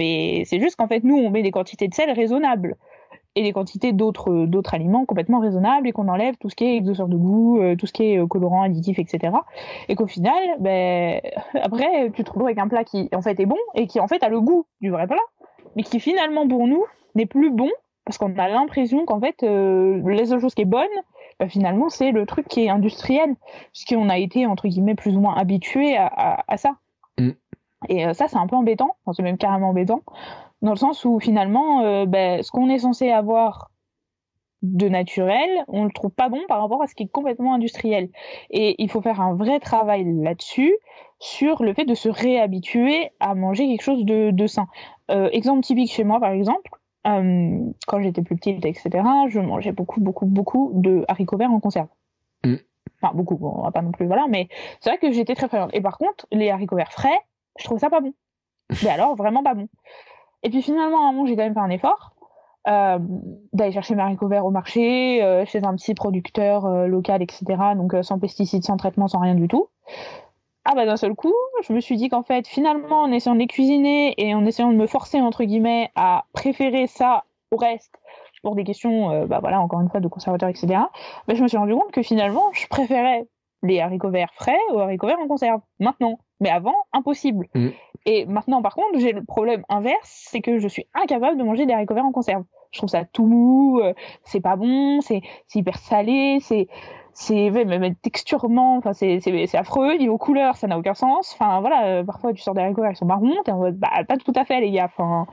Mais 0.00 0.44
c'est 0.46 0.60
juste 0.60 0.76
qu'en 0.76 0.88
fait, 0.88 1.04
nous, 1.04 1.14
on 1.14 1.28
met 1.28 1.42
des 1.42 1.50
quantités 1.50 1.86
de 1.86 1.92
sel 1.92 2.10
raisonnables 2.10 2.76
et 3.36 3.42
des 3.42 3.52
quantités 3.52 3.92
d'autres 3.92 4.46
d'autres 4.46 4.72
aliments 4.72 5.04
complètement 5.04 5.40
raisonnables 5.40 5.86
et 5.86 5.92
qu'on 5.92 6.08
enlève 6.08 6.36
tout 6.40 6.48
ce 6.48 6.56
qui 6.56 6.64
est 6.64 6.76
exhausteur 6.76 7.06
de 7.06 7.16
goût, 7.16 7.60
euh, 7.60 7.76
tout 7.76 7.86
ce 7.86 7.92
qui 7.92 8.04
est 8.04 8.18
euh, 8.18 8.26
colorant, 8.26 8.62
additif, 8.62 8.98
etc. 8.98 9.34
Et 9.90 9.96
qu'au 9.96 10.06
final, 10.06 10.42
ben 10.58 11.20
après, 11.54 12.10
tu 12.14 12.24
te 12.24 12.30
retrouves 12.30 12.46
avec 12.46 12.58
un 12.58 12.66
plat 12.68 12.82
qui 12.82 13.10
en 13.14 13.20
fait 13.20 13.38
est 13.38 13.44
bon 13.46 13.58
et 13.74 13.86
qui 13.86 14.00
en 14.00 14.08
fait 14.08 14.22
a 14.22 14.30
le 14.30 14.40
goût 14.40 14.64
du 14.80 14.88
vrai 14.88 15.06
plat, 15.06 15.18
mais 15.76 15.82
qui 15.82 16.00
finalement 16.00 16.48
pour 16.48 16.66
nous 16.66 16.82
n'est 17.14 17.26
plus 17.26 17.50
bon 17.50 17.68
parce 18.06 18.16
qu'on 18.16 18.36
a 18.38 18.48
l'impression 18.48 19.04
qu'en 19.04 19.20
fait 19.20 19.42
euh, 19.42 20.00
la 20.04 20.24
seule 20.24 20.40
chose 20.40 20.54
qui 20.54 20.62
est 20.62 20.64
bonne, 20.64 20.88
ben, 21.38 21.48
finalement 21.48 21.90
c'est 21.90 22.10
le 22.10 22.26
truc 22.26 22.48
qui 22.48 22.64
est 22.64 22.68
industriel, 22.68 23.36
puisqu'on 23.72 24.08
a 24.08 24.18
été 24.18 24.46
entre 24.46 24.66
guillemets 24.66 24.94
plus 24.94 25.16
ou 25.16 25.20
moins 25.20 25.36
habitué 25.36 25.96
à, 25.96 26.56
ça. 26.56 26.76
Et 27.88 28.06
euh, 28.06 28.12
ça, 28.12 28.28
c'est 28.28 28.36
un 28.36 28.46
peu 28.46 28.56
embêtant, 28.56 28.96
enfin, 29.04 29.14
c'est 29.14 29.22
même 29.22 29.38
carrément 29.38 29.70
embêtant, 29.70 30.02
dans 30.62 30.70
le 30.70 30.76
sens 30.76 31.04
où 31.04 31.18
finalement, 31.18 31.82
euh, 31.82 32.06
ben, 32.06 32.42
ce 32.42 32.50
qu'on 32.50 32.68
est 32.68 32.80
censé 32.80 33.10
avoir 33.10 33.70
de 34.62 34.88
naturel, 34.88 35.48
on 35.68 35.84
le 35.84 35.90
trouve 35.90 36.10
pas 36.10 36.28
bon 36.28 36.40
par 36.46 36.60
rapport 36.60 36.82
à 36.82 36.86
ce 36.86 36.94
qui 36.94 37.04
est 37.04 37.08
complètement 37.08 37.54
industriel. 37.54 38.10
Et 38.50 38.74
il 38.82 38.90
faut 38.90 39.00
faire 39.00 39.20
un 39.20 39.34
vrai 39.34 39.58
travail 39.58 40.04
là-dessus, 40.04 40.76
sur 41.20 41.62
le 41.62 41.74
fait 41.74 41.84
de 41.84 41.94
se 41.94 42.08
réhabituer 42.08 43.10
à 43.20 43.34
manger 43.34 43.68
quelque 43.68 43.82
chose 43.82 44.04
de, 44.04 44.30
de 44.30 44.46
sain. 44.46 44.68
Euh, 45.10 45.28
exemple 45.32 45.60
typique 45.60 45.92
chez 45.92 46.02
moi, 46.02 46.18
par 46.18 46.30
exemple, 46.30 46.70
euh, 47.06 47.58
quand 47.86 48.00
j'étais 48.00 48.22
plus 48.22 48.36
petite, 48.36 48.64
etc., 48.64 48.90
je 49.28 49.38
mangeais 49.38 49.72
beaucoup, 49.72 50.00
beaucoup, 50.00 50.26
beaucoup 50.26 50.72
de 50.74 51.04
haricots 51.08 51.36
verts 51.36 51.52
en 51.52 51.60
conserve. 51.60 51.88
Mm. 52.44 52.56
Enfin, 53.02 53.14
beaucoup, 53.14 53.36
bon, 53.36 53.52
on 53.56 53.62
va 53.62 53.70
pas 53.70 53.82
non 53.82 53.92
plus, 53.92 54.06
voilà, 54.06 54.26
mais 54.28 54.48
c'est 54.80 54.90
vrai 54.90 54.98
que 54.98 55.12
j'étais 55.12 55.34
très 55.34 55.48
friande. 55.48 55.70
Et 55.72 55.80
par 55.80 55.98
contre, 55.98 56.26
les 56.32 56.50
haricots 56.50 56.76
verts 56.76 56.92
frais, 56.92 57.18
je 57.60 57.64
trouve 57.64 57.78
ça 57.78 57.90
pas 57.90 58.00
bon. 58.00 58.14
Mais 58.82 58.90
alors, 58.90 59.16
vraiment 59.16 59.42
pas 59.42 59.54
bon. 59.54 59.68
Et 60.42 60.50
puis 60.50 60.62
finalement, 60.62 61.06
à 61.06 61.08
un 61.08 61.12
moment, 61.12 61.26
j'ai 61.26 61.36
quand 61.36 61.42
même 61.42 61.54
fait 61.54 61.60
un 61.60 61.70
effort 61.70 62.14
euh, 62.68 62.98
d'aller 63.54 63.72
chercher 63.72 63.94
mes 63.94 64.02
haricots 64.02 64.28
verts 64.28 64.44
au 64.44 64.50
marché, 64.50 65.22
euh, 65.22 65.46
chez 65.46 65.64
un 65.64 65.74
petit 65.76 65.94
producteur 65.94 66.66
euh, 66.66 66.86
local, 66.86 67.22
etc. 67.22 67.44
Donc 67.74 67.94
sans 68.02 68.18
pesticides, 68.18 68.64
sans 68.64 68.76
traitement, 68.76 69.08
sans 69.08 69.20
rien 69.20 69.34
du 69.34 69.48
tout. 69.48 69.68
Ah 70.66 70.74
bah 70.74 70.84
d'un 70.84 70.98
seul 70.98 71.14
coup, 71.14 71.32
je 71.66 71.72
me 71.72 71.80
suis 71.80 71.96
dit 71.96 72.10
qu'en 72.10 72.22
fait, 72.22 72.46
finalement, 72.46 73.02
en 73.02 73.12
essayant 73.12 73.34
de 73.34 73.40
les 73.40 73.46
cuisiner 73.46 74.14
et 74.18 74.34
en 74.34 74.44
essayant 74.44 74.70
de 74.70 74.76
me 74.76 74.86
forcer, 74.86 75.20
entre 75.20 75.44
guillemets, 75.44 75.90
à 75.94 76.26
préférer 76.34 76.86
ça 76.86 77.24
au 77.50 77.56
reste, 77.56 77.94
pour 78.42 78.54
des 78.54 78.64
questions, 78.64 79.26
bah 79.26 79.40
voilà, 79.40 79.60
encore 79.60 79.80
une 79.80 79.88
fois, 79.88 80.00
de 80.00 80.08
conservateurs, 80.08 80.48
etc., 80.48 80.66
bah, 81.26 81.34
je 81.34 81.42
me 81.42 81.48
suis 81.48 81.56
rendu 81.56 81.74
compte 81.74 81.92
que 81.92 82.02
finalement, 82.02 82.52
je 82.52 82.66
préférais 82.68 83.26
les 83.62 83.80
haricots 83.80 84.10
verts 84.10 84.32
frais 84.34 84.58
aux 84.72 84.78
haricots 84.78 85.06
verts 85.06 85.18
en 85.18 85.28
conserve. 85.28 85.60
Maintenant. 85.78 86.18
Mais 86.40 86.50
avant, 86.50 86.74
impossible. 86.92 87.46
Mm. 87.54 87.68
Et 88.06 88.26
maintenant, 88.26 88.62
par 88.62 88.74
contre, 88.74 88.98
j'ai 88.98 89.12
le 89.12 89.24
problème 89.24 89.64
inverse, 89.68 90.26
c'est 90.30 90.40
que 90.40 90.58
je 90.58 90.68
suis 90.68 90.86
incapable 90.94 91.38
de 91.38 91.44
manger 91.44 91.66
des 91.66 91.72
haricots 91.72 91.94
verts 91.94 92.04
en 92.04 92.12
conserve. 92.12 92.44
Je 92.70 92.78
trouve 92.78 92.88
ça 92.88 93.04
tout 93.04 93.26
mou, 93.26 93.80
euh, 93.80 93.94
c'est 94.24 94.40
pas 94.40 94.56
bon, 94.56 95.00
c'est 95.00 95.22
hyper 95.54 95.76
salé, 95.78 96.38
c'est 96.40 96.68
c'est 97.12 97.50
même 97.50 97.96
texturement, 97.96 98.76
enfin 98.76 98.92
c'est 98.92 99.20
c'est 99.20 99.54
affreux. 99.56 99.94
Niveau 99.94 100.16
couleur, 100.16 100.56
ça 100.56 100.68
n'a 100.68 100.78
aucun 100.78 100.94
sens. 100.94 101.34
Enfin 101.34 101.60
voilà, 101.60 101.86
euh, 101.86 102.04
parfois 102.04 102.32
tu 102.32 102.40
sors 102.40 102.54
des 102.54 102.62
haricots 102.62 102.82
verts, 102.82 102.92
ils 102.92 102.96
sont 102.96 103.06
marrons, 103.06 103.34
t'es 103.44 103.52
en 103.52 103.58
mode 103.58 103.76
bah 103.78 104.04
pas 104.06 104.16
tout 104.16 104.32
à 104.36 104.44
fait 104.44 104.60
les 104.60 104.70
gars. 104.70 104.86
Enfin 104.86 105.26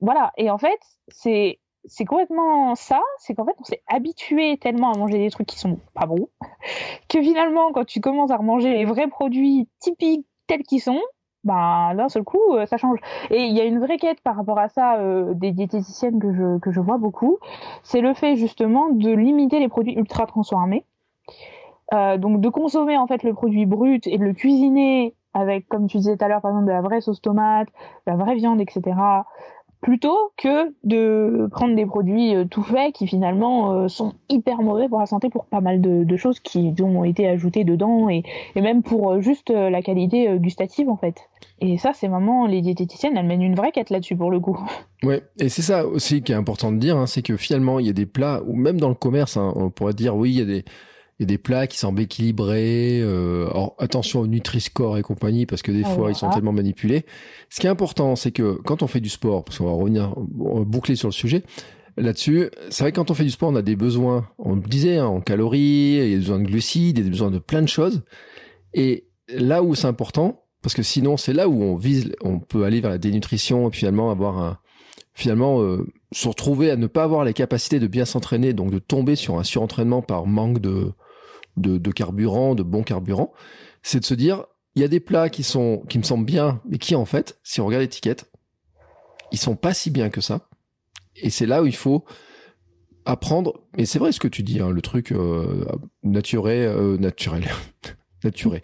voilà. 0.00 0.32
Et 0.36 0.50
en 0.50 0.58
fait, 0.58 0.78
c'est 1.08 1.58
c'est 1.86 2.04
complètement 2.04 2.74
ça, 2.74 3.00
c'est 3.18 3.34
qu'en 3.34 3.46
fait 3.46 3.56
on 3.58 3.64
s'est 3.64 3.82
habitué 3.88 4.58
tellement 4.58 4.92
à 4.92 4.98
manger 4.98 5.18
des 5.18 5.30
trucs 5.30 5.46
qui 5.46 5.58
sont 5.58 5.80
pas 5.94 6.06
bons 6.06 6.28
que 7.08 7.22
finalement 7.22 7.72
quand 7.72 7.84
tu 7.84 8.00
commences 8.00 8.30
à 8.30 8.36
remanger 8.36 8.74
les 8.74 8.84
vrais 8.84 9.08
produits 9.08 9.68
typiques 9.80 10.26
tels 10.48 10.64
qu'ils 10.64 10.80
sont, 10.80 11.00
ben 11.44 11.94
d'un 11.94 12.08
seul 12.08 12.24
coup 12.24 12.54
euh, 12.54 12.66
ça 12.66 12.76
change. 12.76 12.98
Et 13.30 13.44
il 13.44 13.56
y 13.56 13.60
a 13.60 13.64
une 13.64 13.78
vraie 13.78 13.98
quête 13.98 14.20
par 14.22 14.34
rapport 14.34 14.58
à 14.58 14.68
ça 14.68 14.96
euh, 14.96 15.34
des 15.34 15.52
diététiciennes 15.52 16.18
que 16.18 16.32
je 16.32 16.58
que 16.58 16.72
je 16.72 16.80
vois 16.80 16.98
beaucoup, 16.98 17.38
c'est 17.84 18.00
le 18.00 18.14
fait 18.14 18.34
justement 18.34 18.88
de 18.88 19.12
limiter 19.12 19.60
les 19.60 19.68
produits 19.68 19.94
ultra 19.94 20.26
transformés. 20.26 20.84
donc 21.92 22.40
de 22.40 22.48
consommer 22.48 22.98
en 22.98 23.06
fait 23.06 23.22
le 23.22 23.32
produit 23.32 23.66
brut 23.66 24.06
et 24.06 24.18
de 24.18 24.24
le 24.24 24.34
cuisiner 24.34 25.14
avec, 25.34 25.68
comme 25.68 25.86
tu 25.86 25.98
disais 25.98 26.16
tout 26.16 26.24
à 26.24 26.28
l'heure, 26.28 26.40
par 26.40 26.50
exemple 26.50 26.66
de 26.66 26.72
la 26.72 26.80
vraie 26.80 27.00
sauce 27.00 27.20
tomate, 27.20 27.68
de 27.68 28.12
la 28.12 28.16
vraie 28.16 28.34
viande, 28.34 28.60
etc 28.60 28.96
plutôt 29.80 30.32
que 30.36 30.72
de 30.84 31.46
prendre 31.50 31.76
des 31.76 31.86
produits 31.86 32.34
euh, 32.34 32.44
tout 32.44 32.62
faits 32.62 32.94
qui 32.94 33.06
finalement 33.06 33.72
euh, 33.72 33.88
sont 33.88 34.14
hyper 34.28 34.60
mauvais 34.60 34.88
pour 34.88 34.98
la 34.98 35.06
santé 35.06 35.30
pour 35.30 35.44
pas 35.46 35.60
mal 35.60 35.80
de, 35.80 36.16
choses 36.16 36.40
qui 36.40 36.74
ont 36.82 37.04
été 37.04 37.28
ajoutées 37.28 37.62
dedans 37.62 38.08
et, 38.08 38.24
même 38.56 38.82
pour 38.82 39.12
euh, 39.12 39.20
juste 39.20 39.50
la 39.50 39.82
qualité 39.82 40.36
gustative 40.38 40.88
en 40.88 40.96
fait. 40.96 41.14
Et 41.60 41.78
ça, 41.78 41.92
c'est 41.94 42.08
vraiment 42.08 42.46
les 42.46 42.60
diététiciennes, 42.60 43.16
elles 43.16 43.26
mènent 43.26 43.42
une 43.42 43.54
vraie 43.54 43.72
quête 43.72 43.90
là-dessus 43.90 44.16
pour 44.16 44.30
le 44.30 44.40
coup. 44.40 44.58
Ouais, 45.04 45.22
et 45.38 45.48
c'est 45.48 45.62
ça 45.62 45.86
aussi 45.86 46.22
qui 46.22 46.32
est 46.32 46.34
important 46.34 46.72
de 46.72 46.76
dire, 46.76 46.96
hein, 46.96 47.06
c'est 47.06 47.22
que 47.22 47.36
finalement, 47.36 47.78
il 47.78 47.86
y 47.86 47.88
a 47.88 47.92
des 47.92 48.04
plats, 48.04 48.42
ou 48.48 48.56
même 48.56 48.80
dans 48.80 48.88
le 48.88 48.96
commerce, 48.96 49.36
hein, 49.36 49.52
on 49.54 49.70
pourrait 49.70 49.92
dire, 49.92 50.16
oui, 50.16 50.30
il 50.32 50.38
y 50.38 50.42
a 50.42 50.44
des, 50.44 50.64
il 51.18 51.22
y 51.22 51.24
a 51.24 51.26
des 51.26 51.38
plats 51.38 51.66
qui 51.66 51.78
semblent 51.78 52.00
équilibrés. 52.00 53.00
Euh, 53.02 53.48
alors 53.50 53.74
attention 53.78 54.20
au 54.20 54.26
Nutri-Score 54.26 54.98
et 54.98 55.02
compagnie 55.02 55.46
parce 55.46 55.62
que 55.62 55.72
des 55.72 55.82
ah 55.84 55.90
fois 55.90 56.10
ils 56.10 56.14
sont 56.14 56.30
tellement 56.30 56.52
manipulés. 56.52 57.04
Ce 57.50 57.60
qui 57.60 57.66
est 57.66 57.70
important, 57.70 58.14
c'est 58.14 58.30
que 58.30 58.52
quand 58.64 58.82
on 58.82 58.86
fait 58.86 59.00
du 59.00 59.08
sport, 59.08 59.44
parce 59.44 59.58
qu'on 59.58 59.66
va 59.66 59.72
revenir 59.72 60.14
boucler 60.16 60.94
sur 60.94 61.08
le 61.08 61.12
sujet 61.12 61.42
là-dessus, 61.96 62.50
c'est 62.70 62.84
vrai 62.84 62.92
que 62.92 62.96
quand 62.96 63.10
on 63.10 63.14
fait 63.14 63.24
du 63.24 63.30
sport, 63.30 63.50
on 63.50 63.56
a 63.56 63.62
des 63.62 63.74
besoins. 63.74 64.28
On 64.38 64.54
le 64.54 64.60
disait 64.60 64.98
hein, 64.98 65.06
en 65.06 65.20
calories, 65.20 65.60
il 65.60 66.10
y 66.10 66.14
a 66.14 66.16
des 66.16 66.18
besoins 66.18 66.38
de 66.38 66.46
glucides, 66.46 66.98
il 66.98 67.00
y 67.00 67.02
a 67.02 67.04
des 67.04 67.10
besoins 67.10 67.32
de 67.32 67.40
plein 67.40 67.62
de 67.62 67.68
choses. 67.68 68.02
Et 68.74 69.08
là 69.28 69.64
où 69.64 69.74
c'est 69.74 69.88
important, 69.88 70.44
parce 70.62 70.74
que 70.74 70.84
sinon 70.84 71.16
c'est 71.16 71.32
là 71.32 71.48
où 71.48 71.62
on 71.62 71.74
vise, 71.74 72.12
on 72.22 72.38
peut 72.38 72.62
aller 72.62 72.80
vers 72.80 72.90
la 72.90 72.98
dénutrition 72.98 73.68
et 73.68 73.72
finalement 73.72 74.10
avoir 74.12 74.38
un 74.38 74.58
finalement 75.14 75.60
euh, 75.62 75.84
se 76.12 76.28
retrouver 76.28 76.70
à 76.70 76.76
ne 76.76 76.86
pas 76.86 77.02
avoir 77.02 77.24
les 77.24 77.32
capacités 77.32 77.80
de 77.80 77.88
bien 77.88 78.04
s'entraîner, 78.04 78.52
donc 78.52 78.70
de 78.70 78.78
tomber 78.78 79.16
sur 79.16 79.36
un 79.36 79.42
surentraînement 79.42 80.00
par 80.00 80.26
manque 80.26 80.60
de 80.60 80.92
de, 81.58 81.90
carburant, 81.90 82.54
de 82.54 82.62
bon 82.62 82.82
carburant, 82.82 83.32
c'est 83.82 84.00
de 84.00 84.04
se 84.04 84.14
dire, 84.14 84.44
il 84.74 84.82
y 84.82 84.84
a 84.84 84.88
des 84.88 85.00
plats 85.00 85.28
qui 85.28 85.42
sont, 85.42 85.82
qui 85.88 85.98
me 85.98 86.02
semblent 86.02 86.24
bien, 86.24 86.60
mais 86.68 86.78
qui 86.78 86.94
en 86.94 87.04
fait, 87.04 87.38
si 87.42 87.60
on 87.60 87.66
regarde 87.66 87.82
l'étiquette, 87.82 88.30
ils 89.32 89.38
sont 89.38 89.56
pas 89.56 89.74
si 89.74 89.90
bien 89.90 90.10
que 90.10 90.20
ça. 90.20 90.48
Et 91.16 91.30
c'est 91.30 91.46
là 91.46 91.62
où 91.62 91.66
il 91.66 91.74
faut 91.74 92.04
apprendre. 93.04 93.60
Et 93.76 93.86
c'est 93.86 93.98
vrai 93.98 94.12
ce 94.12 94.20
que 94.20 94.28
tu 94.28 94.42
dis, 94.42 94.60
hein, 94.60 94.70
le 94.70 94.80
truc 94.80 95.12
euh, 95.12 95.64
naturel, 96.02 96.68
euh, 96.68 96.96
naturel, 96.98 97.48
naturel, 98.24 98.62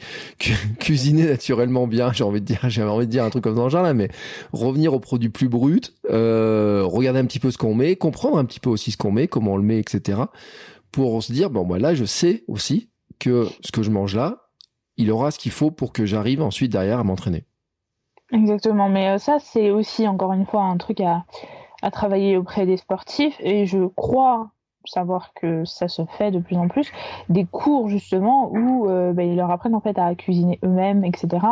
cuisiner 0.78 1.26
naturellement 1.26 1.86
bien. 1.86 2.12
J'ai 2.12 2.24
envie 2.24 2.40
de 2.40 2.46
dire, 2.46 2.60
j'ai 2.68 2.82
envie 2.82 3.06
de 3.06 3.10
dire 3.10 3.24
un 3.24 3.30
truc 3.30 3.44
comme 3.44 3.56
dans 3.56 3.64
le 3.64 3.70
genre 3.70 3.82
là, 3.82 3.94
mais 3.94 4.08
revenir 4.52 4.94
aux 4.94 5.00
produits 5.00 5.30
plus 5.30 5.48
bruts, 5.48 5.80
euh, 6.10 6.82
regarder 6.84 7.18
un 7.18 7.26
petit 7.26 7.40
peu 7.40 7.50
ce 7.50 7.58
qu'on 7.58 7.74
met, 7.74 7.96
comprendre 7.96 8.38
un 8.38 8.44
petit 8.44 8.60
peu 8.60 8.70
aussi 8.70 8.90
ce 8.90 8.96
qu'on 8.96 9.12
met, 9.12 9.28
comment 9.28 9.54
on 9.54 9.56
le 9.56 9.64
met, 9.64 9.78
etc 9.78 10.22
pour 10.94 11.20
se 11.24 11.32
dire, 11.32 11.50
bon, 11.50 11.64
moi 11.64 11.80
là, 11.80 11.94
je 11.94 12.04
sais 12.04 12.44
aussi 12.46 12.88
que 13.18 13.48
ce 13.60 13.72
que 13.72 13.82
je 13.82 13.90
mange 13.90 14.14
là, 14.14 14.48
il 14.96 15.10
aura 15.10 15.32
ce 15.32 15.40
qu'il 15.40 15.50
faut 15.50 15.72
pour 15.72 15.92
que 15.92 16.06
j'arrive 16.06 16.40
ensuite 16.40 16.70
derrière 16.70 17.00
à 17.00 17.04
m'entraîner. 17.04 17.44
Exactement, 18.30 18.88
mais 18.88 19.08
euh, 19.08 19.18
ça, 19.18 19.38
c'est 19.40 19.70
aussi, 19.70 20.06
encore 20.06 20.32
une 20.32 20.46
fois, 20.46 20.62
un 20.62 20.76
truc 20.76 21.00
à, 21.00 21.24
à 21.82 21.90
travailler 21.90 22.36
auprès 22.36 22.64
des 22.64 22.76
sportifs. 22.76 23.36
Et 23.40 23.66
je 23.66 23.86
crois 23.96 24.52
savoir 24.88 25.32
que 25.34 25.64
ça 25.64 25.88
se 25.88 26.02
fait 26.18 26.30
de 26.30 26.38
plus 26.38 26.56
en 26.56 26.68
plus, 26.68 26.90
des 27.28 27.44
cours 27.44 27.88
justement 27.88 28.50
où 28.52 28.88
euh, 28.88 29.12
bah, 29.12 29.22
ils 29.22 29.36
leur 29.36 29.50
apprennent 29.50 29.74
en 29.74 29.80
fait 29.80 29.98
à 29.98 30.14
cuisiner 30.14 30.58
eux-mêmes, 30.64 31.04
etc. 31.04 31.46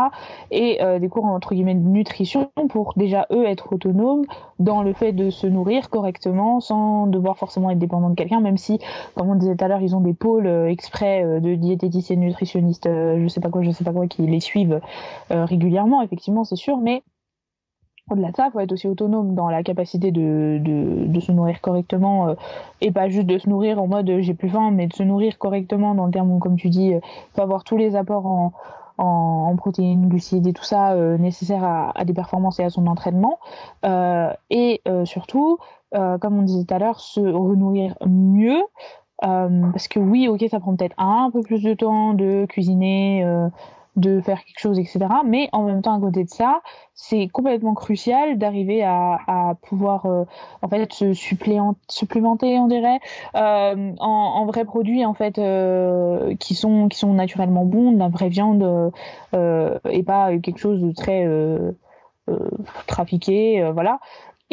Et 0.50 0.82
euh, 0.82 0.98
des 0.98 1.08
cours 1.08 1.24
entre 1.24 1.54
guillemets 1.54 1.74
de 1.74 1.80
nutrition 1.80 2.50
pour 2.68 2.94
déjà 2.96 3.26
eux 3.30 3.46
être 3.46 3.72
autonomes 3.72 4.24
dans 4.58 4.82
le 4.82 4.92
fait 4.92 5.12
de 5.12 5.30
se 5.30 5.46
nourrir 5.46 5.90
correctement 5.90 6.60
sans 6.60 7.06
devoir 7.06 7.38
forcément 7.38 7.70
être 7.70 7.78
dépendant 7.78 8.10
de 8.10 8.14
quelqu'un, 8.14 8.40
même 8.40 8.58
si, 8.58 8.78
comme 9.16 9.30
on 9.30 9.34
disait 9.34 9.56
tout 9.56 9.64
à 9.64 9.68
l'heure, 9.68 9.82
ils 9.82 9.96
ont 9.96 10.00
des 10.00 10.14
pôles 10.14 10.46
euh, 10.46 10.68
exprès 10.68 11.40
de 11.40 11.54
diététiciens, 11.54 12.16
nutritionnistes, 12.16 12.88
je 12.88 13.26
sais 13.28 13.40
pas 13.40 13.48
quoi, 13.48 13.62
je 13.62 13.70
sais 13.70 13.84
pas 13.84 13.92
quoi, 13.92 14.06
qui 14.06 14.22
les 14.26 14.40
suivent 14.40 14.80
régulièrement, 15.30 16.02
effectivement, 16.02 16.44
c'est 16.44 16.56
sûr, 16.56 16.78
mais 16.78 17.02
au-delà 18.10 18.30
de 18.30 18.36
ça, 18.36 18.46
il 18.46 18.52
faut 18.52 18.60
être 18.60 18.72
aussi 18.72 18.88
autonome 18.88 19.34
dans 19.34 19.48
la 19.48 19.62
capacité 19.62 20.10
de, 20.10 20.60
de, 20.60 21.20
se 21.20 21.32
nourrir 21.32 21.60
correctement 21.60 22.28
euh, 22.28 22.34
et 22.80 22.90
pas 22.90 23.08
juste 23.08 23.26
de 23.26 23.38
se 23.38 23.48
nourrir 23.48 23.80
en 23.80 23.86
mode 23.86 24.10
j'ai 24.20 24.34
plus 24.34 24.48
faim, 24.48 24.70
mais 24.72 24.86
de 24.86 24.92
se 24.92 25.02
nourrir 25.02 25.38
correctement 25.38 25.94
dans 25.94 26.06
le 26.06 26.12
terme 26.12 26.32
où, 26.32 26.38
comme 26.38 26.56
tu 26.56 26.68
dis, 26.68 26.88
il 26.88 26.94
euh, 26.94 27.00
faut 27.34 27.42
avoir 27.42 27.64
tous 27.64 27.76
les 27.76 27.94
apports 27.94 28.26
en, 28.26 28.52
en, 28.98 29.54
protéines, 29.56 30.08
glucides 30.08 30.46
et 30.46 30.52
tout 30.52 30.64
ça 30.64 30.92
euh, 30.92 31.16
nécessaires 31.16 31.64
à, 31.64 31.96
à, 31.96 32.04
des 32.04 32.12
performances 32.12 32.58
et 32.58 32.64
à 32.64 32.70
son 32.70 32.86
entraînement. 32.86 33.38
et 34.50 34.82
surtout, 35.04 35.58
comme 35.92 36.38
on 36.38 36.42
disait 36.42 36.64
tout 36.64 36.74
à 36.74 36.78
l'heure, 36.78 37.00
se 37.00 37.20
renourrir 37.20 37.96
mieux. 38.04 38.62
parce 39.20 39.88
que 39.88 40.00
oui, 40.00 40.28
ok, 40.28 40.44
ça 40.50 40.58
prend 40.58 40.74
peut-être 40.74 40.96
un 40.98 41.30
peu 41.32 41.40
plus 41.42 41.62
de 41.62 41.74
temps 41.74 42.14
de 42.14 42.46
cuisiner 42.48 43.24
de 43.96 44.20
faire 44.20 44.42
quelque 44.44 44.58
chose, 44.58 44.78
etc. 44.78 45.00
Mais 45.24 45.48
en 45.52 45.64
même 45.64 45.82
temps, 45.82 45.94
à 45.94 46.00
côté 46.00 46.24
de 46.24 46.30
ça, 46.30 46.62
c'est 46.94 47.28
complètement 47.28 47.74
crucial 47.74 48.38
d'arriver 48.38 48.82
à, 48.82 49.54
pouvoir 49.62 50.06
euh, 50.06 50.24
en 50.62 50.68
fait 50.68 50.92
se 50.92 51.12
supplémenter, 51.12 52.58
on 52.58 52.68
dirait, 52.68 53.00
euh, 53.34 53.92
en, 53.98 54.08
en, 54.08 54.46
vrais 54.46 54.64
produits 54.64 55.04
en 55.04 55.14
fait 55.14 55.38
euh, 55.38 56.34
qui 56.36 56.54
sont 56.54 56.88
qui 56.88 56.98
sont 56.98 57.12
naturellement 57.12 57.64
bons, 57.64 57.92
de 57.92 57.98
la 57.98 58.08
vraie 58.08 58.28
viande 58.28 58.92
et 59.34 60.02
pas 60.02 60.38
quelque 60.38 60.58
chose 60.58 60.80
de 60.80 60.92
très 60.92 61.26
trafiqué, 62.86 63.70
voilà. 63.74 64.00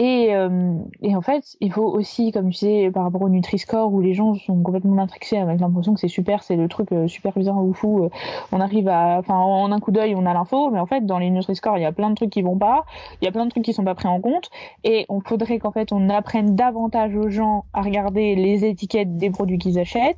Et, 0.02 0.34
euh, 0.34 0.80
et, 1.02 1.14
en 1.14 1.22
fait, 1.22 1.58
il 1.60 1.74
faut 1.74 1.84
aussi, 1.84 2.32
comme 2.32 2.52
tu 2.52 2.60
sais, 2.60 2.90
par 2.90 3.04
rapport 3.04 3.22
au 3.22 3.28
Nutri-Score, 3.28 3.92
où 3.92 4.00
les 4.00 4.14
gens 4.14 4.34
sont 4.34 4.64
complètement 4.64 4.94
matrixés 4.94 5.36
avec 5.36 5.60
l'impression 5.60 5.94
que 5.94 6.00
c'est 6.00 6.08
super, 6.08 6.42
c'est 6.42 6.56
le 6.56 6.70
truc 6.70 6.94
euh, 6.94 7.10
super 7.10 7.34
bizarre 7.34 7.62
ou 7.62 7.74
fou. 7.74 8.06
Euh, 8.06 8.10
on 8.54 8.62
arrive 8.62 8.88
à, 8.88 9.18
enfin, 9.20 9.36
en 9.36 9.74
un 9.74 9.80
coup 9.82 9.92
d'œil, 9.92 10.16
on 10.16 10.26
a 10.26 10.34
l'info, 10.34 10.70
mais 10.72 10.80
en 10.80 10.86
fait, 10.86 11.06
dans 11.06 11.20
les 11.20 11.30
Nutri-Score, 11.30 11.78
il 11.78 11.82
y 11.82 11.86
a 11.86 11.92
plein 11.92 12.12
de 12.12 12.16
trucs 12.16 12.30
qui 12.30 12.42
vont 12.42 12.58
pas, 12.58 12.86
il 13.22 13.26
y 13.26 13.28
a 13.28 13.34
plein 13.34 13.44
de 13.44 13.50
trucs 13.50 13.66
qui 13.66 13.74
sont 13.74 13.84
pas 13.84 13.94
pris 13.94 14.08
en 14.08 14.22
compte, 14.22 14.50
et 14.86 15.06
on 15.10 15.20
faudrait 15.20 15.60
qu'en 15.60 15.72
fait, 15.72 15.92
on 15.92 16.08
apprenne 16.10 16.56
davantage 16.56 17.14
aux 17.18 17.28
gens 17.28 17.66
à 17.74 17.82
regarder 17.82 18.36
les 18.36 18.64
étiquettes 18.64 19.18
des 19.18 19.30
produits 19.30 19.58
qu'ils 19.58 19.80
achètent, 19.80 20.16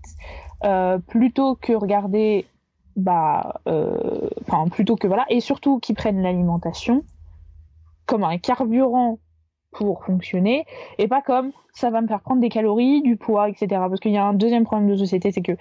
plutôt 1.07 1.55
que 1.55 1.73
regarder, 1.73 2.45
bah, 2.95 3.61
enfin, 4.47 4.67
plutôt 4.69 4.95
que 4.95 5.07
voilà, 5.07 5.25
et 5.29 5.39
surtout 5.39 5.79
qu'ils 5.79 5.95
prennent 5.95 6.21
l'alimentation 6.21 7.03
comme 8.05 8.23
un 8.23 8.37
carburant 8.37 9.17
pour 9.71 10.03
fonctionner 10.03 10.65
et 10.97 11.07
pas 11.07 11.21
comme 11.21 11.51
ça 11.73 11.89
va 11.89 12.01
me 12.01 12.07
faire 12.07 12.21
prendre 12.21 12.41
des 12.41 12.49
calories, 12.49 13.01
du 13.01 13.15
poids, 13.15 13.49
etc. 13.49 13.67
Parce 13.69 13.99
qu'il 13.99 14.11
y 14.11 14.17
a 14.17 14.25
un 14.25 14.33
deuxième 14.33 14.63
problème 14.63 14.89
de 14.89 14.95
société, 14.95 15.31
c'est 15.31 15.41
que 15.41 15.53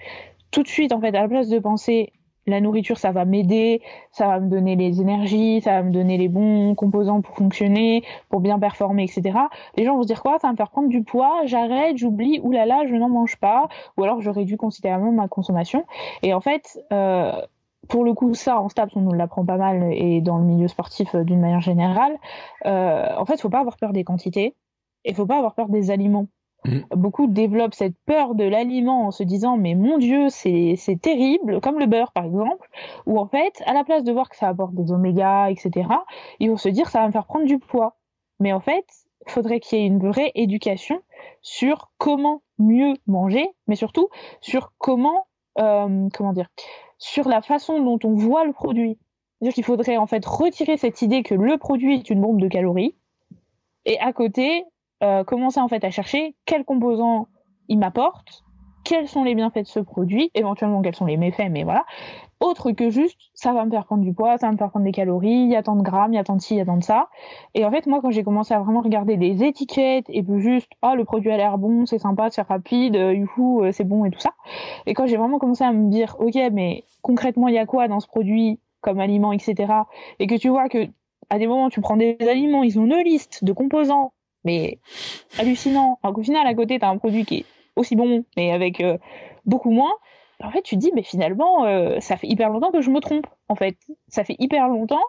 tout 0.51 0.63
de 0.63 0.67
suite, 0.67 0.91
en 0.91 0.99
fait, 0.99 1.09
à 1.09 1.21
la 1.21 1.27
place 1.27 1.47
de 1.47 1.59
penser 1.59 2.11
la 2.47 2.59
nourriture, 2.59 2.97
ça 2.97 3.11
va 3.11 3.23
m'aider, 3.23 3.81
ça 4.11 4.27
va 4.27 4.39
me 4.39 4.49
donner 4.49 4.75
les 4.75 4.99
énergies, 4.99 5.61
ça 5.61 5.73
va 5.73 5.83
me 5.83 5.91
donner 5.91 6.17
les 6.17 6.27
bons 6.27 6.73
composants 6.75 7.21
pour 7.21 7.35
fonctionner, 7.35 8.03
pour 8.29 8.39
bien 8.39 8.59
performer, 8.59 9.03
etc. 9.03 9.37
Les 9.77 9.85
gens 9.85 9.95
vont 9.95 10.01
se 10.01 10.07
dire 10.07 10.21
quoi 10.21 10.39
Ça 10.39 10.47
va 10.47 10.53
me 10.53 10.57
faire 10.57 10.69
prendre 10.69 10.89
du 10.89 11.03
poids, 11.03 11.41
j'arrête, 11.45 11.97
j'oublie, 11.97 12.39
oulala, 12.43 12.87
je 12.87 12.95
n'en 12.95 13.09
mange 13.09 13.37
pas, 13.37 13.69
ou 13.97 14.03
alors 14.03 14.21
je 14.21 14.29
réduis 14.29 14.57
considérablement 14.57 15.11
ma 15.11 15.27
consommation. 15.27 15.85
Et 16.23 16.33
en 16.33 16.41
fait, 16.41 16.79
euh, 16.91 17.31
pour 17.91 18.05
le 18.05 18.13
coup, 18.13 18.33
ça, 18.33 18.61
en 18.61 18.69
STAPS, 18.69 18.95
on 18.95 19.01
nous 19.01 19.11
l'apprend 19.11 19.45
pas 19.45 19.57
mal 19.57 19.89
et 19.91 20.21
dans 20.21 20.37
le 20.37 20.45
milieu 20.45 20.69
sportif 20.69 21.13
euh, 21.13 21.25
d'une 21.25 21.41
manière 21.41 21.59
générale. 21.59 22.17
Euh, 22.65 23.13
en 23.17 23.25
fait, 23.25 23.35
il 23.35 23.41
faut 23.41 23.49
pas 23.49 23.59
avoir 23.59 23.77
peur 23.77 23.91
des 23.91 24.05
quantités 24.05 24.55
et 25.03 25.09
il 25.09 25.13
faut 25.13 25.25
pas 25.25 25.37
avoir 25.37 25.55
peur 25.55 25.67
des 25.67 25.91
aliments. 25.91 26.27
Mmh. 26.63 26.79
Beaucoup 26.91 27.27
développent 27.27 27.73
cette 27.73 27.95
peur 28.05 28.33
de 28.33 28.45
l'aliment 28.45 29.07
en 29.07 29.11
se 29.11 29.23
disant 29.23 29.57
mais 29.57 29.73
mon 29.73 29.97
Dieu 29.97 30.29
c'est 30.29 30.77
terrible 31.01 31.59
comme 31.59 31.79
le 31.79 31.87
beurre 31.87 32.11
par 32.11 32.23
exemple 32.23 32.69
où 33.07 33.17
en 33.17 33.25
fait 33.25 33.63
à 33.65 33.73
la 33.73 33.83
place 33.83 34.03
de 34.03 34.11
voir 34.11 34.29
que 34.29 34.35
ça 34.35 34.47
apporte 34.47 34.75
des 34.75 34.91
oméga 34.91 35.49
etc 35.49 35.89
ils 36.39 36.51
vont 36.51 36.57
se 36.57 36.69
dire 36.69 36.87
ça 36.91 36.99
va 36.99 37.07
me 37.07 37.11
faire 37.11 37.25
prendre 37.25 37.47
du 37.47 37.57
poids 37.57 37.97
mais 38.39 38.53
en 38.53 38.59
fait 38.59 38.85
il 39.25 39.31
faudrait 39.31 39.59
qu'il 39.59 39.79
y 39.79 39.81
ait 39.81 39.87
une 39.87 40.07
vraie 40.07 40.31
éducation 40.35 41.01
sur 41.41 41.89
comment 41.97 42.43
mieux 42.59 42.93
manger 43.07 43.49
mais 43.65 43.75
surtout 43.75 44.09
sur 44.39 44.71
comment 44.77 45.25
euh, 45.57 46.09
comment 46.13 46.33
dire 46.33 46.49
sur 47.01 47.27
la 47.27 47.41
façon 47.41 47.81
dont 47.81 47.99
on 48.03 48.13
voit 48.13 48.45
le 48.45 48.53
produit. 48.53 48.97
C'est-à-dire 49.39 49.55
qu'il 49.55 49.63
faudrait 49.63 49.97
en 49.97 50.05
fait 50.05 50.23
retirer 50.23 50.77
cette 50.77 51.01
idée 51.01 51.23
que 51.23 51.33
le 51.33 51.57
produit 51.57 51.95
est 51.95 52.09
une 52.11 52.21
bombe 52.21 52.39
de 52.39 52.47
calories 52.47 52.95
et 53.85 53.99
à 53.99 54.13
côté 54.13 54.63
euh, 55.01 55.23
commencer 55.23 55.59
en 55.59 55.67
fait 55.67 55.83
à 55.83 55.89
chercher 55.89 56.35
quels 56.45 56.63
composants 56.63 57.27
il 57.67 57.79
m'apporte, 57.79 58.43
quels 58.83 59.07
sont 59.07 59.23
les 59.23 59.35
bienfaits 59.35 59.63
de 59.63 59.67
ce 59.67 59.79
produit, 59.79 60.31
éventuellement 60.33 60.81
quels 60.81 60.95
sont 60.95 61.05
les 61.05 61.17
méfaits, 61.17 61.49
mais 61.49 61.63
voilà. 61.63 61.85
Autre 62.39 62.71
que 62.71 62.89
juste, 62.89 63.19
ça 63.35 63.53
va 63.53 63.65
me 63.65 63.69
faire 63.69 63.85
prendre 63.85 64.03
du 64.03 64.13
poids, 64.13 64.39
ça 64.39 64.47
va 64.47 64.53
me 64.53 64.57
faire 64.57 64.71
prendre 64.71 64.85
des 64.85 64.91
calories, 64.91 65.43
il 65.43 65.51
y 65.51 65.55
a 65.55 65.61
tant 65.61 65.75
de 65.75 65.83
grammes, 65.83 66.13
il 66.13 66.15
y 66.15 66.19
a 66.19 66.23
tant 66.23 66.35
de 66.35 66.41
ci, 66.41 66.55
il 66.55 66.57
y 66.57 66.61
a 66.61 66.65
tant 66.65 66.77
de 66.77 66.83
ça. 66.83 67.09
Et 67.53 67.63
en 67.63 67.71
fait, 67.71 67.85
moi, 67.85 68.01
quand 68.01 68.09
j'ai 68.09 68.23
commencé 68.23 68.53
à 68.53 68.59
vraiment 68.59 68.81
regarder 68.81 69.15
les 69.15 69.43
étiquettes 69.43 70.05
et 70.09 70.23
puis 70.23 70.41
juste, 70.41 70.71
ah, 70.81 70.95
le 70.95 71.05
produit 71.05 71.29
a 71.29 71.37
l'air 71.37 71.59
bon, 71.59 71.85
c'est 71.85 71.99
sympa, 71.99 72.31
c'est 72.31 72.41
rapide, 72.41 72.95
euh, 72.95 73.13
youhou, 73.13 73.63
euh, 73.63 73.71
c'est 73.71 73.83
bon 73.83 74.05
et 74.05 74.11
tout 74.11 74.19
ça. 74.19 74.31
Et 74.87 74.95
quand 74.95 75.05
j'ai 75.05 75.17
vraiment 75.17 75.37
commencé 75.37 75.63
à 75.63 75.71
me 75.71 75.91
dire, 75.91 76.15
ok, 76.19 76.35
mais 76.51 76.83
concrètement, 77.03 77.47
il 77.47 77.53
y 77.53 77.59
a 77.59 77.67
quoi 77.67 77.87
dans 77.87 77.99
ce 77.99 78.07
produit 78.07 78.59
comme 78.81 78.99
aliment, 78.99 79.31
etc. 79.33 79.71
Et 80.17 80.25
que 80.25 80.35
tu 80.35 80.49
vois 80.49 80.67
que 80.67 80.87
à 81.29 81.37
des 81.37 81.45
moments, 81.45 81.69
tu 81.69 81.79
prends 81.79 81.95
des 81.95 82.17
aliments, 82.21 82.63
ils 82.63 82.79
ont 82.79 82.85
une 82.85 83.03
liste 83.03 83.43
de 83.43 83.53
composants, 83.53 84.13
mais 84.43 84.79
hallucinant. 85.37 85.99
Alors 86.01 86.15
qu'au 86.15 86.23
final, 86.23 86.47
à 86.47 86.55
côté, 86.55 86.79
tu 86.79 86.85
as 86.85 86.89
un 86.89 86.97
produit 86.97 87.23
qui 87.23 87.37
est 87.37 87.45
aussi 87.75 87.95
bon, 87.95 88.23
mais 88.37 88.51
avec 88.51 88.81
euh, 88.81 88.97
beaucoup 89.45 89.71
moins. 89.71 89.91
en 90.43 90.51
fait, 90.51 90.61
tu 90.61 90.75
te 90.75 90.79
dis, 90.79 90.91
mais 90.93 91.03
finalement, 91.03 91.65
euh, 91.65 91.99
ça 91.99 92.17
fait 92.17 92.27
hyper 92.27 92.49
longtemps 92.49 92.71
que 92.71 92.81
je 92.81 92.91
me 92.91 92.99
trompe. 92.99 93.27
En 93.49 93.55
fait, 93.55 93.77
ça 94.07 94.23
fait 94.23 94.35
hyper 94.39 94.67
longtemps 94.67 95.03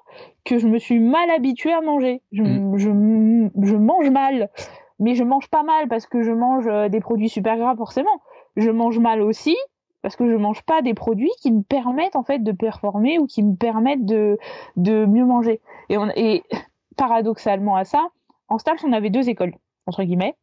que 0.45 0.59
je 0.59 0.67
me 0.69 0.79
suis 0.79 0.99
mal 0.99 1.31
habituée 1.31 1.73
à 1.73 1.81
manger. 1.81 2.23
Je, 2.33 2.43
mm. 2.43 2.77
je, 2.77 3.67
je, 3.67 3.77
mange 3.77 4.11
mal, 4.11 4.51
mais 4.99 5.15
je 5.15 5.25
mange 5.25 5.49
pas 5.49 5.63
mal 5.63 5.89
parce 5.89 6.07
que 6.07 6.23
je 6.23 6.33
mange 6.33 6.67
euh, 6.67 6.89
des 6.89 7.01
produits 7.01 7.29
super 7.29 7.57
gras 7.57 7.77
forcément. 7.77 8.23
Je 8.57 8.71
mange 8.71 8.99
mal 8.99 9.23
aussi 9.23 9.57
parce 10.03 10.17
que 10.17 10.29
je 10.29 10.37
mange 10.37 10.63
pas 10.63 10.83
des 10.83 10.95
produits 10.95 11.31
qui 11.41 11.53
me 11.53 11.63
permettent 11.63 12.17
en 12.17 12.25
fait 12.25 12.41
de 12.41 12.53
performer 12.53 13.19
ou 13.19 13.27
qui 13.27 13.43
me 13.43 13.55
permettent 13.55 14.05
de, 14.05 14.37
de 14.77 15.07
mieux 15.07 15.25
manger. 15.25 15.61
Et, 15.89 15.97
on, 15.97 16.09
et 16.17 16.43
paradoxalement 16.97 17.77
à 17.77 17.85
ça, 17.85 18.09
en 18.49 18.59
STAPS, 18.59 18.85
on 18.85 18.93
avait 18.93 19.11
deux 19.11 19.29
écoles 19.29 19.55
entre 19.87 20.03
guillemets 20.03 20.35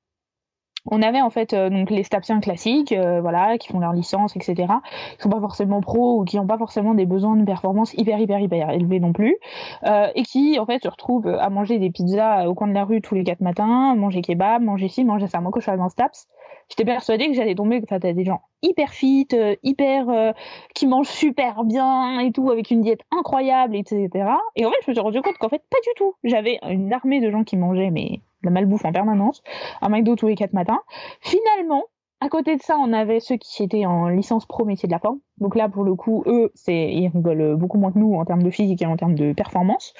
on 0.91 1.02
avait 1.02 1.22
en 1.22 1.30
fait 1.30 1.53
euh, 1.53 1.70
donc 1.70 1.90
les 1.90 2.03
stapsiens 2.03 2.40
classiques, 2.40 2.91
euh, 2.91 3.22
voilà, 3.22 3.57
qui 3.57 3.70
font 3.70 3.80
leur 3.80 3.94
licence, 3.94 4.36
etc. 4.36 4.74
Qui 5.18 5.24
sont 5.24 5.30
pas 5.30 5.40
forcément 5.40 5.82
pros 5.82 6.20
ou 6.20 6.26
qui 6.26 6.38
n'ont 6.38 6.48
pas 6.48 6.57
forcément 6.57 6.94
des 6.94 7.06
besoins 7.06 7.36
de 7.36 7.45
performance 7.45 7.94
hyper 7.94 8.20
hyper 8.20 8.40
hyper 8.40 8.70
élevés 8.72 8.99
non 8.99 9.14
plus, 9.14 9.38
euh, 9.86 10.07
et 10.16 10.24
qui 10.24 10.60
en 10.60 10.66
fait 10.66 10.84
se 10.84 10.90
retrouvent 10.90 11.28
à 11.28 11.49
manger 11.49 11.80
des 11.80 11.90
pizzas 11.90 12.48
au 12.48 12.56
coin 12.56 12.68
de 12.68 12.74
la 12.74 12.84
rue 12.84 13.02
tous 13.02 13.16
les 13.16 13.24
quatre 13.24 13.41
matins, 13.41 13.95
manger 13.95 14.22
kebab, 14.22 14.61
manger 14.61 14.88
ci, 14.88 15.03
manger 15.06 15.28
ça. 15.28 15.40
Moi 15.41 15.52
quand 15.52 15.60
je 15.60 15.64
suis 15.64 15.70
arrivée 15.70 15.84
en 15.84 15.90
staps, 15.90 16.28
j'étais 16.70 16.86
persuadée 16.86 17.28
que 17.28 17.34
j'allais 17.34 17.56
tomber 17.56 17.82
face 17.88 18.03
à 18.03 18.14
des 18.14 18.26
gens 18.26 18.41
hyper 18.61 18.90
fit, 18.90 19.28
hyper 19.64 20.34
qui 20.76 20.88
mangent 20.88 21.07
super 21.07 21.64
bien 21.64 22.20
et 22.20 22.32
tout, 22.32 22.49
avec 22.52 22.72
une 22.72 22.82
diète 22.82 23.02
incroyable, 23.11 23.76
etc. 23.76 24.10
Et 24.56 24.66
en 24.66 24.70
fait 24.70 24.78
je 24.84 24.91
me 24.91 24.95
suis 24.95 25.02
rendu 25.02 25.22
compte 25.22 25.38
qu'en 25.38 25.49
fait 25.49 25.64
pas 25.70 25.80
du 25.84 25.90
tout. 25.95 26.16
J'avais 26.24 26.60
une 26.68 26.91
armée 26.91 27.22
de 27.22 27.30
gens 27.32 27.44
qui 27.44 27.57
mangeaient 27.57 27.91
mais 27.91 28.22
la 28.44 28.52
malbouffe 28.52 28.86
en 28.86 28.91
permanence, 28.91 29.44
un 29.82 29.90
McDo 29.90 30.16
tous 30.16 30.28
les 30.28 30.36
quatre 30.36 30.53
matins. 30.53 30.80
Finalement, 31.22 31.84
à 32.22 32.28
côté 32.28 32.56
de 32.57 32.61
ça, 32.61 32.78
on 32.78 32.91
avait 32.91 33.20
ceux 33.20 33.38
qui 33.38 33.64
étaient 33.64 33.86
en 33.86 34.10
licence 34.10 34.45
pro 34.45 34.66
métier 34.66 34.88
de 34.88 34.91
la 34.91 34.99
forme. 34.99 35.20
Donc 35.38 35.56
là, 35.56 35.70
pour 35.70 35.84
le 35.84 35.95
coup, 35.95 36.24
eux, 36.28 36.52
c'est 36.53 36.91
ils 36.91 37.07
rigolent 37.07 37.56
beaucoup 37.56 37.78
moins 37.78 37.91
que 37.91 37.99
nous 37.99 38.14
en 38.16 38.26
termes 38.26 38.44
de 38.44 38.49
physique 38.49 38.82
et 38.82 38.86
en 38.86 38.98
termes 38.98 39.16
de 39.16 39.32
performance. 39.34 39.94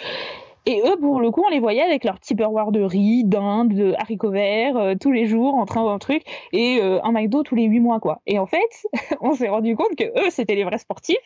Et 0.66 0.82
eux, 0.86 0.98
pour 1.00 1.22
le 1.22 1.32
coup, 1.32 1.44
on 1.46 1.50
les 1.50 1.60
voyait 1.60 1.82
avec 1.82 2.04
leur 2.04 2.20
Tupperware 2.20 2.72
de 2.72 2.82
riz, 2.82 3.24
d'Inde, 3.24 3.74
de 3.74 3.94
haricots 3.98 4.32
verts, 4.32 4.78
euh, 4.78 4.94
tous 5.00 5.12
les 5.12 5.26
jours, 5.26 5.56
en 5.56 5.66
train 5.66 5.86
d'un 5.86 5.98
truc, 5.98 6.24
et 6.52 6.80
euh, 6.82 7.00
un 7.04 7.12
McDo 7.12 7.44
tous 7.44 7.56
les 7.56 7.64
huit 7.64 7.80
mois, 7.80 8.00
quoi. 8.00 8.22
Et 8.28 8.38
en 8.38 8.46
fait, 8.46 8.88
on 9.22 9.34
s'est 9.34 9.48
rendu 9.48 9.76
compte 9.76 9.96
que 9.98 10.04
eux, 10.04 10.30
c'était 10.30 10.56
les 10.56 10.66
vrais 10.66 10.78
sportifs, 10.78 11.18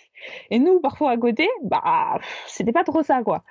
et 0.51 0.59
nous, 0.59 0.79
parfois 0.79 1.11
à 1.11 1.17
côté, 1.17 1.49
bah, 1.63 2.19
c'était 2.47 2.71
pas 2.71 2.83
trop 2.83 3.01
ça, 3.01 3.23
quoi. 3.23 3.43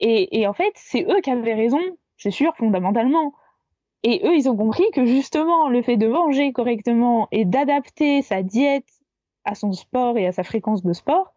Et, 0.00 0.40
et 0.40 0.46
en 0.46 0.52
fait, 0.52 0.72
c'est 0.74 1.04
eux 1.04 1.20
qui 1.22 1.30
avaient 1.30 1.54
raison 1.54 1.80
c'est 2.16 2.30
sûr, 2.30 2.54
fondamentalement. 2.56 3.32
Et 4.02 4.20
eux, 4.24 4.36
ils 4.36 4.48
ont 4.48 4.56
compris 4.56 4.84
que 4.92 5.04
justement, 5.04 5.68
le 5.68 5.82
fait 5.82 5.96
de 5.96 6.06
manger 6.06 6.52
correctement 6.52 7.28
et 7.32 7.44
d'adapter 7.44 8.22
sa 8.22 8.42
diète 8.42 8.88
à 9.44 9.54
son 9.54 9.72
sport 9.72 10.18
et 10.18 10.26
à 10.26 10.32
sa 10.32 10.44
fréquence 10.44 10.82
de 10.82 10.92
sport, 10.92 11.32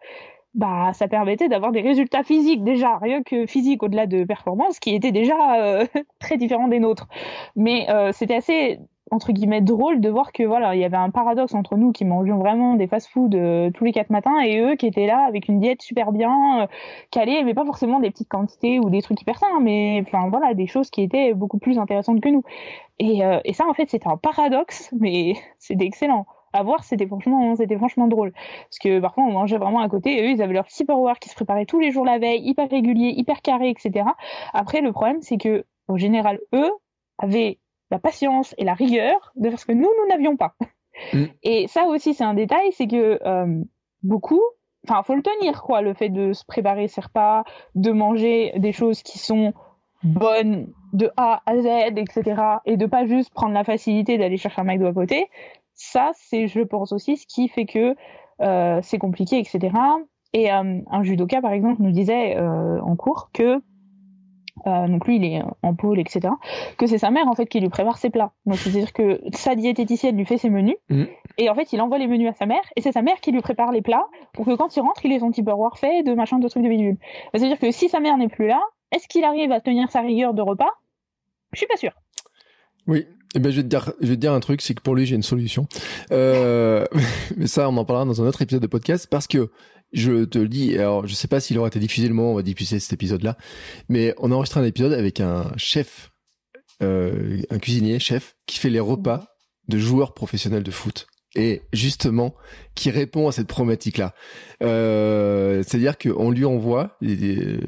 bah, 0.55 0.91
ça 0.93 1.07
permettait 1.07 1.47
d'avoir 1.47 1.71
des 1.71 1.81
résultats 1.81 2.23
physiques 2.23 2.63
déjà, 2.63 2.97
rien 2.97 3.23
que 3.23 3.45
physiques 3.45 3.83
au-delà 3.83 4.07
de 4.07 4.23
performance, 4.23 4.79
qui 4.79 4.95
étaient 4.95 5.11
déjà 5.11 5.61
euh, 5.61 5.85
très 6.19 6.37
différents 6.37 6.67
des 6.67 6.79
nôtres. 6.79 7.07
Mais 7.55 7.89
euh, 7.89 8.11
c'était 8.11 8.35
assez 8.35 8.79
entre 9.11 9.31
guillemets 9.31 9.61
drôle 9.61 10.01
de 10.01 10.09
voir 10.09 10.31
que 10.31 10.43
voilà 10.43 10.75
il 10.75 10.81
y 10.81 10.83
avait 10.83 10.97
un 10.97 11.09
paradoxe 11.09 11.53
entre 11.53 11.75
nous 11.77 11.91
qui 11.91 12.05
mangeons 12.05 12.37
vraiment 12.37 12.75
des 12.75 12.87
fast-food 12.87 13.35
euh, 13.35 13.71
tous 13.71 13.83
les 13.83 13.91
quatre 13.91 14.09
matins 14.09 14.39
et 14.39 14.59
eux 14.59 14.75
qui 14.75 14.87
étaient 14.87 15.07
là 15.07 15.25
avec 15.27 15.47
une 15.47 15.59
diète 15.59 15.81
super 15.81 16.11
bien 16.11 16.61
euh, 16.61 16.67
calée 17.11 17.43
mais 17.43 17.53
pas 17.53 17.65
forcément 17.65 17.99
des 17.99 18.09
petites 18.11 18.29
quantités 18.29 18.79
ou 18.79 18.89
des 18.89 19.01
trucs 19.01 19.21
hyper 19.21 19.39
sains 19.39 19.59
mais 19.61 20.03
enfin 20.05 20.29
voilà 20.29 20.53
des 20.53 20.67
choses 20.67 20.89
qui 20.89 21.01
étaient 21.01 21.33
beaucoup 21.33 21.59
plus 21.59 21.77
intéressantes 21.79 22.21
que 22.21 22.29
nous. 22.29 22.43
Et, 22.99 23.23
euh, 23.25 23.39
et 23.45 23.53
ça 23.53 23.65
en 23.67 23.73
fait 23.73 23.89
c'était 23.89 24.07
un 24.07 24.17
paradoxe 24.17 24.89
mais 24.99 25.33
c'était 25.57 25.85
excellent. 25.85 26.25
À 26.51 26.63
voir 26.63 26.83
c'était 26.83 27.07
franchement 27.07 27.55
c'était 27.55 27.77
franchement 27.77 28.07
drôle. 28.07 28.31
Parce 28.31 28.79
que 28.79 28.99
parfois 28.99 29.23
on 29.23 29.31
mangeait 29.31 29.57
vraiment 29.57 29.79
à 29.79 29.89
côté 29.89 30.17
et 30.17 30.27
eux 30.27 30.31
ils 30.31 30.41
avaient 30.41 30.53
leur 30.53 30.65
petit 30.65 30.85
power 30.85 31.13
qui 31.21 31.29
se 31.29 31.35
préparait 31.35 31.65
tous 31.65 31.79
les 31.79 31.91
jours 31.91 32.05
la 32.05 32.19
veille 32.19 32.41
hyper 32.41 32.69
régulier 32.69 33.13
hyper 33.15 33.41
carré 33.41 33.69
etc 33.69 34.05
après 34.53 34.81
le 34.81 34.91
problème 34.91 35.21
c'est 35.21 35.37
que 35.37 35.65
au 35.87 35.97
général 35.97 36.39
eux 36.53 36.71
avaient 37.19 37.59
la 37.91 37.99
patience 37.99 38.53
et 38.57 38.63
la 38.63 38.73
rigueur 38.73 39.31
de 39.35 39.49
faire 39.49 39.59
ce 39.59 39.65
que 39.65 39.71
nous, 39.71 39.89
nous 40.01 40.07
n'avions 40.07 40.37
pas. 40.37 40.55
Mm. 41.13 41.25
Et 41.43 41.67
ça 41.67 41.85
aussi, 41.85 42.13
c'est 42.13 42.23
un 42.23 42.33
détail, 42.33 42.71
c'est 42.73 42.87
que 42.87 43.19
euh, 43.25 43.63
beaucoup, 44.03 44.41
enfin, 44.87 45.03
faut 45.03 45.15
le 45.15 45.21
tenir, 45.21 45.61
quoi, 45.63 45.81
le 45.81 45.93
fait 45.93 46.09
de 46.09 46.33
se 46.33 46.45
préparer 46.45 46.87
ses 46.87 47.01
repas, 47.01 47.43
de 47.75 47.91
manger 47.91 48.53
des 48.57 48.71
choses 48.71 49.01
qui 49.03 49.19
sont 49.19 49.53
bonnes 50.03 50.71
de 50.93 51.11
A 51.17 51.41
à 51.45 51.57
Z, 51.57 51.97
etc., 51.97 52.41
et 52.65 52.77
de 52.77 52.85
pas 52.85 53.05
juste 53.05 53.33
prendre 53.33 53.53
la 53.53 53.63
facilité 53.63 54.17
d'aller 54.17 54.37
chercher 54.37 54.61
un 54.61 54.63
McDo 54.63 54.87
à 54.87 54.93
côté. 54.93 55.29
Ça, 55.73 56.11
c'est, 56.15 56.47
je 56.47 56.61
pense 56.61 56.91
aussi, 56.91 57.17
ce 57.17 57.25
qui 57.27 57.47
fait 57.47 57.65
que 57.65 57.95
euh, 58.41 58.79
c'est 58.81 58.97
compliqué, 58.97 59.39
etc. 59.39 59.73
Et 60.33 60.51
euh, 60.51 60.81
un 60.89 61.03
judoka, 61.03 61.41
par 61.41 61.51
exemple, 61.51 61.81
nous 61.81 61.91
disait 61.91 62.37
en 62.37 62.95
cours 62.95 63.29
que 63.33 63.61
euh, 64.67 64.87
donc 64.87 65.07
lui 65.07 65.17
il 65.17 65.25
est 65.25 65.41
en 65.63 65.73
pôle 65.73 65.99
etc 65.99 66.33
que 66.77 66.87
c'est 66.87 66.97
sa 66.97 67.11
mère 67.11 67.27
en 67.27 67.33
fait 67.33 67.45
qui 67.45 67.59
lui 67.59 67.69
prépare 67.69 67.97
ses 67.97 68.09
plats. 68.09 68.31
Donc 68.45 68.57
c'est 68.57 68.69
à 68.69 68.73
dire 68.73 68.93
que 68.93 69.21
sa 69.33 69.55
diététicienne 69.55 70.17
lui 70.17 70.25
fait 70.25 70.37
ses 70.37 70.49
menus 70.49 70.75
mm. 70.89 71.03
et 71.37 71.49
en 71.49 71.55
fait 71.55 71.73
il 71.73 71.81
envoie 71.81 71.97
les 71.97 72.07
menus 72.07 72.29
à 72.29 72.33
sa 72.33 72.45
mère 72.45 72.61
et 72.75 72.81
c'est 72.81 72.91
sa 72.91 73.01
mère 73.01 73.19
qui 73.21 73.31
lui 73.31 73.41
prépare 73.41 73.71
les 73.71 73.81
plats 73.81 74.07
pour 74.33 74.45
que 74.45 74.55
quand 74.55 74.75
il 74.75 74.81
rentre 74.81 75.05
il 75.05 75.13
ait 75.13 75.19
son 75.19 75.31
beurre 75.39 75.77
fait 75.77 76.03
de 76.03 76.13
machin 76.13 76.39
de 76.39 76.47
trucs 76.47 76.63
de 76.63 76.69
bidule. 76.69 76.97
C'est 77.33 77.43
à 77.43 77.47
dire 77.47 77.59
que 77.59 77.71
si 77.71 77.89
sa 77.89 77.99
mère 77.99 78.17
n'est 78.17 78.27
plus 78.27 78.47
là 78.47 78.61
est-ce 78.91 79.07
qu'il 79.07 79.23
arrive 79.23 79.51
à 79.51 79.61
tenir 79.61 79.91
sa 79.91 80.01
rigueur 80.01 80.33
de 80.33 80.41
repas? 80.41 80.71
Je 81.53 81.59
suis 81.59 81.67
pas 81.67 81.77
sûr. 81.77 81.91
Oui, 82.87 83.05
eh 83.35 83.39
ben, 83.39 83.51
je 83.51 83.57
vais 83.57 83.63
te 83.63 83.67
dire, 83.67 83.91
je 84.01 84.07
vais 84.07 84.15
te 84.15 84.21
dire 84.21 84.33
un 84.33 84.39
truc, 84.39 84.61
c'est 84.61 84.73
que 84.73 84.81
pour 84.81 84.95
lui, 84.95 85.05
j'ai 85.05 85.15
une 85.15 85.23
solution. 85.23 85.67
Euh, 86.11 86.85
mais 87.37 87.47
ça, 87.47 87.69
on 87.69 87.77
en 87.77 87.85
parlera 87.85 88.05
dans 88.05 88.21
un 88.21 88.27
autre 88.27 88.41
épisode 88.41 88.61
de 88.61 88.67
podcast 88.67 89.07
parce 89.09 89.27
que 89.27 89.51
je 89.91 90.25
te 90.25 90.37
le 90.37 90.47
dis, 90.47 90.77
alors 90.77 91.07
je 91.07 91.13
sais 91.13 91.27
pas 91.27 91.39
s'il 91.39 91.57
aura 91.57 91.67
été 91.67 91.79
diffusé 91.79 92.07
le 92.07 92.13
moment 92.13 92.29
où 92.29 92.33
on 92.33 92.37
va 92.37 92.43
diffuser 92.43 92.79
cet 92.79 92.93
épisode-là, 92.93 93.37
mais 93.87 94.13
on 94.17 94.31
a 94.31 94.35
enregistré 94.35 94.59
un 94.59 94.65
épisode 94.65 94.93
avec 94.93 95.19
un 95.19 95.51
chef, 95.57 96.11
euh, 96.83 97.41
un 97.49 97.59
cuisinier 97.59 97.99
chef, 97.99 98.35
qui 98.45 98.59
fait 98.59 98.69
les 98.69 98.79
repas 98.79 99.27
de 99.67 99.77
joueurs 99.77 100.13
professionnels 100.13 100.63
de 100.63 100.71
foot. 100.71 101.07
Et 101.35 101.61
justement, 101.73 102.33
qui 102.73 102.89
répond 102.89 103.27
à 103.27 103.31
cette 103.31 103.45
problématique-là. 103.45 104.15
Euh, 104.63 105.61
C'est-à-dire 105.61 105.99
qu'on 105.99 106.31
lui 106.31 106.43
envoie, 106.43 106.97
les, 107.01 107.15
les, 107.15 107.59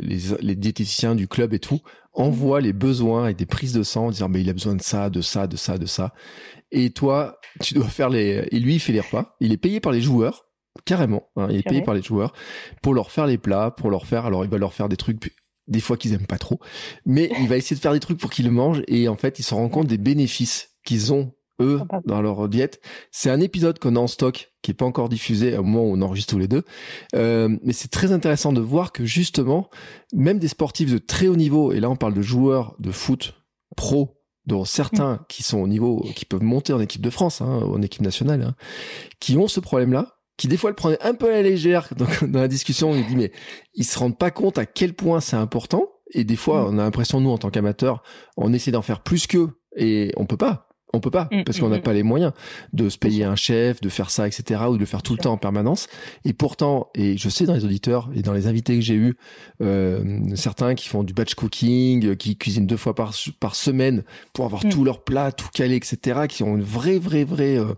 les, 0.41 0.55
diététiciens 0.55 1.13
du 1.13 1.27
club 1.27 1.53
et 1.53 1.59
tout, 1.59 1.79
envoient 2.13 2.59
les 2.59 2.73
besoins 2.73 3.27
et 3.27 3.35
des 3.35 3.45
prises 3.45 3.73
de 3.73 3.83
sang 3.83 4.07
en 4.07 4.11
disant, 4.11 4.29
mais 4.29 4.41
il 4.41 4.49
a 4.49 4.53
besoin 4.53 4.75
de 4.75 4.81
ça, 4.81 5.11
de 5.11 5.21
ça, 5.21 5.45
de 5.45 5.57
ça, 5.57 5.77
de 5.77 5.85
ça. 5.85 6.11
Et 6.71 6.89
toi, 6.89 7.39
tu 7.61 7.75
dois 7.75 7.87
faire 7.87 8.09
les... 8.09 8.47
Et 8.51 8.59
lui, 8.59 8.75
il 8.75 8.79
fait 8.79 8.93
les 8.93 8.99
repas. 8.99 9.35
Il 9.39 9.51
est 9.51 9.57
payé 9.57 9.79
par 9.79 9.91
les 9.91 10.01
joueurs 10.01 10.50
carrément. 10.85 11.29
Hein, 11.35 11.47
il 11.49 11.57
est 11.57 11.67
payé 11.67 11.81
par 11.81 11.93
les 11.93 12.01
joueurs 12.01 12.33
pour 12.81 12.93
leur 12.93 13.11
faire 13.11 13.27
les 13.27 13.37
plats, 13.37 13.71
pour 13.71 13.89
leur 13.89 14.05
faire. 14.05 14.25
Alors 14.25 14.45
il 14.45 14.51
va 14.51 14.57
leur 14.57 14.73
faire 14.73 14.89
des 14.89 14.97
trucs 14.97 15.33
des 15.67 15.79
fois 15.79 15.97
qu'ils 15.97 16.13
aiment 16.13 16.27
pas 16.27 16.37
trop, 16.37 16.59
mais 17.05 17.31
il 17.39 17.47
va 17.47 17.55
essayer 17.55 17.75
de 17.75 17.81
faire 17.81 17.93
des 17.93 17.99
trucs 17.99 18.17
pour 18.17 18.29
qu'ils 18.29 18.45
le 18.45 18.51
mangent 18.51 18.81
et 18.87 19.07
en 19.07 19.15
fait 19.15 19.39
ils 19.39 19.43
se 19.43 19.53
rendent 19.53 19.71
compte 19.71 19.87
des 19.87 19.97
bénéfices 19.97 20.71
qu'ils 20.83 21.13
ont 21.13 21.33
eux 21.61 21.81
dans 22.05 22.21
leur 22.21 22.49
diète. 22.49 22.81
C'est 23.11 23.29
un 23.29 23.39
épisode 23.39 23.79
qu'on 23.79 23.95
a 23.95 23.99
en 23.99 24.07
stock 24.07 24.51
qui 24.61 24.71
est 24.71 24.73
pas 24.73 24.85
encore 24.85 25.07
diffusé 25.07 25.55
au 25.57 25.63
moment 25.63 25.83
où 25.85 25.95
on 25.95 26.01
enregistre 26.01 26.33
tous 26.33 26.39
les 26.39 26.47
deux, 26.47 26.63
euh, 27.15 27.55
mais 27.63 27.73
c'est 27.73 27.89
très 27.89 28.11
intéressant 28.11 28.51
de 28.51 28.61
voir 28.61 28.91
que 28.91 29.05
justement 29.05 29.69
même 30.13 30.39
des 30.39 30.47
sportifs 30.47 30.91
de 30.91 30.97
très 30.97 31.27
haut 31.27 31.35
niveau 31.35 31.71
et 31.71 31.79
là 31.79 31.89
on 31.89 31.95
parle 31.95 32.15
de 32.15 32.21
joueurs 32.21 32.75
de 32.79 32.91
foot 32.91 33.35
pro 33.77 34.17
dont 34.45 34.65
certains 34.65 35.13
mm. 35.13 35.25
qui 35.29 35.43
sont 35.43 35.59
au 35.59 35.67
niveau, 35.67 36.05
qui 36.15 36.25
peuvent 36.25 36.43
monter 36.43 36.73
en 36.73 36.79
équipe 36.79 37.01
de 37.01 37.09
France, 37.09 37.41
hein, 37.41 37.61
en 37.63 37.81
équipe 37.81 38.01
nationale, 38.01 38.41
hein, 38.41 38.55
qui 39.19 39.37
ont 39.37 39.47
ce 39.47 39.59
problème-là, 39.59 40.17
qui 40.37 40.47
des 40.47 40.57
fois 40.57 40.69
le 40.69 40.75
prenait 40.75 41.01
un 41.01 41.13
peu 41.13 41.27
à 41.27 41.31
la 41.31 41.41
légère 41.41 41.89
dans 41.95 42.39
la 42.39 42.47
discussion. 42.47 42.95
Il 42.95 43.05
dit 43.05 43.15
mais 43.15 43.31
ils 43.75 43.85
se 43.85 43.97
rendent 43.97 44.17
pas 44.17 44.31
compte 44.31 44.57
à 44.57 44.65
quel 44.65 44.93
point 44.93 45.19
c'est 45.19 45.35
important. 45.35 45.91
Et 46.13 46.23
des 46.23 46.35
fois, 46.35 46.63
mm. 46.63 46.73
on 46.73 46.77
a 46.79 46.83
l'impression 46.83 47.21
nous 47.21 47.29
en 47.29 47.37
tant 47.37 47.49
qu'amateurs, 47.49 48.03
on 48.37 48.53
essaie 48.53 48.71
d'en 48.71 48.81
faire 48.81 49.01
plus 49.01 49.27
qu'eux 49.27 49.49
et 49.75 50.11
on 50.17 50.25
peut 50.25 50.37
pas. 50.37 50.70
On 50.93 50.99
peut 50.99 51.11
pas 51.11 51.29
mm, 51.31 51.43
parce 51.43 51.59
qu'on 51.59 51.69
n'a 51.69 51.77
mm, 51.77 51.83
pas 51.83 51.93
les 51.93 52.03
moyens 52.03 52.33
de 52.73 52.89
se 52.89 52.97
payer 52.97 53.23
un 53.23 53.35
chef, 53.35 53.81
de 53.81 53.89
faire 53.89 54.09
ça, 54.09 54.27
etc. 54.27 54.61
ou 54.69 54.75
de 54.75 54.79
le 54.79 54.85
faire 54.85 55.03
tout 55.03 55.13
le 55.13 55.19
temps 55.19 55.33
en 55.33 55.37
permanence. 55.37 55.87
Et 56.25 56.33
pourtant, 56.33 56.89
et 56.95 57.17
je 57.17 57.29
sais 57.29 57.45
dans 57.45 57.53
les 57.53 57.65
auditeurs 57.65 58.09
et 58.13 58.21
dans 58.21 58.33
les 58.33 58.47
invités 58.47 58.75
que 58.75 58.81
j'ai 58.81 58.95
eu, 58.95 59.15
euh, 59.61 60.19
certains 60.35 60.75
qui 60.75 60.87
font 60.87 61.03
du 61.03 61.13
batch 61.13 61.35
cooking, 61.35 62.15
qui 62.15 62.37
cuisinent 62.37 62.67
deux 62.67 62.77
fois 62.77 62.95
par 62.95 63.13
par 63.39 63.55
semaine 63.55 64.03
pour 64.33 64.45
avoir 64.45 64.63
tous 64.69 64.83
leurs 64.83 65.03
plats, 65.03 65.31
tout 65.31 65.49
calé, 65.53 65.75
etc. 65.75 66.21
Qui 66.27 66.43
ont 66.43 66.55
une 66.55 66.63
vraie, 66.63 66.99
vraie, 66.99 67.23
vraie 67.23 67.57
euh, 67.57 67.73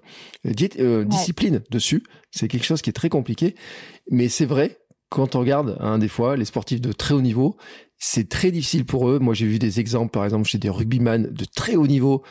euh, 0.80 1.06
discipline 1.06 1.61
dessus. 1.69 2.03
C'est 2.31 2.48
quelque 2.48 2.65
chose 2.65 2.81
qui 2.81 2.90
est 2.90 2.94
très 2.94 3.10
compliqué, 3.10 3.56
mais 4.10 4.27
c'est 4.30 4.45
vrai 4.45 4.77
quand 5.14 5.35
on 5.35 5.41
regarde, 5.41 5.77
hein, 5.80 5.99
des 5.99 6.07
fois, 6.07 6.35
les 6.35 6.45
sportifs 6.45 6.81
de 6.81 6.91
très 6.91 7.14
haut 7.14 7.22
niveau, 7.22 7.56
c'est 7.99 8.27
très 8.27 8.49
difficile 8.49 8.84
pour 8.84 9.07
eux. 9.10 9.19
Moi, 9.19 9.35
j'ai 9.35 9.45
vu 9.45 9.60
des 9.60 9.80
exemples, 9.80 10.10
par 10.10 10.26
exemple, 10.26 10.45
chez 10.45 10.57
des 10.57 10.69
rugbyman 10.69 11.30
de 11.31 11.45
très 11.45 11.76
haut 11.76 11.85
niveau. 11.85 12.23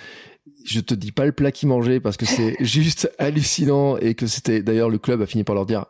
Je 0.65 0.81
te 0.81 0.95
dis 0.95 1.13
pas 1.13 1.27
le 1.27 1.33
plat 1.33 1.53
qu'ils 1.53 1.69
mangeaient 1.69 2.01
parce 2.01 2.17
que 2.17 2.27
c'est 2.27 2.57
juste 2.65 3.11
hallucinant 3.19 3.97
et 3.97 4.15
que 4.15 4.27
c'était, 4.27 4.63
d'ailleurs, 4.63 4.91
le 4.91 4.99
club 4.99 5.23
a 5.23 5.27
fini 5.27 5.45
par 5.45 5.55
leur 5.55 5.67
dire, 5.67 5.87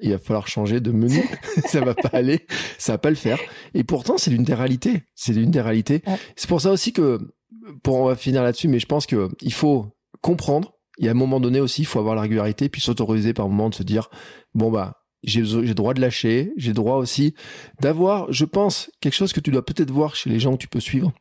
il 0.00 0.12
va 0.12 0.18
falloir 0.18 0.46
changer 0.46 0.80
de 0.80 0.92
menu, 0.92 1.22
ça 1.66 1.80
va 1.80 1.94
pas 1.94 2.10
aller, 2.12 2.46
ça 2.78 2.92
va 2.92 2.98
pas 2.98 3.10
le 3.10 3.16
faire. 3.16 3.38
Et 3.74 3.84
pourtant, 3.84 4.18
c'est 4.18 4.30
l'une 4.30 4.44
des 4.44 4.54
réalités. 4.54 5.02
C'est 5.14 5.32
l'une 5.32 5.50
des 5.50 5.60
réalités. 5.60 6.02
C'est 6.36 6.48
pour 6.48 6.60
ça 6.60 6.70
aussi 6.70 6.92
que, 6.92 7.18
pour 7.82 7.96
on 7.96 8.04
va 8.04 8.16
finir 8.16 8.42
là-dessus, 8.42 8.68
mais 8.68 8.78
je 8.78 8.86
pense 8.86 9.06
que 9.06 9.28
il 9.40 9.52
faut 9.52 9.86
comprendre 10.20 10.78
y 10.98 11.08
a 11.08 11.10
un 11.10 11.14
moment 11.14 11.40
donné 11.40 11.60
aussi, 11.60 11.82
il 11.82 11.86
faut 11.86 11.98
avoir 11.98 12.14
la 12.14 12.22
régularité, 12.22 12.68
puis 12.68 12.80
s'autoriser 12.80 13.32
par 13.32 13.48
moment 13.48 13.70
de 13.70 13.74
se 13.74 13.82
dire, 13.82 14.08
bon 14.54 14.70
bah, 14.70 15.02
j'ai 15.22 15.44
j'ai 15.44 15.74
droit 15.74 15.94
de 15.94 16.00
lâcher, 16.00 16.52
j'ai 16.56 16.72
droit 16.72 16.96
aussi 16.96 17.34
d'avoir, 17.80 18.32
je 18.32 18.44
pense, 18.44 18.90
quelque 19.00 19.14
chose 19.14 19.32
que 19.32 19.40
tu 19.40 19.50
dois 19.50 19.64
peut-être 19.64 19.90
voir 19.90 20.14
chez 20.14 20.30
les 20.30 20.40
gens 20.40 20.52
que 20.52 20.58
tu 20.58 20.68
peux 20.68 20.80
suivre, 20.80 21.12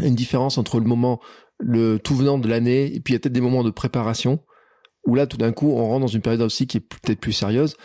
une 0.00 0.14
différence 0.14 0.58
entre 0.58 0.78
le 0.78 0.86
moment, 0.86 1.20
le 1.60 1.98
tout 1.98 2.16
venant 2.16 2.38
de 2.38 2.48
l'année, 2.48 2.86
et 2.94 3.00
puis 3.00 3.12
il 3.12 3.14
y 3.14 3.16
a 3.16 3.20
peut-être 3.20 3.32
des 3.32 3.40
moments 3.40 3.62
de 3.62 3.70
préparation, 3.70 4.40
où 5.06 5.14
là 5.14 5.26
tout 5.26 5.36
d'un 5.36 5.52
coup 5.52 5.70
on 5.70 5.86
rentre 5.86 6.00
dans 6.00 6.06
une 6.06 6.20
période 6.20 6.42
aussi 6.42 6.66
qui 6.66 6.78
est 6.78 6.80
peut-être 6.80 7.20
plus 7.20 7.32
sérieuse. 7.32 7.76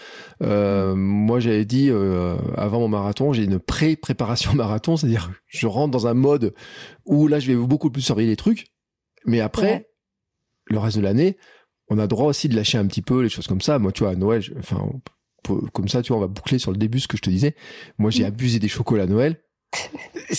Euh, 0.41 0.95
moi 0.95 1.39
j'avais 1.39 1.65
dit 1.65 1.89
euh, 1.89 2.38
avant 2.56 2.80
mon 2.80 2.89
marathon, 2.89 3.34
j'ai 3.34 3.43
une 3.43 3.60
pré-préparation 3.60 4.53
marathon, 4.56 4.97
c'est-à-dire 4.97 5.31
je 5.47 5.68
rentre 5.68 5.91
dans 5.91 6.07
un 6.07 6.14
mode 6.14 6.53
où 7.06 7.27
là 7.27 7.39
je 7.39 7.52
vais 7.52 7.56
beaucoup 7.56 7.89
plus 7.89 8.02
surveiller 8.02 8.30
les 8.30 8.35
trucs, 8.35 8.68
mais 9.26 9.39
après 9.39 9.89
le 10.65 10.80
reste 10.80 10.97
de 10.97 11.03
l'année, 11.03 11.38
on 11.89 11.99
a 11.99 12.07
droit 12.07 12.27
aussi 12.27 12.49
de 12.49 12.56
lâcher 12.56 12.77
un 12.77 12.88
petit 12.88 13.03
peu 13.03 13.22
les 13.22 13.30
choses 13.30 13.47
comme 13.47 13.61
ça. 13.61 13.80
Moi 13.80 13.91
tu 13.91 14.03
vois 14.03 14.11
à 14.11 14.15
Noël, 14.15 14.43
enfin 14.60 14.89
comme 15.73 15.88
ça 15.88 16.02
tu 16.02 16.10
vois 16.10 16.18
on 16.18 16.22
va 16.22 16.27
boucler 16.27 16.57
sur 16.57 16.72
le 16.72 16.77
début 16.77 16.99
ce 16.99 17.07
que 17.07 17.18
je 17.18 17.22
te 17.22 17.30
disais. 17.30 17.56
Moi 17.97 18.11
j'ai 18.11 18.23
mm. 18.23 18.27
abusé 18.27 18.60
des 18.60 18.68
chocolats 18.68 19.03
à 19.03 19.07
Noël. 19.07 19.41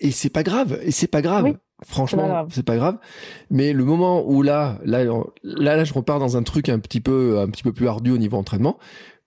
et 0.00 0.10
c'est 0.10 0.30
pas 0.30 0.42
grave, 0.42 0.78
et 0.82 0.90
c'est 0.90 1.06
pas 1.06 1.22
grave. 1.22 1.56
Franchement, 1.84 2.46
c'est 2.50 2.62
pas, 2.62 2.76
grave. 2.76 2.98
Mais 3.50 3.72
le 3.72 3.84
moment 3.84 4.26
où 4.26 4.42
là, 4.42 4.78
là, 4.84 5.04
là, 5.04 5.76
là, 5.76 5.84
je 5.84 5.92
repars 5.92 6.18
dans 6.18 6.36
un 6.36 6.42
truc 6.42 6.70
un 6.70 6.78
petit 6.78 7.00
peu, 7.00 7.38
un 7.38 7.48
petit 7.50 7.62
peu 7.62 7.72
plus 7.72 7.86
ardu 7.86 8.10
au 8.12 8.18
niveau 8.18 8.38
entraînement. 8.38 8.78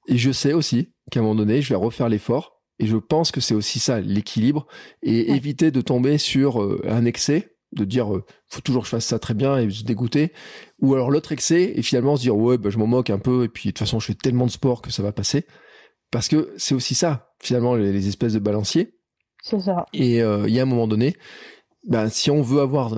Et 0.08 0.18
je 0.18 0.32
sais 0.32 0.54
aussi 0.54 0.92
qu'à 1.12 1.20
un 1.20 1.24
moment 1.24 1.36
donné, 1.36 1.62
je 1.62 1.70
vais 1.70 1.76
refaire 1.76 2.10
l'effort. 2.10 2.60
Et 2.80 2.88
je 2.88 2.98
pense 2.98 3.32
que 3.32 3.42
c'est 3.42 3.54
aussi 3.54 3.80
ça, 3.80 4.00
l'équilibre, 4.00 4.66
et 5.04 5.32
éviter 5.34 5.70
de 5.70 5.82
tomber 5.82 6.18
sur 6.18 6.62
euh, 6.62 6.82
un 6.88 7.06
excès, 7.06 7.58
de 7.74 7.84
dire 7.84 8.16
euh, 8.16 8.26
faut 8.48 8.62
toujours 8.62 8.84
que 8.84 8.88
je 8.88 8.92
fasse 8.92 9.06
ça 9.06 9.20
très 9.20 9.34
bien 9.34 9.58
et 9.58 9.70
se 9.70 9.84
dégoûter, 9.84 10.32
ou 10.80 10.94
alors 10.94 11.12
l'autre 11.12 11.34
excès 11.34 11.74
et 11.76 11.82
finalement 11.82 12.16
se 12.16 12.22
dire 12.22 12.38
ouais 12.38 12.58
bah, 12.58 12.70
je 12.70 12.78
m'en 12.78 12.88
moque 12.88 13.10
un 13.10 13.20
peu 13.20 13.44
et 13.44 13.50
puis 13.50 13.70
de 13.70 13.72
toute 13.72 13.80
façon 13.80 14.00
je 14.00 14.08
fais 14.08 14.14
tellement 14.16 14.46
de 14.46 14.52
sport 14.52 14.82
que 14.82 14.92
ça 14.92 15.04
va 15.04 15.12
passer, 15.12 15.46
parce 16.10 16.30
que 16.30 16.54
c'est 16.58 16.74
aussi 16.74 16.96
ça 16.96 17.34
finalement 17.42 17.76
les, 17.76 17.92
les 17.92 18.08
espèces 18.08 18.34
de 18.34 18.40
balanciers. 18.40 18.96
C'est 19.44 19.60
ça. 19.60 19.86
Et 19.94 20.22
euh, 20.22 20.46
il 20.48 20.54
y 20.54 20.60
a 20.60 20.64
un 20.64 20.66
moment 20.66 20.88
donné, 20.88 21.16
ben, 21.88 22.10
si 22.10 22.32
on 22.32 22.42
veut 22.42 22.62
avoir 22.62 22.94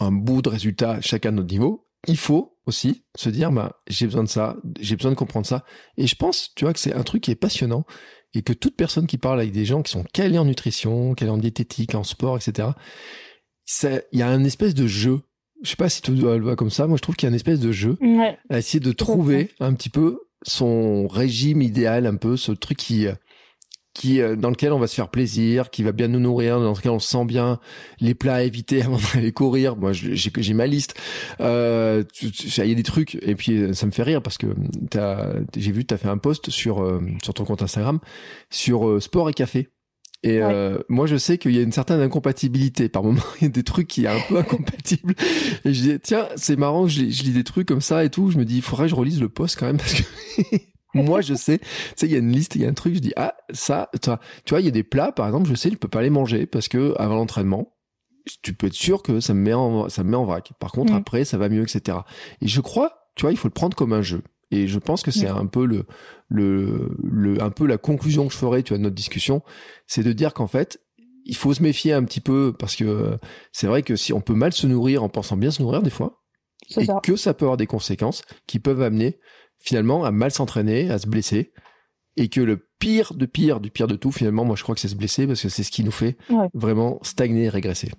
un, 0.00 0.12
bout 0.12 0.42
de 0.42 0.48
résultat 0.48 1.00
chacun 1.00 1.30
à 1.30 1.32
notre 1.32 1.50
niveau, 1.50 1.86
il 2.06 2.16
faut 2.16 2.56
aussi 2.66 3.04
se 3.16 3.28
dire, 3.28 3.50
bah, 3.50 3.80
j'ai 3.88 4.06
besoin 4.06 4.22
de 4.22 4.28
ça, 4.28 4.56
j'ai 4.80 4.96
besoin 4.96 5.10
de 5.10 5.16
comprendre 5.16 5.46
ça. 5.46 5.64
Et 5.96 6.06
je 6.06 6.14
pense, 6.14 6.52
tu 6.54 6.64
vois, 6.64 6.72
que 6.72 6.80
c'est 6.80 6.94
un 6.94 7.02
truc 7.02 7.22
qui 7.22 7.30
est 7.30 7.36
passionnant 7.36 7.84
et 8.34 8.42
que 8.42 8.52
toute 8.52 8.76
personne 8.76 9.06
qui 9.06 9.18
parle 9.18 9.40
avec 9.40 9.52
des 9.52 9.64
gens 9.64 9.82
qui 9.82 9.90
sont 9.90 10.04
calés 10.12 10.38
en 10.38 10.44
nutrition, 10.44 11.14
calés 11.14 11.30
en 11.30 11.38
diététique, 11.38 11.94
en 11.94 12.04
sport, 12.04 12.36
etc., 12.36 12.68
il 14.12 14.18
y 14.18 14.22
a 14.22 14.28
un 14.28 14.44
espèce 14.44 14.74
de 14.74 14.86
jeu. 14.86 15.20
Je 15.62 15.70
sais 15.70 15.76
pas 15.76 15.88
si 15.88 16.02
tu 16.02 16.12
le 16.12 16.40
vois 16.40 16.56
comme 16.56 16.70
ça. 16.70 16.86
Moi, 16.86 16.96
je 16.96 17.02
trouve 17.02 17.16
qu'il 17.16 17.26
y 17.26 17.28
a 17.28 17.30
une 17.30 17.36
espèce 17.36 17.60
de 17.60 17.72
jeu 17.72 17.98
à 18.48 18.58
essayer 18.58 18.80
de 18.80 18.92
trouver 18.92 19.50
un 19.60 19.74
petit 19.74 19.90
peu 19.90 20.20
son 20.42 21.08
régime 21.08 21.62
idéal, 21.62 22.06
un 22.06 22.16
peu 22.16 22.36
ce 22.36 22.52
truc 22.52 22.78
qui 22.78 23.06
qui 23.98 24.20
euh, 24.20 24.36
dans 24.36 24.50
lequel 24.50 24.72
on 24.72 24.78
va 24.78 24.86
se 24.86 24.94
faire 24.94 25.08
plaisir, 25.08 25.70
qui 25.70 25.82
va 25.82 25.90
bien 25.90 26.06
nous 26.06 26.20
nourrir, 26.20 26.60
dans 26.60 26.72
lequel 26.72 26.92
on 26.92 27.00
se 27.00 27.08
sent 27.08 27.24
bien, 27.24 27.58
les 28.00 28.14
plats 28.14 28.36
à 28.36 28.42
éviter 28.42 28.80
avant 28.84 28.98
d'aller 29.12 29.32
courir. 29.32 29.76
Moi, 29.76 29.92
j'ai 29.92 30.14
j'ai 30.14 30.54
ma 30.54 30.66
liste. 30.66 30.94
Euh, 31.40 32.04
il 32.22 32.68
y 32.68 32.72
a 32.72 32.74
des 32.74 32.82
trucs 32.84 33.16
et 33.16 33.34
puis 33.34 33.58
euh, 33.58 33.72
ça 33.74 33.86
me 33.86 33.90
fait 33.90 34.04
rire 34.04 34.22
parce 34.22 34.38
que 34.38 34.46
j'ai 35.56 35.72
vu 35.72 35.84
tu 35.84 35.92
as 35.92 35.98
fait 35.98 36.08
un 36.08 36.18
post 36.18 36.50
sur 36.50 36.82
euh, 36.82 37.00
sur 37.22 37.34
ton 37.34 37.44
compte 37.44 37.62
Instagram 37.62 37.98
sur 38.50 39.02
sport 39.02 39.28
et 39.28 39.34
café. 39.34 39.68
Et 40.24 40.40
moi, 40.88 41.06
je 41.06 41.16
sais 41.16 41.38
qu'il 41.38 41.54
y 41.54 41.58
a 41.58 41.62
une 41.62 41.72
certaine 41.72 42.00
incompatibilité. 42.00 42.88
Par 42.88 43.04
moment, 43.04 43.22
il 43.40 43.44
y 43.44 43.46
a 43.46 43.50
des 43.50 43.62
trucs 43.62 43.88
qui 43.88 44.02
sont 44.02 44.08
un 44.10 44.20
peu 44.28 44.36
incompatibles. 44.38 45.14
Et 45.64 45.72
je 45.72 45.80
dis, 45.80 46.00
tiens, 46.00 46.28
c'est 46.36 46.56
marrant, 46.56 46.88
je, 46.88 47.08
je, 47.08 47.22
lis 47.22 47.32
des 47.32 47.44
trucs 47.44 47.68
comme 47.68 47.80
ça 47.80 48.04
et 48.04 48.10
tout. 48.10 48.30
Je 48.30 48.38
me 48.38 48.44
dis, 48.44 48.56
il 48.56 48.62
faudrait 48.62 48.86
que 48.86 48.90
je 48.90 48.96
relise 48.96 49.20
le 49.20 49.28
post 49.28 49.56
quand 49.58 49.66
même 49.66 49.76
parce 49.76 49.94
que 49.94 50.02
moi, 50.94 51.20
je 51.20 51.34
sais, 51.34 51.58
tu 51.58 51.66
sais, 51.96 52.06
il 52.06 52.12
y 52.12 52.16
a 52.16 52.18
une 52.18 52.32
liste, 52.32 52.54
il 52.54 52.62
y 52.62 52.66
a 52.66 52.68
un 52.68 52.74
truc, 52.74 52.94
je 52.94 53.00
dis, 53.00 53.12
ah, 53.16 53.34
ça, 53.50 53.90
tu 54.00 54.10
vois, 54.50 54.60
il 54.60 54.64
y 54.64 54.68
a 54.68 54.72
des 54.72 54.84
plats, 54.84 55.12
par 55.12 55.26
exemple, 55.26 55.48
je 55.48 55.54
sais, 55.54 55.70
je 55.70 55.76
peux 55.76 55.88
pas 55.88 56.02
les 56.02 56.10
manger 56.10 56.46
parce 56.46 56.68
que 56.68 56.94
avant 56.98 57.16
l'entraînement, 57.16 57.74
tu 58.42 58.54
peux 58.54 58.66
être 58.66 58.74
sûr 58.74 59.02
que 59.02 59.20
ça 59.20 59.34
me 59.34 59.40
met 59.40 59.54
en, 59.54 59.88
ça 59.88 60.04
me 60.04 60.10
met 60.10 60.16
en 60.16 60.24
vrac. 60.24 60.52
Par 60.58 60.72
contre, 60.72 60.92
mm. 60.92 60.96
après, 60.96 61.24
ça 61.24 61.38
va 61.38 61.48
mieux, 61.48 61.62
etc. 61.62 61.98
Et 62.40 62.48
je 62.48 62.60
crois, 62.60 63.10
tu 63.16 63.22
vois, 63.22 63.32
il 63.32 63.36
faut 63.36 63.48
le 63.48 63.54
prendre 63.54 63.76
comme 63.76 63.92
un 63.92 64.02
jeu. 64.02 64.22
Et 64.50 64.66
je 64.66 64.78
pense 64.78 65.02
que 65.02 65.10
c'est 65.10 65.26
un 65.26 65.44
peu 65.44 65.66
le, 65.66 65.84
le, 66.28 66.96
le, 67.02 67.42
un 67.42 67.50
peu 67.50 67.66
la 67.66 67.76
conclusion 67.76 68.26
que 68.26 68.32
je 68.32 68.38
ferai, 68.38 68.62
tu 68.62 68.70
vois, 68.70 68.78
de 68.78 68.82
notre 68.82 68.94
discussion, 68.94 69.42
c'est 69.86 70.02
de 70.02 70.12
dire 70.12 70.32
qu'en 70.32 70.46
fait, 70.46 70.80
il 71.26 71.36
faut 71.36 71.52
se 71.52 71.62
méfier 71.62 71.92
un 71.92 72.02
petit 72.04 72.20
peu 72.20 72.54
parce 72.58 72.74
que 72.74 73.18
c'est 73.52 73.66
vrai 73.66 73.82
que 73.82 73.94
si 73.94 74.14
on 74.14 74.22
peut 74.22 74.34
mal 74.34 74.54
se 74.54 74.66
nourrir 74.66 75.02
en 75.02 75.10
pensant 75.10 75.36
bien 75.36 75.50
se 75.50 75.60
nourrir 75.60 75.82
des 75.82 75.90
fois, 75.90 76.22
et 76.76 76.86
que 77.02 77.16
ça 77.16 77.34
peut 77.34 77.44
avoir 77.44 77.58
des 77.58 77.66
conséquences 77.66 78.22
qui 78.46 78.58
peuvent 78.58 78.82
amener 78.82 79.18
finalement 79.58 80.04
à 80.04 80.10
mal 80.10 80.30
s'entraîner, 80.30 80.90
à 80.90 80.98
se 80.98 81.06
blesser, 81.06 81.52
et 82.16 82.28
que 82.28 82.40
le 82.40 82.68
pire 82.78 83.14
de 83.14 83.26
pire 83.26 83.60
du 83.60 83.70
pire 83.70 83.86
de 83.86 83.96
tout, 83.96 84.12
finalement, 84.12 84.44
moi 84.44 84.56
je 84.56 84.62
crois 84.62 84.74
que 84.74 84.80
c'est 84.80 84.88
se 84.88 84.96
blesser 84.96 85.26
parce 85.26 85.42
que 85.42 85.48
c'est 85.48 85.62
ce 85.62 85.70
qui 85.70 85.84
nous 85.84 85.90
fait 85.90 86.16
vraiment 86.54 86.98
stagner 87.02 87.44
et 87.44 87.48
régresser. 87.48 87.90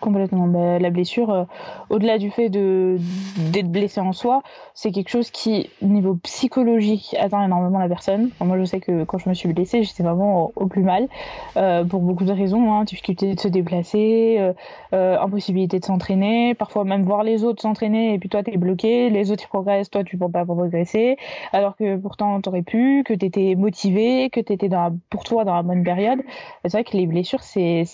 Complètement. 0.00 0.46
Bah, 0.46 0.78
la 0.78 0.90
blessure, 0.90 1.30
euh, 1.30 1.44
au-delà 1.90 2.16
du 2.16 2.30
fait 2.30 2.48
d'être 2.48 3.70
blessé 3.70 4.00
en 4.00 4.12
soi, 4.12 4.42
c'est 4.72 4.92
quelque 4.92 5.10
chose 5.10 5.30
qui, 5.30 5.68
niveau 5.82 6.14
psychologique, 6.22 7.14
atteint 7.18 7.44
énormément 7.44 7.78
la 7.78 7.88
personne. 7.88 8.30
moi, 8.40 8.58
je 8.58 8.64
sais 8.64 8.80
que 8.80 9.04
quand 9.04 9.18
je 9.18 9.28
me 9.28 9.34
suis 9.34 9.52
blessée, 9.52 9.82
j'étais 9.82 10.02
vraiment 10.02 10.52
au, 10.56 10.66
plus 10.66 10.82
mal 10.82 11.08
euh, 11.56 11.84
pour 11.84 12.00
beaucoup 12.00 12.24
de 12.24 12.32
raisons. 12.32 12.72
Hein, 12.72 12.84
difficulté 12.84 13.34
de 13.34 13.40
se 13.40 13.48
déplacer, 13.48 14.52
euh, 14.94 15.18
impossibilité 15.20 15.80
de 15.80 15.84
s'entraîner, 15.84 16.54
parfois 16.54 16.84
même 16.84 17.02
voir 17.02 17.22
les 17.22 17.44
autres 17.44 17.60
s'entraîner 17.60 18.14
et 18.14 18.18
puis 18.18 18.30
toi, 18.30 18.42
t'es 18.42 18.56
bloqué. 18.56 19.10
Les 19.10 19.30
autres, 19.30 19.44
ils 19.44 19.48
progressent, 19.48 19.90
toi, 19.90 20.02
tu 20.02 20.16
peux 20.16 20.30
pas 20.30 20.46
progresser. 20.46 21.18
Alors 21.52 21.76
que 21.76 21.96
pourtant, 21.96 22.40
t'aurais 22.40 22.62
pu, 22.62 23.04
que 23.04 23.12
t'étais 23.12 23.54
motivé, 23.54 24.30
que 24.30 24.40
t'étais 24.40 24.70
pour 25.10 25.24
toi 25.24 25.44
dans 25.44 25.54
la 25.54 25.62
bonne 25.62 25.84
période. 25.84 26.20
C'est 26.64 26.72
vrai 26.72 26.84
que 26.84 26.96
les 26.96 27.06
blessures, 27.06 27.42
c'est 27.42 27.84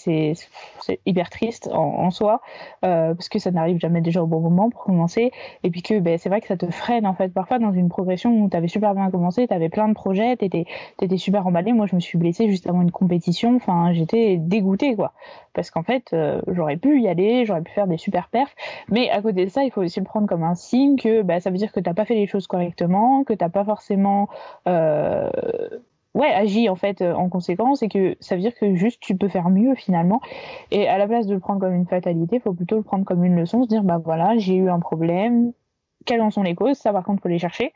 hyper 1.05 1.31
triste 1.31 1.69
en 1.97 2.11
soi, 2.11 2.41
euh, 2.85 3.15
parce 3.15 3.29
que 3.29 3.39
ça 3.39 3.51
n'arrive 3.51 3.79
jamais 3.79 4.01
déjà 4.01 4.23
au 4.23 4.27
bon 4.27 4.41
moment 4.41 4.71
pour 4.71 4.85
commencer, 4.85 5.31
et 5.63 5.71
puis 5.71 5.83
que 5.83 5.99
ben, 5.99 6.19
c'est 6.19 6.29
vrai 6.29 6.41
que 6.41 6.47
ça 6.47 6.57
te 6.57 6.71
freine 6.71 7.07
en 7.07 7.15
fait. 7.15 7.33
Parfois 7.33 7.59
dans 7.59 7.73
une 7.73 7.89
progression 7.89 8.31
où 8.33 8.49
tu 8.49 8.57
avais 8.57 8.69
super 8.69 8.95
bien 8.95 9.11
commencé, 9.11 9.47
tu 9.47 9.55
avais 9.55 9.69
plein 9.69 9.89
de 9.89 9.95
projets, 9.95 10.37
tu 10.37 10.45
étais, 10.45 11.17
super 11.17 11.47
emballé. 11.47 11.73
Moi, 11.73 11.87
je 11.87 11.95
me 11.95 12.01
suis 12.01 12.19
blessée 12.19 12.49
juste 12.49 12.67
avant 12.69 12.83
une 12.83 12.91
compétition, 12.91 13.57
enfin, 13.57 13.93
j'étais 13.93 14.37
dégoûtée 14.37 14.95
quoi, 14.97 15.13
parce 15.55 15.71
qu'en 15.71 15.83
fait, 15.83 16.13
euh, 16.13 16.41
j'aurais 16.49 16.77
pu 16.77 17.01
y 17.01 17.09
aller, 17.09 17.45
j'aurais 17.47 17.63
pu 17.63 17.73
faire 17.73 17.87
des 17.87 17.97
super 17.99 18.29
perfs, 18.29 18.55
mais 18.91 19.11
à 19.11 19.23
côté 19.23 19.45
de 19.45 19.51
ça, 19.51 19.65
il 19.65 19.71
faut 19.71 19.83
aussi 19.83 20.01
le 20.01 20.07
prendre 20.07 20.27
comme 20.27 20.43
un 20.43 20.55
signe 20.55 20.97
que 20.97 21.23
ben, 21.23 21.41
ça 21.41 21.51
veut 21.51 21.59
dire 21.59 21.73
que 21.73 21.81
t'as 21.81 21.95
pas 21.95 22.05
fait 22.05 22.15
les 22.15 22.27
choses 22.27 22.47
correctement, 22.47 23.25
que 23.25 23.33
t'as 23.33 23.49
pas 23.49 23.65
forcément 23.65 24.29
euh, 24.69 25.31
ouais, 26.17 26.33
agis 26.33 26.69
en 26.69 26.77
fait 26.77 27.03
euh, 27.03 27.15
en 27.15 27.29
conséquence 27.29 27.83
et 27.83 27.89
que 27.89 28.17
ça 28.21 28.35
veut 28.35 28.41
dire 28.41 28.55
que 28.55 28.75
juste 28.75 29.01
tu 29.01 29.17
peux 29.17 29.29
faire 29.29 29.51
mieux 29.51 29.75
finalement. 29.75 30.21
Et 30.71 30.89
à 30.89 30.99
la 30.99 31.07
place 31.07 31.27
de 31.27 31.35
le 31.35 31.41
prendre 31.41 31.61
comme 31.61 31.75
une 31.75 31.87
fatalité, 31.87 32.41
faut 32.41 32.55
plutôt 32.55 32.77
le 32.77 32.83
prendre 32.83 33.05
comme 33.05 33.23
une 33.25 33.37
leçon, 33.37 33.63
se 33.63 33.69
dire 33.69 33.85
bah 33.85 34.01
voilà, 34.03 34.37
j'ai 34.39 34.57
eu 34.57 34.71
un 34.71 34.81
problème, 34.81 35.53
quelles 36.07 36.23
en 36.23 36.31
sont 36.31 36.43
les 36.43 36.55
causes, 36.55 36.79
ça 36.79 36.93
par 36.93 37.05
contre 37.05 37.23
faut 37.23 37.29
les 37.29 37.39
chercher. 37.39 37.73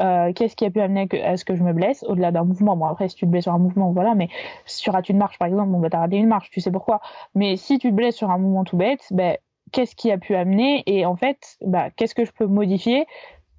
Euh, 0.00 0.32
Qu'est-ce 0.32 0.56
qui 0.56 0.64
a 0.64 0.70
pu 0.70 0.80
amener 0.80 1.08
à 1.22 1.36
ce 1.36 1.44
que 1.44 1.54
je 1.54 1.62
me 1.62 1.72
blesse 1.72 2.04
au-delà 2.08 2.32
d'un 2.32 2.44
mouvement 2.44 2.76
Bon 2.76 2.86
après 2.86 3.08
si 3.08 3.16
tu 3.16 3.26
te 3.26 3.30
blesses 3.30 3.44
sur 3.44 3.54
un 3.54 3.58
mouvement, 3.58 3.92
voilà, 3.92 4.14
mais 4.14 4.28
sur 4.66 4.94
une 5.08 5.18
marche 5.18 5.38
par 5.38 5.48
exemple, 5.48 5.72
on 5.74 5.80
va 5.80 5.90
t'arrêter 5.90 6.16
une 6.16 6.28
marche, 6.28 6.50
tu 6.50 6.60
sais 6.60 6.72
pourquoi. 6.72 7.00
Mais 7.34 7.56
si 7.56 7.78
tu 7.78 7.90
te 7.90 7.94
blesses 7.94 8.16
sur 8.16 8.30
un 8.30 8.38
mouvement 8.38 8.64
tout 8.64 8.76
bête, 8.76 9.06
ben 9.12 9.36
qu'est-ce 9.72 9.94
qui 9.94 10.10
a 10.10 10.18
pu 10.18 10.34
amener? 10.34 10.82
Et 10.86 11.06
en 11.06 11.16
fait, 11.16 11.58
bah, 11.60 11.90
qu'est-ce 11.90 12.14
que 12.14 12.24
je 12.24 12.32
peux 12.32 12.46
modifier 12.46 13.06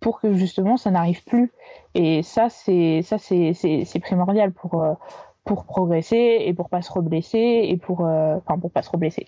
pour 0.05 0.21
que 0.21 0.33
justement 0.33 0.77
ça 0.77 0.91
n'arrive 0.91 1.23
plus. 1.23 1.51
Et 1.95 2.21
ça, 2.21 2.47
c'est 2.49 3.01
ça 3.01 3.17
c'est 3.17 3.99
primordial 4.03 4.51
pour 4.51 4.83
euh, 4.83 4.93
pour 5.45 5.65
progresser 5.65 6.43
et 6.45 6.53
pour 6.53 6.69
pas 6.69 6.83
se 6.83 6.91
reblesser 6.93 7.65
et 7.69 7.75
pour 7.75 8.05
euh, 8.05 8.35
enfin 8.37 8.59
pour 8.59 8.69
pas 8.69 8.83
se 8.83 8.91
reblesser. 8.91 9.25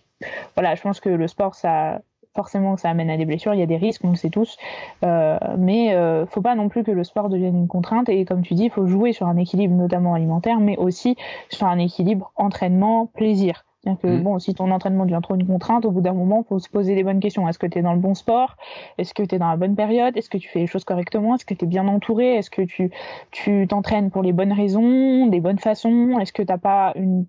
Voilà, 0.56 0.76
je 0.76 0.84
pense 0.84 0.99
que 0.99 1.10
le 1.10 1.28
sport 1.28 1.56
ça 1.56 2.02
forcément 2.36 2.78
ça 2.78 2.91
amène 2.91 3.10
à 3.10 3.18
des 3.18 3.26
blessures, 3.26 3.56
il 3.56 3.60
y 3.60 3.64
a 3.64 3.66
des 3.66 3.78
risques, 3.78 4.04
on 4.04 4.12
le 4.12 4.16
sait 4.16 4.30
tous, 4.30 4.56
euh, 5.04 5.40
mais 5.58 5.95
euh, 5.95 6.28
faut 6.28 6.41
pas 6.41 6.54
non 6.54 6.70
plus 6.70 6.84
que 6.84 6.91
le 6.91 7.04
sport 7.04 7.30
devienne 7.30 7.58
une 7.58 7.68
contrainte 7.68 8.08
et 8.10 8.24
comme 8.26 8.44
tu 8.44 8.54
dis, 8.54 8.66
il 8.66 8.70
faut 8.70 8.86
jouer 8.86 9.14
sur 9.14 9.26
un 9.26 9.38
équilibre 9.38 9.74
notamment 9.74 10.14
alimentaire, 10.14 10.60
mais 10.60 10.78
aussi 10.78 11.18
sur 11.49 11.66
un 11.66 11.80
équilibre 11.80 12.32
entraînement 12.36 13.08
plaisir. 13.08 13.66
Que, 13.95 14.07
mm. 14.07 14.23
bon, 14.23 14.39
si 14.39 14.53
ton 14.53 14.72
entraînement 14.72 15.05
devient 15.05 15.19
trop 15.23 15.35
une 15.35 15.47
contrainte, 15.47 15.85
au 15.85 15.91
bout 15.91 16.01
d'un 16.01 16.14
moment, 16.14 16.43
il 16.45 16.47
faut 16.47 16.59
se 16.59 16.69
poser 16.69 16.95
les 16.95 17.03
bonnes 17.03 17.19
questions. 17.19 17.47
Est-ce 17.47 17.59
que 17.59 17.68
tu 17.68 17.80
es 17.80 17.81
dans 17.81 17.93
le 17.93 17.99
bon 17.99 18.14
sport? 18.14 18.55
Est-ce 18.97 19.14
que 19.14 19.23
tu 19.23 19.35
es 19.35 19.39
dans 19.39 19.49
la 19.49 19.57
bonne 19.57 19.76
période? 19.76 20.15
Est-ce 20.18 20.30
que 20.30 20.38
tu 20.38 20.49
fais 20.49 20.59
les 20.59 20.68
choses 20.68 20.84
correctement? 20.84 21.35
Est-ce 21.35 21.45
que 21.45 21.53
tu 21.53 21.65
es 21.65 21.68
bien 21.68 21.88
entouré? 21.88 22.35
Est-ce 22.35 22.49
que 22.49 22.61
tu 22.61 22.91
tu 23.31 23.68
t'entraînes 23.68 24.11
pour 24.11 24.23
les 24.23 24.34
bonnes 24.34 24.53
raisons, 24.53 25.27
des 25.27 25.39
bonnes 25.39 25.59
façons? 25.59 26.19
Est-ce 26.19 26.34
que 26.34 26.43
t'as 26.43 26.57
pas 26.57 26.93
une 26.95 27.26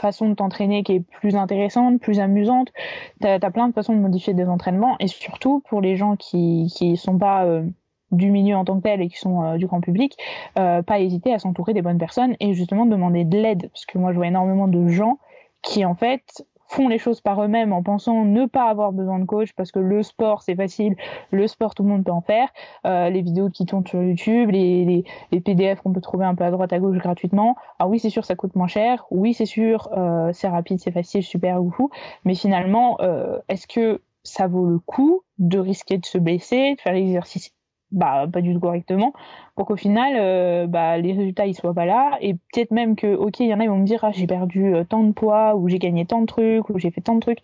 façon 0.00 0.28
de 0.28 0.34
t'entraîner 0.34 0.82
qui 0.82 0.92
est 0.92 1.00
plus 1.00 1.36
intéressante, 1.36 2.00
plus 2.00 2.20
amusante? 2.20 2.72
Tu 3.20 3.26
as, 3.26 3.38
plein 3.50 3.68
de 3.68 3.74
façons 3.74 3.94
de 3.94 4.00
modifier 4.00 4.34
des 4.34 4.46
entraînements 4.46 4.96
et 5.00 5.06
surtout 5.06 5.62
pour 5.68 5.80
les 5.80 5.96
gens 5.96 6.16
qui 6.16 6.72
qui 6.76 6.96
sont 6.96 7.18
pas 7.18 7.44
euh, 7.44 7.64
du 8.12 8.30
milieu 8.30 8.56
en 8.56 8.64
tant 8.64 8.76
que 8.76 8.82
tel 8.82 9.00
et 9.00 9.08
qui 9.08 9.18
sont 9.18 9.42
euh, 9.42 9.56
du 9.56 9.66
grand 9.66 9.80
public, 9.80 10.16
euh, 10.58 10.82
pas 10.82 11.00
hésiter 11.00 11.32
à 11.34 11.38
s'entourer 11.38 11.72
des 11.72 11.82
bonnes 11.82 11.98
personnes 11.98 12.36
et 12.40 12.54
justement 12.54 12.86
demander 12.86 13.24
de 13.24 13.38
l'aide. 13.38 13.68
Parce 13.72 13.86
que 13.86 13.98
moi 13.98 14.12
je 14.12 14.16
vois 14.16 14.26
énormément 14.26 14.68
de 14.68 14.86
gens 14.88 15.18
qui 15.62 15.84
en 15.84 15.94
fait 15.94 16.44
font 16.72 16.88
les 16.88 16.98
choses 16.98 17.20
par 17.20 17.42
eux-mêmes 17.42 17.72
en 17.72 17.82
pensant 17.82 18.24
ne 18.24 18.46
pas 18.46 18.64
avoir 18.64 18.92
besoin 18.92 19.18
de 19.18 19.24
coach 19.26 19.52
parce 19.52 19.70
que 19.70 19.78
le 19.78 20.02
sport 20.02 20.42
c'est 20.42 20.54
facile, 20.54 20.96
le 21.30 21.46
sport 21.46 21.74
tout 21.74 21.82
le 21.82 21.90
monde 21.90 22.04
peut 22.04 22.12
en 22.12 22.22
faire, 22.22 22.48
euh, 22.86 23.10
les 23.10 23.20
vidéos 23.20 23.50
qui 23.50 23.66
tournent 23.66 23.86
sur 23.86 24.02
YouTube, 24.02 24.50
les, 24.50 25.04
PDF 25.44 25.80
qu'on 25.82 25.92
peut 25.92 26.00
trouver 26.00 26.24
un 26.24 26.34
peu 26.34 26.44
à 26.44 26.50
droite 26.50 26.72
à 26.72 26.78
gauche 26.78 26.96
gratuitement. 26.98 27.56
Ah 27.78 27.88
oui 27.88 27.98
c'est 27.98 28.10
sûr 28.10 28.24
ça 28.24 28.36
coûte 28.36 28.56
moins 28.56 28.68
cher, 28.68 29.04
oui 29.10 29.34
c'est 29.34 29.46
sûr 29.46 29.90
euh, 29.96 30.30
c'est 30.32 30.48
rapide, 30.48 30.80
c'est 30.80 30.92
facile, 30.92 31.22
super 31.22 31.62
ou 31.62 31.70
fou, 31.70 31.90
mais 32.24 32.34
finalement 32.34 32.96
euh, 33.00 33.38
est-ce 33.48 33.66
que 33.66 34.00
ça 34.22 34.46
vaut 34.46 34.66
le 34.66 34.78
coup 34.78 35.22
de 35.38 35.58
risquer 35.58 35.98
de 35.98 36.06
se 36.06 36.16
blesser, 36.16 36.74
de 36.76 36.80
faire 36.80 36.94
l'exercice 36.94 37.52
bah 37.92 38.26
pas 38.32 38.40
du 38.40 38.52
tout 38.54 38.60
correctement 38.60 39.12
pour 39.54 39.66
qu'au 39.66 39.76
final 39.76 40.14
euh, 40.16 40.66
bah 40.66 40.96
les 40.98 41.12
résultats 41.12 41.46
ils 41.46 41.54
soient 41.54 41.74
pas 41.74 41.84
là. 41.84 42.18
Et 42.20 42.34
peut-être 42.34 42.70
même 42.70 42.96
que 42.96 43.14
ok 43.14 43.40
il 43.40 43.46
y 43.46 43.54
en 43.54 43.60
a 43.60 43.64
ils 43.64 43.70
vont 43.70 43.78
me 43.78 43.84
dire 43.86 44.00
ah 44.02 44.10
j'ai 44.12 44.26
perdu 44.26 44.74
euh, 44.74 44.84
tant 44.84 45.02
de 45.02 45.12
poids 45.12 45.54
ou 45.56 45.68
j'ai 45.68 45.78
gagné 45.78 46.06
tant 46.06 46.20
de 46.22 46.26
trucs 46.26 46.68
ou 46.70 46.78
j'ai 46.78 46.90
fait 46.90 47.02
tant 47.02 47.14
de 47.14 47.20
trucs 47.20 47.40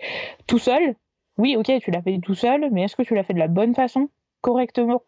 tout 0.47 0.59
seul. 0.59 0.95
Oui 1.37 1.57
ok 1.57 1.71
tu 1.81 1.91
l'as 1.91 2.03
fait 2.03 2.19
tout 2.19 2.35
seul 2.35 2.69
mais 2.73 2.83
est-ce 2.83 2.97
que 2.97 3.03
tu 3.03 3.15
l'as 3.15 3.23
fait 3.23 3.35
de 3.35 3.39
la 3.39 3.49
bonne 3.49 3.75
façon 3.75 4.09
correctement? 4.41 5.03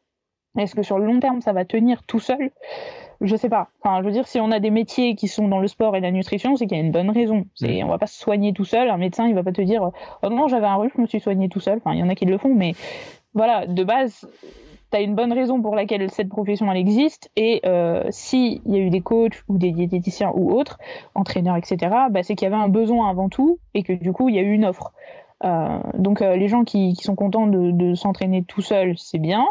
Est-ce 0.59 0.75
que 0.75 0.83
sur 0.83 0.99
le 0.99 1.07
long 1.07 1.21
terme 1.21 1.41
ça 1.41 1.53
va 1.53 1.65
tenir 1.65 2.03
tout 2.03 2.21
seul? 2.21 2.51
Je 3.23 3.37
sais 3.37 3.49
pas. 3.49 3.69
Enfin 3.83 4.01
je 4.01 4.07
veux 4.07 4.13
dire 4.13 4.27
si 4.27 4.41
on 4.41 4.51
a 4.51 4.61
des 4.61 4.71
métiers 4.71 5.15
qui 5.15 5.29
sont 5.29 5.49
dans 5.49 5.61
le 5.61 5.69
sport 5.69 5.97
et 5.97 6.01
la 6.01 6.11
nutrition 6.11 6.57
c'est 6.57 6.67
qu'il 6.67 6.77
y 6.77 6.81
a 6.81 6.85
une 6.85 6.93
bonne 6.93 7.11
raison. 7.11 7.47
C'est 7.55 7.83
on 7.83 7.89
va 7.89 7.99
pas 7.99 8.07
se 8.07 8.19
soigner 8.19 8.53
tout 8.53 8.65
seul. 8.65 8.91
Un 8.91 8.97
médecin 8.99 9.27
il 9.27 9.35
va 9.35 9.43
pas 9.43 9.53
te 9.53 9.63
dire 9.63 9.91
oh 10.23 10.29
non 10.29 10.49
j'avais 10.49 10.67
un 10.67 10.77
rhume 10.77 10.91
je 10.95 11.01
me 11.01 11.07
suis 11.07 11.21
soigné 11.21 11.49
tout 11.49 11.61
seul. 11.61 11.79
Enfin 11.79 11.95
il 11.95 12.01
y 12.01 12.03
en 12.03 12.09
a 12.09 12.15
qui 12.15 12.27
le 12.27 12.37
font 12.37 12.55
mais 12.55 12.73
voilà 13.33 13.67
de 13.67 13.85
base 13.85 14.27
tu 14.91 14.97
as 14.97 15.01
une 15.01 15.15
bonne 15.15 15.33
raison 15.33 15.61
pour 15.61 15.75
laquelle 15.75 16.11
cette 16.11 16.29
profession 16.29 16.71
existe 16.73 17.31
et 17.37 17.61
euh, 17.65 18.05
s'il 18.11 18.61
y 18.67 18.77
a 18.77 18.79
eu 18.79 18.91
des 18.91 19.01
coachs 19.01 19.43
ou 19.49 19.59
des 19.59 19.71
diététiciens 19.71 20.33
ou 20.35 20.53
autres, 20.53 20.79
entraîneurs, 21.15 21.57
etc., 21.57 21.77
bah, 22.11 22.23
c'est 22.23 22.35
qu'il 22.35 22.49
y 22.49 22.53
avait 22.53 22.63
un 22.63 22.69
besoin 22.69 23.09
avant 23.09 23.29
tout 23.29 23.59
et 23.75 23.83
que 23.83 23.93
du 23.93 24.13
coup 24.13 24.29
il 24.29 24.35
y 24.35 24.39
a 24.39 24.43
eu 24.43 24.53
une 24.53 24.65
offre. 24.65 24.93
Euh, 25.45 25.81
donc 25.95 26.23
euh, 26.23 26.37
les 26.37 26.49
gens 26.49 26.65
qui, 26.65 26.95
sont 26.97 27.15
contents 27.15 27.47
de, 27.47 27.95
s'entraîner 27.95 28.45
tout 28.45 28.63
seul, 28.63 28.95
c'est 28.99 29.19
bien, 29.19 29.47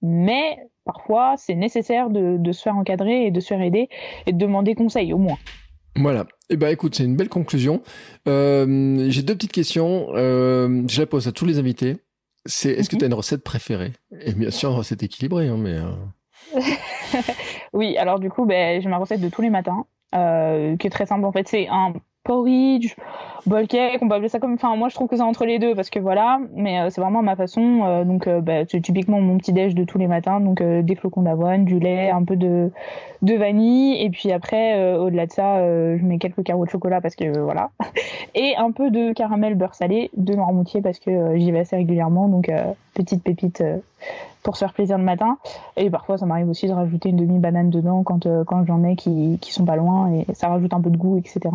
mais 0.00 0.58
parfois 0.84 1.34
c'est 1.36 1.54
nécessaire 1.54 2.10
de, 2.10 2.52
se 2.52 2.62
faire 2.62 2.76
encadrer 2.76 3.26
et 3.26 3.30
de 3.30 3.40
se 3.40 3.48
faire 3.48 3.60
aider 3.60 3.88
et 4.26 4.32
de 4.32 4.38
demander 4.38 4.74
conseil 4.74 5.12
au 5.12 5.18
moins. 5.18 5.38
Voilà. 5.94 6.24
Eh 6.48 6.56
ben, 6.56 6.68
écoute, 6.68 6.94
c'est 6.94 7.04
une 7.04 7.16
belle 7.16 7.28
conclusion. 7.28 7.82
Euh, 8.26 9.06
J'ai 9.10 9.22
deux 9.22 9.34
petites 9.34 9.52
questions. 9.52 10.08
Je 10.14 11.00
la 11.00 11.06
pose 11.06 11.28
à 11.28 11.32
tous 11.32 11.44
les 11.44 11.58
invités. 11.58 11.98
C'est, 12.46 12.70
est-ce 12.72 12.90
que 12.90 12.96
tu 12.96 13.04
as 13.04 13.06
une 13.06 13.14
recette 13.14 13.44
préférée? 13.44 13.92
Et 14.20 14.32
bien 14.32 14.50
sûr, 14.50 14.70
une 14.70 14.76
recette 14.76 15.02
équilibrée, 15.02 15.48
hein, 15.48 15.56
mais. 15.58 15.74
Euh... 15.74 16.60
oui, 17.72 17.96
alors 17.96 18.18
du 18.18 18.30
coup, 18.30 18.44
ben, 18.44 18.80
j'ai 18.80 18.88
ma 18.88 18.98
recette 18.98 19.20
de 19.20 19.28
tous 19.28 19.42
les 19.42 19.50
matins, 19.50 19.86
euh, 20.14 20.76
qui 20.76 20.86
est 20.86 20.90
très 20.90 21.06
simple. 21.06 21.24
En 21.24 21.32
fait, 21.32 21.48
c'est 21.48 21.68
un 21.68 21.92
porridge, 22.24 22.94
bowl 23.46 23.66
cake, 23.66 23.98
on 24.00 24.08
peut 24.08 24.14
appeler 24.14 24.28
ça 24.28 24.38
comme. 24.38 24.54
Enfin, 24.54 24.76
moi 24.76 24.88
je 24.88 24.94
trouve 24.94 25.08
que 25.08 25.16
c'est 25.16 25.22
entre 25.22 25.44
les 25.44 25.58
deux 25.58 25.74
parce 25.74 25.90
que 25.90 25.98
voilà, 25.98 26.38
mais 26.54 26.80
euh, 26.80 26.90
c'est 26.90 27.00
vraiment 27.00 27.22
ma 27.22 27.36
façon. 27.36 27.82
Euh, 27.84 28.04
donc, 28.04 28.26
euh, 28.26 28.40
bah, 28.40 28.64
c'est 28.68 28.80
typiquement 28.80 29.20
mon 29.20 29.38
petit 29.38 29.52
déj 29.52 29.74
de 29.74 29.84
tous 29.84 29.98
les 29.98 30.06
matins. 30.06 30.40
Donc, 30.40 30.62
des 30.62 30.94
flocons 30.94 31.22
d'avoine, 31.22 31.64
du 31.64 31.78
lait, 31.78 32.10
un 32.10 32.24
peu 32.24 32.36
de, 32.36 32.70
de 33.22 33.34
vanille, 33.34 34.00
et 34.02 34.10
puis 34.10 34.32
après, 34.32 34.96
au-delà 34.96 35.26
de 35.26 35.32
ça, 35.32 35.58
je 35.96 36.04
mets 36.04 36.18
quelques 36.18 36.42
carreaux 36.42 36.64
de 36.64 36.70
chocolat 36.70 37.00
parce 37.00 37.16
que 37.16 37.38
voilà, 37.38 37.70
et 38.34 38.56
un 38.56 38.70
peu 38.70 38.90
de 38.90 39.12
caramel 39.12 39.54
beurre 39.54 39.74
salé, 39.74 40.10
de 40.16 40.34
noirmoutier 40.34 40.80
parce 40.80 40.98
que 40.98 41.36
j'y 41.36 41.50
vais 41.50 41.60
assez 41.60 41.76
régulièrement. 41.76 42.28
Donc, 42.28 42.50
petite 42.94 43.22
pépite 43.22 43.62
pour 44.42 44.56
se 44.56 44.64
faire 44.64 44.72
plaisir 44.72 44.98
le 44.98 45.04
matin. 45.04 45.38
Et 45.76 45.90
parfois, 45.90 46.18
ça 46.18 46.26
m'arrive 46.26 46.48
aussi 46.48 46.66
de 46.66 46.72
rajouter 46.72 47.10
une 47.10 47.16
demi-banane 47.16 47.70
dedans 47.70 48.02
quand, 48.02 48.26
quand 48.44 48.64
j'en 48.66 48.84
ai 48.84 48.96
qui, 48.96 49.38
qui 49.40 49.52
sont 49.52 49.64
pas 49.64 49.76
loin 49.76 50.12
et 50.12 50.26
ça 50.34 50.48
rajoute 50.48 50.72
un 50.72 50.80
peu 50.80 50.90
de 50.90 50.96
goût, 50.96 51.18
etc. 51.18 51.50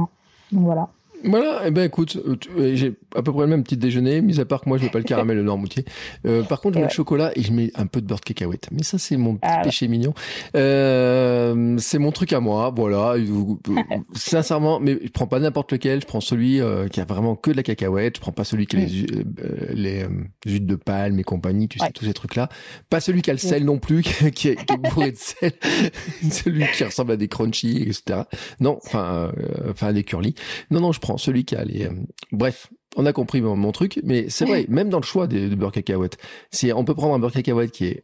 Donc 0.52 0.64
voilà. 0.66 0.90
Voilà, 1.24 1.62
eh 1.66 1.72
ben 1.72 1.84
écoute, 1.84 2.18
euh, 2.18 2.36
euh, 2.58 2.76
j'ai 2.76 2.94
à 3.16 3.24
peu 3.24 3.32
près 3.32 3.42
le 3.42 3.48
même 3.48 3.64
petit 3.64 3.78
déjeuner, 3.78 4.22
mis 4.22 4.40
à 4.40 4.46
part 4.46 4.62
que 4.62 4.70
moi 4.70 4.78
je 4.78 4.84
mets 4.84 4.90
pas 4.90 5.00
le 5.00 5.04
caramel 5.06 5.38
le 5.38 5.44
Normoutier. 5.44 5.86
Euh, 6.26 6.44
par 6.44 6.62
contre, 6.62 6.76
je 6.76 6.80
mets 6.80 6.88
le 6.88 6.92
chocolat 6.92 7.32
et 7.36 7.42
je 7.42 7.52
mets 7.52 7.72
un 7.76 7.88
peu 7.88 8.02
de 8.02 8.06
beurre 8.06 8.20
de 8.20 8.26
cacahuète. 8.26 8.68
Mais 8.72 8.84
ça, 8.84 8.98
c'est 8.98 9.18
mon 9.18 9.36
petit 9.36 9.50
ah 9.52 9.62
péché 9.64 9.88
mignon. 9.88 10.14
Euh, 10.56 11.76
c'est 11.80 11.98
mon 11.98 12.12
truc 12.12 12.34
à 12.34 12.40
moi, 12.40 12.72
voilà. 12.76 13.16
Sincèrement, 14.14 14.80
mais 14.80 15.00
je 15.04 15.10
prends 15.10 15.28
pas 15.28 15.40
n'importe 15.40 15.72
lequel. 15.72 16.02
Je 16.02 16.06
prends 16.06 16.22
celui 16.22 16.62
euh, 16.62 16.88
qui 16.88 17.02
a 17.02 17.06
vraiment 17.06 17.36
que 17.36 17.52
de 17.52 17.58
la 17.58 17.64
cacahuète. 17.64 18.18
Je 18.18 18.22
prends 18.22 18.32
pas 18.32 18.44
celui 18.44 18.68
qui 18.68 18.78
a 18.78 18.80
les, 18.80 19.06
les 19.74 20.06
huiles 20.46 20.66
de 20.66 20.76
palme 20.76 21.20
et 21.20 21.24
compagnie, 21.24 21.68
tu 21.68 21.80
sais, 21.80 21.92
tous 21.92 22.06
ces 22.06 22.14
trucs-là. 22.14 22.50
Pas 22.90 23.00
celui 23.00 23.22
qui 23.22 23.32
a 23.32 23.34
le 23.34 23.40
sel 23.40 23.66
non 23.66 23.80
plus, 23.80 24.02
qui, 24.04 24.28
est, 24.28 24.32
qui 24.32 24.50
est 24.50 24.78
bourré 24.78 25.12
de 25.12 25.18
sel. 25.18 25.54
celui 26.32 26.66
qui 26.74 26.84
ressemble 26.84 27.14
à 27.14 27.18
des 27.18 27.28
crunchy, 27.28 27.84
etc. 27.84 28.22
Non, 28.60 28.80
enfin, 28.86 29.32
enfin 29.70 29.94
des 29.94 30.04
curly. 30.04 30.36
Non, 30.70 30.82
non, 30.82 30.92
je 30.92 31.00
prends 31.00 31.07
celui 31.16 31.46
qui 31.46 31.56
a 31.56 31.64
les. 31.64 31.86
Euh, 31.86 31.92
bref, 32.34 32.68
on 32.98 33.06
a 33.06 33.14
compris 33.14 33.40
mon, 33.42 33.72
truc, 33.72 34.02
mais 34.04 34.30
c'est 34.30 34.46
vrai, 34.46 34.66
même 34.68 34.90
dans 34.90 35.00
le 35.00 35.06
choix 35.06 35.28
des, 35.28 35.48
de 35.48 35.56
beurre 35.56 35.72
cacahuète, 35.72 36.18
si 36.52 36.74
on 36.74 36.84
peut 36.84 36.96
prendre 36.96 37.14
un 37.14 37.20
beurre 37.20 37.32
cacahuète 37.32 37.72
qui 37.72 37.86
est 37.86 38.04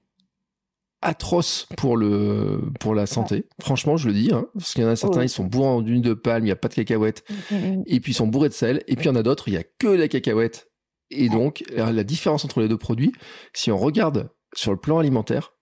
atroce 1.01 1.67
pour 1.75 1.97
le 1.97 2.61
pour 2.79 2.95
la 2.95 3.05
santé. 3.05 3.45
Franchement, 3.59 3.97
je 3.97 4.07
le 4.07 4.13
dis, 4.13 4.29
hein, 4.31 4.47
parce 4.53 4.73
qu'il 4.73 4.83
y 4.83 4.85
en 4.85 4.89
a 4.89 4.95
certains, 4.95 5.23
ils 5.23 5.29
sont 5.29 5.43
bourrés 5.43 5.83
d'huile 5.83 6.01
de 6.01 6.13
palme, 6.13 6.45
il 6.45 6.47
n'y 6.47 6.51
a 6.51 6.55
pas 6.55 6.69
de 6.69 6.75
cacahuète, 6.75 7.25
mm, 7.29 7.55
mm, 7.55 7.57
mm. 7.57 7.83
et 7.87 7.99
puis 7.99 8.13
ils 8.13 8.15
sont 8.15 8.27
bourrés 8.27 8.49
de 8.49 8.53
sel, 8.53 8.83
et 8.87 8.95
puis 8.95 9.05
il 9.05 9.07
y 9.07 9.11
en 9.11 9.15
a 9.15 9.23
d'autres, 9.23 9.49
il 9.49 9.55
y 9.55 9.57
a 9.57 9.63
que 9.63 9.87
la 9.87 10.07
cacahuète. 10.07 10.69
Et 11.15 11.29
donc, 11.29 11.63
la 11.75 12.03
différence 12.03 12.43
entre 12.43 12.59
les 12.59 12.67
deux 12.67 12.77
produits, 12.77 13.11
si 13.53 13.69
on 13.69 13.77
regarde 13.77 14.31
sur 14.55 14.71
le 14.71 14.77
plan 14.77 14.97
alimentaire, 14.97 15.52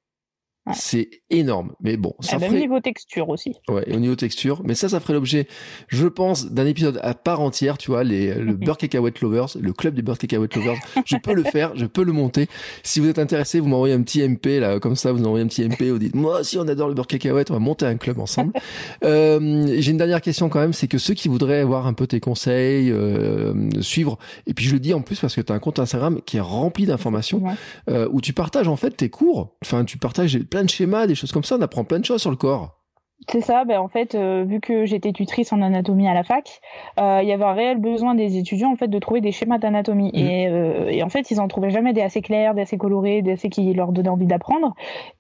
c'est 0.74 1.10
énorme, 1.30 1.74
mais 1.82 1.98
bon, 1.98 2.14
ça 2.20 2.40
ferait... 2.40 2.60
niveau 2.60 2.80
texture 2.80 3.30
aussi. 3.30 3.54
Ouais, 3.70 3.94
au 3.94 4.00
niveau 4.00 4.16
texture, 4.16 4.62
mais 4.64 4.76
ça, 4.76 4.90
ça 4.90 5.00
ferait 5.00 5.14
l'objet, 5.14 5.48
je 5.88 6.08
pense, 6.08 6.52
d'un 6.52 6.66
épisode 6.66 7.00
à 7.04 7.14
part 7.14 7.42
entière. 7.42 7.78
Tu 7.78 7.92
vois, 7.92 8.04
les 8.04 8.34
le 8.36 8.56
beurre 8.56 8.78
cacahuète 8.78 9.22
lovers, 9.22 9.48
le 9.60 9.74
club 9.74 9.96
des 9.96 10.02
beurre 10.02 10.18
cacahuète 10.18 10.56
lovers. 10.56 10.76
je 11.06 11.18
peux 11.18 11.34
le 11.34 11.44
faire, 11.44 11.76
je 11.76 11.86
peux 11.86 12.04
le 12.04 12.12
monter. 12.12 12.48
Si 12.84 13.00
vous 13.00 13.08
êtes 13.08 13.20
intéressé, 13.20 13.60
vous 13.60 13.68
m'envoyez 13.68 13.94
un 13.94 14.02
petit 14.02 14.28
MP 14.28 14.60
là, 14.60 14.80
comme 14.80 14.96
ça, 14.96 15.12
vous 15.12 15.24
envoyez 15.26 15.44
un 15.44 15.48
petit 15.48 15.64
MP. 15.68 15.90
Vous 15.90 16.00
dites, 16.00 16.16
moi 16.16 16.42
aussi, 16.42 16.58
on 16.58 16.68
adore 16.68 16.88
le 16.88 16.94
beurre 16.94 17.08
cacahuète, 17.08 17.52
on 17.52 17.54
va 17.54 17.60
monter 17.60 17.86
un 17.86 17.98
club 17.98 18.20
ensemble. 18.20 18.54
euh, 19.04 19.76
J'ai 19.80 19.92
une 19.92 19.98
dernière 19.98 20.22
question 20.22 20.50
quand 20.50 20.60
même, 20.60 20.74
c'est 20.74 20.88
que 20.88 20.98
ceux 20.98 21.14
qui 21.14 21.28
voudraient 21.28 21.60
avoir 21.60 21.88
un 21.88 21.94
peu 21.94 22.08
tes 22.08 22.20
conseils, 22.20 22.92
euh, 22.92 23.70
suivre, 23.82 24.18
et 24.48 24.54
puis 24.54 24.66
je 24.66 24.74
le 24.74 24.80
dis 24.80 24.94
en 24.94 25.02
plus 25.02 25.20
parce 25.20 25.36
que 25.36 25.42
tu 25.42 25.52
as 25.52 25.56
un 25.56 25.60
compte 25.60 25.80
Instagram 25.80 26.20
qui 26.26 26.38
est 26.38 26.42
rempli 26.42 26.86
d'informations 26.86 27.44
euh, 27.90 28.08
où 28.12 28.22
tu 28.22 28.34
partages 28.34 28.68
en 28.68 28.76
fait 28.76 28.92
tes 28.92 29.10
cours. 29.10 29.56
Enfin, 29.64 29.86
tu 29.86 29.98
partages 29.98 30.40
plein 30.40 30.61
de 30.64 30.70
schémas, 30.70 31.08
des 31.08 31.16
choses 31.16 31.32
comme 31.32 31.44
ça. 31.44 31.56
On 31.58 31.62
apprend 31.62 31.84
plein 31.84 32.00
de 32.00 32.06
choses 32.06 32.22
sur 32.22 32.32
le 32.32 32.38
corps. 32.38 32.81
C'est 33.28 33.42
ça, 33.42 33.66
ben 33.66 33.80
en 33.80 33.88
fait, 33.88 34.16
euh, 34.16 34.44
vu 34.44 34.60
que 34.60 34.86
j'étais 34.86 35.12
tutrice 35.12 35.54
en 35.54 35.62
anatomie 35.62 36.08
à 36.08 36.14
la 36.14 36.24
fac, 36.24 36.60
euh, 37.00 37.20
il 37.22 37.30
y 37.30 37.32
avait 37.32 37.44
un 37.44 37.54
réel 37.54 37.78
besoin 37.78 38.16
des 38.16 38.38
étudiants 38.38 38.72
en 38.72 38.76
fait 38.76 38.88
de 38.88 39.00
trouver 39.00 39.22
des 39.22 39.32
schémas 39.32 39.60
d'anatomie. 39.60 40.12
Mmh. 40.14 40.18
Et, 40.18 40.48
euh, 40.48 40.90
et, 40.90 41.04
en 41.04 41.10
fait, 41.10 41.30
ils 41.30 41.40
en 41.40 41.48
trouvaient 41.48 41.70
jamais 41.70 41.94
des 41.94 42.02
assez 42.02 42.22
clairs, 42.22 42.56
des 42.56 42.62
assez 42.62 42.78
colorés, 42.78 43.22
des 43.22 43.34
assez 43.34 43.50
qui 43.50 43.72
leur 43.74 43.92
donnaient 43.92 44.10
envie 44.10 44.26
d'apprendre. 44.26 44.74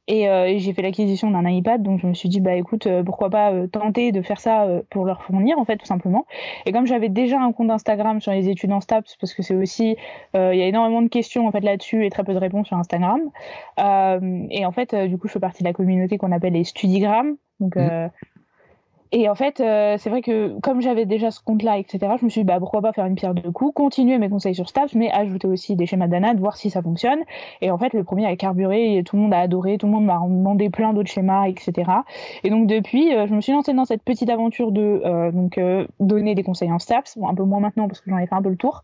Et, 0.08 0.28
euh, 0.28 0.48
et 0.48 0.58
j'ai 0.58 0.74
fait 0.74 0.82
l'acquisition 0.82 1.30
d'un 1.30 1.48
iPad, 1.48 1.84
donc 1.84 2.00
je 2.00 2.08
me 2.08 2.14
suis 2.14 2.28
dit 2.28 2.42
bah 2.42 2.56
écoute, 2.56 2.88
euh, 2.88 3.04
pourquoi 3.04 3.30
pas 3.30 3.54
tenter 3.72 4.12
de 4.12 4.22
faire 4.24 4.40
ça 4.40 4.68
pour 4.90 5.06
leur 5.06 5.22
fournir 5.22 5.60
en 5.60 5.66
fait 5.66 5.78
tout 5.78 5.86
simplement. 5.86 6.26
Et 6.66 6.72
comme 6.72 6.88
j'avais 6.88 7.10
déjà 7.10 7.40
un 7.40 7.52
compte 7.52 7.70
Instagram 7.70 8.20
sur 8.20 8.32
les 8.32 8.50
études 8.50 8.72
en 8.72 8.82
STAPS, 8.82 9.16
parce 9.22 9.34
que 9.36 9.44
c'est 9.44 9.56
aussi, 9.56 9.96
il 10.34 10.56
y 10.56 10.62
a 10.62 10.66
énormément 10.66 11.04
de 11.04 11.08
questions 11.08 11.48
en 11.48 11.52
fait 11.52 11.62
là-dessus 11.62 12.06
et 12.06 12.10
très 12.10 12.24
peu 12.24 12.34
de 12.34 12.40
réponses 12.40 12.68
sur 12.68 12.78
Instagram. 12.78 13.22
et 13.78 14.66
en 14.66 14.72
fait, 14.72 14.96
du 15.08 15.18
coup, 15.18 15.28
je 15.28 15.34
fais 15.34 15.40
partie 15.40 15.64
de 15.64 15.68
la 15.68 15.74
communauté 15.74 16.18
qu'on 16.18 16.32
appelle 16.32 16.54
les 16.54 16.64
Studigram 16.64 17.38
donc, 17.62 17.78
mmh. 17.78 17.92
Et 19.14 19.28
en 19.28 19.36
fait, 19.36 19.60
euh, 19.60 19.98
c'est 19.98 20.10
vrai 20.10 20.22
que 20.22 20.58
comme 20.62 20.82
j'avais 20.82 21.06
déjà 21.06 21.32
ce 21.32 21.42
compte-là, 21.42 21.78
etc., 21.78 22.00
je 22.18 22.24
me 22.24 22.30
suis 22.30 22.42
dit, 22.42 22.46
bah, 22.46 22.60
pourquoi 22.60 22.82
pas 22.82 22.94
faire 22.94 23.06
une 23.06 23.16
pierre 23.16 23.34
de 23.34 23.50
coups, 23.50 23.74
continuer 23.74 24.18
mes 24.18 24.30
conseils 24.30 24.56
sur 24.56 24.70
Staps, 24.70 24.96
mais 24.96 25.12
ajouter 25.12 25.50
aussi 25.50 25.76
des 25.76 25.86
schémas 25.86 26.08
d'anad, 26.08 26.40
voir 26.40 26.56
si 26.56 26.70
ça 26.70 26.82
fonctionne. 26.82 27.20
Et 27.60 27.72
en 27.72 27.78
fait, 27.78 27.94
le 27.94 28.06
premier 28.06 28.26
a 28.26 28.36
carburé, 28.38 28.98
et 28.98 29.04
tout 29.04 29.18
le 29.18 29.24
monde 29.24 29.34
a 29.34 29.40
adoré, 29.40 29.78
tout 29.78 29.88
le 29.88 29.92
monde 29.92 30.06
m'a 30.06 30.14
demandé 30.14 30.70
plein 30.70 30.94
d'autres 30.94 31.10
schémas, 31.10 31.48
etc. 31.50 31.92
Et 32.46 32.50
donc 32.50 32.68
depuis, 32.68 33.14
euh, 33.14 33.28
je 33.28 33.36
me 33.36 33.42
suis 33.42 33.52
lancée 33.52 33.74
dans 33.74 33.84
cette 33.84 34.02
petite 34.02 34.30
aventure 34.30 34.72
de 34.72 35.02
euh, 35.04 35.32
donc 35.32 35.60
donner 36.00 36.34
des 36.34 36.44
conseils 36.44 36.72
en 36.72 36.80
Staps, 36.80 37.18
bon, 37.18 37.28
un 37.28 37.36
peu 37.36 37.44
moins 37.44 37.60
maintenant 37.60 37.90
parce 37.90 38.00
que 38.00 38.10
j'en 38.10 38.18
ai 38.18 38.28
fait 38.28 38.36
un 38.36 38.42
peu 38.42 38.50
le 38.50 38.56
tour. 38.56 38.84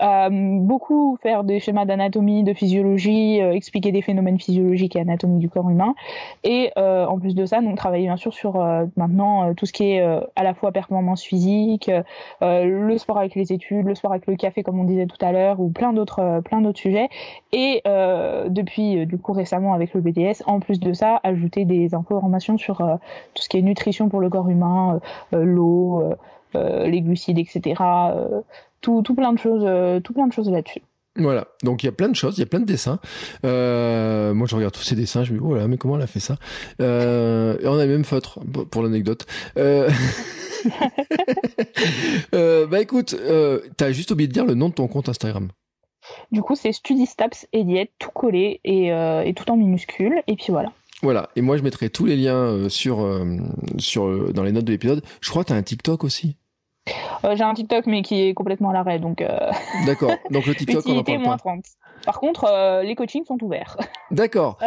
beaucoup 0.00 1.18
faire 1.22 1.44
des 1.44 1.60
schémas 1.60 1.84
d'anatomie, 1.84 2.42
de 2.42 2.52
physiologie, 2.52 3.38
expliquer 3.38 3.92
des 3.92 4.02
phénomènes 4.02 4.40
physiologiques 4.40 4.96
et 4.96 5.00
anatomie 5.00 5.38
du 5.38 5.48
corps 5.48 5.70
humain. 5.70 5.94
Et 6.42 6.72
en 6.76 7.18
plus 7.20 7.36
de 7.36 7.46
ça, 7.46 7.60
donc 7.60 7.76
travailler 7.76 8.06
bien 8.06 8.16
sûr 8.16 8.32
sur 8.34 8.54
maintenant 8.96 9.54
tout 9.54 9.67
ce 9.68 9.72
qui 9.72 9.92
est 9.92 10.00
euh, 10.00 10.20
à 10.34 10.42
la 10.42 10.54
fois 10.54 10.72
performance 10.72 11.22
physique, 11.22 11.90
euh, 12.42 12.64
le 12.64 12.98
sport 12.98 13.18
avec 13.18 13.34
les 13.34 13.52
études, 13.52 13.86
le 13.86 13.94
sport 13.94 14.10
avec 14.10 14.26
le 14.26 14.36
café 14.36 14.62
comme 14.62 14.80
on 14.80 14.84
disait 14.84 15.06
tout 15.06 15.24
à 15.24 15.30
l'heure, 15.30 15.60
ou 15.60 15.68
plein 15.70 15.92
d'autres 15.92 16.20
euh, 16.20 16.40
plein 16.40 16.60
d'autres 16.60 16.78
sujets. 16.78 17.08
Et 17.52 17.82
depuis 18.48 19.06
du 19.06 19.18
coup 19.18 19.32
récemment 19.32 19.72
avec 19.74 19.94
le 19.94 20.00
BDS, 20.00 20.42
en 20.46 20.60
plus 20.60 20.80
de 20.80 20.92
ça, 20.92 21.20
ajouter 21.22 21.64
des 21.64 21.94
informations 21.94 22.58
sur 22.58 22.78
tout 23.34 23.42
ce 23.42 23.48
qui 23.48 23.58
est 23.58 23.62
nutrition 23.62 24.08
pour 24.08 24.20
le 24.20 24.28
corps 24.28 24.48
humain, 24.48 25.00
l'eau, 25.32 26.02
les 26.54 27.00
glucides, 27.00 27.38
etc. 27.38 27.82
tout, 28.80 29.02
tout 29.02 29.14
plein 29.14 29.32
de 29.32 29.38
choses, 29.38 30.02
tout 30.02 30.12
plein 30.12 30.26
de 30.26 30.32
choses 30.32 30.50
là-dessus. 30.50 30.82
Voilà, 31.18 31.48
donc 31.64 31.82
il 31.82 31.86
y 31.86 31.88
a 31.88 31.92
plein 31.92 32.08
de 32.08 32.14
choses, 32.14 32.38
il 32.38 32.40
y 32.40 32.44
a 32.44 32.46
plein 32.46 32.60
de 32.60 32.64
dessins. 32.64 33.00
Euh, 33.44 34.32
moi, 34.34 34.46
je 34.48 34.54
regarde 34.54 34.72
tous 34.72 34.82
ces 34.82 34.94
dessins, 34.94 35.24
je 35.24 35.32
me 35.32 35.38
dis, 35.38 35.44
oh 35.44 35.54
là, 35.54 35.66
mais 35.66 35.76
comment 35.76 35.96
elle 35.96 36.02
a 36.02 36.06
fait 36.06 36.20
ça? 36.20 36.36
Euh, 36.80 37.56
Et 37.60 37.66
on 37.66 37.78
a 37.78 37.86
même 37.86 38.04
feutre, 38.04 38.38
pour 38.70 38.82
l'anecdote. 38.82 39.26
Euh... 39.56 39.90
bah 42.70 42.80
écoute, 42.80 43.16
t'as 43.76 43.90
juste 43.90 44.12
oublié 44.12 44.28
de 44.28 44.32
dire 44.32 44.46
le 44.46 44.54
nom 44.54 44.68
de 44.68 44.74
ton 44.74 44.86
compte 44.86 45.08
Instagram. 45.08 45.48
Du 46.30 46.40
coup, 46.40 46.54
c'est 46.54 46.72
Studistaps 46.72 47.48
Eliette, 47.52 47.90
tout 47.98 48.10
collé 48.10 48.60
et, 48.64 48.88
et, 48.88 49.34
tout 49.34 49.50
en 49.50 49.56
minuscule. 49.56 50.22
Et 50.28 50.36
puis 50.36 50.46
voilà. 50.50 50.72
Voilà. 51.02 51.30
Et 51.36 51.42
moi, 51.42 51.56
je 51.56 51.62
mettrai 51.62 51.90
tous 51.90 52.06
les 52.06 52.16
liens 52.16 52.68
sur, 52.68 53.06
sur, 53.78 54.32
dans 54.32 54.44
les 54.44 54.52
notes 54.52 54.64
de 54.64 54.72
l'épisode. 54.72 55.02
Je 55.20 55.30
crois 55.30 55.42
que 55.42 55.48
t'as 55.48 55.56
un 55.56 55.62
TikTok 55.62 56.04
aussi. 56.04 56.36
J'ai 57.34 57.42
un 57.42 57.54
TikTok, 57.54 57.86
mais 57.86 58.02
qui 58.02 58.22
est 58.22 58.34
complètement 58.34 58.70
à 58.70 58.72
l'arrêt. 58.72 58.98
Donc. 58.98 59.22
D'accord. 59.86 60.12
Donc 60.30 60.46
le 60.46 60.54
TikTok, 60.54 60.84
on 60.86 60.98
en 60.98 61.04
parle 61.04 61.18
moins 61.18 61.36
30. 61.36 61.64
Par 62.04 62.20
contre, 62.20 62.82
les 62.84 62.94
coachings 62.94 63.24
sont 63.24 63.42
ouverts. 63.42 63.76
D'accord. 64.10 64.58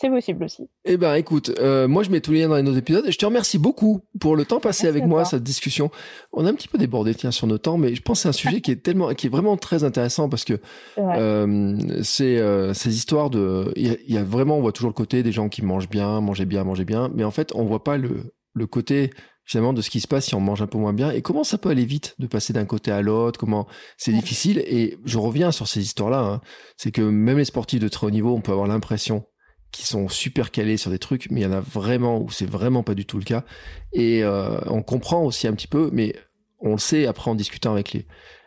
C'est 0.00 0.10
possible 0.10 0.44
aussi. 0.44 0.68
Eh 0.84 0.96
ben, 0.96 1.14
écoute, 1.16 1.50
euh, 1.58 1.88
moi 1.88 2.04
je 2.04 2.10
mets 2.10 2.20
tous 2.20 2.30
les 2.30 2.42
liens 2.42 2.48
dans 2.48 2.54
les 2.54 2.62
autres 2.62 2.78
épisodes 2.78 3.04
je 3.08 3.18
te 3.18 3.26
remercie 3.26 3.58
beaucoup 3.58 4.00
pour 4.20 4.36
le 4.36 4.44
temps 4.44 4.60
passé 4.60 4.86
avec 4.86 5.04
moi, 5.04 5.24
cette 5.24 5.42
discussion. 5.42 5.90
On 6.32 6.46
a 6.46 6.50
un 6.50 6.54
petit 6.54 6.68
peu 6.68 6.78
débordé, 6.78 7.16
tiens, 7.16 7.32
sur 7.32 7.48
nos 7.48 7.58
temps, 7.58 7.78
mais 7.78 7.96
je 7.96 8.02
pense 8.02 8.18
que 8.18 8.22
c'est 8.22 8.28
un 8.28 8.32
sujet 8.32 8.60
qui 8.60 8.70
est 8.70 8.76
tellement, 8.76 9.12
qui 9.14 9.26
est 9.26 9.30
vraiment 9.30 9.56
très 9.56 9.82
intéressant 9.82 10.28
parce 10.28 10.44
que 10.44 10.60
euh, 10.98 11.76
c'est 12.04 12.38
euh, 12.38 12.74
ces 12.74 12.94
histoires 12.94 13.28
de, 13.28 13.72
il 13.74 13.98
y, 14.06 14.16
a 14.16 14.22
vraiment, 14.22 14.58
on 14.58 14.60
voit 14.60 14.70
toujours 14.70 14.90
le 14.90 14.94
côté 14.94 15.24
des 15.24 15.32
gens 15.32 15.48
qui 15.48 15.64
mangent 15.64 15.88
bien, 15.88 16.20
manger 16.20 16.44
bien, 16.44 16.62
manger 16.62 16.84
bien, 16.84 17.10
mais 17.12 17.24
en 17.24 17.32
fait, 17.32 17.52
on 17.56 17.64
voit 17.64 17.82
pas 17.82 17.96
le 17.96 18.32
le 18.54 18.66
côté 18.66 19.10
finalement 19.48 19.72
de 19.72 19.82
ce 19.82 19.90
qui 19.90 20.00
se 20.00 20.06
passe 20.06 20.26
si 20.26 20.34
on 20.36 20.40
mange 20.40 20.62
un 20.62 20.68
peu 20.68 20.78
moins 20.78 20.92
bien 20.92 21.10
et 21.10 21.22
comment 21.22 21.42
ça 21.42 21.58
peut 21.58 21.70
aller 21.70 21.86
vite 21.86 22.14
de 22.20 22.28
passer 22.28 22.52
d'un 22.52 22.66
côté 22.66 22.92
à 22.92 23.02
l'autre? 23.02 23.40
Comment 23.40 23.66
c'est 23.96 24.12
difficile? 24.12 24.58
Et 24.66 24.98
je 25.04 25.18
reviens 25.18 25.50
sur 25.50 25.66
ces 25.66 25.80
histoires 25.80 26.10
là 26.10 26.20
hein. 26.20 26.40
c'est 26.76 26.92
que 26.92 27.02
même 27.02 27.38
les 27.38 27.44
sportifs 27.44 27.80
de 27.80 27.88
très 27.88 28.06
haut 28.06 28.10
niveau 28.10 28.34
on 28.34 28.40
peut 28.40 28.52
avoir 28.52 28.68
l'impression 28.68 29.24
qui 29.72 29.86
sont 29.86 30.08
super 30.08 30.50
calés 30.50 30.76
sur 30.76 30.90
des 30.90 30.98
trucs, 30.98 31.30
mais 31.30 31.40
il 31.40 31.44
y 31.44 31.46
en 31.46 31.52
a 31.52 31.60
vraiment 31.60 32.20
où 32.20 32.30
c'est 32.30 32.48
vraiment 32.48 32.82
pas 32.82 32.94
du 32.94 33.04
tout 33.04 33.18
le 33.18 33.24
cas. 33.24 33.44
Et 33.92 34.24
euh, 34.24 34.58
on 34.66 34.82
comprend 34.82 35.22
aussi 35.22 35.46
un 35.46 35.52
petit 35.52 35.66
peu, 35.66 35.90
mais 35.92 36.14
on 36.60 36.72
le 36.72 36.78
sait 36.78 37.06
après 37.06 37.30
en 37.30 37.34
discutant 37.34 37.72
avec 37.72 37.92
les, 37.92 38.06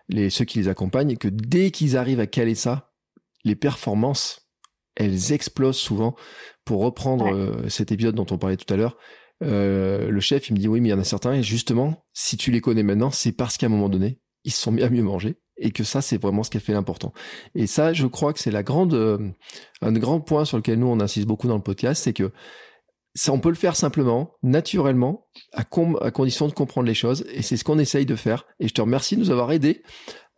les 0.09 0.29
ceux 0.29 0.45
qui 0.45 0.59
les 0.59 0.67
accompagnent, 0.67 1.17
que 1.17 1.27
dès 1.27 1.71
qu'ils 1.71 1.97
arrivent 1.97 2.19
à 2.19 2.27
caler 2.27 2.55
ça, 2.55 2.91
les 3.43 3.55
performances, 3.55 4.47
elles 4.95 5.31
explosent 5.31 5.77
souvent. 5.77 6.15
Pour 6.65 6.81
reprendre 6.81 7.33
euh, 7.33 7.69
cet 7.69 7.91
épisode 7.91 8.15
dont 8.15 8.27
on 8.29 8.37
parlait 8.37 8.57
tout 8.57 8.71
à 8.71 8.77
l'heure, 8.77 8.97
euh, 9.41 10.09
le 10.09 10.19
chef 10.19 10.49
il 10.49 10.53
me 10.53 10.59
dit 10.59 10.67
oui, 10.67 10.81
mais 10.81 10.89
il 10.89 10.91
y 10.91 10.93
en 10.93 10.99
a 10.99 11.03
certains 11.03 11.33
et 11.33 11.43
justement, 11.43 12.05
si 12.13 12.37
tu 12.37 12.51
les 12.51 12.61
connais 12.61 12.83
maintenant, 12.83 13.11
c'est 13.11 13.31
parce 13.31 13.57
qu'à 13.57 13.67
un 13.67 13.69
moment 13.69 13.89
donné, 13.89 14.19
ils 14.43 14.51
se 14.51 14.61
sont 14.61 14.71
mis 14.71 14.83
à 14.83 14.89
mieux 14.89 15.03
manger 15.03 15.37
et 15.57 15.71
que 15.71 15.83
ça 15.83 16.01
c'est 16.01 16.21
vraiment 16.21 16.43
ce 16.43 16.49
qui 16.49 16.59
fait 16.59 16.73
l'important. 16.73 17.13
Et 17.55 17.67
ça, 17.67 17.93
je 17.93 18.07
crois 18.07 18.33
que 18.33 18.39
c'est 18.39 18.51
la 18.51 18.63
grande 18.63 18.93
euh, 18.93 19.17
un 19.81 19.91
grand 19.93 20.21
point 20.21 20.45
sur 20.45 20.57
lequel 20.57 20.79
nous 20.79 20.87
on 20.87 20.99
insiste 20.99 21.27
beaucoup 21.27 21.47
dans 21.47 21.55
le 21.55 21.63
podcast, 21.63 22.03
c'est 22.03 22.13
que 22.13 22.31
ça 23.13 23.33
on 23.33 23.39
peut 23.39 23.49
le 23.49 23.55
faire 23.55 23.75
simplement, 23.75 24.35
naturellement, 24.41 25.27
à, 25.53 25.61
à 26.01 26.11
condition 26.11 26.47
de 26.47 26.53
comprendre 26.53 26.87
les 26.87 26.93
choses 26.93 27.25
et 27.33 27.41
c'est 27.41 27.57
ce 27.57 27.63
qu'on 27.63 27.79
essaye 27.79 28.05
de 28.05 28.15
faire. 28.15 28.45
Et 28.59 28.67
je 28.67 28.73
te 28.73 28.81
remercie 28.81 29.15
de 29.15 29.21
nous 29.21 29.31
avoir 29.31 29.51
aidé 29.51 29.83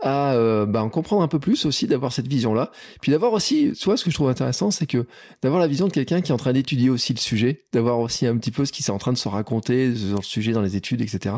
à 0.03 0.33
euh, 0.33 0.65
bah, 0.65 0.83
en 0.83 0.89
comprendre 0.89 1.23
un 1.23 1.27
peu 1.27 1.39
plus 1.39 1.65
aussi, 1.65 1.87
d'avoir 1.87 2.11
cette 2.11 2.27
vision-là. 2.27 2.71
Puis 3.01 3.11
d'avoir 3.11 3.31
aussi, 3.31 3.73
soit 3.73 3.97
ce 3.97 4.03
que 4.03 4.11
je 4.11 4.15
trouve 4.15 4.29
intéressant, 4.29 4.69
c'est 4.69 4.85
que 4.85 5.07
d'avoir 5.41 5.61
la 5.61 5.67
vision 5.67 5.87
de 5.87 5.93
quelqu'un 5.93 6.21
qui 6.21 6.31
est 6.31 6.33
en 6.33 6.37
train 6.37 6.53
d'étudier 6.53 6.89
aussi 6.89 7.13
le 7.13 7.19
sujet, 7.19 7.61
d'avoir 7.71 7.99
aussi 7.99 8.27
un 8.27 8.37
petit 8.37 8.51
peu 8.51 8.65
ce 8.65 8.73
qui 8.73 8.83
s'est 8.83 8.91
en 8.91 8.97
train 8.97 9.13
de 9.13 9.17
se 9.17 9.29
raconter 9.29 9.95
sur 9.95 10.17
le 10.17 10.23
sujet 10.23 10.51
dans 10.51 10.61
les 10.61 10.75
études, 10.75 11.01
etc. 11.01 11.37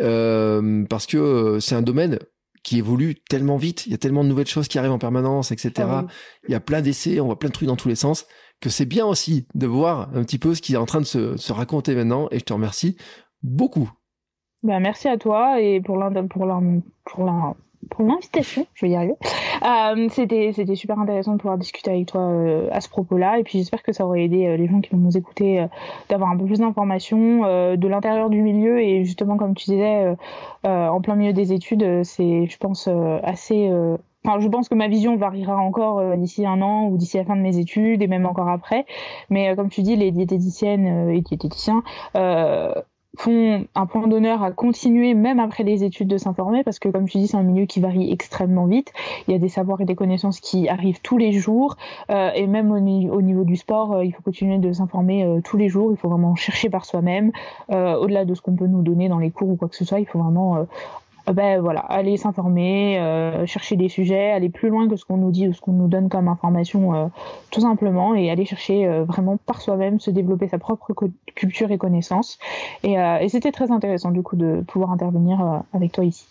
Euh, 0.00 0.84
parce 0.88 1.06
que 1.06 1.16
euh, 1.16 1.60
c'est 1.60 1.74
un 1.74 1.82
domaine 1.82 2.18
qui 2.62 2.78
évolue 2.78 3.14
tellement 3.30 3.56
vite, 3.56 3.86
il 3.86 3.92
y 3.92 3.94
a 3.94 3.98
tellement 3.98 4.24
de 4.24 4.28
nouvelles 4.28 4.46
choses 4.46 4.68
qui 4.68 4.78
arrivent 4.78 4.92
en 4.92 4.98
permanence, 4.98 5.50
etc. 5.52 5.70
Ah 5.78 6.06
il 6.48 6.52
y 6.52 6.54
a 6.54 6.60
plein 6.60 6.82
d'essais, 6.82 7.18
on 7.20 7.26
voit 7.26 7.38
plein 7.38 7.48
de 7.48 7.54
trucs 7.54 7.68
dans 7.68 7.76
tous 7.76 7.88
les 7.88 7.94
sens, 7.94 8.26
que 8.60 8.68
c'est 8.68 8.86
bien 8.86 9.06
aussi 9.06 9.46
de 9.54 9.66
voir 9.66 10.10
un 10.14 10.22
petit 10.24 10.38
peu 10.38 10.54
ce 10.54 10.60
qui 10.60 10.74
est 10.74 10.78
en 10.78 10.86
train 10.86 11.00
de 11.00 11.06
se, 11.06 11.36
se 11.36 11.52
raconter 11.52 11.94
maintenant, 11.94 12.28
et 12.30 12.40
je 12.40 12.44
te 12.44 12.52
remercie 12.52 12.96
beaucoup. 13.42 13.90
Ben, 14.62 14.80
merci 14.80 15.06
à 15.06 15.16
toi 15.16 15.60
et 15.60 15.80
pour 15.80 15.96
l'un 15.96 16.10
pour 16.26 16.44
l'un 16.44 16.80
pour 17.04 17.24
l'un 17.24 17.54
pour 17.90 18.04
l'invitation, 18.04 18.66
je 18.74 18.86
vais 18.86 18.92
y 18.92 18.96
arriver. 18.96 19.14
Euh, 19.64 20.08
c'était, 20.10 20.52
c'était 20.52 20.74
super 20.74 20.98
intéressant 20.98 21.32
de 21.32 21.38
pouvoir 21.38 21.58
discuter 21.58 21.90
avec 21.90 22.06
toi 22.06 22.20
euh, 22.20 22.68
à 22.72 22.80
ce 22.80 22.88
propos-là. 22.88 23.38
Et 23.38 23.42
puis 23.42 23.58
j'espère 23.58 23.82
que 23.82 23.92
ça 23.92 24.06
aurait 24.06 24.24
aidé 24.24 24.46
euh, 24.46 24.56
les 24.56 24.66
gens 24.66 24.80
qui 24.80 24.90
vont 24.90 24.98
nous 24.98 25.16
écouter 25.16 25.60
euh, 25.60 25.66
d'avoir 26.08 26.30
un 26.30 26.36
peu 26.36 26.44
plus 26.44 26.58
d'informations 26.58 27.16
de 27.76 27.88
l'intérieur 27.88 28.30
du 28.30 28.42
milieu. 28.42 28.80
Et 28.80 29.04
justement, 29.04 29.36
comme 29.36 29.54
tu 29.54 29.70
disais, 29.70 30.16
en 30.64 31.00
plein 31.00 31.14
milieu 31.14 31.32
des 31.32 31.52
études, 31.52 32.02
c'est, 32.04 32.46
je 32.46 32.56
pense, 32.58 32.88
assez... 33.22 33.70
Enfin, 34.24 34.40
je 34.40 34.48
pense 34.48 34.68
que 34.68 34.74
ma 34.74 34.88
vision 34.88 35.16
variera 35.16 35.56
encore 35.56 36.16
d'ici 36.16 36.44
un 36.46 36.60
an 36.62 36.86
ou 36.88 36.96
d'ici 36.96 37.16
la 37.16 37.24
fin 37.24 37.36
de 37.36 37.40
mes 37.40 37.58
études 37.58 38.02
et 38.02 38.06
même 38.06 38.26
encore 38.26 38.48
après. 38.48 38.86
Mais 39.30 39.54
comme 39.54 39.68
tu 39.68 39.82
dis, 39.82 39.96
les 39.96 40.10
diététiciennes 40.10 41.10
et 41.10 41.20
diététiciens 41.20 41.82
font 43.16 43.64
un 43.74 43.86
point 43.86 44.06
d'honneur 44.06 44.42
à 44.42 44.52
continuer 44.52 45.14
même 45.14 45.40
après 45.40 45.64
les 45.64 45.84
études 45.84 46.08
de 46.08 46.18
s'informer 46.18 46.62
parce 46.62 46.78
que 46.78 46.88
comme 46.88 47.08
tu 47.08 47.18
dis 47.18 47.26
c'est 47.26 47.36
un 47.36 47.42
milieu 47.42 47.66
qui 47.66 47.80
varie 47.80 48.12
extrêmement 48.12 48.66
vite. 48.66 48.92
Il 49.26 49.32
y 49.32 49.34
a 49.34 49.38
des 49.38 49.48
savoirs 49.48 49.80
et 49.80 49.84
des 49.84 49.94
connaissances 49.94 50.40
qui 50.40 50.68
arrivent 50.68 51.00
tous 51.02 51.18
les 51.18 51.32
jours 51.32 51.76
euh, 52.10 52.30
et 52.34 52.46
même 52.46 52.70
au, 52.70 52.80
niveau 52.80 53.44
du 53.44 53.56
sport 53.56 53.92
euh, 53.92 54.04
il 54.04 54.12
faut 54.12 54.22
continuer 54.22 54.58
de 54.58 54.72
s'informer 54.72 55.24
euh, 55.24 55.40
tous 55.42 55.56
les 55.56 55.68
jours. 55.68 55.90
Il 55.92 55.96
faut 55.96 56.08
vraiment 56.08 56.34
chercher 56.34 56.70
par 56.70 56.84
soi-même. 56.84 57.32
Au-delà 57.68 58.24
de 58.24 58.34
ce 58.34 58.40
qu'on 58.40 58.54
peut 58.54 58.66
nous 58.66 58.82
donner 58.82 59.08
dans 59.08 59.18
les 59.18 59.30
cours 59.30 59.48
ou 59.48 59.56
quoi 59.56 59.68
que 59.68 59.76
ce 59.76 59.84
soit 59.84 60.00
il 60.00 60.06
faut 60.06 60.18
vraiment 60.18 60.66
ben 61.32 61.60
voilà, 61.60 61.80
aller 61.80 62.16
s'informer, 62.16 62.98
euh, 62.98 63.46
chercher 63.46 63.76
des 63.76 63.88
sujets, 63.88 64.30
aller 64.30 64.48
plus 64.48 64.68
loin 64.68 64.88
que 64.88 64.96
ce 64.96 65.04
qu'on 65.04 65.16
nous 65.16 65.30
dit 65.30 65.48
ou 65.48 65.52
ce 65.52 65.60
qu'on 65.60 65.72
nous 65.72 65.88
donne 65.88 66.08
comme 66.08 66.28
information, 66.28 66.94
euh, 66.94 67.06
tout 67.50 67.60
simplement, 67.60 68.14
et 68.14 68.30
aller 68.30 68.44
chercher 68.44 68.86
vraiment 69.04 69.36
par 69.36 69.60
soi-même, 69.60 70.00
se 70.00 70.10
développer 70.10 70.48
sa 70.48 70.58
propre 70.58 70.94
culture 71.34 71.70
et 71.70 71.78
connaissance. 71.78 72.38
Et, 72.82 72.94
et 72.94 73.28
c'était 73.28 73.52
très 73.52 73.70
intéressant 73.70 74.10
du 74.10 74.22
coup 74.22 74.36
de 74.36 74.62
pouvoir 74.66 74.90
intervenir 74.90 75.62
avec 75.72 75.92
toi 75.92 76.04
ici. 76.04 76.26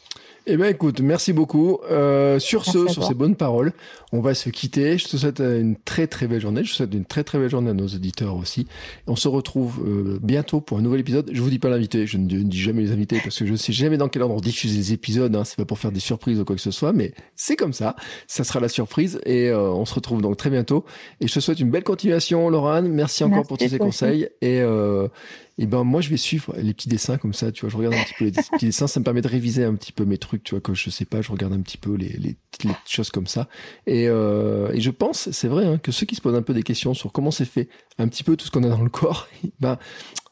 Eh 0.48 0.58
ben 0.58 0.68
écoute, 0.68 1.00
merci 1.00 1.34
beaucoup. 1.34 1.80
Euh, 1.90 2.38
sur 2.38 2.66
ce, 2.66 2.88
sur 2.88 3.04
ces 3.04 3.16
bonnes 3.16 3.36
paroles, 3.36 3.74
on 4.12 4.22
va 4.22 4.36
se 4.36 4.50
quitter. 4.50 5.00
Je 5.00 5.08
te 5.08 5.18
souhaite 5.18 5.40
une 5.40 5.76
très 5.76 6.06
très 6.06 6.28
belle 6.28 6.40
journée. 6.40 6.64
Je 6.64 6.70
te 6.70 6.76
souhaite 6.76 6.94
une 6.94 7.06
très 7.06 7.24
très 7.24 7.40
belle 7.40 7.50
journée 7.50 7.72
à 7.72 7.74
nos 7.74 7.88
auditeurs 7.88 8.36
aussi. 8.36 8.68
On 9.08 9.16
se 9.16 9.28
retrouve 9.28 9.84
euh, 9.84 10.20
bientôt 10.22 10.62
pour 10.62 10.78
un 10.78 10.82
nouvel 10.82 11.00
épisode. 11.00 11.32
Je 11.34 11.42
vous 11.42 11.50
dis 11.50 11.58
pas 11.58 11.70
l'invité, 11.70 12.06
je 12.06 12.18
ne 12.18 12.28
dis 12.28 12.62
jamais 12.62 12.84
les 12.84 12.92
invités 12.92 13.20
parce 13.24 13.40
que 13.40 13.46
je 13.48 13.54
ne 13.54 13.58
sais 13.58 13.74
jamais 13.74 13.98
dans 13.98 14.08
quel 14.08 14.22
ordre 14.22 14.36
on 14.36 14.40
diffuse 14.40 14.78
les 14.78 14.94
épisodes. 14.94 15.36
Hein. 15.36 15.46
C'est 15.46 15.58
pas 15.58 15.66
pour 15.66 15.80
faire 15.80 15.92
des 15.92 16.00
surprises 16.00 16.40
ou 16.40 16.46
quoi 16.46 16.56
que 16.56 16.62
ce 16.62 16.72
soit, 16.72 16.94
mais 16.94 17.14
c'est 17.36 17.56
comme 17.56 17.74
ça. 17.74 17.96
Ça 18.28 18.44
sera 18.44 18.60
la 18.60 18.70
surprise 18.70 19.20
et 19.26 19.50
euh, 19.50 19.72
on 19.72 19.86
se 19.86 19.96
retrouve 19.96 20.22
donc 20.22 20.38
très 20.38 20.52
bientôt. 20.52 20.86
Et 21.22 21.28
je 21.28 21.34
te 21.34 21.40
souhaite 21.40 21.60
une 21.60 21.72
belle 21.72 21.84
continuation, 21.84 22.50
Laurent. 22.52 22.84
Merci 22.84 23.24
encore 23.24 23.48
pour 23.48 23.58
tous 23.58 23.68
ces 23.68 23.80
conseils 23.80 24.30
et 24.42 24.62
euh, 24.62 25.08
et 25.57 25.68
ben 25.68 25.84
moi 25.84 26.02
je 26.02 26.10
vais 26.10 26.18
suivre 26.18 26.53
les 26.57 26.73
petits 26.73 26.90
dessins 26.90 27.18
comme 27.18 27.34
ça, 27.34 27.52
tu 27.52 27.61
vois, 27.61 27.69
je 27.69 27.77
regarde 27.77 27.95
un 27.95 28.03
petit 28.03 28.14
peu 28.18 28.26
les 28.26 28.32
petits 28.52 28.65
dessins, 28.65 28.88
ça 28.88 28.99
me 28.99 29.06
permet 29.06 29.22
de 29.22 29.27
réviser 29.27 29.64
un 29.64 29.76
petit 29.76 29.91
peu 29.91 30.06
mes 30.06 30.18
trucs, 30.18 30.44
tu 30.44 30.52
vois, 30.52 30.61
que 30.61 30.73
je 30.73 30.90
sais 30.90 31.06
pas, 31.06 31.22
je 31.22 31.32
regarde 31.32 31.53
un 31.53 31.61
petit 31.61 31.77
peu 31.77 31.95
les, 31.95 32.10
les, 32.10 32.36
les 32.64 32.72
choses 32.86 33.10
comme 33.10 33.27
ça. 33.27 33.48
Et, 33.88 34.07
euh, 34.07 34.72
et 34.73 34.82
je 34.82 34.91
pense, 34.91 35.32
c'est 35.32 35.48
vrai, 35.48 35.65
hein, 35.65 35.77
que 35.77 35.91
ceux 35.91 36.06
qui 36.06 36.15
se 36.15 36.22
posent 36.22 36.36
un 36.36 36.41
peu 36.41 36.53
des 36.53 36.64
questions 36.64 36.94
sur 36.94 37.11
comment 37.11 37.32
c'est 37.32 37.45
fait, 37.45 37.69
un 37.98 38.07
petit 38.07 38.23
peu 38.23 38.36
tout 38.36 38.45
ce 38.45 38.52
qu'on 38.52 38.64
a 38.64 38.69
dans 38.69 38.84
le 38.84 38.90
corps, 38.90 39.27
ben 39.60 39.77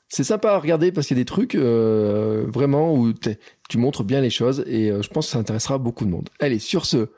c'est 0.10 0.24
sympa 0.24 0.52
à 0.52 0.60
regarder 0.60 0.92
parce 0.92 1.08
qu'il 1.08 1.18
y 1.18 1.20
a 1.20 1.24
des 1.24 1.26
trucs 1.26 1.56
euh, 1.56 2.46
vraiment 2.48 2.94
où 2.94 3.14
tu 3.68 3.78
montres 3.80 4.04
bien 4.04 4.22
les 4.22 4.30
choses 4.30 4.64
et 4.68 4.92
euh, 4.92 5.02
je 5.02 5.10
pense 5.10 5.26
que 5.26 5.32
ça 5.32 5.40
intéressera 5.40 5.80
beaucoup 5.80 6.06
de 6.06 6.12
monde. 6.12 6.30
Allez, 6.40 6.60
sur 6.60 6.86
ce, 6.86 7.10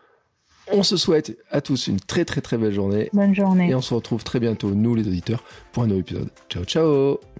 on 0.71 0.81
se 0.81 0.95
souhaite 0.95 1.37
à 1.51 1.59
tous 1.59 1.87
une 1.87 1.99
très 1.99 2.23
très 2.23 2.39
très 2.39 2.57
belle 2.57 2.73
journée. 2.73 3.09
Bonne 3.11 3.35
journée. 3.35 3.69
Et 3.69 3.75
on 3.75 3.81
se 3.81 3.93
retrouve 3.93 4.23
très 4.23 4.39
bientôt, 4.39 4.71
nous 4.73 4.95
les 4.95 5.05
auditeurs, 5.05 5.43
pour 5.73 5.83
un 5.83 5.87
nouveau 5.87 5.99
épisode. 5.99 6.29
Ciao 6.49 6.63
ciao 6.63 7.34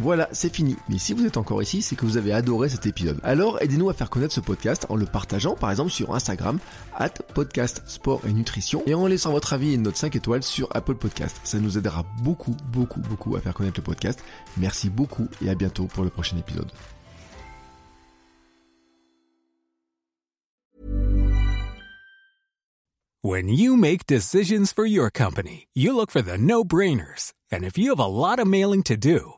voilà, 0.00 0.28
c'est 0.30 0.54
fini. 0.54 0.76
Mais 0.88 0.98
si 0.98 1.12
vous 1.12 1.26
êtes 1.26 1.36
encore 1.36 1.60
ici, 1.60 1.82
c'est 1.82 1.96
que 1.96 2.06
vous 2.06 2.16
avez 2.16 2.32
adoré 2.32 2.68
cet 2.68 2.86
épisode. 2.86 3.18
Alors 3.24 3.60
aidez-nous 3.60 3.90
à 3.90 3.94
faire 3.94 4.10
connaître 4.10 4.32
ce 4.32 4.40
podcast 4.40 4.86
en 4.88 4.96
le 4.96 5.06
partageant 5.06 5.56
par 5.56 5.70
exemple 5.70 5.90
sur 5.90 6.14
Instagram, 6.14 6.58
at 6.94 7.10
podcast 7.34 7.82
sport 7.86 8.22
et 8.26 8.32
nutrition, 8.32 8.82
et 8.86 8.94
en 8.94 9.06
laissant 9.06 9.32
votre 9.32 9.52
avis 9.52 9.70
et 9.70 9.74
une 9.74 9.82
note 9.82 9.96
5 9.96 10.14
étoiles 10.14 10.44
sur 10.44 10.68
Apple 10.72 10.94
Podcast. 10.94 11.40
Ça 11.42 11.58
nous 11.58 11.78
aidera 11.78 12.04
beaucoup, 12.22 12.56
beaucoup, 12.72 13.00
beaucoup 13.00 13.34
à 13.34 13.40
faire 13.40 13.54
connaître 13.54 13.80
le 13.80 13.84
podcast. 13.84 14.22
Merci 14.56 14.88
beaucoup 14.88 15.26
et 15.42 15.50
à 15.50 15.54
bientôt 15.54 15.84
pour 15.84 16.04
le 16.04 16.10
prochain 16.10 16.36
épisode. 16.36 16.70
When 23.24 23.48
you 23.48 23.76
make 23.76 24.06
decisions 24.06 24.72
for 24.72 24.86
your 24.86 25.10
company, 25.10 25.66
you 25.74 25.92
look 25.92 26.12
for 26.12 26.22
the 26.22 26.38
no-brainers. 26.38 27.32
And 27.50 27.64
if 27.64 27.76
you 27.76 27.90
have 27.90 27.98
a 27.98 28.06
lot 28.06 28.38
of 28.38 28.46
mailing 28.46 28.84
to 28.84 28.96
do, 28.96 29.37